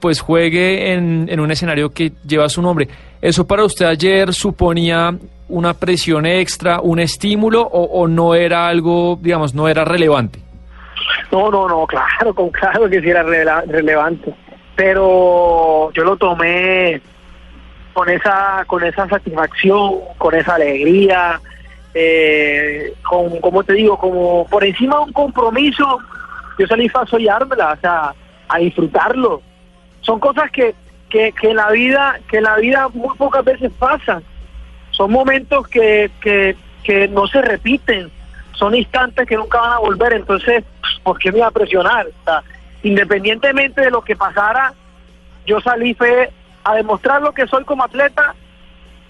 pues 0.00 0.20
juegue 0.20 0.92
en, 0.92 1.28
en 1.28 1.40
un 1.40 1.50
escenario 1.50 1.90
que 1.90 2.12
lleva 2.26 2.48
su 2.48 2.62
nombre. 2.62 2.88
¿Eso 3.20 3.46
para 3.46 3.64
usted 3.64 3.86
ayer 3.86 4.32
suponía 4.32 5.16
una 5.48 5.74
presión 5.74 6.24
extra, 6.24 6.80
un 6.80 7.00
estímulo 7.00 7.62
o 7.62 8.06
no 8.06 8.34
era 8.34 8.68
algo, 8.68 9.18
digamos, 9.20 9.54
no 9.54 9.68
era 9.68 9.84
relevante? 9.84 10.47
No, 11.30 11.50
no, 11.50 11.68
no, 11.68 11.86
claro, 11.86 12.34
con 12.34 12.50
claro 12.50 12.88
que 12.88 13.00
sí 13.00 13.10
era 13.10 13.22
relevante, 13.22 14.32
pero 14.76 15.90
yo 15.92 16.04
lo 16.04 16.16
tomé 16.16 17.00
con 17.92 18.08
esa, 18.08 18.64
con 18.66 18.84
esa 18.84 19.08
satisfacción, 19.08 19.96
con 20.18 20.34
esa 20.34 20.54
alegría, 20.54 21.40
eh, 21.94 22.92
con, 23.02 23.40
como 23.40 23.64
te 23.64 23.72
digo, 23.72 23.98
como 23.98 24.46
por 24.46 24.64
encima 24.64 24.98
de 24.98 25.02
un 25.02 25.12
compromiso, 25.12 25.98
yo 26.58 26.66
salí 26.66 26.90
a 26.94 27.06
soñármela, 27.06 27.72
o 27.72 27.80
sea, 27.80 28.14
a 28.48 28.58
disfrutarlo. 28.58 29.42
Son 30.00 30.20
cosas 30.20 30.50
que, 30.50 30.74
que, 31.10 31.32
que 31.32 31.50
en 31.50 31.56
la 31.56 31.70
vida, 31.70 32.20
que 32.30 32.40
la 32.40 32.56
vida 32.56 32.88
muy 32.92 33.16
pocas 33.16 33.44
veces 33.44 33.72
pasan. 33.78 34.22
Son 34.90 35.10
momentos 35.10 35.66
que, 35.68 36.10
que, 36.20 36.56
que 36.84 37.08
no 37.08 37.26
se 37.26 37.42
repiten, 37.42 38.10
son 38.58 38.74
instantes 38.74 39.26
que 39.26 39.36
nunca 39.36 39.60
van 39.60 39.72
a 39.72 39.78
volver, 39.78 40.12
entonces, 40.12 40.64
¿por 41.04 41.18
qué 41.18 41.30
me 41.30 41.38
iba 41.38 41.46
a 41.46 41.52
presionar? 41.52 42.08
Independientemente 42.82 43.82
de 43.82 43.90
lo 43.90 44.02
que 44.02 44.16
pasara, 44.16 44.74
yo 45.46 45.60
salí 45.60 45.94
fue 45.94 46.30
a 46.64 46.74
demostrar 46.74 47.22
lo 47.22 47.32
que 47.32 47.46
soy 47.46 47.64
como 47.64 47.84
atleta 47.84 48.34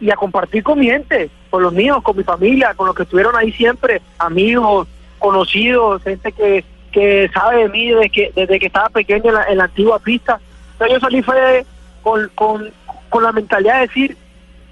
y 0.01 0.11
a 0.11 0.17
compartir 0.17 0.63
con 0.63 0.79
mi 0.79 0.87
gente, 0.87 1.31
con 1.51 1.63
los 1.63 1.73
míos, 1.73 2.03
con 2.03 2.17
mi 2.17 2.23
familia, 2.23 2.75
con 2.75 2.87
los 2.87 2.95
que 2.95 3.05
estuvieron 3.05 3.35
ahí 3.37 3.51
siempre, 3.53 4.03
amigos, 4.19 4.87
conocidos, 5.19 6.03
gente 6.03 6.31
que, 6.33 6.65
que 6.93 7.31
sabe 7.33 7.63
de 7.63 7.69
mí 7.71 7.91
desde 7.91 8.11
que, 8.11 8.33
desde 8.37 8.61
que 8.61 8.67
estaba 8.67 8.91
pequeño 8.91 9.31
en 9.31 9.35
la, 9.35 9.45
en 9.45 9.59
la 9.59 9.65
antigua 9.65 9.99
pista. 9.99 10.39
Entonces 10.73 10.95
yo 10.95 11.01
salí 11.01 11.23
fue 11.23 11.65
con, 12.03 12.31
con, 12.35 12.71
con 13.09 13.23
la 13.23 13.33
mentalidad 13.33 13.77
de 13.77 13.87
decir, 13.87 14.17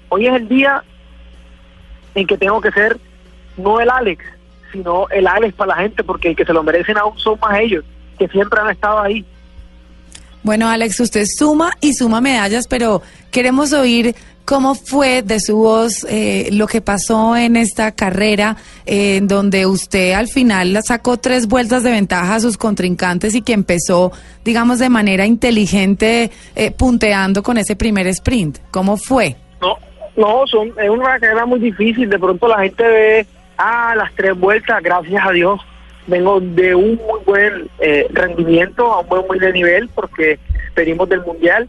hoy 0.09 0.27
es 0.27 0.35
el 0.35 0.47
día 0.47 0.83
en 2.13 2.27
que 2.27 2.37
tengo 2.37 2.61
que 2.61 2.71
ser 2.71 2.97
no 3.57 3.81
el 3.81 3.89
Alex, 3.89 4.23
sino 4.77 5.07
el 5.09 5.27
Alex 5.27 5.55
para 5.55 5.75
la 5.75 5.81
gente, 5.81 6.03
porque 6.03 6.29
el 6.29 6.35
que 6.35 6.45
se 6.45 6.53
lo 6.53 6.63
merecen 6.63 6.97
aún 6.97 7.17
son 7.17 7.39
más 7.39 7.59
ellos, 7.59 7.83
que 8.17 8.27
siempre 8.27 8.59
han 8.59 8.69
estado 8.69 8.99
ahí. 8.99 9.25
Bueno, 10.43 10.69
Alex, 10.69 10.99
usted 10.99 11.25
suma 11.25 11.73
y 11.81 11.93
suma 11.93 12.21
medallas, 12.21 12.67
pero 12.67 13.01
queremos 13.31 13.73
oír 13.73 14.15
cómo 14.45 14.75
fue 14.75 15.23
de 15.23 15.41
su 15.41 15.57
voz 15.57 16.05
eh, 16.09 16.47
lo 16.53 16.67
que 16.67 16.79
pasó 16.79 17.35
en 17.35 17.57
esta 17.57 17.91
carrera, 17.91 18.55
eh, 18.85 19.17
en 19.17 19.27
donde 19.27 19.65
usted 19.65 20.13
al 20.13 20.29
final 20.29 20.79
sacó 20.85 21.17
tres 21.17 21.47
vueltas 21.47 21.83
de 21.83 21.91
ventaja 21.91 22.35
a 22.35 22.39
sus 22.39 22.57
contrincantes 22.57 23.35
y 23.35 23.41
que 23.41 23.51
empezó, 23.51 24.13
digamos, 24.45 24.79
de 24.79 24.87
manera 24.87 25.25
inteligente, 25.25 26.31
eh, 26.55 26.71
punteando 26.71 27.43
con 27.43 27.57
ese 27.57 27.75
primer 27.75 28.07
sprint. 28.07 28.59
¿Cómo 28.71 28.95
fue? 28.95 29.35
No, 29.59 29.75
no, 30.15 30.47
son, 30.47 30.69
es 30.81 30.89
una 30.89 31.19
carrera 31.19 31.45
muy 31.45 31.59
difícil. 31.59 32.09
De 32.09 32.17
pronto 32.17 32.47
la 32.47 32.61
gente 32.61 32.83
ve, 32.83 33.27
ah, 33.57 33.93
las 33.95 34.13
tres 34.13 34.37
vueltas, 34.37 34.81
gracias 34.81 35.25
a 35.25 35.31
Dios. 35.31 35.61
Vengo 36.05 36.39
de 36.39 36.73
un 36.73 36.95
muy 36.95 37.19
buen 37.25 37.69
eh, 37.79 38.07
rendimiento, 38.11 38.93
a 38.93 39.01
un 39.01 39.07
buen, 39.07 39.27
muy 39.27 39.39
buen 39.39 39.53
nivel, 39.53 39.89
porque 39.89 40.39
venimos 40.75 41.09
del 41.09 41.21
Mundial. 41.21 41.67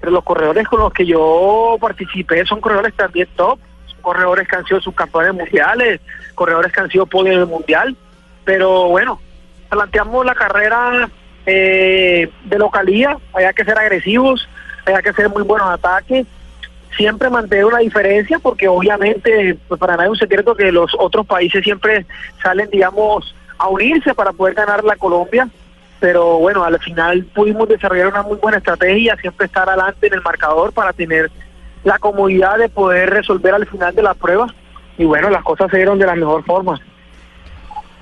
Pero 0.00 0.12
los 0.12 0.24
corredores 0.24 0.66
con 0.68 0.80
los 0.80 0.92
que 0.92 1.04
yo 1.04 1.76
participé 1.80 2.44
son 2.46 2.60
corredores 2.60 2.94
también 2.94 3.28
top. 3.36 3.58
Son 3.86 4.00
corredores 4.00 4.48
que 4.48 4.56
han 4.56 4.64
sido 4.64 4.80
subcampeones 4.80 5.34
mundiales, 5.34 6.00
corredores 6.34 6.72
que 6.72 6.80
han 6.80 6.90
sido 6.90 7.06
podio 7.06 7.38
del 7.38 7.46
Mundial. 7.46 7.96
Pero 8.44 8.88
bueno, 8.88 9.20
planteamos 9.68 10.24
la 10.24 10.34
carrera 10.34 11.10
eh, 11.46 12.30
de 12.44 12.58
localía, 12.58 13.18
había 13.32 13.52
que 13.52 13.64
ser 13.64 13.78
agresivos, 13.78 14.48
había 14.86 15.02
que 15.02 15.12
ser 15.12 15.28
muy 15.28 15.42
buenos 15.42 15.68
ataques 15.68 16.26
siempre 16.96 17.30
mantener 17.30 17.64
una 17.64 17.78
diferencia 17.78 18.38
porque 18.38 18.68
obviamente 18.68 19.56
pues 19.68 19.78
para 19.78 19.96
nadie 19.96 20.06
es 20.06 20.12
un 20.12 20.18
secreto 20.18 20.54
que 20.54 20.72
los 20.72 20.92
otros 20.98 21.26
países 21.26 21.62
siempre 21.62 22.06
salen 22.42 22.68
digamos 22.70 23.34
a 23.58 23.68
unirse 23.68 24.14
para 24.14 24.32
poder 24.32 24.54
ganar 24.54 24.82
la 24.84 24.96
Colombia 24.96 25.48
pero 26.00 26.38
bueno 26.38 26.64
al 26.64 26.78
final 26.80 27.24
pudimos 27.34 27.68
desarrollar 27.68 28.08
una 28.08 28.22
muy 28.22 28.36
buena 28.36 28.58
estrategia 28.58 29.16
siempre 29.16 29.46
estar 29.46 29.68
adelante 29.68 30.06
en 30.06 30.14
el 30.14 30.22
marcador 30.22 30.72
para 30.72 30.92
tener 30.92 31.30
la 31.84 31.98
comodidad 31.98 32.58
de 32.58 32.68
poder 32.68 33.10
resolver 33.10 33.54
al 33.54 33.66
final 33.66 33.94
de 33.94 34.02
la 34.02 34.14
prueba 34.14 34.46
y 34.98 35.04
bueno 35.04 35.30
las 35.30 35.42
cosas 35.44 35.70
se 35.70 35.76
dieron 35.76 35.98
de 35.98 36.06
la 36.06 36.14
mejor 36.14 36.44
forma. 36.44 36.80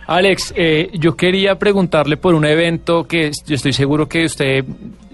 Alex, 0.09 0.55
eh, 0.57 0.89
yo 0.95 1.17
quería 1.17 1.59
preguntarle 1.59 2.17
por 2.17 2.35
un 2.35 2.47
evento 2.47 3.05
que 3.05 3.31
yo 3.45 3.55
estoy 3.55 3.75
seguro 3.75 4.09
que 4.09 4.25
usted 4.25 4.65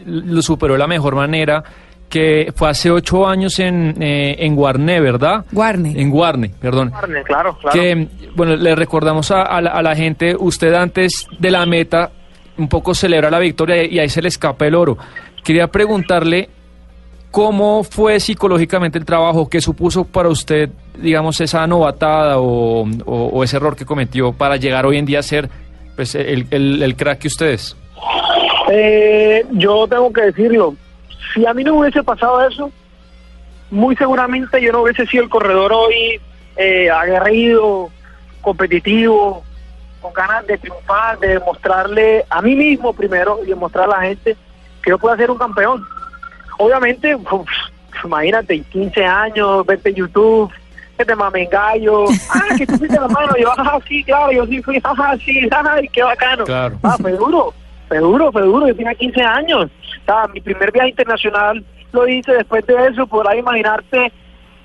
lo 0.06 0.40
superó 0.40 0.74
de 0.74 0.78
la 0.78 0.86
mejor 0.86 1.16
manera, 1.16 1.64
que 2.08 2.52
fue 2.54 2.68
hace 2.68 2.90
ocho 2.90 3.26
años 3.26 3.58
en, 3.58 4.00
eh, 4.00 4.36
en 4.38 4.54
Guarné, 4.54 5.00
¿verdad? 5.00 5.44
Guarne. 5.50 6.00
En 6.00 6.10
Guarne, 6.10 6.50
perdón. 6.60 6.92
claro 7.24 7.56
claro 7.58 7.72
Que, 7.72 8.06
bueno, 8.36 8.54
le 8.56 8.74
recordamos 8.76 9.30
a, 9.30 9.42
a 9.42 9.60
la, 9.60 9.70
a 9.70 9.82
la 9.82 9.96
gente, 9.96 10.36
usted 10.38 10.72
antes 10.74 11.26
de 11.38 11.50
la 11.50 11.66
meta 11.66 12.10
un 12.56 12.68
poco 12.68 12.94
celebra 12.94 13.30
la 13.30 13.40
victoria 13.40 13.84
y 13.84 13.98
ahí 13.98 14.08
se 14.08 14.22
le 14.22 14.28
escapa 14.28 14.64
el 14.66 14.76
oro. 14.76 14.96
Quería 15.42 15.66
preguntarle 15.66 16.48
cómo 17.32 17.82
fue 17.82 18.20
psicológicamente 18.20 18.96
el 18.96 19.04
trabajo, 19.04 19.48
qué 19.48 19.60
supuso 19.60 20.04
para 20.04 20.28
usted, 20.28 20.70
digamos, 20.96 21.40
esa 21.40 21.66
novatada 21.66 22.38
o, 22.38 22.82
o- 22.84 23.26
o 23.32 23.42
ese 23.42 23.56
error 23.56 23.74
que 23.74 23.84
cometió 23.84 24.32
para 24.32 24.56
llegar 24.56 24.86
hoy 24.86 24.98
en 24.98 25.04
día 25.04 25.18
a 25.18 25.22
ser 25.24 25.50
pues, 25.96 26.14
el, 26.14 26.46
el- 26.52 26.80
el 26.80 26.94
crack 26.96 27.18
que 27.18 27.26
usted 27.28 27.46
es. 27.48 27.76
Eh, 28.70 29.44
yo 29.52 29.86
tengo 29.88 30.12
que 30.12 30.22
decirlo, 30.22 30.74
si 31.34 31.46
a 31.46 31.52
mí 31.52 31.64
no 31.64 31.74
hubiese 31.74 32.02
pasado 32.02 32.46
eso, 32.46 32.70
muy 33.70 33.96
seguramente 33.96 34.62
yo 34.62 34.72
no 34.72 34.82
hubiese 34.82 35.06
sido 35.06 35.24
el 35.24 35.30
corredor 35.30 35.72
hoy 35.72 36.20
eh, 36.56 36.90
aguerrido, 36.90 37.90
competitivo, 38.40 39.42
con 40.00 40.12
ganas 40.12 40.46
de 40.46 40.58
triunfar, 40.58 41.18
de 41.18 41.28
demostrarle 41.28 42.24
a 42.28 42.40
mí 42.40 42.54
mismo 42.54 42.92
primero 42.92 43.40
y 43.42 43.48
demostrar 43.48 43.86
a 43.86 43.98
la 43.98 44.02
gente 44.02 44.36
que 44.82 44.90
yo 44.90 44.98
puedo 44.98 45.16
ser 45.16 45.30
un 45.30 45.38
campeón. 45.38 45.84
Obviamente, 46.58 47.16
imagínate, 48.04 48.60
15 48.60 49.04
años, 49.04 49.66
vete 49.66 49.88
en 49.88 49.96
YouTube, 49.96 50.52
que 50.96 51.04
te 51.04 51.16
mamen 51.16 51.48
gallo, 51.50 52.04
ah, 52.30 52.54
que 52.56 52.66
tú 52.66 52.76
fuiste 52.76 53.00
la 53.00 53.08
mano, 53.08 53.34
yo, 53.36 53.50
ah, 53.56 53.78
sí, 53.88 54.04
claro, 54.04 54.30
yo 54.30 54.46
sí 54.46 54.62
fui, 54.62 54.80
ah, 54.84 55.16
sí, 55.24 55.48
ay, 55.50 55.88
qué 55.88 56.02
bacano. 56.02 56.44
Claro. 56.44 56.78
Ah, 56.82 56.96
fue 57.00 57.12
duro, 57.12 57.52
fue 57.88 57.98
duro, 57.98 58.30
fue 58.30 58.42
duro, 58.42 58.68
yo 58.68 58.76
tenía 58.76 58.94
15 58.94 59.22
años. 59.22 59.70
Sea, 60.06 60.26
mi 60.32 60.40
primer 60.40 60.70
viaje 60.72 60.90
internacional 60.90 61.64
lo 61.92 62.08
hice, 62.08 62.32
después 62.32 62.66
de 62.66 62.86
eso 62.88 63.06
podrás 63.06 63.36
imaginarte 63.36 64.12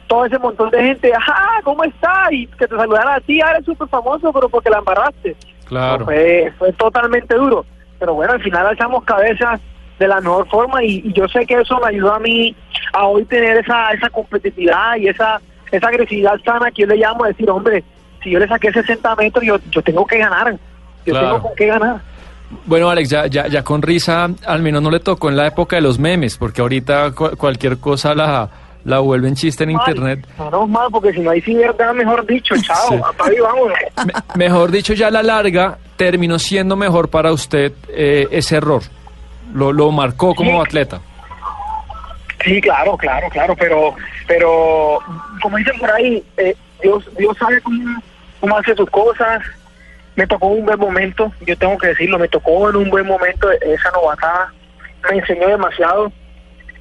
todo 0.08 0.26
ese 0.26 0.40
montón 0.40 0.72
de 0.72 0.82
gente, 0.84 1.14
ajá, 1.14 1.62
¿cómo 1.64 1.84
está? 1.84 2.28
Y 2.32 2.48
que 2.48 2.68
te 2.68 2.76
saludaran 2.76 3.14
a 3.16 3.20
ti, 3.22 3.40
ah, 3.42 3.52
eres 3.52 3.66
súper 3.66 3.88
famoso, 3.90 4.34
pero 4.34 4.50
porque 4.50 4.70
la 4.72 4.80
embarraste. 4.80 5.36
Claro. 5.66 6.06
Fue, 6.06 6.52
fue 6.58 6.74
totalmente 6.74 7.36
duro. 7.36 7.64
Pero 8.00 8.16
bueno, 8.16 8.34
al 8.34 8.42
final 8.42 8.66
alzamos 8.66 9.04
cabezas 9.04 9.60
de 10.00 10.08
la 10.08 10.20
mejor 10.20 10.48
forma 10.50 10.84
y, 10.84 11.02
y 11.06 11.14
yo 11.14 11.28
sé 11.28 11.46
que 11.46 11.56
eso 11.56 11.80
me 11.80 11.90
ayudó 11.90 12.14
a 12.16 12.20
mí 12.20 12.56
a 12.94 13.06
hoy 13.06 13.24
tener 13.26 13.58
esa, 13.58 13.92
esa 13.92 14.10
competitividad 14.10 14.96
y 14.96 15.10
esa, 15.10 15.40
esa 15.72 15.88
agresividad 15.90 16.40
sana 16.44 16.72
que 16.72 16.82
yo 16.84 16.88
le 16.88 16.96
llamo 16.96 17.26
a 17.26 17.28
decir, 17.28 17.48
hombre, 17.52 17.84
si 18.24 18.32
yo 18.32 18.40
le 18.40 18.48
saqué 18.48 18.72
60 18.72 19.16
metros, 19.16 19.44
yo, 19.46 19.58
yo 19.70 19.82
tengo 19.84 20.08
que 20.08 20.18
ganar. 20.18 20.54
Yo 21.06 21.14
Claro. 21.14 21.28
tengo 21.28 21.42
con 21.44 21.56
qué 21.56 21.66
ganar. 21.68 22.02
Bueno, 22.66 22.90
Alex, 22.90 23.10
ya, 23.10 23.28
ya, 23.28 23.48
ya 23.48 23.64
con 23.64 23.82
risa, 23.82 24.28
al 24.46 24.62
menos 24.62 24.82
no 24.82 24.90
le 24.90 25.00
tocó 25.00 25.30
en 25.30 25.38
la 25.38 25.48
época 25.48 25.76
de 25.76 25.82
los 25.84 26.00
memes, 26.00 26.38
porque 26.38 26.62
ahorita 26.62 27.12
cu- 27.12 27.36
cualquier 27.38 27.78
cosa 27.78 28.16
la, 28.16 28.50
la 28.86 29.00
vuelven 29.00 29.36
chiste 29.36 29.66
en 29.66 29.72
internet. 29.72 30.28
Menos 30.40 30.68
mal, 30.70 30.88
porque 30.92 31.12
si 31.14 31.20
no 31.20 31.30
hay 31.32 31.42
verdad, 31.42 31.94
mejor 31.94 32.26
dicho, 32.26 32.56
chao, 32.62 32.90
Sí. 32.90 33.36
vámonos. 33.42 33.78
Mejor 34.36 34.72
dicho, 34.72 34.94
ya 34.94 35.08
a 35.08 35.12
la 35.12 35.22
larga 35.22 35.78
terminó 35.96 36.40
siendo 36.40 36.76
mejor 36.76 37.10
para 37.10 37.32
usted 37.32 37.74
eh, 37.90 38.28
ese 38.32 38.56
error. 38.58 38.82
Lo, 39.54 39.72
lo 39.72 39.92
marcó 39.92 40.34
como 40.34 40.62
atleta. 40.62 41.02
Sí, 42.44 42.62
claro, 42.62 42.96
claro, 42.98 43.28
claro, 43.30 43.54
pero, 43.60 43.94
pero 44.28 45.00
como 45.42 45.58
dicen 45.58 45.78
por 45.80 45.92
ahí, 45.92 46.24
eh, 46.38 46.56
Dios, 46.82 47.04
Dios 47.18 47.36
sabe 47.38 47.60
cómo, 47.62 48.02
cómo 48.40 48.58
hace 48.58 48.74
sus 48.76 48.90
cosas. 48.90 49.42
Me 50.20 50.28
tocó 50.28 50.48
un 50.48 50.66
buen 50.66 50.78
momento, 50.78 51.32
yo 51.48 51.58
tengo 51.58 51.78
que 51.78 51.88
decirlo, 51.88 52.20
me 52.20 52.28
tocó 52.28 52.70
en 52.70 52.76
un 52.76 52.90
buen 52.90 53.08
momento 53.08 53.50
esa 53.52 53.90
novatada, 53.92 54.54
me 55.10 55.20
enseñó 55.20 55.48
demasiado, 55.48 56.12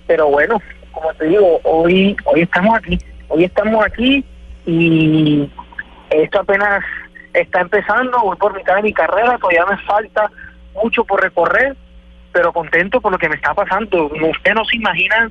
pero 0.09 0.27
bueno, 0.27 0.60
como 0.90 1.15
te 1.15 1.27
digo, 1.27 1.60
hoy, 1.62 2.16
hoy 2.24 2.40
estamos 2.40 2.77
aquí, 2.77 2.98
hoy 3.28 3.44
estamos 3.44 3.86
aquí 3.86 4.24
y 4.66 5.48
esto 6.10 6.40
apenas 6.40 6.82
está 7.32 7.60
empezando, 7.60 8.19
voy 8.23 8.36
por 8.39 8.56
mitad 8.56 8.74
de 8.74 8.82
mi 8.82 8.93
carrera, 8.93 9.39
todavía 9.39 9.66
me 9.66 9.78
falta 9.85 10.28
mucho 10.74 11.05
por 11.05 11.23
recorrer, 11.23 11.77
pero 12.32 12.52
contento 12.52 13.01
por 13.01 13.12
lo 13.12 13.19
que 13.19 13.28
me 13.28 13.36
está 13.36 13.55
pasando. 13.55 14.06
Ustedes 14.06 14.56
no 14.56 14.65
se 14.65 14.78
imaginan 14.78 15.31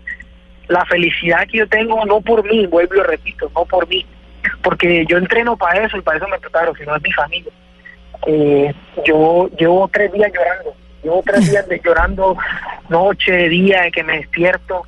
la 0.70 0.86
felicidad 0.86 1.46
que 1.52 1.58
yo 1.58 1.68
tengo, 1.68 2.06
no 2.06 2.22
por 2.22 2.42
mí, 2.46 2.68
vuelvo 2.68 2.96
y 2.96 3.02
repito, 3.02 3.52
no 3.54 3.66
por 3.66 3.86
mí, 3.90 4.06
porque 4.64 5.06
yo 5.10 5.18
entreno 5.18 5.58
para 5.58 5.84
eso 5.84 5.98
y 5.98 6.02
para 6.02 6.20
eso 6.20 6.28
me 6.30 6.40
preparo, 6.40 6.74
sino 6.74 6.96
es 6.96 7.04
mi 7.04 7.12
familia. 7.12 7.52
Eh, 8.26 8.74
yo 9.06 9.50
llevo 9.58 9.90
tres 9.92 10.12
días 10.12 10.32
llorando, 10.34 10.74
llevo 11.04 11.24
tres 11.26 11.50
días 11.50 11.68
de 11.68 11.80
llorando 11.84 12.36
noche, 12.90 13.50
día, 13.50 13.84
de 13.84 13.92
que 13.92 14.04
me 14.04 14.18
despierto, 14.18 14.84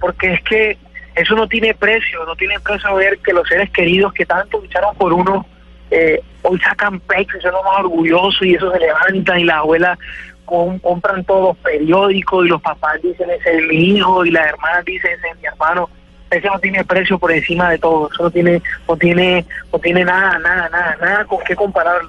porque 0.00 0.34
es 0.34 0.42
que 0.42 0.78
eso 1.14 1.34
no 1.34 1.46
tiene 1.48 1.74
precio, 1.74 2.24
no 2.24 2.34
tiene 2.36 2.58
precio 2.60 2.94
ver 2.94 3.18
que 3.18 3.32
los 3.32 3.46
seres 3.48 3.70
queridos 3.70 4.12
que 4.12 4.24
tanto 4.24 4.58
lucharon 4.60 4.94
por 4.96 5.12
uno, 5.12 5.44
eh, 5.90 6.20
hoy 6.42 6.58
sacan 6.60 7.00
pecho 7.00 7.36
y 7.36 7.40
son 7.40 7.52
los 7.52 7.64
más 7.64 7.80
orgullosos 7.80 8.42
y 8.42 8.54
eso 8.54 8.72
se 8.72 8.78
levantan 8.78 9.40
y 9.40 9.44
la 9.44 9.58
abuela 9.58 9.98
com- 10.44 10.78
compran 10.78 11.24
todos 11.24 11.48
los 11.48 11.56
periódicos 11.58 12.46
y 12.46 12.48
los 12.48 12.62
papás 12.62 13.02
dicen 13.02 13.28
ese 13.30 13.56
es 13.58 13.66
mi 13.66 13.96
hijo 13.96 14.24
y 14.24 14.30
las 14.30 14.46
hermanas 14.46 14.84
dicen 14.84 15.10
ese 15.12 15.28
es 15.28 15.36
mi 15.40 15.46
hermano 15.48 15.90
ese 16.30 16.46
no 16.46 16.60
tiene 16.60 16.84
precio 16.84 17.18
por 17.18 17.32
encima 17.32 17.70
de 17.70 17.78
todo 17.78 18.08
eso 18.10 18.22
no 18.22 18.30
tiene 18.30 18.62
no 18.88 18.96
tiene 18.96 19.44
no 19.72 19.78
tiene 19.80 20.04
nada 20.04 20.38
nada 20.38 20.68
nada 20.68 20.96
nada 21.00 21.24
con 21.24 21.40
qué 21.44 21.56
compararlo 21.56 22.08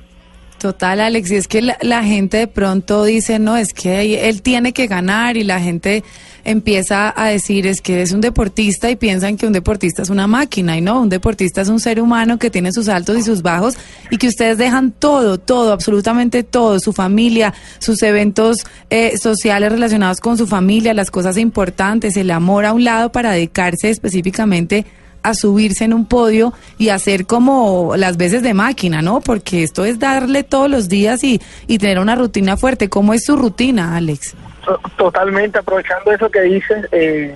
Total, 0.62 1.00
Alex, 1.00 1.32
y 1.32 1.36
es 1.38 1.48
que 1.48 1.60
la, 1.64 2.04
gente 2.04 2.38
de 2.38 2.48
pronto 2.48 3.04
dice, 3.04 3.40
no, 3.40 3.58
es 3.58 3.74
que 3.74 4.30
él 4.30 4.44
tiene 4.44 4.74
que 4.74 4.86
ganar 4.86 5.36
y 5.36 5.44
la 5.44 5.60
gente 5.60 6.04
empieza 6.44 7.12
a 7.20 7.30
decir, 7.30 7.66
es 7.66 7.82
que 7.82 8.04
es 8.04 8.12
un 8.12 8.22
deportista 8.22 8.92
y 8.92 8.96
piensan 8.96 9.38
que 9.38 9.48
un 9.48 9.54
deportista 9.54 10.04
es 10.04 10.12
una 10.12 10.28
máquina 10.28 10.78
y 10.78 10.82
no, 10.82 11.02
un 11.02 11.10
deportista 11.10 11.62
es 11.62 11.70
un 11.70 11.80
ser 11.80 12.00
humano 12.00 12.38
que 12.38 12.52
tiene 12.52 12.72
sus 12.72 12.90
altos 12.90 13.18
y 13.18 13.24
sus 13.24 13.42
bajos 13.42 13.74
y 14.12 14.18
que 14.18 14.28
ustedes 14.28 14.60
dejan 14.60 14.92
todo, 14.92 15.40
todo, 15.40 15.74
absolutamente 15.74 16.44
todo, 16.44 16.80
su 16.80 16.94
familia, 16.94 17.56
sus 17.80 18.04
eventos 18.04 18.58
eh, 18.92 19.18
sociales 19.18 19.72
relacionados 19.72 20.20
con 20.20 20.38
su 20.38 20.46
familia, 20.46 20.94
las 20.94 21.10
cosas 21.10 21.38
importantes, 21.38 22.16
el 22.18 22.30
amor 22.30 22.66
a 22.66 22.74
un 22.74 22.84
lado 22.84 23.12
para 23.12 23.32
dedicarse 23.32 23.90
específicamente 23.90 24.86
a 25.24 25.34
subirse 25.34 25.84
en 25.86 25.94
un 25.94 26.06
podio 26.06 26.54
y 26.78 26.90
hacer 26.90 27.26
como 27.26 27.94
las 27.96 28.18
veces 28.18 28.42
de 28.44 28.54
máquina, 28.54 29.02
¿no? 29.02 29.22
Porque 29.22 29.64
esto 29.64 29.86
es 29.86 30.00
darle 30.00 30.44
todos 30.44 30.70
los 30.70 30.90
días 30.90 31.24
y, 31.24 31.42
y 31.68 31.78
tener 31.78 32.00
una 32.00 32.16
rutina 32.16 32.58
fuerte. 32.58 32.90
¿Cómo 32.90 33.14
es 33.14 33.26
su 33.26 33.36
rutina, 33.38 33.96
Alex? 33.98 34.36
To- 34.66 34.80
totalmente 34.98 35.58
aprovechando 35.60 36.12
eso 36.12 36.30
que 36.30 36.42
dices 36.42 36.88
eh, 36.92 37.36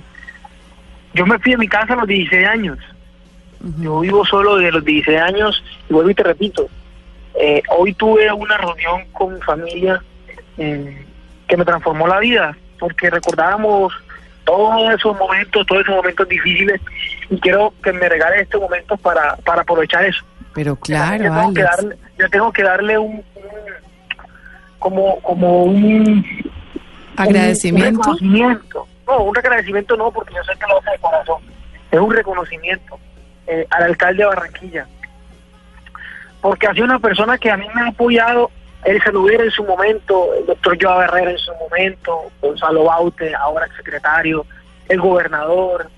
yo 1.14 1.26
me 1.26 1.38
fui 1.40 1.52
de 1.52 1.58
mi 1.58 1.66
casa 1.68 1.94
a 1.94 1.96
los 1.96 2.06
16 2.06 2.46
años 2.46 2.78
yo 3.80 3.98
vivo 4.00 4.24
solo 4.24 4.56
desde 4.56 4.70
los 4.70 4.84
16 4.84 5.18
años 5.20 5.64
y 5.88 5.92
vuelvo 5.92 6.10
y 6.10 6.14
te 6.14 6.22
repito 6.22 6.68
eh, 7.34 7.62
hoy 7.76 7.94
tuve 7.94 8.32
una 8.32 8.56
reunión 8.58 9.02
con 9.12 9.34
mi 9.34 9.40
familia 9.40 10.00
eh, 10.56 11.04
que 11.48 11.56
me 11.56 11.64
transformó 11.64 12.06
la 12.06 12.20
vida 12.20 12.56
porque 12.78 13.10
recordábamos 13.10 13.92
todos 14.46 14.94
esos 14.94 15.14
momentos 15.18 15.66
todos 15.66 15.82
esos 15.82 15.94
momentos 15.96 16.26
difíciles 16.28 16.80
y 17.28 17.38
quiero 17.40 17.74
que 17.82 17.92
me 17.92 18.08
regale 18.08 18.40
este 18.40 18.56
momento 18.56 18.96
para, 18.96 19.36
para 19.44 19.60
aprovechar 19.62 20.04
eso. 20.06 20.24
Pero 20.54 20.72
yo 20.74 20.80
claro, 20.80 21.22
tengo 21.24 21.52
que 21.54 21.62
darle, 21.62 21.96
yo 22.18 22.30
tengo 22.30 22.52
que 22.52 22.62
darle 22.62 22.96
un, 22.98 23.16
un- 23.16 23.24
como 24.78 25.20
como 25.20 25.64
un 25.64 26.24
Agradecimiento. 27.16 27.88
un 27.98 28.16
reconocimiento. 28.18 28.88
No 29.06 29.18
un 29.24 29.36
agradecimiento 29.38 29.96
no 29.96 30.10
porque 30.10 30.34
yo 30.34 30.42
sé 30.44 30.52
que 30.58 30.66
lo 30.68 30.78
hace 30.78 30.90
de 30.92 30.98
corazón. 30.98 31.42
Es 31.90 32.00
un 32.00 32.10
reconocimiento 32.12 32.98
eh, 33.46 33.66
al 33.70 33.82
alcalde 33.84 34.22
de 34.22 34.28
Barranquilla. 34.28 34.86
Porque 36.40 36.66
ha 36.66 36.72
sido 36.72 36.84
una 36.84 36.98
persona 36.98 37.38
que 37.38 37.50
a 37.50 37.56
mí 37.56 37.66
me 37.74 37.82
ha 37.82 37.88
apoyado 37.88 38.50
el 38.86 39.02
Saludero 39.02 39.42
en 39.42 39.50
su 39.50 39.64
momento, 39.64 40.32
el 40.34 40.46
doctor 40.46 40.78
Joao 40.80 41.02
Herrera 41.02 41.32
en 41.32 41.38
su 41.38 41.52
momento, 41.54 42.30
Gonzalo 42.40 42.84
Baute, 42.84 43.34
ahora 43.34 43.66
secretario, 43.76 44.46
el 44.88 45.00
gobernador, 45.00 45.90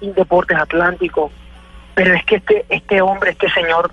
Indeportes 0.00 0.56
Atlántico, 0.56 1.32
pero 1.94 2.14
es 2.14 2.24
que 2.24 2.36
este, 2.36 2.64
este 2.68 3.02
hombre, 3.02 3.32
este 3.32 3.50
señor, 3.50 3.90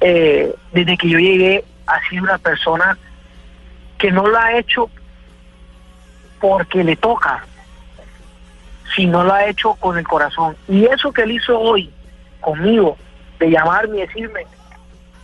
eh, 0.00 0.52
desde 0.72 0.96
que 0.96 1.08
yo 1.08 1.18
llegué, 1.20 1.64
ha 1.86 2.00
sido 2.08 2.24
una 2.24 2.38
persona 2.38 2.98
que 3.96 4.10
no 4.10 4.26
lo 4.26 4.36
ha 4.36 4.54
hecho 4.56 4.90
porque 6.40 6.82
le 6.82 6.96
toca, 6.96 7.44
sino 8.96 9.22
lo 9.22 9.32
ha 9.32 9.46
hecho 9.46 9.74
con 9.74 9.96
el 9.98 10.06
corazón. 10.06 10.56
Y 10.66 10.84
eso 10.86 11.12
que 11.12 11.22
él 11.22 11.32
hizo 11.32 11.56
hoy 11.56 11.92
conmigo, 12.40 12.96
de 13.38 13.50
llamarme 13.50 13.98
y 13.98 14.00
decirme, 14.00 14.46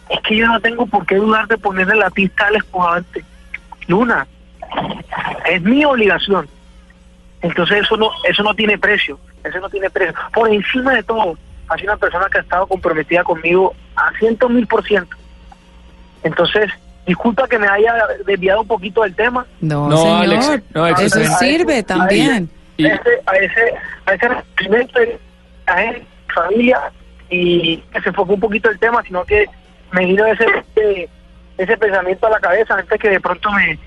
es 0.08 0.20
que 0.20 0.36
yo 0.36 0.46
no 0.46 0.60
tengo 0.60 0.86
por 0.86 1.06
qué 1.06 1.16
dudar 1.16 1.46
de 1.48 1.58
ponerle 1.58 1.96
la 1.96 2.10
pista 2.10 2.46
al 2.46 2.56
espojante. 2.56 3.24
Luna, 3.86 4.26
es 5.46 5.62
mi 5.62 5.84
obligación. 5.84 6.48
Entonces 7.42 7.82
eso 7.82 7.96
no, 7.96 8.10
eso 8.28 8.42
no 8.42 8.54
tiene 8.54 8.78
precio, 8.78 9.18
eso 9.42 9.60
no 9.60 9.68
tiene 9.68 9.90
precio. 9.90 10.14
Por 10.32 10.48
encima 10.50 10.94
de 10.94 11.02
todo, 11.02 11.36
ha 11.68 11.76
sido 11.76 11.92
una 11.92 12.00
persona 12.00 12.26
que 12.30 12.38
ha 12.38 12.40
estado 12.42 12.66
comprometida 12.66 13.22
conmigo 13.22 13.74
a 13.96 14.10
ciento 14.18 14.48
mil 14.48 14.66
por 14.66 14.84
ciento. 14.84 15.16
Entonces, 16.22 16.70
disculpa 17.06 17.46
que 17.46 17.58
me 17.58 17.68
haya 17.68 17.94
desviado 18.26 18.62
un 18.62 18.66
poquito 18.66 19.02
del 19.02 19.14
tema. 19.14 19.46
No, 19.60 19.88
No, 19.88 19.96
señor. 19.98 20.22
Alex, 20.22 20.62
no, 20.74 20.84
Alex, 20.84 21.00
Eso 21.00 21.36
sirve 21.38 21.82
también. 21.82 22.48
A 22.78 22.82
ese, 22.82 23.20
a 23.26 23.36
ese, 23.36 23.74
a 24.06 24.14
ese 24.14 25.18
a 25.66 25.84
él, 25.84 26.02
familia, 26.34 26.80
y 27.30 27.78
que 27.78 28.00
se 28.00 28.08
enfocó 28.08 28.34
un 28.34 28.40
poquito 28.40 28.70
el 28.70 28.78
tema, 28.78 29.02
sino 29.02 29.24
que 29.24 29.46
me 29.94 30.06
vino 30.06 30.26
ese, 30.26 30.44
ese, 30.76 31.08
ese 31.58 31.76
pensamiento 31.76 32.26
a 32.26 32.30
la 32.30 32.40
cabeza 32.40 32.74
antes 32.74 33.00
que 33.00 33.08
de 33.08 33.20
pronto 33.20 33.50
me, 33.52 33.78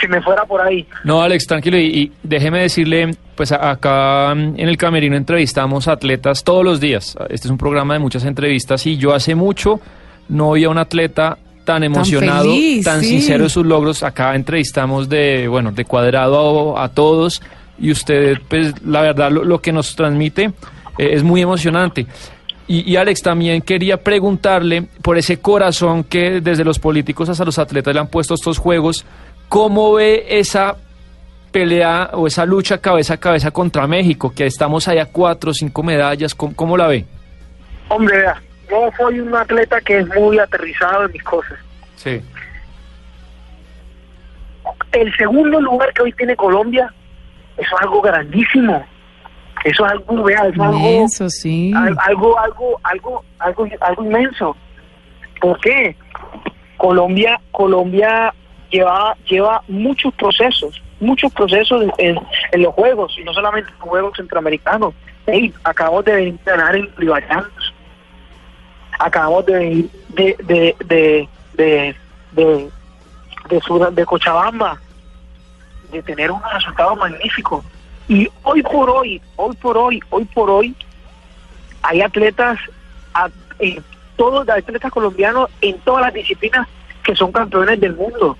que 0.00 0.08
me 0.08 0.20
fuera 0.22 0.44
por 0.44 0.60
ahí. 0.60 0.86
No, 1.04 1.20
Alex, 1.22 1.46
tranquilo. 1.46 1.76
Y, 1.78 1.84
y 1.86 2.12
déjeme 2.22 2.60
decirle, 2.60 3.10
pues 3.34 3.52
a- 3.52 3.70
acá 3.70 4.32
en 4.32 4.58
el 4.58 4.76
Camerino 4.76 5.16
entrevistamos 5.16 5.88
atletas 5.88 6.44
todos 6.44 6.64
los 6.64 6.80
días. 6.80 7.16
Este 7.28 7.46
es 7.48 7.50
un 7.50 7.58
programa 7.58 7.94
de 7.94 8.00
muchas 8.00 8.24
entrevistas 8.24 8.86
y 8.86 8.96
yo 8.96 9.14
hace 9.14 9.34
mucho 9.34 9.80
no 10.28 10.52
vi 10.52 10.64
a 10.64 10.70
un 10.70 10.78
atleta 10.78 11.36
tan 11.64 11.84
emocionado, 11.84 12.44
tan, 12.44 12.52
feliz, 12.52 12.84
sí. 13.00 13.04
sincero 13.08 13.44
de 13.44 13.50
sus 13.50 13.64
logros. 13.66 14.02
Acá 14.02 14.34
entrevistamos 14.34 15.08
de, 15.08 15.46
bueno, 15.48 15.70
de 15.72 15.84
cuadrado 15.84 16.76
a, 16.78 16.84
a 16.84 16.88
todos 16.88 17.42
y 17.78 17.90
usted, 17.90 18.38
pues 18.48 18.74
la 18.84 19.02
verdad, 19.02 19.30
lo, 19.30 19.44
lo 19.44 19.60
que 19.60 19.72
nos 19.72 19.94
transmite 19.94 20.44
eh, 20.98 21.10
es 21.12 21.22
muy 21.22 21.40
emocionante. 21.42 22.06
Y, 22.72 22.90
y 22.90 22.96
Alex, 22.96 23.20
también 23.20 23.60
quería 23.60 23.98
preguntarle 23.98 24.84
por 25.02 25.18
ese 25.18 25.38
corazón 25.42 26.04
que 26.04 26.40
desde 26.40 26.64
los 26.64 26.78
políticos 26.78 27.28
hasta 27.28 27.44
los 27.44 27.58
atletas 27.58 27.92
le 27.92 28.00
han 28.00 28.06
puesto 28.06 28.32
estos 28.32 28.56
juegos, 28.56 29.04
¿cómo 29.50 29.92
ve 29.92 30.24
esa 30.26 30.76
pelea 31.50 32.12
o 32.14 32.26
esa 32.26 32.46
lucha 32.46 32.78
cabeza 32.78 33.12
a 33.12 33.16
cabeza 33.18 33.50
contra 33.50 33.86
México? 33.86 34.32
Que 34.34 34.46
estamos 34.46 34.88
allá 34.88 35.04
cuatro 35.04 35.50
o 35.50 35.52
cinco 35.52 35.82
medallas, 35.82 36.34
¿cómo, 36.34 36.56
cómo 36.56 36.78
la 36.78 36.86
ve? 36.86 37.04
Hombre, 37.90 38.16
vea, 38.16 38.40
yo 38.70 38.90
soy 38.96 39.20
un 39.20 39.36
atleta 39.36 39.78
que 39.82 39.98
es 39.98 40.08
muy 40.08 40.38
aterrizado 40.38 41.04
en 41.04 41.12
mis 41.12 41.22
cosas. 41.24 41.58
Sí. 41.96 42.22
El 44.92 45.14
segundo 45.18 45.60
lugar 45.60 45.92
que 45.92 46.04
hoy 46.04 46.12
tiene 46.14 46.34
Colombia 46.36 46.90
es 47.58 47.66
algo 47.82 48.00
grandísimo. 48.00 48.82
Eso 49.64 49.86
es 49.86 49.92
algo 49.92 50.26
real, 50.26 50.48
es 50.52 50.58
algo, 50.60 50.78
sí. 51.30 51.72
algo, 51.98 52.38
algo, 52.38 52.80
algo, 52.82 53.24
algo, 53.38 53.68
algo 53.80 54.04
inmenso. 54.04 54.56
¿Por 55.40 55.58
qué? 55.60 55.96
Colombia, 56.76 57.40
Colombia 57.52 58.34
lleva, 58.70 59.16
lleva 59.28 59.62
muchos 59.68 60.12
procesos, 60.14 60.82
muchos 61.00 61.32
procesos 61.32 61.82
en, 61.98 62.16
en- 62.52 62.62
los 62.62 62.74
juegos, 62.74 63.16
y 63.18 63.24
no 63.24 63.32
solamente 63.32 63.70
en 63.70 63.78
los 63.78 63.88
juegos 63.88 64.16
centroamericanos. 64.16 64.94
Ey, 65.26 65.52
acabamos 65.62 66.04
de 66.04 66.12
venir 66.12 66.40
a 66.46 66.50
ganar 66.50 66.74
en 66.76 66.88
Riballanos. 66.96 67.72
Acabamos 68.98 69.46
de 69.46 69.52
venir 69.54 69.90
de, 70.08 70.36
de, 70.44 70.76
de, 70.84 71.28
de, 71.54 71.96
de, 72.32 72.70
de, 73.48 73.60
Sud- 73.60 73.90
de 73.92 74.04
Cochabamba, 74.04 74.78
de 75.92 76.02
tener 76.02 76.30
unos 76.30 76.52
resultados 76.52 76.98
magníficos. 76.98 77.64
Y 78.12 78.28
hoy 78.42 78.62
por 78.62 78.90
hoy, 78.90 79.22
hoy 79.36 79.56
por 79.56 79.78
hoy, 79.78 79.98
hoy 80.10 80.26
por 80.26 80.50
hoy, 80.50 80.74
hay 81.80 82.02
atletas, 82.02 82.58
a- 83.14 83.30
en 83.58 83.82
todos 84.16 84.46
los 84.46 84.54
atletas 84.54 84.92
colombianos 84.92 85.48
en 85.62 85.78
todas 85.78 86.02
las 86.02 86.12
disciplinas 86.12 86.68
que 87.02 87.16
son 87.16 87.32
campeones 87.32 87.80
del 87.80 87.94
mundo. 87.96 88.36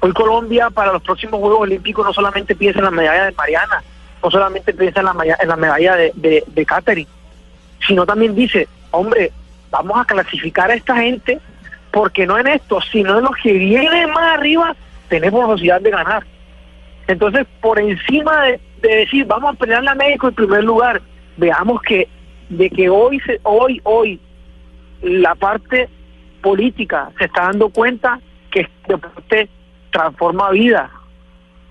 Hoy 0.00 0.12
Colombia 0.12 0.68
para 0.68 0.92
los 0.92 1.02
próximos 1.02 1.40
Juegos 1.40 1.60
Olímpicos 1.60 2.04
no 2.04 2.12
solamente 2.12 2.54
piensa 2.54 2.80
en 2.80 2.84
la 2.84 2.90
medalla 2.90 3.24
de 3.24 3.32
Mariana, 3.32 3.82
no 4.22 4.30
solamente 4.30 4.74
piensa 4.74 5.00
en 5.00 5.06
la, 5.06 5.36
en 5.40 5.48
la 5.48 5.56
medalla 5.56 5.96
de, 5.96 6.12
de, 6.14 6.44
de 6.46 7.06
sino 7.86 8.04
también 8.04 8.34
dice, 8.34 8.68
hombre, 8.90 9.32
vamos 9.70 9.98
a 9.98 10.04
clasificar 10.04 10.70
a 10.70 10.74
esta 10.74 10.96
gente 10.96 11.40
porque 11.90 12.26
no 12.26 12.36
en 12.38 12.46
esto, 12.46 12.78
sino 12.92 13.16
en 13.16 13.24
los 13.24 13.36
que 13.42 13.54
vienen 13.54 14.10
más 14.10 14.36
arriba, 14.38 14.76
tenemos 15.08 15.46
posibilidad 15.46 15.80
de 15.80 15.90
ganar. 15.90 16.26
Entonces, 17.06 17.46
por 17.62 17.80
encima 17.80 18.42
de, 18.42 18.60
de 18.82 18.96
decir, 18.96 19.24
vamos 19.26 19.54
a 19.54 19.58
pelearle 19.58 19.90
a 19.90 19.94
México 19.94 20.28
en 20.28 20.34
primer 20.34 20.64
lugar, 20.64 21.00
veamos 21.36 21.80
que 21.82 22.08
de 22.48 22.68
que 22.68 22.90
hoy, 22.90 23.18
se, 23.20 23.40
hoy, 23.44 23.80
hoy, 23.84 24.20
la 25.00 25.34
parte 25.34 25.88
política 26.42 27.10
se 27.18 27.24
está 27.24 27.44
dando 27.44 27.70
cuenta 27.70 28.20
que 28.50 28.60
el 28.60 28.68
deporte 28.88 29.48
transforma 29.90 30.50
vidas, 30.50 30.90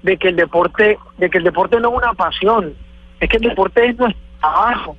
de 0.02 0.18
que 0.18 0.30
el 0.30 0.38
deporte, 0.38 0.98
de 1.18 1.30
que 1.30 1.38
el 1.38 1.44
deporte 1.44 1.80
no 1.80 1.90
es 1.90 1.98
una 1.98 2.14
pasión, 2.14 2.74
es 3.20 3.30
que 3.30 3.38
el 3.38 3.44
deporte 3.44 3.86
es 3.86 3.98
nuestro 3.98 4.22
trabajo, 4.40 4.98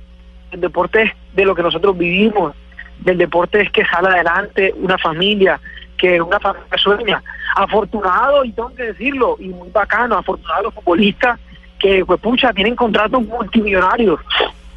el 0.51 0.61
deporte 0.61 1.01
es 1.01 1.11
de 1.33 1.45
lo 1.45 1.55
que 1.55 1.63
nosotros 1.63 1.97
vivimos, 1.97 2.55
del 2.99 3.17
deporte 3.17 3.61
es 3.61 3.71
que 3.71 3.83
sale 3.85 4.07
adelante 4.09 4.73
una 4.77 4.97
familia, 4.97 5.59
que 5.97 6.21
una 6.21 6.39
familia 6.39 6.77
sueña. 6.77 7.23
Afortunado, 7.55 8.45
y 8.45 8.51
tengo 8.51 8.73
que 8.73 8.83
decirlo, 8.83 9.35
y 9.39 9.49
muy 9.49 9.69
bacano, 9.69 10.17
afortunado 10.17 10.63
los 10.63 10.73
futbolistas 10.73 11.39
que, 11.83 12.05
pues 12.05 12.19
pucha, 12.21 12.53
tienen 12.53 12.77
contratos 12.77 13.21
multimillonarios, 13.27 14.17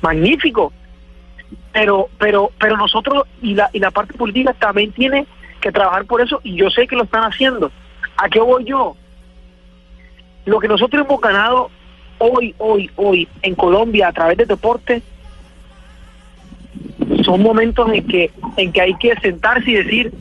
magnífico. 0.03 0.73
Pero, 1.73 2.09
pero, 2.19 2.51
pero 2.59 2.77
nosotros 2.77 3.23
y 3.41 3.55
la, 3.55 3.71
y 3.73 3.79
la 3.79 3.93
parte 3.93 4.15
política 4.15 4.53
también 4.55 4.91
tiene 4.91 5.25
que 5.61 5.71
trabajar 5.71 6.05
por 6.05 6.21
eso, 6.21 6.41
y 6.43 6.57
yo 6.57 6.69
sé 6.69 6.89
que 6.89 6.97
lo 6.97 7.05
están 7.05 7.23
haciendo. 7.23 7.71
¿A 8.17 8.29
qué 8.29 8.41
voy 8.41 8.65
yo? 8.65 8.97
Lo 10.47 10.59
que 10.59 10.67
nosotros 10.67 11.07
hemos 11.07 11.21
ganado 11.21 11.71
hoy, 12.19 12.53
hoy, 12.59 12.91
hoy 12.97 13.29
en 13.43 13.55
Colombia 13.55 14.09
a 14.09 14.13
través 14.13 14.39
del 14.39 14.49
deporte 14.49 15.01
son 17.25 17.41
momentos 17.41 17.89
en 17.93 18.05
que 18.05 18.33
en 18.57 18.73
que 18.73 18.81
hay 18.81 18.95
que 18.95 19.15
sentarse 19.21 19.71
y 19.71 19.75
decir 19.75 20.13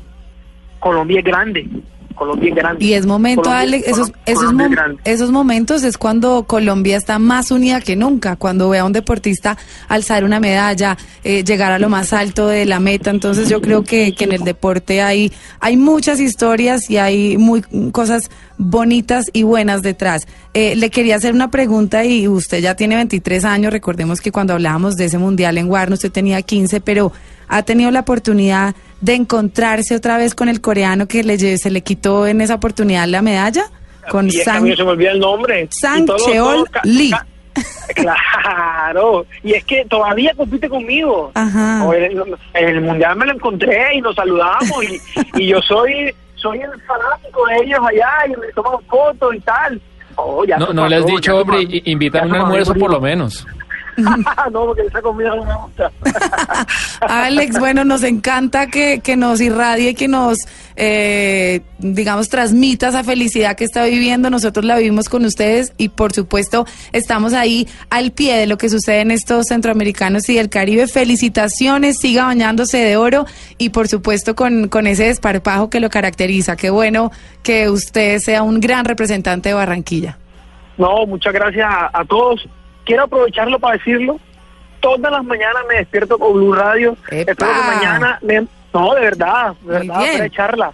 Colombia 0.80 1.20
es 1.20 1.26
grande, 1.26 1.68
Colombia 2.15 2.49
es 2.49 2.55
grande. 2.55 2.85
Y 2.85 2.93
es 2.93 3.05
momento, 3.05 3.43
Colombia- 3.43 3.61
Alex, 3.61 3.87
esos, 3.87 4.11
esos, 4.25 4.53
mom- 4.53 4.97
esos 5.03 5.31
momentos 5.31 5.83
es 5.83 5.97
cuando 5.97 6.43
Colombia 6.47 6.97
está 6.97 7.19
más 7.19 7.51
unida 7.51 7.81
que 7.81 7.95
nunca, 7.95 8.35
cuando 8.35 8.69
ve 8.69 8.79
a 8.79 8.85
un 8.85 8.93
deportista 8.93 9.57
alzar 9.87 10.23
una 10.23 10.39
medalla, 10.39 10.97
eh, 11.23 11.43
llegar 11.43 11.71
a 11.71 11.79
lo 11.79 11.89
más 11.89 12.13
alto 12.13 12.47
de 12.47 12.65
la 12.65 12.79
meta. 12.79 13.09
Entonces 13.11 13.49
yo 13.49 13.61
creo 13.61 13.83
que, 13.83 14.13
que 14.15 14.23
en 14.23 14.31
el 14.31 14.43
deporte 14.43 15.01
hay, 15.01 15.31
hay 15.59 15.77
muchas 15.77 16.19
historias 16.19 16.89
y 16.89 16.97
hay 16.97 17.37
muy 17.37 17.61
cosas 17.91 18.29
bonitas 18.57 19.25
y 19.33 19.43
buenas 19.43 19.81
detrás. 19.81 20.27
Eh, 20.53 20.75
le 20.75 20.89
quería 20.89 21.17
hacer 21.17 21.33
una 21.33 21.51
pregunta 21.51 22.05
y 22.05 22.27
usted 22.27 22.61
ya 22.61 22.75
tiene 22.75 22.95
23 22.95 23.43
años, 23.45 23.73
recordemos 23.73 24.21
que 24.21 24.31
cuando 24.31 24.53
hablábamos 24.53 24.95
de 24.95 25.05
ese 25.05 25.17
mundial 25.17 25.57
en 25.57 25.69
Warner 25.69 25.93
usted 25.93 26.11
tenía 26.11 26.41
15, 26.41 26.79
pero 26.81 27.11
ha 27.47 27.63
tenido 27.63 27.91
la 27.91 28.01
oportunidad 28.01 28.76
de 29.01 29.13
encontrarse 29.15 29.95
otra 29.95 30.17
vez 30.17 30.35
con 30.35 30.49
el 30.49 30.61
coreano 30.61 31.07
que 31.07 31.23
le, 31.23 31.38
se 31.57 31.69
le 31.72 31.81
quitó 31.81 32.26
en 32.27 32.41
esa 32.41 32.55
oportunidad 32.55 33.07
la 33.07 33.22
medalla, 33.22 33.65
con 34.09 34.27
y 34.27 34.31
Sang, 34.31 34.63
mí 34.63 34.69
no 34.72 34.76
se 34.76 34.84
me 34.84 34.89
olvida 34.91 35.11
el 35.11 35.19
nombre. 35.19 35.67
Sang 35.72 36.03
Y 36.03 36.05
todo- 36.05 36.17
todo 36.17 36.31
Cheol 36.31 36.65
Lee. 36.84 37.11
Claro, 37.95 39.26
y 39.43 39.53
es 39.53 39.63
que 39.63 39.85
todavía 39.85 40.34
compite 40.35 40.67
conmigo. 40.69 41.31
Ajá. 41.34 41.85
En, 41.95 42.22
en 42.53 42.69
el 42.69 42.81
mundial 42.81 43.15
me 43.15 43.26
lo 43.26 43.34
encontré 43.34 43.95
y 43.95 44.01
nos 44.01 44.15
saludamos 44.15 44.69
y, 44.84 44.99
y 45.41 45.47
yo 45.47 45.61
soy 45.61 46.13
soy 46.35 46.59
el 46.59 46.69
fanático 46.81 47.45
de 47.47 47.55
ellos 47.65 47.80
allá 47.88 48.11
y 48.27 48.39
me 48.39 48.47
toman 48.53 48.80
fotos 48.88 49.35
y 49.35 49.39
tal. 49.39 49.81
Oh, 50.15 50.45
ya 50.45 50.57
No, 50.57 50.73
no 50.73 50.88
le 50.88 50.97
has 50.97 51.05
dicho, 51.05 51.38
hombre, 51.38 51.57
pasó. 51.63 51.69
i- 51.76 51.81
invítame 51.85 52.27
Ya 52.27 52.34
un 52.35 52.41
almuerzo 52.41 52.73
por 52.76 52.91
lo 52.91 52.99
menos. 53.01 53.45
no, 54.51 54.65
porque 54.65 54.84
esa 54.84 55.01
comida 55.01 55.35
no 55.35 55.45
me 55.45 55.55
gusta. 55.55 55.91
Alex, 57.01 57.59
bueno, 57.59 57.84
nos 57.85 58.03
encanta 58.03 58.67
que, 58.67 58.99
que 58.99 59.15
nos 59.15 59.39
irradie, 59.39 59.95
que 59.95 60.07
nos, 60.07 60.38
eh, 60.76 61.61
digamos, 61.77 62.30
transmita 62.30 62.89
esa 62.89 63.03
felicidad 63.03 63.55
que 63.55 63.63
está 63.63 63.85
viviendo. 63.85 64.30
Nosotros 64.30 64.65
la 64.65 64.77
vivimos 64.77 65.07
con 65.07 65.23
ustedes 65.26 65.73
y, 65.77 65.89
por 65.89 66.13
supuesto, 66.13 66.65
estamos 66.91 67.34
ahí 67.34 67.67
al 67.89 68.11
pie 68.11 68.35
de 68.35 68.47
lo 68.47 68.57
que 68.57 68.69
sucede 68.69 69.01
en 69.01 69.11
estos 69.11 69.47
centroamericanos 69.47 70.27
y 70.30 70.35
del 70.35 70.49
Caribe. 70.49 70.88
Felicitaciones, 70.88 71.97
siga 71.99 72.26
bañándose 72.26 72.77
de 72.77 72.97
oro 72.97 73.26
y, 73.57 73.69
por 73.69 73.88
supuesto, 73.88 74.35
con, 74.35 74.67
con 74.67 74.88
ese 74.88 75.05
desparpajo 75.05 75.69
que 75.69 75.80
lo 75.80 75.89
caracteriza. 75.89 76.55
Qué 76.57 76.69
bueno 76.69 77.11
que 77.43 77.69
usted 77.69 78.19
sea 78.19 78.43
un 78.43 78.59
gran 78.59 78.84
representante 78.85 79.49
de 79.49 79.55
Barranquilla. 79.55 80.17
No, 80.77 81.05
muchas 81.05 81.34
gracias 81.34 81.65
a, 81.65 81.89
a 81.93 82.03
todos. 82.03 82.45
Quiero 82.86 83.03
aprovecharlo 83.03 83.60
para 83.60 83.78
decirlo. 83.78 84.20
Todas 84.80 85.12
las 85.12 85.24
mañanas 85.24 85.64
me 85.68 85.76
despierto 85.78 86.18
con 86.20 86.34
Blue 86.34 86.53
Radio. 86.53 86.95
Espero 87.10 87.36
que 87.38 87.76
mañana 87.76 88.20
me... 88.22 88.45
No, 88.74 88.94
de 88.94 89.02
verdad, 89.02 89.53
de 89.62 89.72
verdad, 89.72 89.95
para 89.95 90.26
echarla. 90.26 90.72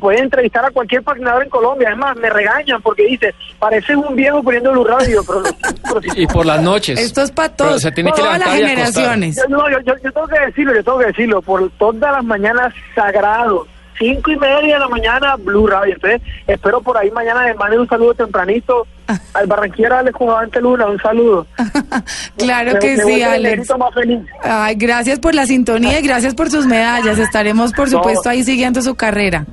Pueden 0.00 0.24
entrevistar 0.24 0.64
a 0.64 0.70
cualquier 0.70 1.02
patinador 1.02 1.44
en 1.44 1.50
Colombia. 1.50 1.88
Además, 1.88 2.16
me 2.16 2.30
regañan 2.30 2.80
porque 2.82 3.04
dice, 3.06 3.34
pareces 3.58 3.94
un 3.96 4.16
viejo 4.16 4.42
poniendo 4.42 4.72
Blue 4.72 4.84
Radio. 4.84 5.22
Pero, 5.26 5.42
pero 5.82 6.00
si- 6.14 6.22
Y 6.22 6.26
por 6.26 6.46
las 6.46 6.62
noches. 6.62 6.98
Esto 6.98 7.22
es 7.22 7.30
para 7.30 7.50
todos, 7.54 7.82
se 7.82 7.92
tiene 7.92 8.10
que 8.12 8.20
todas 8.22 8.38
las 8.38 8.48
y 8.48 8.50
acostar. 8.50 8.68
generaciones. 8.70 9.36
Yo, 9.36 9.48
no, 9.48 9.70
yo, 9.70 9.78
yo- 9.80 9.94
yo 10.02 10.10
tengo 10.12 10.26
que 10.26 10.40
decirlo, 10.40 10.74
yo 10.74 10.82
tengo 10.84 10.98
que 10.98 11.06
decirlo. 11.06 11.42
Por 11.42 11.70
todas 11.72 12.12
las 12.12 12.24
mañanas 12.24 12.72
sagrado. 12.94 13.66
Cinco 13.98 14.30
y 14.32 14.36
media 14.36 14.74
de 14.74 14.78
la 14.80 14.88
mañana, 14.88 15.36
Blue 15.36 15.66
Radio. 15.66 15.94
Entonces, 15.94 16.20
espero 16.46 16.80
por 16.80 16.96
ahí 16.98 17.10
mañana 17.12 17.46
les 17.46 17.56
mande 17.56 17.78
un 17.78 17.88
saludo 17.88 18.12
tempranito 18.14 18.86
al 19.34 19.46
barranquillero 19.46 19.96
Alex 19.96 20.16
Jugavante 20.16 20.60
Luna. 20.60 20.86
Un 20.86 21.00
saludo. 21.00 21.46
Claro 22.36 22.72
Me- 22.72 22.78
que 22.80 22.96
me 22.96 23.04
sí, 23.04 23.22
Alex. 23.22 23.70
más 23.78 23.94
feliz. 23.94 24.20
Ay, 24.42 24.74
gracias 24.74 25.18
por 25.20 25.34
la 25.34 25.46
sintonía 25.46 26.00
y 26.00 26.02
gracias 26.06 26.34
por 26.34 26.50
sus 26.50 26.66
medallas. 26.66 27.18
Estaremos, 27.18 27.72
por 27.72 27.90
No. 27.90 27.98
supuesto, 27.98 28.28
ahí 28.28 28.42
siguiendo 28.42 28.82
su 28.82 28.94
carrera. 28.96 29.46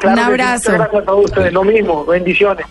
Claro 0.00 0.16
Un 0.16 0.24
sí, 0.26 0.30
abrazo. 0.32 0.70
muchas 0.72 0.78
gracias 0.78 1.02
a 1.02 1.06
todos 1.06 1.24
ustedes. 1.26 1.52
Lo 1.52 1.64
mismo. 1.64 2.04
Bendiciones. 2.04 2.66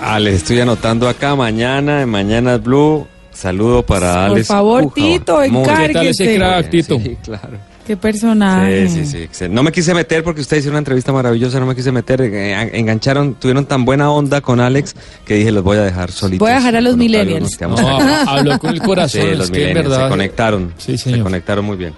Ah, 0.00 0.18
les 0.20 0.34
estoy 0.36 0.60
anotando 0.60 1.08
acá 1.08 1.34
mañana, 1.34 2.02
en 2.02 2.08
Mañana 2.08 2.56
Blue. 2.58 3.06
Saludo 3.32 3.82
para 3.84 4.12
Por 4.26 4.32
Alex. 4.32 4.48
favor, 4.48 4.82
Puja. 4.84 4.94
Tito, 4.94 5.42
encárguese. 5.42 5.86
¿Qué 5.86 5.92
tal 5.94 6.06
ese 6.06 6.36
crack, 6.38 6.70
Tito? 6.70 6.98
Sí, 7.00 7.16
claro. 7.24 7.58
Qué 7.88 7.96
personaje. 7.96 8.86
Sí, 8.88 9.06
sí, 9.06 9.28
sí. 9.32 9.46
No 9.48 9.62
me 9.62 9.72
quise 9.72 9.94
meter 9.94 10.22
porque 10.22 10.42
ustedes 10.42 10.60
hicieron 10.60 10.74
una 10.74 10.80
entrevista 10.80 11.10
maravillosa, 11.12 11.58
no 11.58 11.64
me 11.66 11.74
quise 11.74 11.90
meter. 11.90 12.20
eh, 12.20 12.70
engancharon, 12.78 13.34
tuvieron 13.34 13.64
tan 13.64 13.84
buena 13.86 14.10
onda 14.10 14.40
con 14.42 14.60
Alex 14.60 14.94
que 15.24 15.34
dije, 15.34 15.50
los 15.50 15.64
voy 15.64 15.78
a 15.78 15.82
dejar 15.84 16.12
solitos. 16.12 16.40
Voy 16.40 16.52
a 16.52 16.56
dejar 16.56 16.76
a 16.76 16.80
los 16.82 16.96
millennials. 16.98 17.58
No, 17.62 17.76
habló 18.26 18.58
con 18.58 18.74
el 18.74 18.82
corazón, 18.82 19.22
Sí, 19.22 19.26
es 19.26 19.38
los 19.38 19.50
que 19.50 19.58
millennials 19.58 19.88
verdad- 19.88 20.04
se 20.04 20.10
conectaron. 20.10 20.74
Sí, 20.76 20.98
Se 20.98 21.18
conectaron 21.20 21.64
muy 21.64 21.76
bien. 21.78 21.94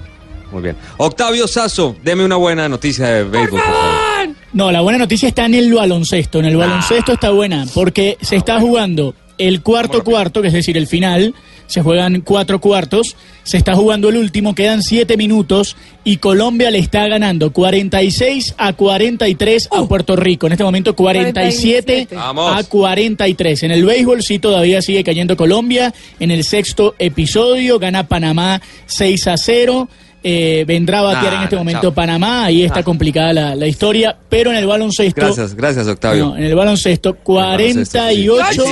Muy 0.52 0.62
bien. 0.62 0.76
Octavio 0.96 1.46
Sazo, 1.48 1.96
deme 2.04 2.24
una 2.24 2.36
buena 2.36 2.68
noticia 2.68 3.06
de 3.08 3.24
béisbol, 3.24 3.60
por 3.60 3.72
favor. 3.72 4.34
No, 4.52 4.70
la 4.72 4.80
buena 4.80 4.98
noticia 4.98 5.28
está 5.28 5.46
en 5.46 5.54
el 5.54 5.72
baloncesto. 5.74 6.38
En 6.40 6.44
el 6.46 6.56
baloncesto 6.56 7.12
está 7.12 7.30
buena 7.30 7.66
porque 7.74 8.16
se 8.20 8.36
está 8.36 8.60
jugando 8.60 9.14
el 9.38 9.62
cuarto 9.62 10.02
cuarto, 10.04 10.42
que 10.42 10.48
es 10.48 10.54
decir, 10.54 10.76
el 10.76 10.86
final. 10.86 11.34
Se 11.70 11.82
juegan 11.82 12.22
cuatro 12.22 12.60
cuartos. 12.60 13.14
Se 13.44 13.56
está 13.56 13.76
jugando 13.76 14.08
el 14.08 14.16
último, 14.16 14.56
quedan 14.56 14.82
siete 14.82 15.16
minutos 15.16 15.76
y 16.02 16.16
Colombia 16.16 16.68
le 16.72 16.78
está 16.80 17.06
ganando 17.06 17.52
46 17.52 18.56
a 18.58 18.72
43 18.72 19.68
a 19.70 19.84
Puerto 19.84 20.16
Rico. 20.16 20.48
En 20.48 20.52
este 20.54 20.64
momento 20.64 20.96
47 20.96 22.08
Vamos. 22.10 22.58
a 22.58 22.64
43. 22.64 23.62
En 23.62 23.70
el 23.70 23.84
béisbol 23.84 24.20
sí 24.24 24.40
todavía 24.40 24.82
sigue 24.82 25.04
cayendo 25.04 25.36
Colombia. 25.36 25.94
En 26.18 26.32
el 26.32 26.42
sexto 26.42 26.96
episodio 26.98 27.78
gana 27.78 28.08
Panamá 28.08 28.60
6 28.86 29.28
a 29.28 29.36
0. 29.36 29.88
Eh, 30.22 30.64
vendrá 30.66 30.98
a 30.98 31.02
batear 31.02 31.32
Ah, 31.34 31.36
en 31.38 31.42
este 31.44 31.56
no, 31.56 31.60
momento 31.62 31.80
chao. 31.82 31.94
Panamá, 31.94 32.44
ahí 32.44 32.62
está 32.62 32.80
Ah. 32.80 32.82
complicada 32.82 33.32
la, 33.32 33.54
la 33.54 33.66
historia, 33.66 34.16
pero 34.28 34.50
en 34.50 34.56
el 34.56 34.66
baloncesto, 34.66 35.20
Gracias, 35.20 35.54
gracias, 35.54 35.86
Octavio. 35.86 36.26
no, 36.26 36.36
en 36.36 36.44
el 36.44 36.54
baloncesto, 36.54 37.14
48 37.16 38.62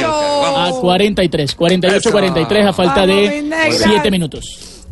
a 0.56 0.70
43, 0.80 1.54
48 1.54 2.10
43 2.10 2.66
a 2.66 2.72
falta 2.72 3.06
de 3.06 3.44
7 3.70 4.10
minutos. 4.10 4.84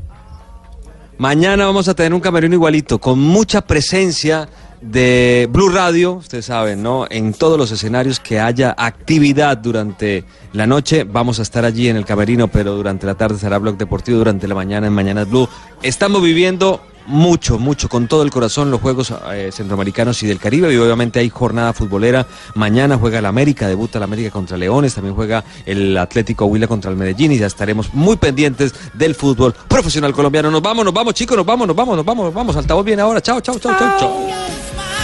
Mañana 1.19 1.65
vamos 1.66 1.89
a 1.89 1.95
tener 1.95 2.12
un 2.12 2.20
camerino 2.20 2.55
igualito, 2.55 2.99
con 2.99 3.19
mucha 3.19 3.62
presencia 3.66 4.49
de 4.81 5.48
Blue 5.51 5.69
Radio, 5.69 6.15
ustedes 6.15 6.47
saben, 6.47 6.82
¿no? 6.82 7.07
En 7.11 7.32
todos 7.32 7.59
los 7.59 7.70
escenarios 7.70 8.20
que 8.20 8.40
haya 8.40 8.74
actividad 8.77 9.57
durante 9.59 10.24
la 10.53 10.66
noche, 10.66 11.05
vamos 11.05 11.39
a 11.39 11.43
estar 11.43 11.65
allí 11.65 11.89
en 11.89 11.97
el 11.97 12.05
camerino, 12.05 12.48
pero 12.48 12.74
durante 12.74 13.07
la 13.07 13.15
tarde 13.15 13.39
será 13.39 13.59
Blog 13.59 13.77
Deportivo, 13.77 14.19
durante 14.19 14.48
la 14.48 14.55
mañana 14.55 14.86
en 14.86 14.93
Mañanas 14.93 15.28
Blue. 15.28 15.48
Estamos 15.82 16.23
viviendo 16.23 16.81
mucho, 17.07 17.59
mucho, 17.59 17.89
con 17.89 18.09
todo 18.09 18.23
el 18.23 18.31
corazón 18.31 18.70
los 18.70 18.81
Juegos 18.81 19.12
eh, 19.33 19.51
Centroamericanos 19.53 20.23
y 20.23 20.27
del 20.27 20.39
Caribe, 20.39 20.73
y 20.73 20.77
obviamente 20.77 21.20
hay 21.20 21.28
jornada 21.31 21.73
futbolera. 21.73 22.27
Mañana 22.55 22.99
juega 22.99 23.19
el 23.19 23.27
América, 23.27 23.69
debuta 23.69 23.99
el 23.99 24.05
América 24.05 24.31
contra 24.31 24.57
Leones, 24.57 24.95
también 24.95 25.15
juega 25.15 25.45
el 25.65 25.97
Atlético 25.97 26.47
Huila 26.47 26.66
contra 26.66 26.91
el 26.91 26.97
Medellín, 26.97 27.33
y 27.33 27.39
ya 27.39 27.47
estaremos 27.47 27.93
muy 27.95 28.16
pendientes 28.16 28.74
del 28.95 29.15
fútbol 29.15 29.55
profesional 29.69 30.12
colombiano. 30.12 30.51
Nos 30.51 30.62
vamos, 30.62 30.85
nos 30.85 30.95
vamos, 30.95 31.15
chicos, 31.15 31.37
nos 31.37 31.47
vamos, 31.47 31.66
nos 31.66 31.77
vamos, 31.77 31.97
nos 31.97 32.05
vamos, 32.05 32.24
nos 32.27 32.35
vamos. 32.35 32.57
Altavoz 32.57 32.85
viene 32.85 33.03
ahora. 33.03 33.20
Chao, 33.20 33.41
chao, 33.41 33.59
chao, 33.59 33.77
chao, 33.78 33.99
chao. 33.99 34.95